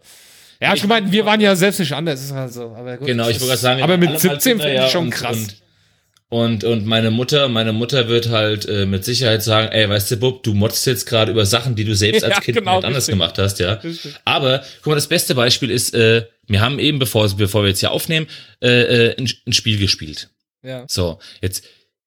Ja, 0.61 0.74
ich 0.74 0.84
meine, 0.86 1.11
wir 1.12 1.24
waren 1.26 1.40
ja 1.40 1.55
selbst 1.55 1.78
nicht 1.78 1.92
anders, 1.92 2.20
ist 2.20 2.32
halt 2.32 2.53
so. 2.53 2.74
Aber 2.76 2.96
gut, 2.96 3.07
Genau, 3.07 3.28
ich 3.28 3.36
wollte 3.36 3.46
gerade 3.46 3.59
sagen, 3.61 3.82
Aber 3.82 3.96
mit 3.96 4.09
alle 4.11 4.18
17 4.18 4.38
Kinder, 4.40 4.64
finde 4.64 4.76
ja, 4.76 4.86
ich 4.86 4.92
schon 4.92 5.11
krass. 5.11 5.36
Und, 5.36 5.57
und, 6.33 6.64
und 6.64 6.87
meine 6.87 7.11
Mutter, 7.11 7.49
meine 7.51 7.74
Mutter 7.74 8.09
wird 8.09 8.30
halt 8.30 8.64
äh, 8.64 8.87
mit 8.87 9.05
Sicherheit 9.05 9.43
sagen, 9.43 9.70
ey, 9.70 9.87
weißt 9.87 10.12
du, 10.12 10.16
Bub, 10.16 10.43
du 10.43 10.55
motzt 10.55 10.87
jetzt 10.87 11.05
gerade 11.05 11.30
über 11.30 11.45
Sachen, 11.45 11.74
die 11.74 11.85
du 11.85 11.95
selbst 11.95 12.24
als 12.24 12.37
Ja, 12.37 12.41
Kind 12.41 12.57
genau, 12.57 12.76
nicht 12.76 12.87
anders 12.87 13.07
gemacht 13.07 13.37
hast, 13.37 13.59
ja. 13.59 13.74
Richtig. 13.74 14.14
Aber, 14.24 14.64
guck 14.80 14.93
mal, 14.93 14.95
das 14.95 15.09
beste 15.09 15.35
Beispiel 15.35 15.70
ist, 15.70 15.93
äh, 15.93 16.24
wir 16.47 16.62
haben 16.62 16.78
eben, 16.78 16.99
bevor, 16.99 17.28
bevor 17.37 17.64
wir 17.64 17.68
jetzt 17.68 17.80
hier 17.80 17.91
aufnehmen, 17.91 18.28
äh, 18.62 18.68
äh, 19.11 19.16
ein, 19.18 19.30
ein 19.47 19.53
Spiel 19.53 19.78
gespielt. 19.78 20.30
ja. 20.62 20.87
So, 20.89 21.18
jetzt 21.43 21.64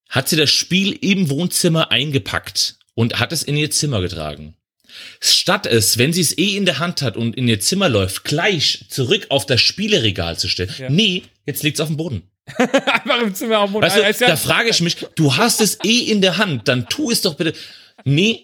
hat 0.09 0.27
sie 0.27 0.37
das 0.37 0.49
Spiel 0.49 0.93
im 1.01 1.29
Wohnzimmer 1.29 1.91
eingepackt 1.91 2.77
und 2.95 3.19
hat 3.19 3.31
es 3.31 3.43
in 3.43 3.55
ihr 3.55 3.69
Zimmer 3.69 4.01
getragen. 4.01 4.55
Statt 5.19 5.67
es, 5.67 5.99
wenn 5.99 6.13
sie 6.13 6.21
es 6.21 6.35
eh 6.35 6.57
in 6.57 6.65
der 6.65 6.79
Hand 6.79 7.03
hat 7.03 7.15
und 7.15 7.37
in 7.37 7.47
ihr 7.47 7.59
Zimmer 7.59 7.89
läuft, 7.89 8.23
gleich 8.23 8.85
zurück 8.89 9.27
auf 9.29 9.45
das 9.45 9.61
Spieleregal 9.61 10.39
zu 10.39 10.47
stellen. 10.47 10.73
Ja. 10.79 10.89
Nee, 10.89 11.21
jetzt 11.45 11.61
liegt's 11.61 11.79
auf 11.79 11.89
dem 11.89 11.97
Boden. 11.97 12.23
Einfach 12.57 13.21
im 13.21 13.33
Zimmer 13.33 13.65
dem 13.65 13.73
Boden. 13.73 13.85
Weißt 13.85 14.21
du, 14.21 14.25
da 14.25 14.35
frage 14.35 14.69
ich 14.69 14.81
mich, 14.81 14.97
du 15.15 15.35
hast 15.35 15.61
es 15.61 15.79
eh 15.83 15.99
in 16.11 16.21
der 16.21 16.37
Hand, 16.37 16.67
dann 16.67 16.87
tu 16.87 17.09
es 17.11 17.21
doch 17.21 17.35
bitte. 17.35 17.53
Nee. 18.03 18.41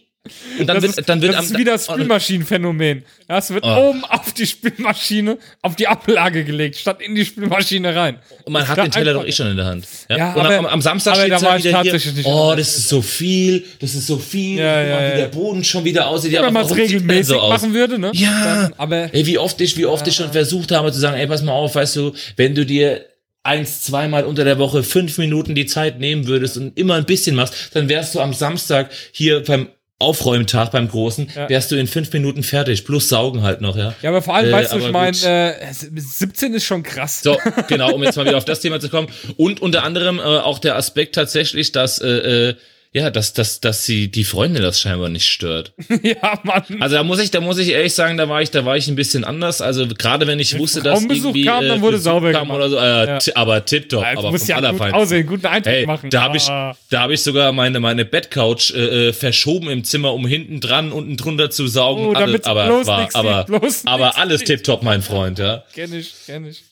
Und 0.59 0.67
dann 0.67 0.75
das 0.75 0.83
wird, 0.83 0.97
ist, 0.99 1.09
dann 1.09 1.19
wird 1.23 1.33
das 1.33 1.45
ist 1.45 1.57
wieder 1.57 1.71
das 1.71 1.85
Spülmaschinenphänomen. 1.85 3.03
Das 3.27 3.49
wird 3.51 3.63
Oh. 3.65 3.89
oben 3.89 4.03
auf 4.05 4.33
die 4.33 4.45
Spülmaschine, 4.45 5.39
auf 5.63 5.75
die 5.75 5.87
Ablage 5.87 6.43
gelegt, 6.43 6.75
statt 6.75 7.01
in 7.01 7.15
die 7.15 7.25
Spülmaschine 7.25 7.95
rein. 7.95 8.19
Und 8.43 8.53
man 8.53 8.61
Das 8.61 8.69
hat 8.69 8.77
den 8.77 8.91
Teller 8.91 9.13
doch 9.13 9.25
eh 9.25 9.31
schon 9.31 9.47
in 9.47 9.57
der 9.57 9.65
Hand. 9.65 9.87
Ja? 10.09 10.17
Ja, 10.17 10.33
und 10.33 10.41
aber- 10.45 10.59
am, 10.59 10.65
am 10.67 10.81
Samstag 10.81 11.13
aber 11.15 11.27
da 11.27 11.57
wieder 11.57 11.71
tatsächlich 11.71 12.03
hier, 12.03 12.13
nicht 12.13 12.25
oh, 12.27 12.53
das 12.55 12.77
ist 12.77 12.89
so 12.89 13.01
viel, 13.01 13.65
das 13.79 13.95
ist 13.95 14.05
so 14.05 14.19
viel, 14.19 14.59
Ja, 14.59 14.83
ja, 14.83 15.11
wie 15.13 15.17
der 15.21 15.27
Boden 15.29 15.63
schon 15.63 15.83
wieder 15.85 16.07
aussieht. 16.07 16.33
Ja, 16.33 16.43
Wenn 16.43 16.53
man 16.53 16.65
es 16.65 16.75
regelmäßig 16.75 17.25
so 17.37 17.49
machen 17.49 17.73
würde, 17.73 17.97
ne? 17.97 18.11
Ja, 18.13 18.61
Dann, 18.63 18.73
aber 18.77 19.11
ey, 19.15 19.25
wie 19.25 19.39
oft 19.39 19.59
ich, 19.59 19.75
wie 19.75 19.87
oft 19.87 20.05
ich 20.07 20.15
schon 20.15 20.31
versucht 20.31 20.71
habe 20.71 20.91
zu 20.91 20.99
sagen, 20.99 21.17
ey, 21.17 21.25
pass 21.25 21.41
mal 21.41 21.53
auf, 21.53 21.73
weißt 21.73 21.95
du, 21.95 22.13
wenn 22.35 22.53
du 22.53 22.63
dir 22.63 23.05
eins, 23.43 23.81
zweimal 23.83 24.23
unter 24.25 24.43
der 24.43 24.59
Woche 24.59 24.83
fünf 24.83 25.17
Minuten 25.17 25.55
die 25.55 25.65
Zeit 25.65 25.99
nehmen 25.99 26.27
würdest 26.27 26.57
und 26.57 26.77
immer 26.77 26.95
ein 26.95 27.05
bisschen 27.05 27.35
machst, 27.35 27.55
dann 27.73 27.89
wärst 27.89 28.13
du 28.15 28.19
am 28.19 28.33
Samstag 28.33 28.91
hier 29.11 29.43
beim 29.43 29.69
Aufräumtag 29.99 30.71
beim 30.71 30.87
Großen, 30.87 31.29
Ja. 31.35 31.47
wärst 31.47 31.71
du 31.71 31.75
in 31.75 31.85
fünf 31.85 32.11
Minuten 32.11 32.41
fertig, 32.41 32.85
plus 32.85 33.07
saugen 33.07 33.43
halt 33.43 33.61
noch, 33.61 33.77
ja. 33.77 33.93
ja, 34.01 34.09
aber 34.09 34.21
vor 34.23 34.35
allem, 34.35 34.49
Äh, 34.49 34.53
weißt 34.53 34.73
du, 34.73 34.77
ich 34.79 34.91
meine, 34.91 35.15
äh, 35.15 35.73
17 35.73 36.55
ist 36.55 36.63
schon 36.65 36.81
krass. 36.81 37.21
So, 37.21 37.37
genau, 37.67 37.93
um 37.93 38.03
jetzt 38.03 38.15
mal 38.15 38.25
wieder 38.25 38.37
auf 38.37 38.45
das 38.45 38.61
Thema 38.61 38.79
zu 38.79 38.89
kommen. 38.89 39.09
Und 39.37 39.61
unter 39.61 39.83
anderem 39.83 40.17
äh, 40.17 40.21
auch 40.23 40.57
der 40.57 40.75
Aspekt 40.75 41.13
tatsächlich, 41.15 41.71
dass, 41.71 41.99
äh, 42.01 42.07
äh, 42.49 42.55
ja, 42.93 43.09
dass, 43.09 43.31
dass, 43.33 43.61
dass 43.61 43.85
sie 43.85 44.09
die 44.11 44.25
Freundin 44.25 44.61
das 44.61 44.81
scheinbar 44.81 45.07
nicht 45.07 45.27
stört. 45.29 45.71
ja, 46.03 46.37
Mann. 46.43 46.63
Also 46.81 46.97
da 46.97 47.03
muss 47.03 47.19
ich, 47.19 47.31
da 47.31 47.39
muss 47.39 47.57
ich 47.57 47.69
ehrlich 47.69 47.93
sagen, 47.93 48.17
da 48.17 48.27
war 48.27 48.41
ich, 48.41 48.51
da 48.51 48.65
war 48.65 48.75
ich 48.75 48.87
ein 48.89 48.95
bisschen 48.95 49.23
anders. 49.23 49.61
Also 49.61 49.87
gerade 49.87 50.27
wenn 50.27 50.39
ich 50.39 50.57
wusste, 50.59 50.81
dass 50.81 51.01
irgendwie 51.01 51.45
kam, 51.45 51.65
dann 51.67 51.79
wurde 51.81 51.97
Besuch 51.97 52.03
sauber 52.11 52.31
kam 52.33 52.49
gemacht. 52.49 52.57
oder 52.57 52.69
so, 52.69 52.77
äh, 52.77 53.05
Ja. 53.07 53.19
aber 53.35 53.63
tipptopp, 53.63 54.03
Ja, 54.03 54.13
du 54.13 54.19
aber 54.19 54.37
vom 54.37 54.47
ja 54.47 54.55
gut 54.55 54.63
Allerfeinsten. 54.65 55.01
aussehen, 55.01 55.27
guten 55.27 55.45
Eindruck 55.45 55.73
Hey, 55.73 55.85
machen. 55.85 56.09
da 56.09 56.21
habe 56.23 56.35
ich, 56.37 56.49
Ah. 56.49 56.75
da 56.89 56.99
habe 57.01 57.13
ich 57.13 57.21
sogar 57.23 57.53
meine 57.53 57.79
meine 57.79 58.03
Bettcouch 58.03 58.71
äh, 58.75 59.07
äh, 59.09 59.13
verschoben 59.13 59.69
im 59.69 59.83
Zimmer, 59.85 60.13
um 60.13 60.27
hinten 60.27 60.59
dran 60.59 60.91
unten 60.91 61.15
drunter 61.15 61.49
zu 61.49 61.67
saugen. 61.67 62.07
Oh, 62.07 62.11
alles, 62.13 62.41
damit's 62.41 62.47
aber 62.47 62.65
bloß 62.65 62.87
war, 62.87 63.01
nix 63.03 63.15
aber, 63.15 63.43
bloß 63.45 63.85
aber 63.85 64.05
nix 64.07 64.17
alles 64.17 64.43
tipptopp, 64.43 64.83
mein 64.83 65.01
Freund, 65.01 65.39
ja. 65.39 65.63
Kenn 65.73 65.93
ich, 65.93 66.13
kenn 66.25 66.45
ich. 66.45 66.63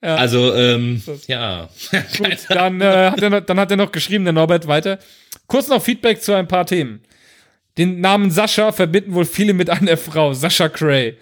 Also 0.00 0.54
ähm, 0.54 1.02
ja, 1.26 1.68
Gut, 2.16 2.36
dann, 2.48 2.80
äh, 2.80 3.10
hat 3.10 3.20
er, 3.20 3.30
noch- 3.30 3.40
dann 3.40 3.58
hat 3.58 3.70
er 3.72 3.76
noch 3.76 3.90
geschrieben, 3.90 4.22
der 4.22 4.32
Norbert, 4.32 4.68
weiter. 4.68 5.00
Kurz 5.48 5.68
noch 5.68 5.82
Feedback 5.82 6.22
zu 6.22 6.32
ein 6.34 6.46
paar 6.46 6.66
Themen. 6.66 7.00
Den 7.76 8.00
Namen 8.00 8.30
Sascha 8.30 8.70
verbinden 8.72 9.14
wohl 9.14 9.24
viele 9.24 9.52
mit 9.54 9.70
einer 9.70 9.96
Frau, 9.96 10.32
Sascha 10.34 10.68
Cray. 10.68 11.16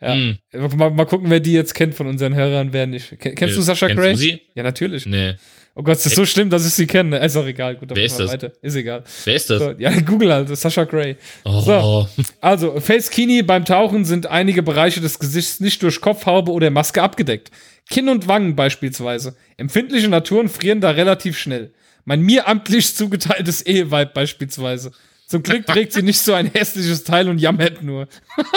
Ja. 0.00 0.14
Hm. 0.14 0.38
Mal, 0.76 0.90
mal 0.90 1.06
gucken, 1.06 1.28
wer 1.28 1.40
die 1.40 1.52
jetzt 1.52 1.74
kennt 1.74 1.94
von 1.94 2.06
unseren 2.06 2.34
Hörern, 2.34 2.72
wer 2.72 2.86
nicht. 2.86 3.18
Ken, 3.18 3.34
kennst 3.34 3.56
du 3.56 3.60
Äh, 3.60 3.64
Sascha 3.64 3.86
kennst 3.88 4.00
Cray? 4.02 4.12
du 4.12 4.18
sie? 4.18 4.40
Ja, 4.54 4.62
natürlich. 4.62 5.06
nee. 5.06 5.34
Oh 5.74 5.82
Gott, 5.84 5.96
es 5.98 6.06
ist 6.06 6.16
so 6.16 6.26
schlimm, 6.26 6.50
dass 6.50 6.66
ich 6.66 6.72
sie 6.72 6.88
kenne. 6.88 7.18
Ist 7.18 7.36
auch 7.36 7.46
egal. 7.46 7.76
Gut, 7.76 7.88
dann 7.90 7.96
Wer 7.96 8.04
machen 8.08 8.12
ist 8.12 8.18
wir 8.18 8.24
das? 8.24 8.32
Weiter. 8.32 8.52
Ist 8.62 8.74
egal. 8.74 9.04
Wer 9.24 9.34
ist 9.36 9.48
das? 9.50 9.58
So, 9.62 9.70
ja, 9.78 9.90
Google 10.06 10.32
halt, 10.32 10.56
Sascha 10.56 10.84
Cray. 10.86 11.14
Oh, 11.44 11.60
So. 11.60 12.08
Also, 12.40 12.80
Face 12.80 13.10
Kini 13.10 13.42
beim 13.44 13.64
Tauchen 13.64 14.04
sind 14.04 14.26
einige 14.26 14.64
Bereiche 14.64 15.00
des 15.00 15.20
Gesichts 15.20 15.60
nicht 15.60 15.80
durch 15.84 16.00
Kopfhaube 16.00 16.50
oder 16.50 16.70
Maske 16.70 17.00
abgedeckt. 17.00 17.52
Kinn 17.88 18.08
und 18.08 18.26
Wangen 18.26 18.56
beispielsweise. 18.56 19.36
Empfindliche 19.56 20.08
Naturen 20.08 20.48
frieren 20.48 20.80
da 20.80 20.90
relativ 20.90 21.38
schnell. 21.38 21.70
Mein 22.08 22.22
mir 22.22 22.48
amtlich 22.48 22.94
zugeteiltes 22.96 23.60
Eheweib 23.60 24.14
beispielsweise. 24.14 24.92
Zum 25.26 25.42
Glück 25.42 25.66
trägt 25.66 25.92
sie 25.92 26.00
nicht 26.00 26.18
so 26.18 26.32
ein 26.32 26.50
hässliches 26.50 27.04
Teil 27.04 27.28
und 27.28 27.38
jammert 27.38 27.82
nur. 27.82 28.08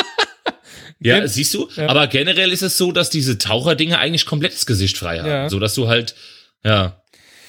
Ja, 1.04 1.18
Gen- 1.20 1.28
siehst 1.28 1.54
du? 1.56 1.68
Ja. 1.76 1.88
Aber 1.90 2.06
generell 2.06 2.52
ist 2.52 2.62
es 2.62 2.78
so, 2.78 2.92
dass 2.92 3.10
diese 3.10 3.40
Taucherdinge 3.40 3.98
eigentlich 3.98 4.28
komplett 4.28 4.54
das 4.54 4.68
Gesicht 4.68 5.00
frei 5.00 5.18
haben. 5.20 5.28
Ja. 5.28 5.50
So 5.50 5.58
dass 5.60 5.74
du 5.74 5.88
halt, 5.88 6.14
ja. 6.64 7.02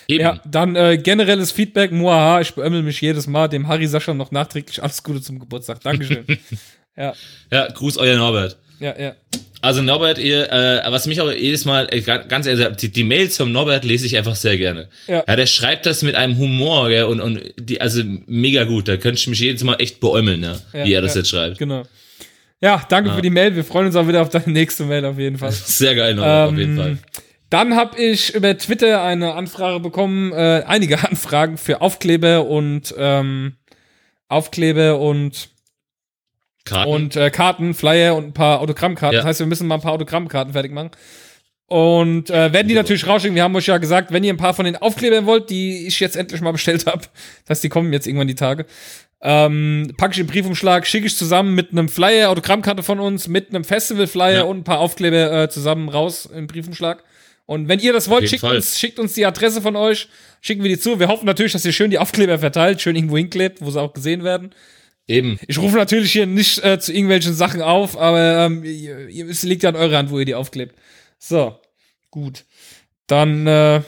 Eben. 0.09 0.23
Ja, 0.23 0.41
dann 0.47 0.75
äh, 0.75 0.97
generelles 0.97 1.53
Feedback. 1.53 1.93
Muaha, 1.93 2.41
ich 2.41 2.55
beömmel 2.55 2.83
mich 2.83 2.99
jedes 3.03 3.27
Mal. 3.27 3.49
Dem 3.49 3.69
Harry 3.69 3.87
Sascha 3.87 4.15
noch 4.15 4.31
nachträglich 4.31 4.83
alles 4.83 5.03
Gute 5.03 5.21
zum 5.21 5.39
Geburtstag. 5.39 5.83
Dankeschön. 5.83 6.25
ja, 6.97 7.13
ja, 7.51 7.69
Gruß 7.69 7.99
euer 7.99 8.17
Norbert. 8.17 8.57
ja, 8.81 8.99
ja. 8.99 9.15
Also 9.63 9.81
Norbert, 9.81 10.19
ihr, 10.19 10.51
äh, 10.53 10.83
was 10.91 11.07
mich 11.07 11.21
auch 11.21 11.31
jedes 11.31 11.65
Mal, 11.65 11.87
äh, 11.93 12.01
ga- 12.01 12.19
ganz 12.19 12.47
ehrlich, 12.47 12.67
die, 12.77 12.91
die 12.91 13.05
Mails 13.05 13.37
vom 13.37 13.53
Norbert 13.53 13.85
lese 13.85 14.05
ich 14.07 14.17
einfach 14.19 14.35
sehr 14.35 14.59
gerne. 14.59 14.89
Ja. 15.07 15.23
der 15.23 15.47
schreibt 15.47 15.87
das 15.87 16.03
mit 16.03 16.17
einem 16.17 16.37
Humor, 16.37 16.89
gell, 16.89 17.05
und, 17.05 17.21
und 17.21 17.41
die, 17.59 17.81
also 17.81 18.03
mega 18.27 18.65
gut. 18.65 18.89
Da 18.89 18.97
könnte 18.97 19.19
ich 19.21 19.27
mich 19.29 19.39
jedes 19.39 19.63
Mal 19.63 19.77
echt 19.77 20.01
beäumeln, 20.01 20.43
ja, 20.43 20.57
Ja, 20.73 20.85
wie 20.85 20.93
er 20.93 21.01
das 21.01 21.15
ja, 21.15 21.21
jetzt 21.21 21.31
schreibt. 21.31 21.59
Genau. 21.59 21.85
Ja, 22.61 22.85
danke 22.89 23.13
für 23.13 23.23
die 23.23 23.31
Mail. 23.31 23.55
Wir 23.57 23.65
freuen 23.65 23.87
uns 23.87 23.97
auch 23.97 24.07
wieder 24.09 24.21
auf 24.23 24.29
deine 24.29 24.49
nächste 24.53 24.85
Mail 24.85 25.05
auf 25.05 25.19
jeden 25.19 25.39
Fall. 25.39 25.51
Sehr 25.53 25.95
geil, 25.95 26.15
Norbert, 26.15 26.53
auf 26.53 26.59
jeden 26.59 26.73
Ähm, 26.73 26.77
Fall. 26.79 26.99
Dann 27.51 27.77
habe 27.77 28.01
ich 28.01 28.35
über 28.35 28.57
Twitter 28.59 29.03
eine 29.05 29.35
Anfrage 29.35 29.79
bekommen, 29.79 30.33
äh, 30.33 30.65
einige 30.67 30.99
Anfragen 31.09 31.57
für 31.57 31.81
Aufkleber 31.83 32.47
und 32.47 32.93
ähm, 32.99 33.55
Aufkleber 34.29 34.99
und 34.99 35.51
Karten. 36.65 36.91
und 36.91 37.17
äh, 37.17 37.31
Karten, 37.31 37.75
Flyer 37.75 38.15
und 38.15 38.27
ein 38.27 38.33
paar 38.33 38.61
Autogrammkarten. 38.61 39.15
Ja. 39.15 39.21
Das 39.21 39.29
heißt, 39.29 39.41
wir 39.41 39.47
müssen 39.47 39.67
mal 39.67 39.77
ein 39.77 39.81
paar 39.81 39.93
Autogrammkarten 39.93 40.53
fertig 40.53 40.73
machen. 40.73 40.91
Und 41.67 42.29
äh, 42.29 42.53
werden 42.53 42.69
die 42.69 42.75
natürlich 42.75 43.07
rausschicken. 43.07 43.35
Wir 43.35 43.45
haben 43.45 43.57
euch 43.57 43.67
ja 43.67 43.79
gesagt, 43.79 44.13
wenn 44.13 44.23
ihr 44.25 44.33
ein 44.35 44.37
paar 44.37 44.53
von 44.53 44.67
den 44.67 44.77
Aufklebern 44.77 45.25
wollt, 45.25 45.49
die 45.49 45.87
ich 45.87 46.01
jetzt 46.01 46.17
endlich 46.17 46.41
mal 46.43 46.53
bestellt 46.53 46.85
habe, 46.87 47.03
das 47.47 47.51
heißt, 47.51 47.65
die 47.65 47.69
kommen 47.71 47.93
jetzt 47.95 48.07
irgendwann 48.07 48.29
die 48.29 48.35
Tage, 48.35 48.67
ähm, 49.23 49.95
packe 49.97 50.13
ich 50.13 50.19
im 50.19 50.27
Briefumschlag, 50.27 50.87
schicke 50.87 51.07
ich 51.07 51.17
zusammen 51.17 51.55
mit 51.55 51.71
einem 51.73 51.89
Flyer, 51.89 52.29
Autogrammkarte 52.29 52.83
von 52.83 53.01
uns, 53.01 53.27
mit 53.29 53.51
einem 53.51 53.65
Festival-Flyer 53.65 54.39
Ja. 54.39 54.43
und 54.43 54.59
ein 54.59 54.65
paar 54.65 54.81
Aufkleber 54.81 55.45
äh, 55.45 55.49
zusammen 55.49 55.89
raus 55.89 56.27
im 56.27 56.47
Briefumschlag. 56.47 57.05
Und 57.47 57.69
wenn 57.69 57.81
ihr 57.81 57.93
das 57.93 58.09
wollt, 58.11 58.29
schickt 58.29 58.43
Fall. 58.43 58.57
uns, 58.57 58.79
schickt 58.79 58.99
uns 58.99 59.15
die 59.15 59.25
Adresse 59.25 59.63
von 59.63 59.75
euch, 59.77 60.09
schicken 60.41 60.63
wir 60.63 60.69
die 60.71 60.79
zu. 60.79 61.01
Wir 61.01 61.09
hoffen 61.09 61.25
natürlich, 61.27 61.53
dass 61.53 61.65
ihr 61.65 61.73
schön 61.73 61.91
die 61.91 61.99
Aufkleber 61.99 62.39
verteilt, 62.39 62.83
schön 62.83 62.97
irgendwo 62.97 63.17
hinklebt, 63.17 63.61
wo 63.63 63.71
sie 63.71 63.81
auch 63.81 63.93
gesehen 63.95 64.25
werden. 64.25 64.51
Eben. 65.09 65.39
Ich 65.49 65.59
rufe 65.59 65.77
natürlich 65.77 66.13
hier 66.13 66.27
nicht 66.27 66.65
äh, 66.65 66.79
zu 66.79 66.93
irgendwelchen 66.93 67.35
Sachen 67.35 67.61
auf, 67.61 67.99
aber 67.99 68.47
ähm, 68.47 68.63
es 68.65 69.43
liegt 69.43 69.63
ja 69.63 69.71
an 69.71 69.77
eurer 69.77 69.99
Hand, 69.99 70.11
wo 70.11 70.19
ihr 70.19 70.25
die 70.25 70.35
aufklebt. 70.35 70.77
So, 71.19 71.59
gut. 72.11 72.45
Dann 73.09 73.47
äh, 73.47 73.83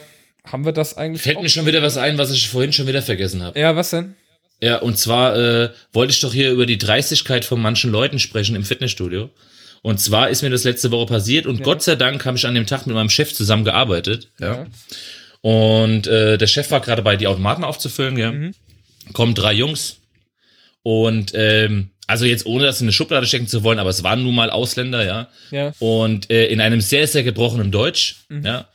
haben 0.45 0.65
wir 0.65 0.73
das 0.73 0.97
eigentlich. 0.97 1.21
Fällt 1.21 1.41
mir 1.41 1.49
schon 1.49 1.65
wieder 1.65 1.81
was 1.81 1.97
ein, 1.97 2.17
was 2.17 2.31
ich 2.31 2.49
vorhin 2.49 2.73
schon 2.73 2.87
wieder 2.87 3.01
vergessen 3.01 3.41
habe. 3.43 3.59
Ja, 3.59 3.75
was 3.75 3.91
denn? 3.91 4.15
Ja, 4.61 4.77
und 4.77 4.97
zwar 4.97 5.35
äh, 5.37 5.69
wollte 5.93 6.11
ich 6.11 6.19
doch 6.19 6.33
hier 6.33 6.51
über 6.51 6.65
die 6.65 6.77
Dreistigkeit 6.77 7.45
von 7.45 7.61
manchen 7.61 7.91
Leuten 7.91 8.19
sprechen 8.19 8.55
im 8.55 8.63
Fitnessstudio. 8.63 9.29
Und 9.81 9.99
zwar 9.99 10.29
ist 10.29 10.41
mir 10.41 10.49
das 10.49 10.63
letzte 10.63 10.91
Woche 10.91 11.05
passiert 11.05 11.45
und 11.45 11.61
Gott 11.61 11.83
sei 11.83 11.95
Dank 11.95 12.25
habe 12.25 12.37
ich 12.37 12.45
an 12.47 12.55
dem 12.55 12.65
Tag 12.65 12.87
mit 12.87 12.95
meinem 12.95 13.09
Chef 13.09 13.33
zusammen 13.33 13.65
gearbeitet. 13.65 14.31
Ja. 14.39 14.65
Und 15.41 16.07
äh, 16.07 16.39
der 16.39 16.47
Chef 16.47 16.71
war 16.71 16.81
gerade 16.81 17.03
bei, 17.03 17.15
die 17.17 17.27
Automaten 17.27 17.63
aufzufüllen, 17.63 18.17
ja. 18.17 18.33
Kommen 19.13 19.35
drei 19.35 19.53
Jungs. 19.53 19.97
Und 20.87 21.31
ähm, 21.33 21.89
also 22.05 22.25
jetzt 22.25 22.45
ohne 22.45 22.65
das 22.65 22.79
in 22.79 22.85
eine 22.85 22.91
Schublade 22.91 23.25
stecken 23.25 23.47
zu 23.47 23.63
wollen, 23.63 23.79
aber 23.79 23.89
es 23.89 24.03
waren 24.03 24.21
nun 24.21 24.35
mal 24.35 24.51
Ausländer, 24.51 25.03
ja. 25.03 25.29
Ja. 25.49 25.73
Und 25.79 26.29
äh, 26.29 26.45
in 26.45 26.61
einem 26.61 26.79
sehr, 26.79 27.07
sehr 27.07 27.23
gebrochenen 27.23 27.71
Deutsch, 27.71 28.17
ja. 28.29 28.67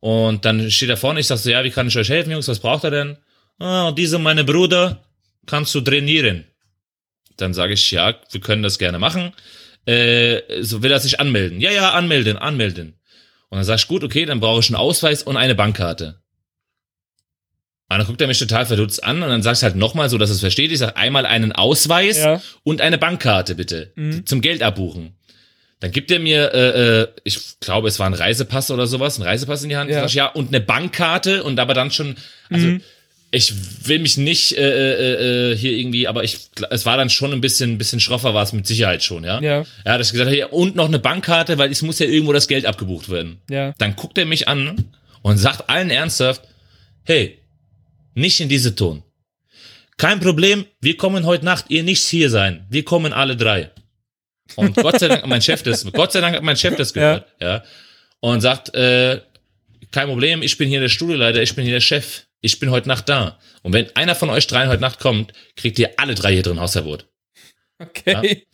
Und 0.00 0.46
dann 0.46 0.70
steht 0.70 0.88
er 0.88 0.96
vorne, 0.96 1.20
ich 1.20 1.26
sag 1.26 1.36
so, 1.36 1.50
ja, 1.50 1.62
wie 1.62 1.70
kann 1.70 1.88
ich 1.88 1.98
euch 1.98 2.08
helfen, 2.08 2.32
Jungs, 2.32 2.48
was 2.48 2.58
braucht 2.58 2.84
er 2.84 2.90
denn? 2.90 3.18
Ah, 3.58 3.92
diese 3.92 4.18
meine 4.18 4.44
Bruder, 4.44 5.04
kannst 5.44 5.74
du 5.74 5.82
trainieren? 5.82 6.44
Dann 7.36 7.52
sage 7.52 7.74
ich, 7.74 7.90
ja, 7.90 8.14
wir 8.30 8.40
können 8.40 8.62
das 8.62 8.78
gerne 8.78 8.98
machen. 8.98 9.32
Äh, 9.84 10.40
so 10.62 10.82
will 10.82 10.90
er 10.90 11.00
sich 11.00 11.20
anmelden. 11.20 11.60
Ja, 11.60 11.70
ja, 11.70 11.90
anmelden, 11.90 12.38
anmelden. 12.38 12.94
Und 13.50 13.58
dann 13.58 13.64
sag 13.64 13.78
ich, 13.78 13.88
gut, 13.88 14.04
okay, 14.04 14.24
dann 14.24 14.40
brauche 14.40 14.60
ich 14.60 14.70
einen 14.70 14.76
Ausweis 14.76 15.22
und 15.22 15.36
eine 15.36 15.54
Bankkarte. 15.54 16.21
Und 17.92 17.98
dann 17.98 18.06
guckt 18.06 18.20
er 18.20 18.26
mich 18.26 18.38
total 18.38 18.66
verdutzt 18.66 19.02
an 19.04 19.22
und 19.22 19.28
dann 19.28 19.42
sag 19.42 19.56
ich 19.56 19.62
halt 19.62 19.76
nochmal, 19.76 20.08
so 20.08 20.18
dass 20.18 20.30
es 20.30 20.40
versteht. 20.40 20.72
Ich 20.72 20.78
sag 20.78 20.96
einmal 20.96 21.26
einen 21.26 21.52
Ausweis 21.52 22.18
Ja. 22.18 22.40
und 22.64 22.80
eine 22.80 22.98
Bankkarte 22.98 23.54
bitte 23.54 23.92
Mhm. 23.96 24.26
zum 24.26 24.40
Geld 24.40 24.62
abbuchen. 24.62 25.12
Dann 25.80 25.90
gibt 25.90 26.10
er 26.12 26.20
mir, 26.20 26.54
äh, 26.54 27.00
äh, 27.02 27.08
ich 27.24 27.38
glaube, 27.60 27.88
es 27.88 27.98
war 27.98 28.06
ein 28.06 28.14
Reisepass 28.14 28.70
oder 28.70 28.86
sowas, 28.86 29.18
ein 29.18 29.22
Reisepass 29.22 29.62
in 29.64 29.68
die 29.68 29.76
Hand. 29.76 29.90
Ja. 29.90 30.00
Sag 30.06 30.14
ja, 30.14 30.26
und 30.26 30.48
eine 30.48 30.60
Bankkarte 30.60 31.42
und 31.42 31.58
aber 31.58 31.74
dann 31.74 31.90
schon, 31.90 32.14
also 32.50 32.66
Mhm. 32.68 32.80
ich 33.32 33.52
will 33.88 33.98
mich 33.98 34.16
nicht 34.16 34.56
äh, 34.56 34.60
äh, 34.62 35.52
äh, 35.52 35.56
hier 35.56 35.72
irgendwie, 35.72 36.06
aber 36.06 36.22
ich, 36.22 36.38
es 36.70 36.86
war 36.86 36.96
dann 36.96 37.10
schon 37.10 37.32
ein 37.32 37.40
bisschen, 37.40 37.78
bisschen 37.78 37.98
schroffer, 37.98 38.32
war 38.32 38.44
es 38.44 38.52
mit 38.52 38.64
Sicherheit 38.66 39.02
schon, 39.02 39.24
ja. 39.24 39.40
Ja. 39.40 39.64
Ja, 39.84 39.98
dass 39.98 40.06
ich 40.08 40.12
gesagt 40.12 40.28
habe, 40.28 40.36
ja, 40.38 40.46
und 40.46 40.76
noch 40.76 40.86
eine 40.86 41.00
Bankkarte, 41.00 41.58
weil 41.58 41.70
es 41.72 41.82
muss 41.82 41.98
ja 41.98 42.06
irgendwo 42.06 42.32
das 42.32 42.46
Geld 42.46 42.64
abgebucht 42.64 43.08
werden. 43.10 43.38
Ja. 43.50 43.74
Dann 43.78 43.96
guckt 43.96 44.16
er 44.18 44.24
mich 44.26 44.46
an 44.46 44.84
und 45.22 45.36
sagt 45.38 45.68
allen 45.68 45.90
ernsthaft, 45.90 46.42
hey, 47.04 47.38
nicht 48.14 48.40
in 48.40 48.48
diese 48.48 48.74
Ton. 48.74 49.02
Kein 49.96 50.20
Problem, 50.20 50.64
wir 50.80 50.96
kommen 50.96 51.26
heute 51.26 51.44
Nacht, 51.44 51.66
ihr 51.68 51.82
nicht 51.82 52.02
hier 52.04 52.30
sein. 52.30 52.66
Wir 52.70 52.84
kommen 52.84 53.12
alle 53.12 53.36
drei. 53.36 53.70
Und 54.56 54.76
Gott 54.76 54.98
sei 54.98 55.08
Dank 55.08 55.22
hat 55.22 55.28
mein 55.28 55.42
Chef 55.42 55.62
das, 55.62 55.84
Gott 55.92 56.12
sei 56.12 56.20
Dank 56.20 56.36
hat 56.36 56.42
mein 56.42 56.56
Chef 56.56 56.76
das 56.76 56.92
gehört, 56.92 57.26
ja. 57.40 57.62
Und 58.20 58.40
sagt, 58.40 58.74
äh, 58.74 59.20
kein 59.90 60.08
Problem, 60.08 60.42
ich 60.42 60.56
bin 60.56 60.68
hier 60.68 60.80
der 60.80 60.88
Studioleiter, 60.88 61.42
ich 61.42 61.54
bin 61.54 61.64
hier 61.64 61.74
der 61.74 61.80
Chef, 61.80 62.22
ich 62.40 62.58
bin 62.58 62.70
heute 62.70 62.88
Nacht 62.88 63.08
da. 63.08 63.38
Und 63.62 63.72
wenn 63.72 63.94
einer 63.96 64.14
von 64.14 64.30
euch 64.30 64.46
dreien 64.46 64.68
heute 64.68 64.80
Nacht 64.80 64.98
kommt, 64.98 65.32
kriegt 65.56 65.78
ihr 65.78 65.90
alle 65.96 66.14
drei 66.14 66.32
hier 66.32 66.42
drin 66.42 66.60
Hausverbot. 66.60 67.06
Okay. 67.78 68.44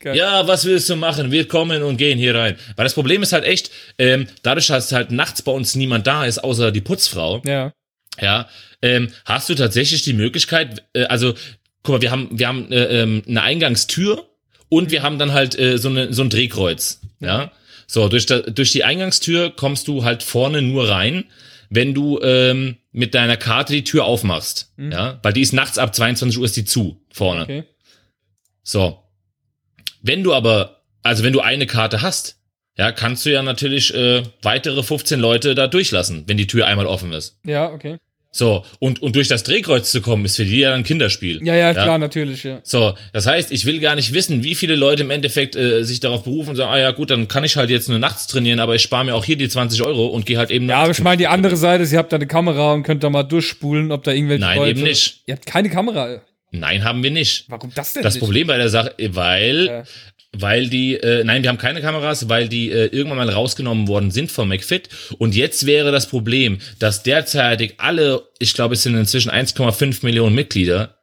Geil. 0.00 0.16
Ja, 0.16 0.46
was 0.46 0.64
willst 0.64 0.88
du 0.88 0.96
machen? 0.96 1.32
Wir 1.32 1.48
kommen 1.48 1.82
und 1.82 1.96
gehen 1.96 2.18
hier 2.18 2.34
rein. 2.34 2.56
Weil 2.76 2.84
das 2.84 2.94
Problem 2.94 3.22
ist 3.22 3.32
halt 3.32 3.44
echt, 3.44 3.70
ähm, 3.98 4.28
dadurch, 4.42 4.68
dass 4.68 4.92
halt 4.92 5.10
nachts 5.10 5.42
bei 5.42 5.50
uns 5.50 5.74
niemand 5.74 6.06
da 6.06 6.24
ist, 6.24 6.38
außer 6.38 6.70
die 6.70 6.80
Putzfrau, 6.80 7.42
Ja. 7.44 7.72
Ja, 8.20 8.48
ähm, 8.82 9.08
hast 9.24 9.48
du 9.48 9.54
tatsächlich 9.54 10.02
die 10.02 10.12
Möglichkeit, 10.12 10.84
äh, 10.92 11.04
also, 11.04 11.34
guck 11.82 11.96
mal, 11.96 12.02
wir 12.02 12.10
haben, 12.10 12.28
wir 12.32 12.48
haben 12.48 12.72
äh, 12.72 13.02
ähm, 13.02 13.22
eine 13.26 13.42
Eingangstür 13.42 14.28
und 14.68 14.90
wir 14.90 15.02
haben 15.02 15.18
dann 15.18 15.32
halt 15.32 15.58
äh, 15.58 15.78
so, 15.78 15.88
eine, 15.88 16.12
so 16.12 16.22
ein 16.22 16.30
Drehkreuz, 16.30 17.00
ja. 17.20 17.52
So, 17.86 18.08
durch, 18.08 18.26
da, 18.26 18.40
durch 18.40 18.70
die 18.72 18.84
Eingangstür 18.84 19.50
kommst 19.50 19.88
du 19.88 20.04
halt 20.04 20.22
vorne 20.22 20.60
nur 20.60 20.90
rein, 20.90 21.24
wenn 21.70 21.94
du 21.94 22.20
ähm, 22.20 22.76
mit 22.92 23.14
deiner 23.14 23.36
Karte 23.36 23.72
die 23.72 23.84
Tür 23.84 24.04
aufmachst, 24.04 24.72
ja, 24.76 25.18
weil 25.22 25.32
die 25.32 25.40
ist 25.40 25.52
nachts 25.52 25.78
ab 25.78 25.94
22 25.94 26.38
Uhr 26.38 26.44
ist 26.44 26.56
die 26.56 26.64
zu, 26.64 27.00
vorne. 27.10 27.42
Okay. 27.42 27.64
So. 28.62 29.02
Wenn 30.02 30.22
du 30.22 30.34
aber, 30.34 30.82
also 31.02 31.24
wenn 31.24 31.32
du 31.32 31.40
eine 31.40 31.66
Karte 31.66 32.02
hast, 32.02 32.38
ja, 32.76 32.92
kannst 32.92 33.26
du 33.26 33.32
ja 33.32 33.42
natürlich 33.42 33.92
äh, 33.94 34.22
weitere 34.42 34.82
15 34.82 35.18
Leute 35.18 35.54
da 35.54 35.66
durchlassen, 35.66 36.24
wenn 36.26 36.36
die 36.36 36.46
Tür 36.46 36.66
einmal 36.66 36.86
offen 36.86 37.12
ist. 37.12 37.38
Ja, 37.44 37.72
okay. 37.72 37.98
So, 38.30 38.62
und, 38.78 39.00
und 39.00 39.16
durch 39.16 39.26
das 39.28 39.42
Drehkreuz 39.42 39.90
zu 39.90 40.02
kommen, 40.02 40.24
ist 40.26 40.36
für 40.36 40.44
die 40.44 40.58
ja 40.58 40.74
ein 40.74 40.84
Kinderspiel. 40.84 41.40
Ja, 41.42 41.54
ja, 41.54 41.72
klar, 41.72 41.98
natürlich, 41.98 42.44
ja. 42.44 42.60
So, 42.62 42.94
das 43.14 43.26
heißt, 43.26 43.50
ich 43.50 43.64
will 43.64 43.80
gar 43.80 43.94
nicht 43.94 44.12
wissen, 44.12 44.44
wie 44.44 44.54
viele 44.54 44.76
Leute 44.76 45.02
im 45.02 45.10
Endeffekt 45.10 45.56
äh, 45.56 45.82
sich 45.82 46.00
darauf 46.00 46.24
berufen 46.24 46.50
und 46.50 46.56
sagen, 46.56 46.70
ah 46.70 46.78
ja 46.78 46.90
gut, 46.90 47.10
dann 47.10 47.26
kann 47.26 47.42
ich 47.44 47.56
halt 47.56 47.70
jetzt 47.70 47.88
nur 47.88 47.98
nachts 47.98 48.26
trainieren, 48.26 48.60
aber 48.60 48.74
ich 48.74 48.82
spare 48.82 49.04
mir 49.06 49.14
auch 49.14 49.24
hier 49.24 49.36
die 49.36 49.48
20 49.48 49.82
Euro 49.82 50.06
und 50.06 50.26
gehe 50.26 50.36
halt 50.36 50.50
eben 50.50 50.68
Ja, 50.68 50.82
aber 50.82 50.90
ich 50.90 51.00
meine, 51.02 51.16
die 51.16 51.26
andere 51.26 51.56
Seite 51.56 51.84
ist, 51.84 51.92
ihr 51.92 51.98
habt 51.98 52.12
da 52.12 52.16
eine 52.16 52.26
Kamera 52.26 52.74
und 52.74 52.82
könnt 52.82 53.02
da 53.02 53.08
mal 53.08 53.22
durchspulen, 53.22 53.90
ob 53.92 54.04
da 54.04 54.12
irgendwelche 54.12 54.42
Nein, 54.44 54.58
Leute... 54.58 54.70
eben 54.70 54.82
nicht. 54.82 55.22
Ihr 55.26 55.34
habt 55.34 55.46
keine 55.46 55.70
Kamera. 55.70 56.20
Nein, 56.50 56.84
haben 56.84 57.02
wir 57.02 57.10
nicht. 57.10 57.46
Warum 57.48 57.72
das 57.74 57.94
denn 57.94 58.02
Das 58.02 58.14
nicht? 58.14 58.22
Problem 58.22 58.46
bei 58.46 58.58
der 58.58 58.68
Sache, 58.68 58.94
weil, 58.98 59.66
Ja. 59.66 59.82
Weil 60.36 60.68
die, 60.68 60.94
äh, 60.94 61.24
nein, 61.24 61.42
wir 61.42 61.48
haben 61.48 61.58
keine 61.58 61.80
Kameras, 61.80 62.28
weil 62.28 62.48
die 62.48 62.70
äh, 62.70 62.86
irgendwann 62.86 63.18
mal 63.18 63.30
rausgenommen 63.30 63.88
worden 63.88 64.10
sind 64.10 64.30
vom 64.30 64.48
McFit. 64.48 64.88
Und 65.18 65.34
jetzt 65.34 65.66
wäre 65.66 65.90
das 65.90 66.06
Problem, 66.06 66.58
dass 66.78 67.02
derzeitig 67.02 67.74
alle, 67.78 68.22
ich 68.38 68.54
glaube, 68.54 68.74
es 68.74 68.82
sind 68.82 68.96
inzwischen 68.96 69.30
1,5 69.30 70.04
Millionen 70.04 70.34
Mitglieder, 70.34 70.98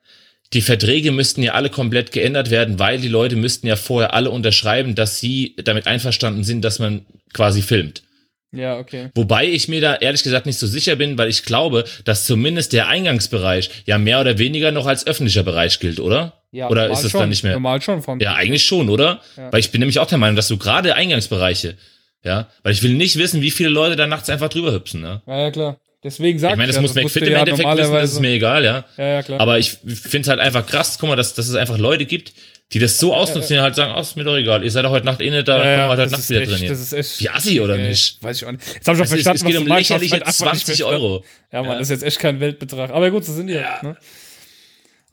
die 0.53 0.61
Verträge 0.61 1.11
müssten 1.11 1.41
ja 1.41 1.53
alle 1.53 1.69
komplett 1.69 2.11
geändert 2.11 2.51
werden, 2.51 2.79
weil 2.79 2.99
die 2.99 3.07
Leute 3.07 3.35
müssten 3.35 3.67
ja 3.67 3.75
vorher 3.75 4.13
alle 4.13 4.29
unterschreiben, 4.29 4.95
dass 4.95 5.19
sie 5.19 5.55
damit 5.63 5.87
einverstanden 5.87 6.43
sind, 6.43 6.63
dass 6.63 6.79
man 6.79 7.05
quasi 7.33 7.61
filmt. 7.61 8.03
Ja, 8.51 8.77
okay. 8.77 9.09
Wobei 9.15 9.47
ich 9.47 9.67
mir 9.67 9.81
da 9.81 9.95
ehrlich 9.95 10.23
gesagt 10.23 10.45
nicht 10.45 10.59
so 10.59 10.67
sicher 10.67 10.95
bin, 10.95 11.17
weil 11.17 11.29
ich 11.29 11.43
glaube, 11.43 11.83
dass 12.05 12.25
zumindest 12.25 12.71
der 12.71 12.87
Eingangsbereich 12.87 13.69
ja 13.85 13.97
mehr 13.97 14.21
oder 14.21 14.37
weniger 14.37 14.71
noch 14.71 14.85
als 14.85 15.05
öffentlicher 15.05 15.43
Bereich 15.43 15.79
gilt, 15.79 15.99
oder? 15.99 16.41
Ja, 16.55 16.69
oder 16.69 16.89
ist 16.89 17.03
das 17.03 17.11
schon. 17.11 17.19
dann 17.21 17.29
nicht 17.29 17.43
mehr? 17.43 17.53
Normal 17.53 17.81
schon 17.81 18.01
von. 18.01 18.19
Ja, 18.19 18.33
eigentlich 18.35 18.63
schon, 18.63 18.89
oder? 18.89 19.21
Ja. 19.35 19.51
Weil 19.51 19.59
ich 19.59 19.71
bin 19.71 19.79
nämlich 19.79 19.99
auch 19.99 20.07
der 20.07 20.17
Meinung, 20.17 20.35
dass 20.35 20.47
du 20.47 20.57
gerade 20.57 20.95
Eingangsbereiche, 20.95 21.75
ja, 22.23 22.47
weil 22.63 22.71
ich 22.71 22.81
will 22.81 22.93
nicht 22.93 23.17
wissen, 23.17 23.41
wie 23.41 23.51
viele 23.51 23.69
Leute 23.69 23.95
da 23.95 24.07
nachts 24.07 24.29
einfach 24.29 24.49
drüber 24.49 24.71
hüpfen, 24.71 25.01
ne? 25.01 25.21
Ja, 25.27 25.39
ja, 25.39 25.51
klar. 25.51 25.77
Deswegen 26.03 26.37
sag 26.37 26.51
Ich 26.51 26.57
meine, 26.57 26.67
das 26.67 26.75
ja, 26.75 26.81
muss 26.83 26.93
McFit 26.93 27.23
im 27.23 27.33
ja 27.33 27.39
Endeffekt 27.39 27.77
wissen, 27.77 27.93
das 27.93 28.11
ist 28.13 28.19
mir 28.19 28.29
egal, 28.29 28.63
ja. 28.63 28.85
Ja, 28.95 29.05
ja, 29.05 29.23
klar. 29.23 29.39
Aber 29.39 29.57
ich 29.57 29.71
finde 29.71 30.19
es 30.21 30.27
halt 30.27 30.39
einfach 30.39 30.65
krass, 30.65 30.97
guck 30.99 31.09
mal, 31.09 31.15
dass, 31.15 31.33
dass 31.33 31.47
es 31.47 31.55
einfach 31.55 31.79
Leute 31.79 32.05
gibt, 32.05 32.31
die 32.73 32.79
das 32.79 32.99
so 32.99 33.13
ausnutzen, 33.13 33.55
die 33.55 33.59
halt 33.59 33.75
sagen, 33.75 33.93
oh, 33.95 34.01
ist 34.01 34.15
mir 34.15 34.23
doch 34.23 34.35
egal, 34.35 34.63
ihr 34.63 34.69
seid 34.71 34.85
doch 34.85 34.91
heute 34.91 35.05
Nacht 35.05 35.19
eh 35.21 35.29
nicht 35.29 35.47
da, 35.47 35.57
ja, 35.57 35.63
wir 35.63 35.87
halt 35.87 35.99
heute 35.99 36.11
Nacht 36.11 36.29
wieder 36.29 36.41
echt, 36.41 36.51
trainieren. 36.51 36.69
Das 36.69 36.79
ist 36.79 36.93
echt. 36.93 37.21
Wie 37.21 37.29
assi, 37.29 37.59
oder 37.59 37.77
äh, 37.77 37.87
nicht? 37.89 38.21
Weiß 38.23 38.37
ich 38.37 38.45
auch 38.45 38.51
nicht. 38.51 38.63
Jetzt 38.73 38.87
habe 38.87 38.97
ich 38.97 39.01
auch 39.01 39.05
Es, 39.05 39.11
ist, 39.11 39.23
verstanden, 39.23 39.37
es 39.37 39.45
geht 39.45 39.55
was 39.55 39.61
um 39.61 39.67
lächerliche 39.67 40.13
halt 40.13 40.25
einfach 40.27 40.53
nicht 40.53 40.65
20 40.65 40.79
mehr- 40.79 40.87
Euro. 40.87 41.23
Ja, 41.51 41.63
Mann, 41.63 41.79
das 41.79 41.81
ist 41.81 41.89
jetzt 41.89 42.03
echt 42.03 42.19
kein 42.19 42.39
Weltbetrag. 42.39 42.91
Aber 42.91 43.09
gut, 43.11 43.25
so 43.25 43.33
sind 43.33 43.47
die 43.47 43.53
ja. 43.53 43.79
ne? 43.81 43.97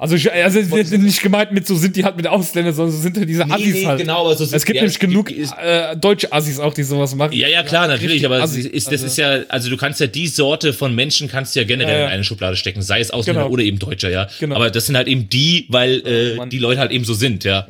Also, 0.03 0.16
ich, 0.16 0.32
also 0.32 0.59
nicht 0.96 1.22
gemeint 1.22 1.53
mit 1.53 1.64
so 1.64 1.76
sind 1.76 1.94
die 1.94 2.03
halt 2.05 2.16
mit 2.16 2.26
Ausländern, 2.26 2.74
sondern 2.74 2.92
so 2.96 3.00
sind 3.03 3.16
ja 3.16 3.24
diese 3.24 3.44
Assis 3.48 3.86
halt. 3.86 4.00
genau, 4.00 4.22
aber 4.22 4.34
so 4.34 4.42
Es 4.42 4.64
gibt 4.64 4.74
ja, 4.74 4.82
nämlich 4.82 4.98
genug 4.98 5.30
ist- 5.30 5.55
äh, 5.62 5.96
deutsche 5.96 6.32
Assis 6.32 6.59
auch, 6.59 6.74
die 6.74 6.82
sowas 6.82 7.14
machen. 7.14 7.32
Ja, 7.34 7.46
ja, 7.46 7.62
klar, 7.62 7.86
natürlich, 7.86 8.14
richtig 8.14 8.26
aber 8.26 8.38
es 8.38 8.50
assi. 8.50 8.62
ist, 8.62 8.86
das 8.88 8.94
Also- 8.94 9.07
ist 9.07 9.16
ja, 9.18 9.30
also 9.48 9.70
du 9.70 9.76
kannst 9.76 10.00
ja 10.00 10.09
die 10.09 10.26
Sorte 10.26 10.72
von 10.72 10.92
Menschen 10.96 11.28
kannst 11.28 11.55
du 11.55 11.61
ja 11.61 11.66
generell 11.66 11.92
Ja, 11.94 11.98
ja. 12.00 12.07
in 12.07 12.12
eine 12.14 12.24
Schublade 12.24 12.57
stecken, 12.57 12.82
sei 12.82 12.98
es 12.98 13.12
Ausländer 13.12 13.42
Genau. 13.42 13.53
oder 13.53 13.62
eben 13.62 13.78
Deutscher, 13.78 14.11
ja. 14.11 14.26
Genau. 14.40 14.57
Aber 14.57 14.70
das 14.70 14.86
sind 14.86 14.96
halt 14.96 15.07
eben 15.07 15.28
die, 15.28 15.66
weil 15.68 16.03
äh, 16.05 16.34
Mann. 16.34 16.50
die 16.50 16.59
Leute 16.59 16.80
halt 16.80 16.90
eben 16.90 17.05
so 17.05 17.14
sind, 17.14 17.44
ja. 17.44 17.68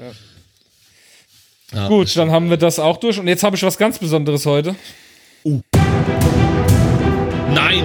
Ja, 1.75 1.89
Gut, 1.89 2.17
dann 2.17 2.31
haben 2.31 2.49
wir 2.49 2.57
das 2.57 2.79
auch 2.79 2.97
durch. 2.97 3.19
Und 3.19 3.29
jetzt 3.29 3.43
habe 3.45 3.57
ich 3.57 3.63
was 3.63 3.77
ganz 3.77 3.99
Besonderes 3.99 4.47
heute. 4.47 4.75
Nein! 7.55 7.85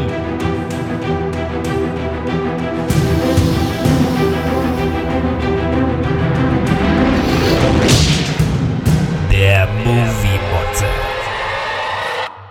Der 9.87 9.95
Movie 9.95 10.39
Motze. 10.51 10.85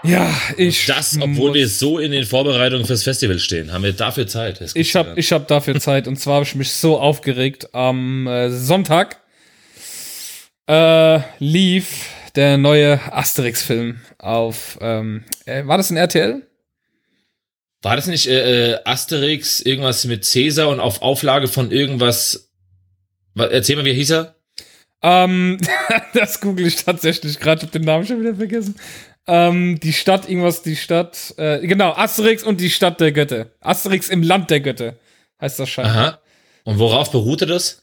Ja, 0.04 0.34
ich. 0.56 0.86
Das, 0.86 1.18
obwohl 1.20 1.52
wir 1.52 1.68
so 1.68 1.98
in 1.98 2.10
den 2.10 2.24
Vorbereitungen 2.24 2.86
fürs 2.86 3.02
Festival 3.02 3.38
stehen, 3.38 3.74
haben 3.74 3.84
wir 3.84 3.92
dafür 3.92 4.26
Zeit. 4.26 4.58
Ich 4.74 4.96
habe 4.96 5.10
ja. 5.10 5.16
ich 5.18 5.32
hab 5.32 5.46
dafür 5.46 5.78
Zeit. 5.80 6.08
Und 6.08 6.16
zwar 6.16 6.36
habe 6.36 6.46
ich 6.46 6.54
mich 6.54 6.72
so 6.72 6.98
aufgeregt. 6.98 7.74
Am 7.74 8.26
äh, 8.26 8.48
Sonntag 8.48 9.20
äh, 10.66 11.20
lief 11.38 12.08
der 12.36 12.56
neue 12.56 13.00
Asterix-Film 13.12 14.00
auf. 14.16 14.78
Ähm, 14.80 15.24
äh, 15.44 15.66
war 15.66 15.76
das 15.76 15.90
ein 15.90 15.98
RTL? 15.98 16.40
War 17.82 17.96
das 17.96 18.06
nicht 18.06 18.28
äh, 18.28 18.72
äh, 18.72 18.78
Asterix, 18.86 19.60
irgendwas 19.60 20.06
mit 20.06 20.24
Cäsar 20.24 20.70
und 20.70 20.80
auf 20.80 21.02
Auflage 21.02 21.48
von 21.48 21.70
irgendwas. 21.70 22.50
Was, 23.34 23.50
erzähl 23.50 23.76
mal, 23.76 23.84
wie 23.84 23.92
hieß 23.92 24.12
er? 24.12 24.35
Ähm, 25.02 25.58
das 26.14 26.40
google 26.40 26.66
ich 26.66 26.84
tatsächlich 26.84 27.38
gerade. 27.38 27.58
Ich 27.58 27.62
habe 27.68 27.78
den 27.78 27.86
Namen 27.86 28.06
schon 28.06 28.20
wieder 28.20 28.34
vergessen. 28.34 28.74
Ähm, 29.28 29.80
die 29.80 29.92
Stadt, 29.92 30.28
irgendwas, 30.28 30.62
die 30.62 30.76
Stadt. 30.76 31.34
Äh, 31.36 31.66
genau, 31.66 31.92
Asterix 31.92 32.42
und 32.42 32.60
die 32.60 32.70
Stadt 32.70 33.00
der 33.00 33.12
Götter. 33.12 33.46
Asterix 33.60 34.08
im 34.08 34.22
Land 34.22 34.50
der 34.50 34.60
Götter. 34.60 34.94
Heißt 35.40 35.58
das 35.58 35.68
scheinbar. 35.68 35.96
Aha. 35.96 36.18
Und 36.64 36.78
worauf 36.78 37.10
beruhte 37.10 37.46
das? 37.46 37.82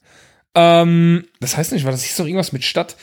Ähm, 0.55 1.25
das 1.39 1.57
heißt 1.57 1.71
nicht, 1.71 1.83
weil 1.85 1.91
das 1.91 2.03
hieß 2.03 2.17
doch 2.17 2.25
irgendwas 2.25 2.51
mit 2.51 2.63
Stadt. 2.63 2.95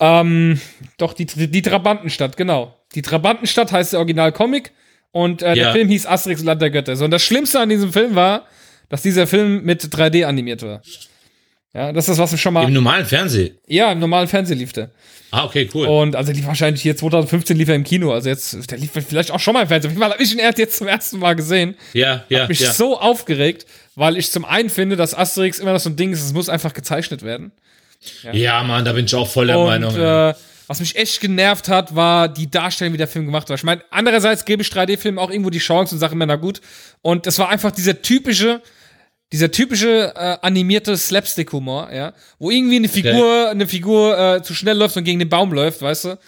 Ähm, 0.00 0.60
doch, 0.96 1.12
die, 1.12 1.26
die 1.26 1.62
Trabantenstadt, 1.62 2.36
genau. 2.36 2.74
Die 2.94 3.02
Trabantenstadt 3.02 3.72
heißt 3.72 3.92
der 3.92 4.00
Original-Comic 4.00 4.72
und 5.10 5.42
äh, 5.42 5.54
der 5.54 5.64
Ja. 5.66 5.72
Film 5.72 5.88
hieß 5.88 6.06
Asterix 6.06 6.42
Land 6.42 6.62
der 6.62 6.70
Götter. 6.70 6.96
So, 6.96 7.04
und 7.04 7.10
das 7.10 7.22
Schlimmste 7.22 7.60
an 7.60 7.68
diesem 7.68 7.92
Film 7.92 8.14
war, 8.14 8.46
dass 8.88 9.02
dieser 9.02 9.26
Film 9.26 9.64
mit 9.64 9.82
3D 9.82 10.24
animiert 10.24 10.62
war. 10.62 10.82
Ja, 11.74 11.92
das 11.92 12.08
ist 12.08 12.18
was 12.18 12.30
wir 12.30 12.38
schon 12.38 12.54
mal. 12.54 12.64
Im 12.64 12.72
normalen 12.72 13.04
Fernsehen. 13.06 13.56
ja, 13.66 13.92
im 13.92 13.98
normalen 13.98 14.28
Fernsehen 14.28 14.58
lief 14.58 14.72
der. 14.72 14.90
Ah, 15.30 15.44
okay, 15.44 15.68
cool. 15.74 15.86
Und 15.86 16.16
also 16.16 16.32
lief 16.32 16.46
wahrscheinlich 16.46 16.80
hier 16.80 16.96
2015 16.96 17.54
lief 17.56 17.68
er 17.68 17.74
im 17.74 17.84
Kino. 17.84 18.12
Also 18.12 18.30
jetzt, 18.30 18.70
der 18.70 18.78
lief 18.78 18.92
vielleicht 18.92 19.30
auch 19.30 19.38
schon 19.40 19.52
mal 19.52 19.62
im 19.62 19.68
Fernsehen. 19.68 19.90
Auf 19.90 19.92
jeden 19.92 20.00
Fall 20.02 20.12
habe 20.12 20.22
ich 20.22 20.32
ihn 20.32 20.38
erst 20.38 20.56
jetzt 20.58 20.78
zum 20.78 20.88
ersten 20.88 21.18
Mal 21.18 21.34
gesehen. 21.36 21.76
ja, 21.92 22.24
ja, 22.30 22.46
mich 22.48 22.60
ja. 22.60 22.72
so 22.72 22.98
aufgeregt, 22.98 23.66
weil 23.94 24.16
ich 24.16 24.30
zum 24.32 24.46
einen 24.46 24.70
finde, 24.70 24.96
dass 24.96 25.12
Asterix 25.14 25.58
immer 25.58 25.74
noch 25.74 25.80
so 25.80 25.90
ein 25.90 25.96
Ding 25.96 26.12
ist, 26.12 26.24
es 26.24 26.32
muss 26.32 26.48
einfach 26.48 26.72
gezeichnet 26.72 27.22
werden. 27.22 27.52
ja, 28.32 28.62
Mann, 28.62 28.84
da 28.86 28.92
bin 28.94 29.04
ich 29.04 29.14
auch 29.14 29.28
voll 29.28 29.48
der 29.48 29.58
Und 29.58 29.66
Meinung. 29.66 29.94
ja. 29.96 30.30
äh, 30.30 30.34
was 30.66 30.80
mich 30.80 30.96
echt 30.96 31.20
genervt 31.20 31.68
hat, 31.68 31.94
war 31.94 32.28
die 32.28 32.50
Darstellung, 32.50 32.92
wie 32.94 32.98
der 32.98 33.08
Film 33.08 33.24
gemacht 33.26 33.48
war. 33.48 33.56
Ich 33.56 33.64
meine, 33.64 33.82
andererseits 33.90 34.44
gebe 34.44 34.62
ich 34.62 34.68
3D-Filmen 34.68 35.18
auch 35.18 35.30
irgendwo 35.30 35.48
die 35.50 35.58
Chance 35.58 35.94
und 35.94 35.98
sage 35.98 36.12
immer, 36.14 36.26
na 36.26 36.36
gut. 36.36 36.60
Und 37.00 37.26
das 37.26 37.38
war 37.38 37.48
einfach 37.48 37.70
dieser 37.70 38.00
typische, 38.02 38.60
dieser 39.32 39.50
typische 39.50 40.12
äh, 40.16 40.36
animierte 40.42 40.96
Slapstick-Humor, 40.96 41.90
ja, 41.92 42.12
wo 42.38 42.50
irgendwie 42.50 42.76
eine 42.76 42.88
Figur, 42.88 43.50
eine 43.50 43.66
Figur 43.66 44.18
äh, 44.18 44.42
zu 44.42 44.54
schnell 44.54 44.76
läuft 44.78 44.96
und 44.96 45.04
gegen 45.04 45.18
den 45.18 45.28
Baum 45.28 45.52
läuft, 45.52 45.82
weißt 45.82 46.04
du? 46.06 46.18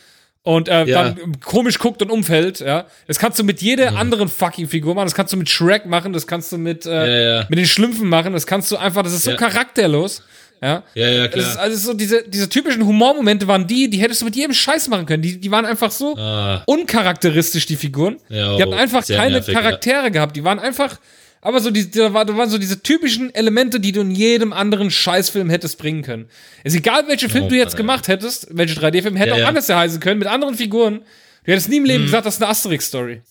Und 0.42 0.68
äh, 0.68 0.84
Ja. 0.86 1.04
dann 1.04 1.38
komisch 1.40 1.78
guckt 1.78 2.00
und 2.02 2.10
umfällt, 2.10 2.60
ja. 2.60 2.86
Das 3.06 3.18
kannst 3.18 3.38
du 3.38 3.44
mit 3.44 3.60
jeder 3.62 3.96
anderen 3.96 4.28
fucking 4.28 4.68
Figur 4.68 4.94
machen. 4.94 5.06
Das 5.06 5.14
kannst 5.14 5.32
du 5.32 5.36
mit 5.36 5.50
Shrek 5.50 5.84
machen, 5.86 6.12
das 6.14 6.26
kannst 6.26 6.50
du 6.52 6.58
mit, 6.58 6.86
äh, 6.86 6.90
Ja, 6.90 7.36
ja. 7.40 7.46
mit 7.48 7.58
den 7.58 7.66
Schlümpfen 7.66 8.08
machen, 8.08 8.32
das 8.32 8.46
kannst 8.46 8.70
du 8.70 8.76
einfach, 8.76 9.02
das 9.02 9.12
ist 9.12 9.24
so 9.24 9.30
Ja. 9.32 9.36
charakterlos, 9.36 10.22
ja. 10.62 10.82
Ja, 10.94 11.08
ja, 11.08 11.28
Das 11.28 11.42
ist 11.44 11.52
klar. 11.52 11.64
also 11.64 11.76
so 11.88 11.94
diese, 11.94 12.22
diese 12.28 12.48
typischen 12.48 12.84
Humormomente 12.86 13.46
waren 13.48 13.66
die, 13.66 13.88
die 13.90 13.98
hättest 13.98 14.20
du 14.22 14.26
mit 14.26 14.36
jedem 14.36 14.52
Scheiß 14.54 14.88
machen 14.88 15.04
können. 15.06 15.22
Die, 15.22 15.38
die 15.38 15.50
waren 15.50 15.64
einfach 15.66 15.90
so 15.90 16.16
Ah, 16.16 16.62
uncharakteristisch, 16.66 17.64
die 17.66 17.76
Figuren. 17.76 18.18
Ja, 18.28 18.56
die 18.56 18.62
hatten 18.62 18.74
oh, 18.74 18.76
einfach 18.76 19.06
keine 19.06 19.36
nervig, 19.36 19.54
Charaktere 19.54 20.10
gehabt. 20.10 20.36
Die 20.36 20.44
waren 20.44 20.58
einfach, 20.58 20.98
aber 21.42 21.60
so, 21.60 21.70
die, 21.70 21.90
da, 21.90 22.12
war, 22.12 22.24
da 22.24 22.36
waren 22.36 22.50
so 22.50 22.58
diese 22.58 22.82
typischen 22.82 23.34
Elemente, 23.34 23.80
die 23.80 23.92
du 23.92 24.00
in 24.02 24.10
jedem 24.10 24.52
anderen 24.52 24.90
Scheißfilm 24.90 25.48
hättest 25.50 25.78
bringen 25.78 26.02
können. 26.02 26.28
Ist 26.64 26.76
egal, 26.76 27.08
welchen 27.08 27.30
Film 27.30 27.44
Oh, 27.44 27.48
du 27.48 27.56
jetzt 27.56 27.76
gemacht 27.76 28.08
hättest, 28.08 28.48
welche 28.50 28.78
3D-Film, 28.78 29.16
hätte 29.16 29.30
Ja, 29.30 29.34
auch 29.36 29.38
ja. 29.40 29.48
anders 29.48 29.68
heißen 29.68 30.00
können, 30.00 30.18
mit 30.18 30.28
anderen 30.28 30.54
Figuren. 30.54 31.00
Du 31.44 31.52
hättest 31.52 31.68
nie 31.70 31.78
im 31.78 31.84
Leben 31.84 32.04
gesagt, 32.04 32.26
das 32.26 32.34
ist 32.34 32.42
eine 32.42 32.50
Asterix-Story. 32.50 33.22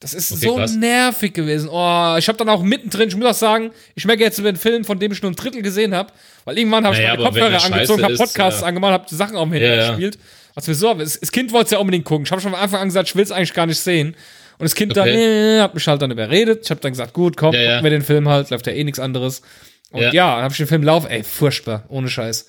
Das 0.00 0.12
ist 0.12 0.32
Okay, 0.32 0.46
so 0.46 0.56
krass. 0.56 0.74
nervig 0.74 1.32
gewesen. 1.32 1.70
Oh, 1.72 2.16
ich 2.18 2.28
habe 2.28 2.36
dann 2.36 2.50
auch 2.50 2.62
mittendrin, 2.62 3.08
ich 3.08 3.16
muss 3.16 3.26
auch 3.26 3.32
sagen, 3.34 3.70
ich 3.94 4.04
merke 4.04 4.22
jetzt 4.22 4.38
über 4.38 4.52
den 4.52 4.58
Film, 4.58 4.84
von 4.84 4.98
dem 4.98 5.10
ich 5.12 5.22
nur 5.22 5.30
ein 5.30 5.36
Drittel 5.36 5.62
gesehen 5.62 5.94
habe, 5.94 6.12
weil 6.44 6.58
irgendwann 6.58 6.84
habe 6.84 6.94
ich 6.94 7.00
Naja, 7.00 7.14
meine 7.14 7.24
Kopfhörer 7.24 7.64
angezogen, 7.64 8.02
habe 8.02 8.16
Podcasts 8.16 8.60
ja. 8.60 8.66
angemacht, 8.66 8.92
habe 8.92 9.14
Sachen 9.14 9.36
auf 9.36 9.44
dem 9.48 9.52
Handy 9.52 9.66
Ja, 9.68 9.88
gespielt. 9.90 10.18
Was 10.52 10.66
mir 10.66 10.74
so, 10.74 10.92
das, 10.92 11.18
das 11.18 11.32
Kind 11.32 11.52
wollte 11.52 11.66
es 11.66 11.70
ja 11.70 11.78
unbedingt 11.78 12.04
gucken. 12.04 12.26
Ich 12.26 12.30
habe 12.32 12.42
schon 12.42 12.52
von 12.52 12.60
Anfang 12.60 12.80
an 12.82 12.88
gesagt, 12.88 13.08
ich 13.08 13.16
will 13.16 13.22
es 13.24 13.32
eigentlich 13.32 13.54
gar 13.54 13.64
nicht 13.66 13.80
sehen. 13.80 14.14
Und 14.58 14.62
das 14.64 14.74
Kind 14.74 14.96
dann 14.96 15.08
Okay. 15.08 15.56
äh, 15.58 15.60
hat 15.60 15.74
mich 15.74 15.86
halt 15.88 16.00
dann 16.02 16.10
überredet. 16.10 16.60
Ich 16.64 16.70
habe 16.70 16.80
dann 16.80 16.92
gesagt, 16.92 17.12
gut, 17.12 17.36
komm, 17.36 17.54
Ja, 17.54 17.60
ja. 17.60 17.68
gucken 17.72 17.84
wir 17.84 17.90
den 17.90 18.02
Film 18.02 18.28
halt, 18.28 18.50
läuft 18.50 18.66
ja 18.66 18.72
eh 18.72 18.84
nichts 18.84 19.00
anderes. 19.00 19.42
Und 19.90 20.00
ja, 20.02 20.12
Ja. 20.12 20.34
dann 20.36 20.44
habe 20.44 20.52
ich 20.52 20.58
den 20.58 20.66
Film 20.66 20.82
laufen, 20.82 21.08
ey, 21.10 21.22
furchtbar, 21.24 21.84
ohne 21.88 22.08
Scheiß. 22.08 22.46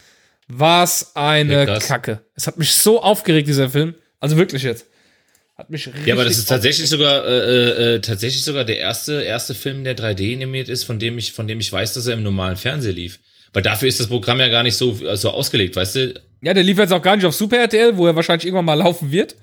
Was 0.48 1.16
eine 1.16 1.66
Ja. 1.66 1.80
Kacke. 1.80 2.22
Es 2.36 2.46
hat 2.48 2.58
mich 2.58 2.72
so 2.74 3.02
aufgeregt, 3.02 3.48
dieser 3.48 3.70
Film. 3.70 3.96
Also 4.20 4.38
wirklich 4.38 4.64
jetzt. 4.64 4.86
Hat 5.58 5.70
mich 5.70 5.88
richtig 5.88 6.06
Ja, 6.06 6.14
aber 6.16 6.26
das 6.26 6.38
ist 6.38 6.48
tatsächlich 6.50 6.92
aufgeregt. 6.94 7.10
sogar 7.14 7.26
äh, 7.28 7.96
äh, 7.96 8.00
tatsächlich 8.02 8.44
sogar 8.44 8.66
der 8.66 8.78
erste 8.78 9.22
erste 9.24 9.56
Film, 9.56 9.84
der 9.84 9.96
3D 9.96 10.36
animiert 10.36 10.68
ist, 10.70 10.84
von 10.84 11.00
dem 11.00 11.18
ich 11.18 11.32
von 11.34 11.48
dem 11.48 11.60
ich 11.60 11.72
weiß, 11.72 11.94
dass 11.94 12.08
er 12.08 12.14
im 12.16 12.24
normalen 12.24 12.58
Fernsehen 12.58 12.96
lief. 12.96 13.20
Weil 13.54 13.64
dafür 13.64 13.88
ist 13.88 14.00
das 14.02 14.08
Programm 14.08 14.40
ja 14.42 14.50
gar 14.50 14.64
nicht 14.64 14.76
so 14.76 15.00
so 15.16 15.30
ausgelegt, 15.30 15.76
weißt 15.78 15.96
du? 15.96 16.22
Ja, 16.42 16.54
der 16.54 16.64
lief 16.64 16.78
jetzt 16.78 16.92
auch 16.92 17.02
gar 17.02 17.16
nicht 17.16 17.26
auf 17.26 17.34
Super 17.34 17.58
RTL, 17.58 17.96
wo 17.98 18.06
er 18.06 18.16
wahrscheinlich 18.16 18.46
irgendwann 18.46 18.66
mal 18.66 18.74
laufen 18.74 19.12
wird. 19.12 19.36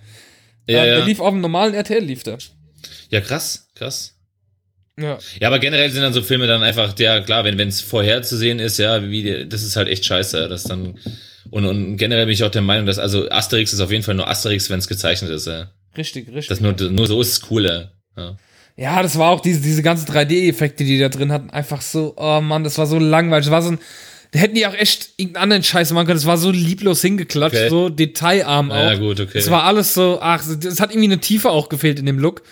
Ja, 0.69 0.83
Ähm, 0.83 0.89
ja. 0.89 0.97
Der 0.97 1.05
lief 1.07 1.21
auf 1.21 1.31
dem 1.31 1.41
normalen 1.41 1.75
RTL, 1.75 2.03
lief 2.05 2.23
der. 2.23 2.39
ja 3.11 3.21
krass, 3.21 3.69
krass. 3.75 4.17
Ja. 4.99 5.19
Ja, 5.41 5.49
aber 5.49 5.59
generell 5.59 5.91
sind 5.91 6.03
dann 6.03 6.13
so 6.13 6.23
Filme 6.23 6.47
dann 6.47 6.63
einfach, 6.63 6.99
ja 6.99 7.21
klar, 7.21 7.45
wenn 7.45 7.59
es 7.61 7.81
vorher 7.81 8.23
zu 8.23 8.37
sehen 8.37 8.59
ist, 8.59 8.79
ja, 8.79 9.03
wie 9.09 9.47
das 9.49 9.63
ist 9.63 9.77
halt 9.77 9.89
echt 9.89 10.05
scheiße, 10.05 10.49
das 10.49 10.65
dann 10.65 10.99
und, 11.51 11.67
und 11.67 11.97
generell 11.97 12.27
bin 12.27 12.35
ich 12.35 12.45
auch 12.45 12.51
der 12.51 12.63
Meinung, 12.63 12.87
dass 12.87 12.99
also 12.99 13.29
Asterix 13.31 13.73
ist 13.73 13.81
auf 13.81 13.91
jeden 13.91 14.03
Fall 14.05 14.15
nur 14.15 14.29
Asterix, 14.29 14.71
wenn 14.71 14.79
es 14.79 14.89
gezeichnet 14.89 15.31
ist. 15.31 15.47
Ja. 15.47 15.71
Richtig, 15.97 16.29
richtig. 16.29 16.49
Das 16.49 16.61
nur 16.61 16.75
nur 16.91 17.07
so 17.07 17.21
ist 17.21 17.33
es 17.33 17.41
cooler. 17.41 17.93
Ja. 18.17 18.37
Ja, 18.77 19.03
das 19.03 19.19
war 19.19 19.31
auch 19.31 19.41
diese, 19.41 19.61
diese 19.61 19.83
ganzen 19.83 20.11
3D-Effekte, 20.11 20.85
die 20.85 20.99
da 20.99 21.11
drin 21.11 21.31
hatten, 21.31 21.51
einfach 21.51 21.83
so, 21.83 22.15
oh 22.17 22.41
Mann, 22.41 22.65
das 22.65 22.79
war 22.79 22.87
so 22.87 22.99
langweilig. 22.99 23.45
Das 23.47 23.53
war 23.53 23.61
so 23.63 23.73
ein, 23.73 23.79
da 24.33 24.39
hätten 24.39 24.55
die 24.55 24.67
auch 24.67 24.75
echt 24.75 25.11
irgendeinen 25.19 25.43
anderen 25.45 25.63
Scheiß 25.63 25.93
machen 25.93 26.07
können. 26.07 26.19
Das 26.19 26.27
war 26.27 26.39
so 26.39 26.51
lieblos 26.51 27.01
hingeklatscht, 27.03 27.57
Okay. 27.57 27.69
so 27.69 27.89
detailarm 27.91 28.71
auch. 28.71 28.77
Ja, 28.77 28.95
gut, 28.97 29.21
okay. 29.21 29.39
Es 29.39 29.51
war 29.51 29.65
alles 29.65 29.95
so, 29.95 30.19
ach, 30.21 30.43
es 30.43 30.81
hat 30.81 30.91
irgendwie 30.91 31.09
eine 31.09 31.19
Tiefe 31.21 31.51
auch 31.51 31.69
gefehlt 31.69 31.99
in 31.99 32.07
dem 32.07 32.19
Look. 32.19 32.43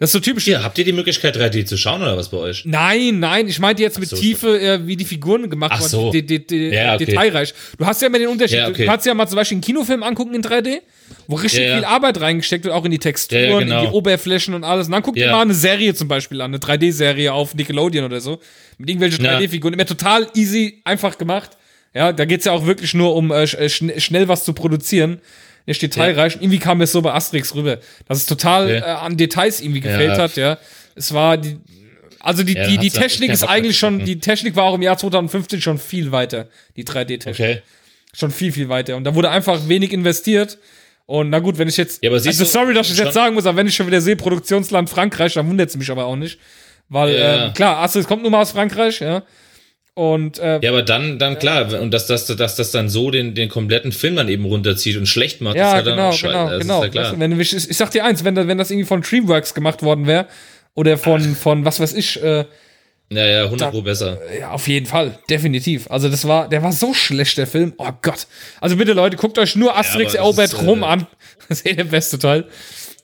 Das 0.00 0.08
ist 0.08 0.12
so 0.14 0.20
typisch. 0.20 0.44
Hier, 0.44 0.64
habt 0.64 0.78
ihr 0.78 0.84
die 0.86 0.92
Möglichkeit 0.94 1.36
3D 1.36 1.66
zu 1.66 1.76
schauen 1.76 2.00
oder 2.00 2.16
was 2.16 2.30
bei 2.30 2.38
euch? 2.38 2.64
Nein, 2.64 3.20
nein, 3.20 3.46
ich 3.46 3.58
meinte 3.58 3.82
jetzt 3.82 4.00
mit 4.00 4.08
so, 4.08 4.16
Tiefe, 4.16 4.58
äh, 4.58 4.86
wie 4.86 4.96
die 4.96 5.04
Figuren 5.04 5.50
gemacht 5.50 5.72
Ach 5.74 5.80
wurden, 5.80 5.90
so. 5.90 6.10
de, 6.10 6.22
de, 6.22 6.38
de, 6.38 6.74
Ja, 6.74 6.94
okay. 6.94 7.04
detailreich. 7.04 7.52
Du 7.76 7.84
hast 7.84 8.00
ja 8.00 8.08
immer 8.08 8.18
den 8.18 8.28
Unterschied. 8.28 8.56
Ja, 8.58 8.68
okay. 8.68 8.84
Du 8.84 8.88
kannst 8.90 9.04
ja 9.04 9.12
mal 9.12 9.26
zum 9.28 9.36
Beispiel 9.36 9.56
einen 9.56 9.62
Kinofilm 9.62 10.02
angucken 10.02 10.34
in 10.34 10.42
3D, 10.42 10.78
wo 11.26 11.36
richtig 11.36 11.60
Ja, 11.60 11.66
ja. 11.68 11.76
viel 11.76 11.84
Arbeit 11.84 12.18
reingesteckt 12.18 12.64
wird, 12.64 12.74
auch 12.74 12.86
in 12.86 12.90
die 12.92 12.98
Texturen, 12.98 13.42
Ja, 13.42 13.50
ja, 13.50 13.58
genau. 13.58 13.78
in 13.84 13.90
die 13.90 13.92
Oberflächen 13.94 14.54
und 14.54 14.64
alles. 14.64 14.86
Und 14.86 14.92
dann 14.94 15.02
guck 15.02 15.16
dir 15.16 15.26
Ja. 15.26 15.32
mal 15.32 15.42
eine 15.42 15.52
Serie 15.54 15.92
zum 15.94 16.08
Beispiel 16.08 16.40
an, 16.40 16.50
eine 16.52 16.58
3D-Serie 16.60 17.34
auf 17.34 17.54
Nickelodeon 17.54 18.06
oder 18.06 18.22
so, 18.22 18.40
mit 18.78 18.88
irgendwelchen 18.88 19.22
Ja. 19.22 19.36
3D-Figuren. 19.38 19.74
Immer 19.74 19.84
total 19.84 20.26
easy, 20.34 20.80
einfach 20.84 21.18
gemacht. 21.18 21.50
Ja, 21.94 22.12
da 22.14 22.24
geht's 22.24 22.46
ja 22.46 22.52
auch 22.52 22.64
wirklich 22.64 22.94
nur 22.94 23.14
um 23.16 23.32
äh, 23.32 23.42
äh, 23.42 23.68
schn 23.68 23.92
schnell 24.00 24.28
was 24.28 24.44
zu 24.44 24.54
produzieren. 24.54 25.20
Nicht 25.66 25.82
detailreich. 25.82 26.36
Und 26.36 26.42
Irgendwie 26.42 26.58
kam 26.58 26.78
mir 26.78 26.86
so 26.86 27.02
bei 27.02 27.12
Asterix 27.12 27.54
rüber, 27.54 27.78
dass 28.08 28.18
es 28.18 28.26
total 28.26 28.64
Okay. 28.64 28.76
äh, 28.78 28.82
an 28.82 29.16
Details 29.16 29.60
irgendwie 29.60 29.80
gefehlt 29.80 30.16
Ja. 30.16 30.22
hat, 30.22 30.36
ja. 30.36 30.58
Es 30.96 31.12
war 31.14 31.36
die, 31.36 31.58
also 32.18 32.42
die, 32.42 32.54
Ja, 32.54 32.66
die, 32.66 32.78
die 32.78 32.90
Technik 32.90 33.30
ist 33.30 33.44
eigentlich 33.44 33.78
schon, 33.78 34.04
die 34.04 34.18
Technik 34.20 34.56
war 34.56 34.64
auch 34.64 34.74
im 34.74 34.82
Jahr 34.82 34.96
2015 34.98 35.60
schon 35.60 35.78
viel 35.78 36.12
weiter, 36.12 36.48
die 36.76 36.84
3D-Technik. 36.84 37.34
Okay. 37.34 37.62
Schon 38.12 38.30
viel, 38.30 38.52
viel 38.52 38.68
weiter. 38.68 38.96
Und 38.96 39.04
da 39.04 39.14
wurde 39.14 39.30
einfach 39.30 39.68
wenig 39.68 39.92
investiert. 39.92 40.58
Und 41.06 41.30
na 41.30 41.38
gut, 41.40 41.58
wenn 41.58 41.68
ich 41.68 41.76
jetzt. 41.76 42.02
Ja, 42.02 42.10
aber 42.10 42.18
siehst 42.20 42.40
also 42.40 42.44
du, 42.44 42.50
sorry, 42.50 42.74
dass 42.74 42.90
ich 42.90 42.98
jetzt 42.98 43.14
sagen 43.14 43.34
muss, 43.34 43.46
aber 43.46 43.56
wenn 43.56 43.66
ich 43.66 43.74
schon 43.74 43.86
wieder 43.86 44.00
sehe, 44.00 44.16
Produktionsland 44.16 44.88
Frankreich, 44.90 45.34
dann 45.34 45.48
wundert 45.48 45.68
es 45.70 45.76
mich 45.76 45.90
aber 45.90 46.04
auch 46.06 46.16
nicht. 46.16 46.38
Weil, 46.88 47.14
Ja. 47.14 47.46
ähm, 47.46 47.54
klar, 47.54 47.78
Asterix 47.78 48.06
kommt 48.08 48.22
nun 48.22 48.32
mal 48.32 48.42
aus 48.42 48.50
Frankreich, 48.52 49.00
ja. 49.00 49.22
Und 49.94 50.38
äh, 50.38 50.60
Ja, 50.62 50.70
aber 50.70 50.82
dann, 50.82 51.18
dann 51.18 51.38
klar, 51.38 51.78
und 51.80 51.92
dass 51.92 52.06
das, 52.06 52.26
dass 52.26 52.56
das 52.56 52.70
dann 52.70 52.88
so 52.88 53.10
den, 53.10 53.34
den 53.34 53.48
kompletten 53.48 53.92
Film 53.92 54.16
dann 54.16 54.28
eben 54.28 54.44
runterzieht 54.44 54.96
und 54.96 55.06
schlecht 55.06 55.40
macht, 55.40 55.56
Ja, 55.56 55.68
ist 55.78 55.86
ja 55.86 55.94
dann 55.94 55.96
genau, 55.96 56.10
genau, 56.22 56.48
Das 56.50 56.60
genau. 56.60 56.78
Ist 56.84 56.94
ja 56.94 57.02
klar. 57.02 57.14
Wenn, 57.20 57.40
ich, 57.40 57.52
ich 57.54 57.76
sag 57.76 57.90
dir 57.90 58.04
eins, 58.04 58.24
wenn, 58.24 58.34
das- 58.34 58.46
wenn 58.46 58.56
das 58.58 58.70
irgendwie 58.70 58.86
von 58.86 59.02
Dreamworks 59.02 59.52
gemacht 59.54 59.82
worden 59.82 60.06
wäre, 60.06 60.26
oder 60.74 60.96
von, 60.96 61.20
von 61.34 61.64
was 61.64 61.80
weiß 61.80 61.94
ich, 61.94 62.22
äh, 62.22 62.44
ja, 63.12 63.26
ja, 63.26 63.44
100 63.46 63.72
Pro 63.72 63.82
besser. 63.82 64.18
ja, 64.38 64.52
auf 64.52 64.68
jeden 64.68 64.86
Fall, 64.86 65.18
definitiv. 65.28 65.90
Also 65.90 66.08
das 66.08 66.28
war, 66.28 66.48
der 66.48 66.62
war 66.62 66.70
so 66.70 66.94
schlecht, 66.94 67.36
der 67.38 67.48
Film. 67.48 67.72
Oh 67.76 67.90
Gott. 68.02 68.28
Also 68.60 68.76
bitte 68.76 68.92
Leute, 68.92 69.16
guckt 69.16 69.36
euch 69.38 69.56
nur 69.56 69.76
Asterix 69.76 70.14
aber 70.14 70.42
das 70.42 70.52
erobert 70.54 70.78
ist, 70.78 70.82
äh, 70.82 70.84
an. 70.86 71.06
Das 71.48 71.58
ist 71.58 71.66
eh 71.66 71.74
der 71.74 71.84
beste 71.84 72.18
Teil. 72.20 72.44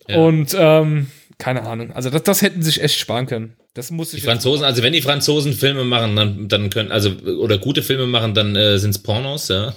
Und, 0.06 0.54
ähm, 0.56 1.10
keine 1.38 1.62
Ahnung. 1.64 1.90
Also 1.92 2.08
das, 2.10 2.22
das 2.22 2.40
hätten 2.42 2.62
sich 2.62 2.80
echt 2.80 2.98
sparen 3.00 3.26
können. 3.26 3.56
Das 3.76 3.90
muss 3.90 4.14
ich 4.14 4.20
Die 4.20 4.26
Franzosen, 4.26 4.64
also 4.64 4.82
wenn 4.82 4.94
die 4.94 5.02
Franzosen 5.02 5.52
Filme 5.52 5.84
machen, 5.84 6.16
dann, 6.16 6.48
dann 6.48 6.70
können, 6.70 6.90
also, 6.90 7.10
oder 7.10 7.58
gute 7.58 7.82
Filme 7.82 8.06
machen, 8.06 8.32
dann 8.32 8.56
äh, 8.56 8.78
sind's 8.78 8.98
Pornos, 9.02 9.48
ja. 9.48 9.74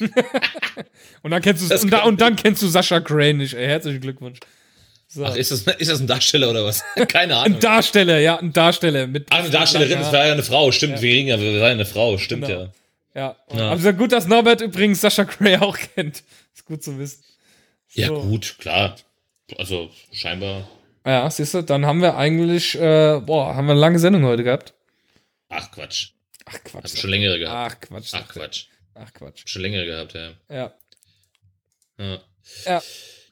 Und 1.22 1.30
dann 1.30 1.42
kennst 1.42 1.70
du 1.70 1.74
und, 1.74 1.92
da, 1.92 2.02
und 2.04 2.20
dann 2.20 2.34
kennst 2.34 2.62
du 2.62 2.66
Sascha 2.66 2.98
Crane 3.00 3.36
nicht. 3.36 3.54
Ey, 3.54 3.66
herzlichen 3.66 4.00
Glückwunsch. 4.00 4.40
So. 5.06 5.24
Ach, 5.24 5.36
ist 5.36 5.50
das, 5.52 5.60
ist 5.76 5.90
das 5.90 6.00
ein 6.00 6.06
Darsteller 6.06 6.50
oder 6.50 6.64
was? 6.64 6.82
Keine 7.08 7.36
Ahnung. 7.36 7.54
ein 7.56 7.60
Darsteller, 7.60 8.18
ja, 8.18 8.38
ein 8.38 8.52
Darsteller 8.52 9.06
mit. 9.06 9.26
Ach, 9.30 9.38
eine 9.40 9.50
Darstellerin, 9.50 9.98
das 10.00 10.10
war 10.12 10.26
ja 10.26 10.32
eine 10.32 10.42
Frau, 10.42 10.72
stimmt, 10.72 10.94
Ja. 10.96 11.02
wir 11.02 11.10
reden 11.12 11.28
ja, 11.28 11.38
wir 11.38 11.60
waren 11.60 11.72
eine 11.72 11.84
Frau, 11.84 12.16
stimmt 12.18 12.46
Genau. 12.46 12.60
ja. 12.62 12.72
Ja. 13.14 13.36
Ja. 13.54 13.64
Aber 13.66 13.74
es 13.74 13.80
ist 13.80 13.84
ja 13.84 13.92
gut, 13.92 14.10
dass 14.12 14.26
Norbert 14.26 14.62
übrigens 14.62 15.02
Sascha 15.02 15.24
Gray 15.24 15.58
auch 15.58 15.76
kennt. 15.94 16.24
Ist 16.54 16.64
gut 16.64 16.82
zu 16.82 16.98
wissen. 16.98 17.22
Ja, 17.92 18.08
So. 18.08 18.22
gut, 18.22 18.56
klar. 18.58 18.96
Also, 19.58 19.90
scheinbar. 20.10 20.66
Ja, 21.04 21.28
siehst 21.30 21.54
du, 21.54 21.62
dann 21.62 21.84
haben 21.86 22.00
wir 22.00 22.16
eigentlich, 22.16 22.76
äh, 22.78 23.20
boah, 23.24 23.54
haben 23.54 23.66
wir 23.66 23.72
eine 23.72 23.80
lange 23.80 23.98
Sendung 23.98 24.24
heute 24.24 24.44
gehabt. 24.44 24.74
Ach, 25.48 25.70
Quatsch. 25.70 26.10
Ach 26.46 26.58
Quatsch. 26.64 26.96
schon 26.98 27.10
längere 27.10 27.38
gehabt. 27.38 27.76
Ach 27.76 27.80
Quatsch. 27.88 28.10
Ach, 28.14 28.28
Quatsch. 28.28 28.64
Ach 28.94 29.12
Quatsch. 29.12 29.40
Hab 29.42 29.48
schon 29.48 29.62
längere 29.62 29.84
gehabt, 29.86 30.14
ja. 30.14 30.30
Ja. 30.48 30.72
Ja. 31.98 32.18
Ja. 32.66 32.82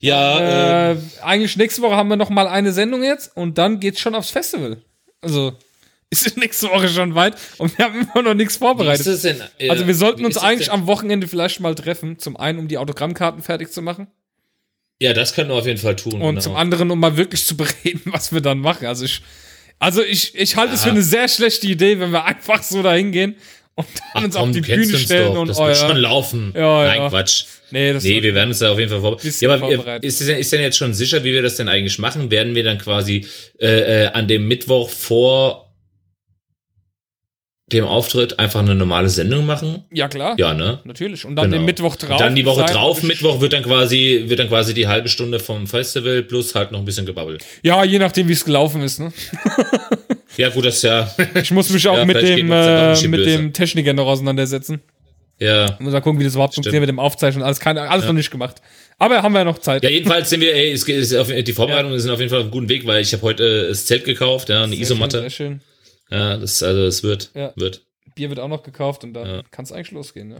Ja, 0.02 0.92
Äh, 0.92 0.96
eigentlich 1.22 1.56
nächste 1.56 1.82
Woche 1.82 1.94
haben 1.94 2.08
wir 2.08 2.16
noch 2.16 2.30
mal 2.30 2.48
eine 2.48 2.72
Sendung 2.72 3.02
jetzt 3.02 3.36
und 3.36 3.58
dann 3.58 3.80
geht's 3.80 4.00
schon 4.00 4.14
aufs 4.14 4.30
Festival. 4.30 4.78
Also 5.20 5.52
ist 6.10 6.36
nächste 6.38 6.68
Woche 6.70 6.88
schon 6.88 7.14
weit 7.14 7.36
und 7.58 7.76
wir 7.78 7.84
haben 7.84 8.00
immer 8.00 8.22
noch 8.22 8.34
nichts 8.34 8.56
vorbereitet. 8.56 9.22
denn? 9.22 9.42
äh, 9.58 9.68
Also 9.68 9.86
wir 9.86 9.94
sollten 9.94 10.20
wie 10.22 10.24
uns 10.24 10.38
eigentlich 10.38 10.72
am 10.72 10.86
Wochenende 10.86 11.28
vielleicht 11.28 11.60
mal 11.60 11.74
treffen. 11.74 12.18
Zum 12.18 12.36
einen, 12.36 12.58
um 12.58 12.66
die 12.68 12.78
Autogrammkarten 12.78 13.42
fertig 13.42 13.70
zu 13.72 13.82
machen 13.82 14.08
Ja, 15.00 15.12
das 15.14 15.34
können 15.34 15.48
wir 15.48 15.54
auf 15.56 15.66
jeden 15.66 15.78
Fall 15.78 15.96
tun. 15.96 16.14
und 16.14 16.20
genau. 16.20 16.40
zum 16.40 16.56
anderen, 16.56 16.90
um 16.90 17.00
mal 17.00 17.16
wirklich 17.16 17.44
zu 17.44 17.56
bereden, 17.56 18.02
was 18.06 18.32
wir 18.32 18.40
dann 18.40 18.58
machen. 18.58 18.86
Also 18.86 19.04
ich, 19.04 19.20
also 19.78 20.02
ich, 20.02 20.34
ich 20.34 20.56
halte 20.56 20.74
es 20.74 20.82
für 20.82 20.88
Ja. 20.88 20.94
eine 20.94 21.02
sehr 21.02 21.26
schlechte 21.28 21.66
Idee, 21.66 21.98
wenn 22.00 22.10
wir 22.12 22.24
einfach 22.24 22.62
so 22.62 22.82
dahin 22.82 23.10
gehen 23.12 23.36
und 23.76 23.86
dann 23.88 24.04
Ach 24.14 24.24
uns 24.24 24.34
komm, 24.34 24.48
auf 24.50 24.54
die 24.54 24.60
Bühne 24.60 24.98
stellen 24.98 25.32
doch. 25.34 25.40
und 25.40 25.48
Das 25.48 25.58
oh, 25.58 25.66
wird 25.66 25.76
ja. 25.80 25.88
schon 25.88 25.96
laufen. 25.96 26.52
Ja, 26.54 26.84
Nein, 26.84 26.98
ja. 27.00 27.08
Quatsch. 27.08 27.44
Nee, 27.70 27.92
das 27.92 28.02
Nee, 28.04 28.20
wir 28.22 28.34
werden 28.34 28.48
uns 28.50 28.58
da 28.58 28.72
auf 28.72 28.78
jeden 28.78 28.90
Fall 28.90 29.00
vorbereiten. 29.00 29.32
Ja, 29.40 29.48
aber 29.48 29.58
vorbereiten. 29.60 30.02
ihr- 30.04 30.08
ist, 30.08 30.20
denn, 30.28 30.38
ist 30.38 30.52
denn 30.52 30.60
jetzt 30.60 30.76
schon 30.76 30.92
sicher, 30.92 31.22
wie 31.24 31.32
wir 31.32 31.40
das 31.40 31.56
denn 31.56 31.68
eigentlich 31.68 31.98
machen? 31.98 32.30
Werden 32.30 32.54
wir 32.54 32.64
dann 32.64 32.78
quasi 32.78 33.24
äh, 33.58 34.04
äh, 34.04 34.06
an 34.08 34.26
dem 34.28 34.48
Mittwoch 34.48 34.90
vor 34.90 35.69
dem 37.72 37.84
Auftritt 37.84 38.38
einfach 38.38 38.60
eine 38.60 38.74
normale 38.74 39.08
Sendung 39.08 39.46
machen? 39.46 39.84
ja 39.92 40.08
klar. 40.08 40.34
Ja, 40.38 40.54
ne? 40.54 40.80
Natürlich. 40.84 41.24
Und 41.24 41.36
dann 41.36 41.46
Genau. 41.46 41.58
den 41.58 41.64
Mittwoch 41.66 41.96
drauf. 41.96 42.10
Und 42.12 42.20
dann 42.20 42.34
die 42.34 42.44
Woche 42.44 42.64
drauf, 42.64 43.02
Mittwoch 43.02 43.40
wird 43.40 43.52
dann 43.52 43.62
quasi 43.62 44.24
wird 44.26 44.38
dann 44.40 44.48
quasi 44.48 44.74
die 44.74 44.86
halbe 44.88 45.08
Stunde 45.08 45.38
vom 45.38 45.66
Festival 45.66 46.22
plus 46.22 46.54
halt 46.54 46.72
noch 46.72 46.78
ein 46.80 46.84
bisschen 46.84 47.06
gebabbel. 47.06 47.38
Ja, 47.62 47.84
je 47.84 47.98
nachdem, 47.98 48.28
wie 48.28 48.32
es 48.32 48.44
gelaufen 48.44 48.82
ist. 48.82 48.98
Ne? 49.00 49.12
Ja, 50.36 50.48
gut, 50.48 50.64
das 50.64 50.76
ist 50.76 50.82
ja 50.84 51.10
Ich 51.34 51.50
muss 51.50 51.68
mich 51.70 51.86
auch 51.88 51.98
Ja, 51.98 52.04
mit 52.04 52.16
dem 52.22 52.50
äh, 52.52 52.92
mit 53.08 53.10
böse. 53.20 53.30
dem 53.36 53.52
Techniker 53.52 53.92
noch 53.92 54.06
auseinandersetzen. 54.06 54.80
ja. 55.38 55.76
Muss 55.80 55.92
mal 55.92 56.00
gucken, 56.00 56.20
wie 56.20 56.24
das 56.24 56.34
überhaupt 56.34 56.54
funktioniert 56.54 56.80
mit 56.82 56.88
dem 56.88 57.00
Aufzeichnen. 57.00 57.42
Alles, 57.42 57.58
keine, 57.60 57.82
alles 57.90 58.06
noch 58.06 58.12
nicht 58.12 58.30
gemacht. 58.30 58.56
Aber 58.98 59.22
haben 59.22 59.34
wir 59.34 59.44
noch 59.44 59.58
Zeit. 59.58 59.82
Ja, 59.82 59.90
jedenfalls 59.90 60.30
sind 60.30 60.40
wir, 60.40 60.54
ey, 60.54 60.72
es 60.72 60.86
geht, 60.86 60.96
es 60.98 61.10
ist 61.10 61.18
auf, 61.18 61.28
die 61.28 61.52
Vorbereitungen 61.52 61.98
sind 61.98 62.10
auf 62.10 62.20
jeden 62.20 62.30
Fall 62.30 62.38
auf 62.38 62.44
einem 62.44 62.52
guten 62.52 62.68
Weg, 62.68 62.86
weil 62.86 63.02
ich 63.02 63.12
habe 63.12 63.22
heute 63.22 63.44
äh, 63.66 63.68
das 63.68 63.86
Zelt 63.86 64.04
gekauft, 64.04 64.48
ja, 64.50 64.62
eine 64.62 64.72
Sehr 64.74 64.82
Isomatte. 64.82 65.18
Schön, 65.18 65.22
sehr 65.22 65.30
schön. 65.30 65.60
Ja, 66.10 66.36
das, 66.36 66.62
also 66.62 66.82
es 66.82 67.02
wird, 67.02 67.30
Ja. 67.34 67.52
wird. 67.56 67.82
Bier 68.14 68.28
wird 68.28 68.40
auch 68.40 68.48
noch 68.48 68.62
gekauft 68.62 69.04
und 69.04 69.14
dann 69.14 69.26
Ja. 69.26 69.42
kann 69.50 69.64
es 69.64 69.72
eigentlich 69.72 69.92
losgehen. 69.92 70.32
Ja. 70.32 70.38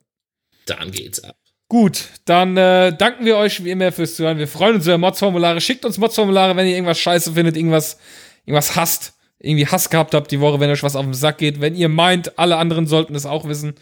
Dann 0.66 0.90
geht's 0.90 1.22
ab. 1.22 1.36
Gut, 1.68 2.05
dann 2.24 2.56
äh, 2.56 2.92
danken 2.97 3.24
wir 3.24 3.36
euch 3.36 3.64
wie 3.64 3.70
immer 3.70 3.92
fürs 3.92 4.16
Zuhören. 4.16 4.38
Wir 4.38 4.48
freuen 4.48 4.74
uns 4.74 4.86
über 4.86 4.98
Mods-Formulare. 4.98 5.60
Schickt 5.60 5.84
uns 5.84 5.98
Mods-Formulare, 5.98 6.56
wenn 6.56 6.66
ihr 6.66 6.74
irgendwas 6.74 6.98
scheiße 6.98 7.32
findet, 7.34 7.56
irgendwas, 7.56 7.97
irgendwas 8.44 8.74
hasst, 8.74 9.14
irgendwie 9.38 9.66
Hass 9.68 9.88
gehabt 9.88 10.12
habt 10.14 10.32
die 10.32 10.40
Woche, 10.40 10.59
wenn 10.59 10.68
euch 10.70 10.82
was 10.82 10.97
auf 10.97 11.05
den 11.05 11.14
Sack 11.14 11.38
geht. 11.38 11.60
Wenn 11.60 11.76
ihr 11.76 11.88
meint, 11.88 12.38
alle 12.40 12.56
anderen 12.56 12.88
sollten 12.88 13.14
es 13.14 13.24
auch 13.24 13.47
wissen. 13.47 13.74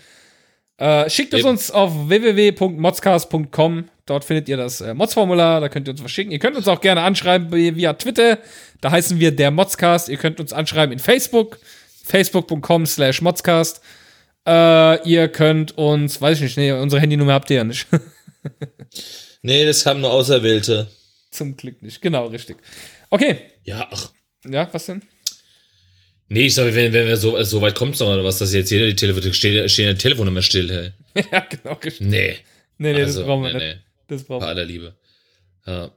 Äh, 0.77 1.09
schickt 1.09 1.33
es 1.35 1.45
uns 1.45 1.71
auf 1.71 2.09
www.modscast.com. 2.09 3.89
Dort 4.07 4.25
findet 4.25 4.49
ihr 4.49 4.57
das 4.57 4.81
äh, 4.81 4.95
Mods-Formular, 4.95 5.61
da 5.61 5.69
könnt 5.69 5.89
ihr 5.89 5.93
uns 5.93 6.03
was 6.03 6.11
schicken. 6.11 6.31
Ihr 6.31 6.39
könnt 6.39 6.57
uns 6.57 6.69
auch 6.69 6.81
gerne 6.81 7.03
anschreiben 7.03 7.53
via 7.53 7.75
via 7.75 7.93
Twitter. 7.95 8.39
Da 8.81 8.91
heißen 8.91 9.19
wir 9.19 9.33
der 9.33 9.51
Modscast. 9.51 10.09
Ihr 10.09 10.17
könnt 10.17 10.41
uns 10.41 10.53
anschreiben 10.53 10.93
in 10.93 10.99
Facebook, 10.99 11.59
facebook.com 12.09 12.87
slash 12.87 13.21
modscast. 13.23 13.81
Äh, 14.47 15.09
ihr 15.09 15.29
könnt 15.29 15.77
uns, 15.77 16.21
weiß 16.21 16.39
ich 16.39 16.43
nicht, 16.43 16.57
nee, 16.57 16.73
unsere 16.73 17.01
Handynummer 17.01 17.35
habt 17.35 17.51
ihr 17.51 17.57
ja 17.59 17.65
nicht. 17.65 17.87
Nee, 19.43 19.65
das 19.65 19.87
haben 19.87 20.01
nur 20.01 20.11
Auserwählte. 20.11 20.89
Zum 21.31 21.57
Glück 21.57 21.81
nicht. 21.81 22.01
Genau, 22.03 22.27
richtig. 22.27 22.57
Okay. 23.11 23.39
Ja, 23.63 23.87
ach. 23.91 24.11
Ja, 24.45 24.69
was 24.73 24.87
denn? 24.87 25.03
Nee, 26.29 26.47
ich 26.47 26.55
sag, 26.55 26.75
wenn, 26.75 26.93
wenn 26.93 27.07
wir 27.07 27.17
so, 27.17 27.41
so 27.45 27.61
weit 27.63 27.75
kommt 27.77 27.99
noch 28.01 28.09
oder 28.09 28.25
was, 28.25 28.39
dass 28.39 28.53
jetzt 28.53 28.71
jeder 28.71 28.87
die 28.87 28.97
Telefon, 28.97 29.33
steht, 29.33 29.71
stehen 29.71 29.95
die 29.95 30.01
Telefonnummer 30.03 30.43
still, 30.43 30.93
hey. 31.15 31.25
ja, 31.33 31.41
genau, 31.49 31.75
richtig. 31.75 32.07
Nee. 32.07 32.37
Nee, 32.79 32.93
nee, 32.95 33.03
also, 33.03 33.21
das 33.21 33.27
brauchen 33.27 33.43
wir 33.45 33.53
nee, 33.55 33.59
nicht. 33.65 33.77
nee. 33.77 33.83
Das 34.09 34.25
brauchen 34.25 34.41
Bei 34.41 34.47
wir. 34.47 34.51
aller 34.51 34.65
Liebe. 34.65 34.97
Ja. 35.67 35.91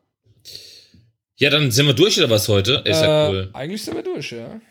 Ja, 1.38 1.49
dann 1.49 1.71
sind 1.71 1.88
wir 1.88 1.93
durch 1.93 2.17
oder 2.19 2.29
was 2.29 2.47
heute? 2.47 2.83
Ist 2.85 3.01
ja 3.01 3.27
Äh, 3.27 3.29
cool. 3.31 3.49
Eigentlich 3.53 3.83
sind 3.83 3.95
wir 3.95 4.03
durch, 4.03 4.31
ja. 4.31 4.61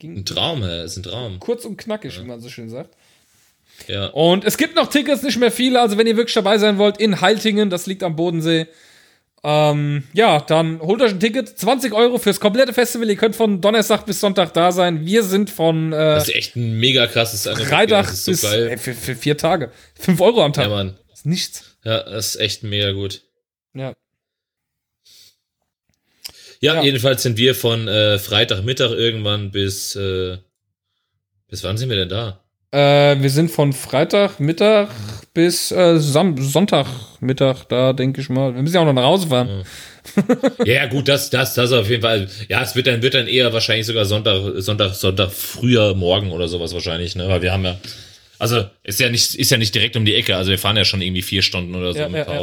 Ging 0.00 0.16
Ein 0.16 0.24
Traum, 0.24 0.64
hä? 0.64 0.82
Ist 0.84 0.96
ein 0.96 1.04
Traum. 1.04 1.38
kurz 1.38 1.64
und 1.64 1.76
knackig, 1.76 2.18
wie 2.20 2.24
man 2.24 2.40
so 2.40 2.48
schön 2.48 2.68
sagt. 2.68 2.96
Ja. 3.86 4.06
Und 4.06 4.44
es 4.44 4.56
gibt 4.58 4.74
noch 4.74 4.88
Tickets, 4.88 5.22
nicht 5.22 5.38
mehr 5.38 5.52
viele. 5.52 5.80
Also, 5.80 5.96
wenn 5.96 6.06
ihr 6.08 6.16
wirklich 6.16 6.34
dabei 6.34 6.58
sein 6.58 6.76
wollt, 6.78 6.98
in 6.98 7.20
Haltingen, 7.20 7.70
das 7.70 7.86
liegt 7.86 8.02
am 8.02 8.16
Bodensee. 8.16 8.66
Ähm, 9.42 10.04
ja, 10.12 10.40
dann 10.40 10.80
holt 10.80 11.00
euch 11.00 11.12
ein 11.12 11.20
Ticket. 11.20 11.48
20 11.48 11.94
Euro 11.94 12.18
fürs 12.18 12.40
komplette 12.40 12.74
Festival. 12.74 13.08
Ihr 13.08 13.16
könnt 13.16 13.36
von 13.36 13.60
Donnerstag 13.62 14.04
bis 14.04 14.20
Sonntag 14.20 14.52
da 14.52 14.70
sein. 14.72 15.06
Wir 15.06 15.22
sind 15.22 15.48
von 15.48 15.92
äh, 15.94 15.96
Das 15.96 16.28
ist 16.28 16.34
echt 16.34 16.56
ein 16.56 16.78
mega 16.78 17.06
krasses. 17.06 17.44
Freitag 17.46 18.06
Das 18.06 18.12
ist 18.12 18.24
so 18.26 18.30
bis 18.32 18.42
geil. 18.42 18.68
ey, 18.68 18.76
für, 18.76 18.92
für 18.94 19.14
vier 19.14 19.38
Tage. 19.38 19.70
5 19.98 20.20
Euro 20.20 20.44
am 20.44 20.52
Tag. 20.52 20.64
Ja, 20.64 20.70
Mann. 20.70 20.98
ist 21.12 21.24
nichts. 21.24 21.76
Ja, 21.84 22.02
das 22.02 22.34
ist 22.34 22.40
echt 22.40 22.62
mega 22.64 22.92
gut. 22.92 23.22
Ja. 23.72 23.94
Ja, 26.60 26.74
Ja. 26.76 26.82
jedenfalls 26.82 27.22
sind 27.22 27.36
wir 27.38 27.54
von 27.54 27.88
äh, 27.88 28.18
Freitagmittag 28.18 28.90
irgendwann 28.90 29.50
bis 29.50 29.96
äh, 29.96 30.36
bis 31.48 31.64
wann 31.64 31.76
sind 31.76 31.88
wir 31.90 31.96
denn 31.96 32.08
da? 32.08 32.40
Äh, 32.72 33.20
wir 33.20 33.30
sind 33.30 33.50
von 33.50 33.72
Freitagmittag 33.72 34.88
bis 35.34 35.72
äh, 35.72 35.98
Sam 35.98 36.36
Sonntagmittag 36.40 37.64
da, 37.68 37.92
denke 37.92 38.20
ich 38.20 38.28
mal. 38.28 38.54
Wir 38.54 38.62
müssen 38.62 38.74
ja 38.76 38.80
auch 38.82 38.84
noch 38.86 38.92
nach 38.92 39.04
Hause 39.04 39.26
fahren. 39.28 39.64
Ja, 40.64 40.74
ja, 40.74 40.86
gut, 40.86 41.08
das 41.08 41.30
das 41.30 41.54
das 41.54 41.72
auf 41.72 41.88
jeden 41.90 42.02
Fall. 42.02 42.28
Ja, 42.48 42.62
es 42.62 42.74
wird 42.76 42.86
dann 42.86 43.02
wird 43.02 43.14
dann 43.14 43.26
eher 43.26 43.52
wahrscheinlich 43.52 43.86
sogar 43.86 44.04
Sonntag 44.04 44.40
Sonntag 44.56 44.94
Sonntag 44.94 45.30
früher 45.32 45.94
morgen 45.94 46.30
oder 46.30 46.46
sowas 46.48 46.72
wahrscheinlich, 46.72 47.16
ne, 47.16 47.26
weil 47.28 47.42
wir 47.42 47.52
haben 47.52 47.64
ja 47.64 47.78
also 48.38 48.64
ist 48.84 49.00
ja 49.00 49.10
nicht 49.10 49.34
ist 49.34 49.50
ja 49.50 49.58
nicht 49.58 49.74
direkt 49.74 49.96
um 49.96 50.04
die 50.04 50.14
Ecke, 50.14 50.36
also 50.36 50.50
wir 50.50 50.58
fahren 50.58 50.76
ja 50.76 50.84
schon 50.84 51.02
irgendwie 51.02 51.22
vier 51.22 51.42
Stunden 51.42 51.74
oder 51.74 51.92
so 51.92 51.98
Ja, 51.98 52.08
mit 52.08 52.26
ja, 52.26 52.32
ja. 52.32 52.38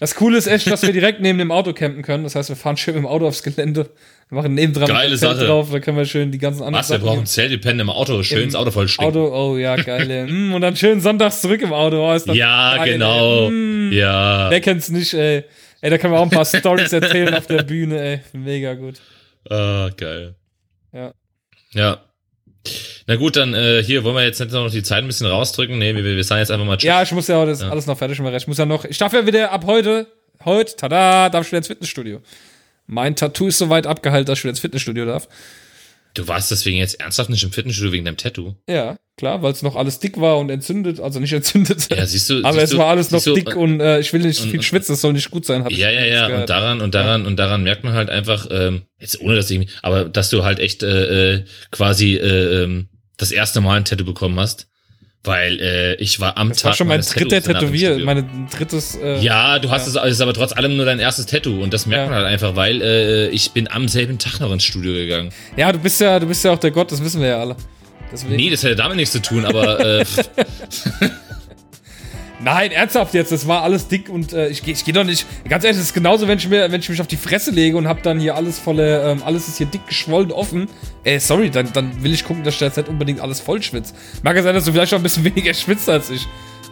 Das 0.00 0.14
Coole 0.14 0.38
ist 0.38 0.46
echt, 0.46 0.68
dass 0.70 0.82
wir 0.82 0.92
direkt 0.92 1.20
neben 1.20 1.38
dem 1.38 1.52
Auto 1.52 1.72
campen 1.74 2.02
können. 2.02 2.24
Das 2.24 2.34
heißt, 2.34 2.48
wir 2.48 2.56
fahren 2.56 2.76
schön 2.78 2.94
mit 2.94 3.02
dem 3.04 3.06
Auto 3.06 3.26
aufs 3.28 3.42
Gelände, 3.42 3.90
wir 4.30 4.36
machen 4.36 4.54
nebendran 4.54 4.88
Geile 4.88 5.12
ein 5.12 5.18
Zelt 5.18 5.36
Sache. 5.36 5.46
drauf, 5.46 5.68
da 5.70 5.78
können 5.78 5.98
wir 5.98 6.06
schön 6.06 6.32
die 6.32 6.38
ganzen 6.38 6.62
anderen 6.62 6.82
Was, 6.82 6.90
wir 6.90 6.98
brauchen 6.98 7.20
ein 7.20 7.26
Zelt, 7.26 7.50
wir 7.50 7.60
pennen 7.60 7.80
im 7.80 7.90
Auto, 7.90 8.22
schön 8.22 8.42
ins 8.44 8.54
Auto 8.54 8.70
voll 8.70 8.88
stinken. 8.88 9.14
Auto, 9.14 9.28
oh 9.52 9.58
ja, 9.58 9.76
geile. 9.76 10.26
mm, 10.28 10.54
und 10.54 10.62
dann 10.62 10.74
schön 10.74 11.00
sonntags 11.00 11.42
zurück 11.42 11.60
im 11.60 11.72
Auto. 11.74 11.96
Oh, 11.98 12.32
Ja, 12.32 12.76
geil, 12.78 12.92
genau. 12.94 13.44
Ey. 13.46 13.50
Mm, 13.50 13.92
Ja. 13.92 14.50
Wer 14.50 14.60
kennt's 14.60 14.88
nicht, 14.88 15.12
ey. 15.14 15.44
Ey, 15.82 15.90
da 15.90 15.98
können 15.98 16.14
wir 16.14 16.18
auch 16.18 16.24
ein 16.24 16.30
paar 16.30 16.44
Stories 16.46 16.92
erzählen 16.92 17.34
auf 17.34 17.46
der 17.46 17.62
Bühne, 17.62 18.00
ey. 18.00 18.20
Mega 18.32 18.74
gut. 18.74 18.94
Ah, 19.50 19.90
geil. 19.96 20.34
Ja. 20.92 21.12
Ja. 21.72 22.00
Na 23.10 23.16
gut, 23.16 23.34
dann 23.34 23.54
äh, 23.54 23.82
hier 23.82 24.04
wollen 24.04 24.14
wir 24.14 24.22
jetzt 24.22 24.38
nicht 24.38 24.52
noch 24.52 24.70
die 24.70 24.84
Zeit 24.84 24.98
ein 24.98 25.08
bisschen 25.08 25.26
rausdrücken. 25.26 25.78
Nee, 25.78 25.96
wir, 25.96 26.04
wir 26.04 26.22
sagen 26.22 26.38
jetzt 26.38 26.52
einfach 26.52 26.64
mal 26.64 26.76
Tschüss. 26.76 26.86
Ja, 26.86 27.02
ich 27.02 27.10
muss 27.10 27.26
ja 27.26 27.42
auch 27.42 27.44
das 27.44 27.60
alles 27.60 27.86
noch 27.86 27.98
fertig 27.98 28.20
machen. 28.20 28.36
Ich 28.36 28.46
muss 28.46 28.56
ja 28.56 28.66
noch, 28.66 28.84
ich 28.84 28.98
darf 28.98 29.12
ja 29.12 29.26
wieder 29.26 29.50
ab 29.50 29.64
heute, 29.66 30.06
heute, 30.44 30.76
tada, 30.76 31.28
darf 31.28 31.44
ich 31.44 31.50
wieder 31.50 31.58
ins 31.58 31.66
Fitnessstudio. 31.66 32.20
Mein 32.86 33.16
Tattoo 33.16 33.48
ist 33.48 33.58
so 33.58 33.68
weit 33.68 33.88
abgeheilt, 33.88 34.28
dass 34.28 34.38
ich 34.38 34.44
wieder 34.44 34.50
ins 34.50 34.60
Fitnessstudio 34.60 35.06
darf. 35.06 35.26
Du 36.14 36.28
warst 36.28 36.52
deswegen 36.52 36.76
jetzt 36.76 37.00
ernsthaft 37.00 37.30
nicht 37.30 37.42
im 37.42 37.50
Fitnessstudio 37.50 37.90
wegen 37.90 38.04
deinem 38.04 38.16
Tattoo. 38.16 38.54
Ja, 38.68 38.96
klar, 39.16 39.42
weil 39.42 39.50
es 39.50 39.62
noch 39.62 39.74
alles 39.74 39.98
dick 39.98 40.20
war 40.20 40.38
und 40.38 40.48
entzündet, 40.48 41.00
also 41.00 41.18
nicht 41.18 41.32
entzündet. 41.32 41.88
Ja, 41.90 42.06
siehst 42.06 42.30
du. 42.30 42.44
aber 42.44 42.60
siehst 42.60 42.74
es 42.74 42.78
war 42.78 42.86
alles 42.86 43.10
noch 43.10 43.24
du, 43.24 43.34
dick 43.34 43.56
und 43.56 43.80
äh, 43.80 43.98
ich 43.98 44.12
will 44.12 44.22
nicht 44.22 44.40
und- 44.40 44.50
viel 44.50 44.62
schwitzen, 44.62 44.94
es 44.94 45.00
soll 45.00 45.14
nicht 45.14 45.32
gut 45.32 45.44
sein. 45.44 45.66
Ja, 45.70 45.90
ja, 45.90 46.04
ja. 46.04 46.26
gehört. 46.28 46.42
Und 46.42 46.50
daran 46.50 46.80
und 46.80 46.94
daran 46.94 47.26
und 47.26 47.36
daran 47.38 47.64
merkt 47.64 47.82
man 47.82 47.92
halt 47.94 48.08
einfach, 48.08 48.46
ähm, 48.52 48.82
jetzt 49.00 49.20
ohne 49.20 49.34
dass 49.34 49.50
ich, 49.50 49.66
aber 49.82 50.04
dass 50.04 50.30
du 50.30 50.44
halt 50.44 50.60
echt 50.60 50.84
äh, 50.84 51.34
äh, 51.34 51.44
quasi 51.72 52.14
äh, 52.14 52.62
ähm, 52.62 52.88
das 53.20 53.30
erste 53.30 53.60
Mal 53.60 53.76
ein 53.78 53.84
Tattoo 53.84 54.04
bekommen 54.04 54.38
hast, 54.40 54.66
weil 55.22 55.60
äh, 55.60 55.94
ich 55.96 56.18
war 56.20 56.36
am 56.38 56.48
Das 56.48 56.58
Tag 56.58 56.64
war 56.70 56.74
schon 56.74 56.86
mein 56.88 57.00
dritter 57.02 57.42
Tätowier, 57.42 57.98
mein 57.98 58.48
drittes. 58.56 58.96
Äh, 58.96 59.18
Ja, 59.20 59.58
du 59.58 59.70
hast 59.70 59.86
es, 59.86 59.94
es 59.94 60.12
ist 60.12 60.20
aber 60.20 60.32
trotz 60.34 60.52
allem 60.52 60.76
nur 60.76 60.86
dein 60.86 60.98
erstes 60.98 61.26
Tattoo 61.26 61.62
und 61.62 61.72
das 61.74 61.86
merkt 61.86 62.04
Ja. 62.04 62.08
man 62.10 62.14
halt 62.16 62.26
einfach, 62.26 62.56
weil 62.56 62.80
äh, 62.80 63.28
ich 63.28 63.50
bin 63.52 63.68
am 63.70 63.86
selben 63.88 64.18
Tag 64.18 64.40
noch 64.40 64.50
ins 64.52 64.64
Studio 64.64 64.92
gegangen. 64.92 65.30
ja, 65.56 65.70
du 65.72 65.78
bist 65.78 66.00
ja, 66.00 66.18
du 66.18 66.26
bist 66.26 66.44
ja 66.44 66.52
auch 66.52 66.58
der 66.58 66.70
Gott, 66.70 66.90
das 66.90 67.02
wissen 67.04 67.20
wir 67.20 67.28
ja 67.28 67.40
alle. 67.40 67.56
Deswegen. 68.12 68.36
Nee, 68.36 68.50
das 68.50 68.62
hätte 68.64 68.76
damit 68.76 68.96
nichts 68.96 69.12
zu 69.12 69.20
tun, 69.22 69.44
aber 69.44 69.78
äh, 70.00 70.04
Nein, 72.42 72.70
ernsthaft 72.72 73.12
jetzt, 73.14 73.32
das 73.32 73.46
war 73.46 73.62
alles 73.62 73.88
dick 73.88 74.08
und 74.08 74.32
äh, 74.32 74.48
ich 74.48 74.62
gehe 74.62 74.72
ich 74.72 74.84
geh 74.84 74.92
doch 74.92 75.04
nicht. 75.04 75.26
Ganz 75.48 75.62
ehrlich, 75.64 75.78
das 75.78 75.88
ist 75.88 75.94
genauso, 75.94 76.26
wenn 76.26 76.38
ich, 76.38 76.48
mir, 76.48 76.72
wenn 76.72 76.80
ich 76.80 76.88
mich 76.88 77.00
auf 77.00 77.06
die 77.06 77.16
Fresse 77.18 77.50
lege 77.50 77.76
und 77.76 77.86
hab 77.86 78.02
dann 78.02 78.18
hier 78.18 78.34
alles 78.34 78.58
volle, 78.58 79.02
ähm, 79.10 79.22
alles 79.24 79.46
ist 79.48 79.58
hier 79.58 79.66
dick 79.66 79.86
geschwollen 79.86 80.32
offen. 80.32 80.66
Ey, 81.04 81.20
sorry, 81.20 81.50
dann, 81.50 81.70
dann 81.72 82.02
will 82.02 82.12
ich 82.14 82.24
gucken, 82.24 82.42
dass 82.42 82.54
ich 82.54 82.60
jetzt 82.60 82.76
nicht 82.78 82.88
unbedingt 82.88 83.20
alles 83.20 83.40
voll 83.40 83.62
schwitzt. 83.62 83.94
Mag 84.22 84.36
ja 84.36 84.42
sein, 84.42 84.54
dass 84.54 84.64
du 84.64 84.72
vielleicht 84.72 84.92
noch 84.92 84.98
ein 84.98 85.02
bisschen 85.02 85.24
weniger 85.36 85.52
schwitzt 85.52 85.88
als 85.88 86.08
ich. 86.10 86.26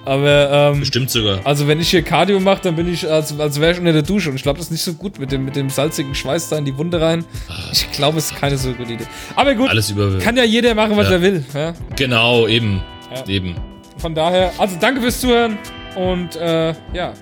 Aber, 0.05 0.73
ähm, 0.73 0.81
bestimmt 0.81 1.11
sogar. 1.11 1.40
also 1.45 1.69
wenn 1.69 1.81
ich 1.81 1.90
hier 1.90 2.01
Cardio 2.01 2.40
mache, 2.40 2.62
dann 2.62 2.77
bin 2.77 2.90
ich, 2.90 3.07
als, 3.11 3.39
als 3.39 3.61
wäre 3.61 3.73
ich 3.73 3.78
unter 3.78 3.93
der 3.93 4.01
Dusche. 4.03 4.31
Und 4.31 4.36
ich 4.36 4.43
glaube, 4.43 4.57
das 4.57 4.66
ist 4.69 4.73
nicht 4.73 4.82
so 4.82 4.95
gut 4.95 5.19
mit 5.19 5.32
dem, 5.32 5.45
mit 5.45 5.55
dem 5.55 5.69
salzigen 5.69 6.15
Schweiß 6.15 6.49
da 6.49 6.57
in 6.57 6.65
die 6.65 6.78
Wunde 6.78 6.99
rein. 6.99 7.27
Ich 7.73 7.90
glaube, 7.93 8.16
es 8.16 8.31
ist 8.31 8.40
keine 8.40 8.57
so 8.57 8.73
gute 8.73 8.95
Idee. 8.95 9.05
Aber 9.36 9.55
gut, 9.55 9.69
Alles 9.69 9.93
kann 10.23 10.35
ja 10.36 10.45
jeder 10.45 10.74
machen, 10.74 10.97
was 10.97 11.09
Ja. 11.09 11.15
er 11.16 11.20
will. 11.23 11.45
Ja? 11.53 11.74
Genau, 11.95 12.47
eben. 12.49 12.81
Ja. 13.15 13.27
Eben. 13.27 13.57
Von 13.98 14.14
daher, 14.14 14.52
also 14.58 14.76
danke 14.80 15.00
fürs 15.00 15.20
Zuhören 15.20 15.58
und 15.96 16.36
äh, 16.36 16.74
ja, 16.92 17.12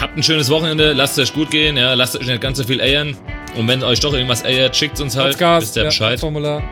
Habt 0.00 0.16
ein 0.16 0.22
schönes 0.22 0.50
Wochenende, 0.50 0.92
lasst 0.92 1.18
es 1.18 1.28
euch 1.28 1.34
gut 1.34 1.50
gehen, 1.50 1.76
ja, 1.76 1.94
lasst 1.94 2.16
euch 2.18 2.26
nicht 2.26 2.40
ganz 2.40 2.58
so 2.58 2.64
viel 2.64 2.80
eiern. 2.80 3.16
Und 3.56 3.68
wenn 3.68 3.82
euch 3.84 4.00
doch 4.00 4.12
irgendwas 4.12 4.44
eiert, 4.44 4.74
schickt 4.74 5.00
uns 5.00 5.16
halt, 5.16 5.38
wisst 5.38 5.76
ihr 5.76 5.82
ja, 5.82 5.88
Bescheid. 5.88 6.18
Formular. 6.18 6.62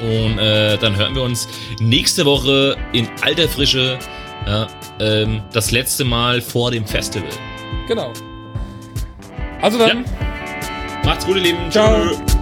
Und 0.00 0.38
äh, 0.38 0.78
dann 0.78 0.96
hören 0.96 1.14
wir 1.14 1.22
uns 1.22 1.46
nächste 1.78 2.24
Woche 2.24 2.76
in 2.92 3.06
alter 3.20 3.48
Frische, 3.48 3.98
ja, 4.46 4.66
ähm, 4.98 5.42
das 5.52 5.72
letzte 5.72 6.04
Mal 6.04 6.40
vor 6.40 6.70
dem 6.70 6.86
Festival. 6.86 7.28
Genau. 7.86 8.12
Also 9.60 9.78
dann, 9.78 10.06
Macht's 11.04 11.26
gut, 11.26 11.36
ihr 11.36 11.42
Lieben. 11.42 11.70
Ciao. 11.70 12.12
Tschö. 12.14 12.39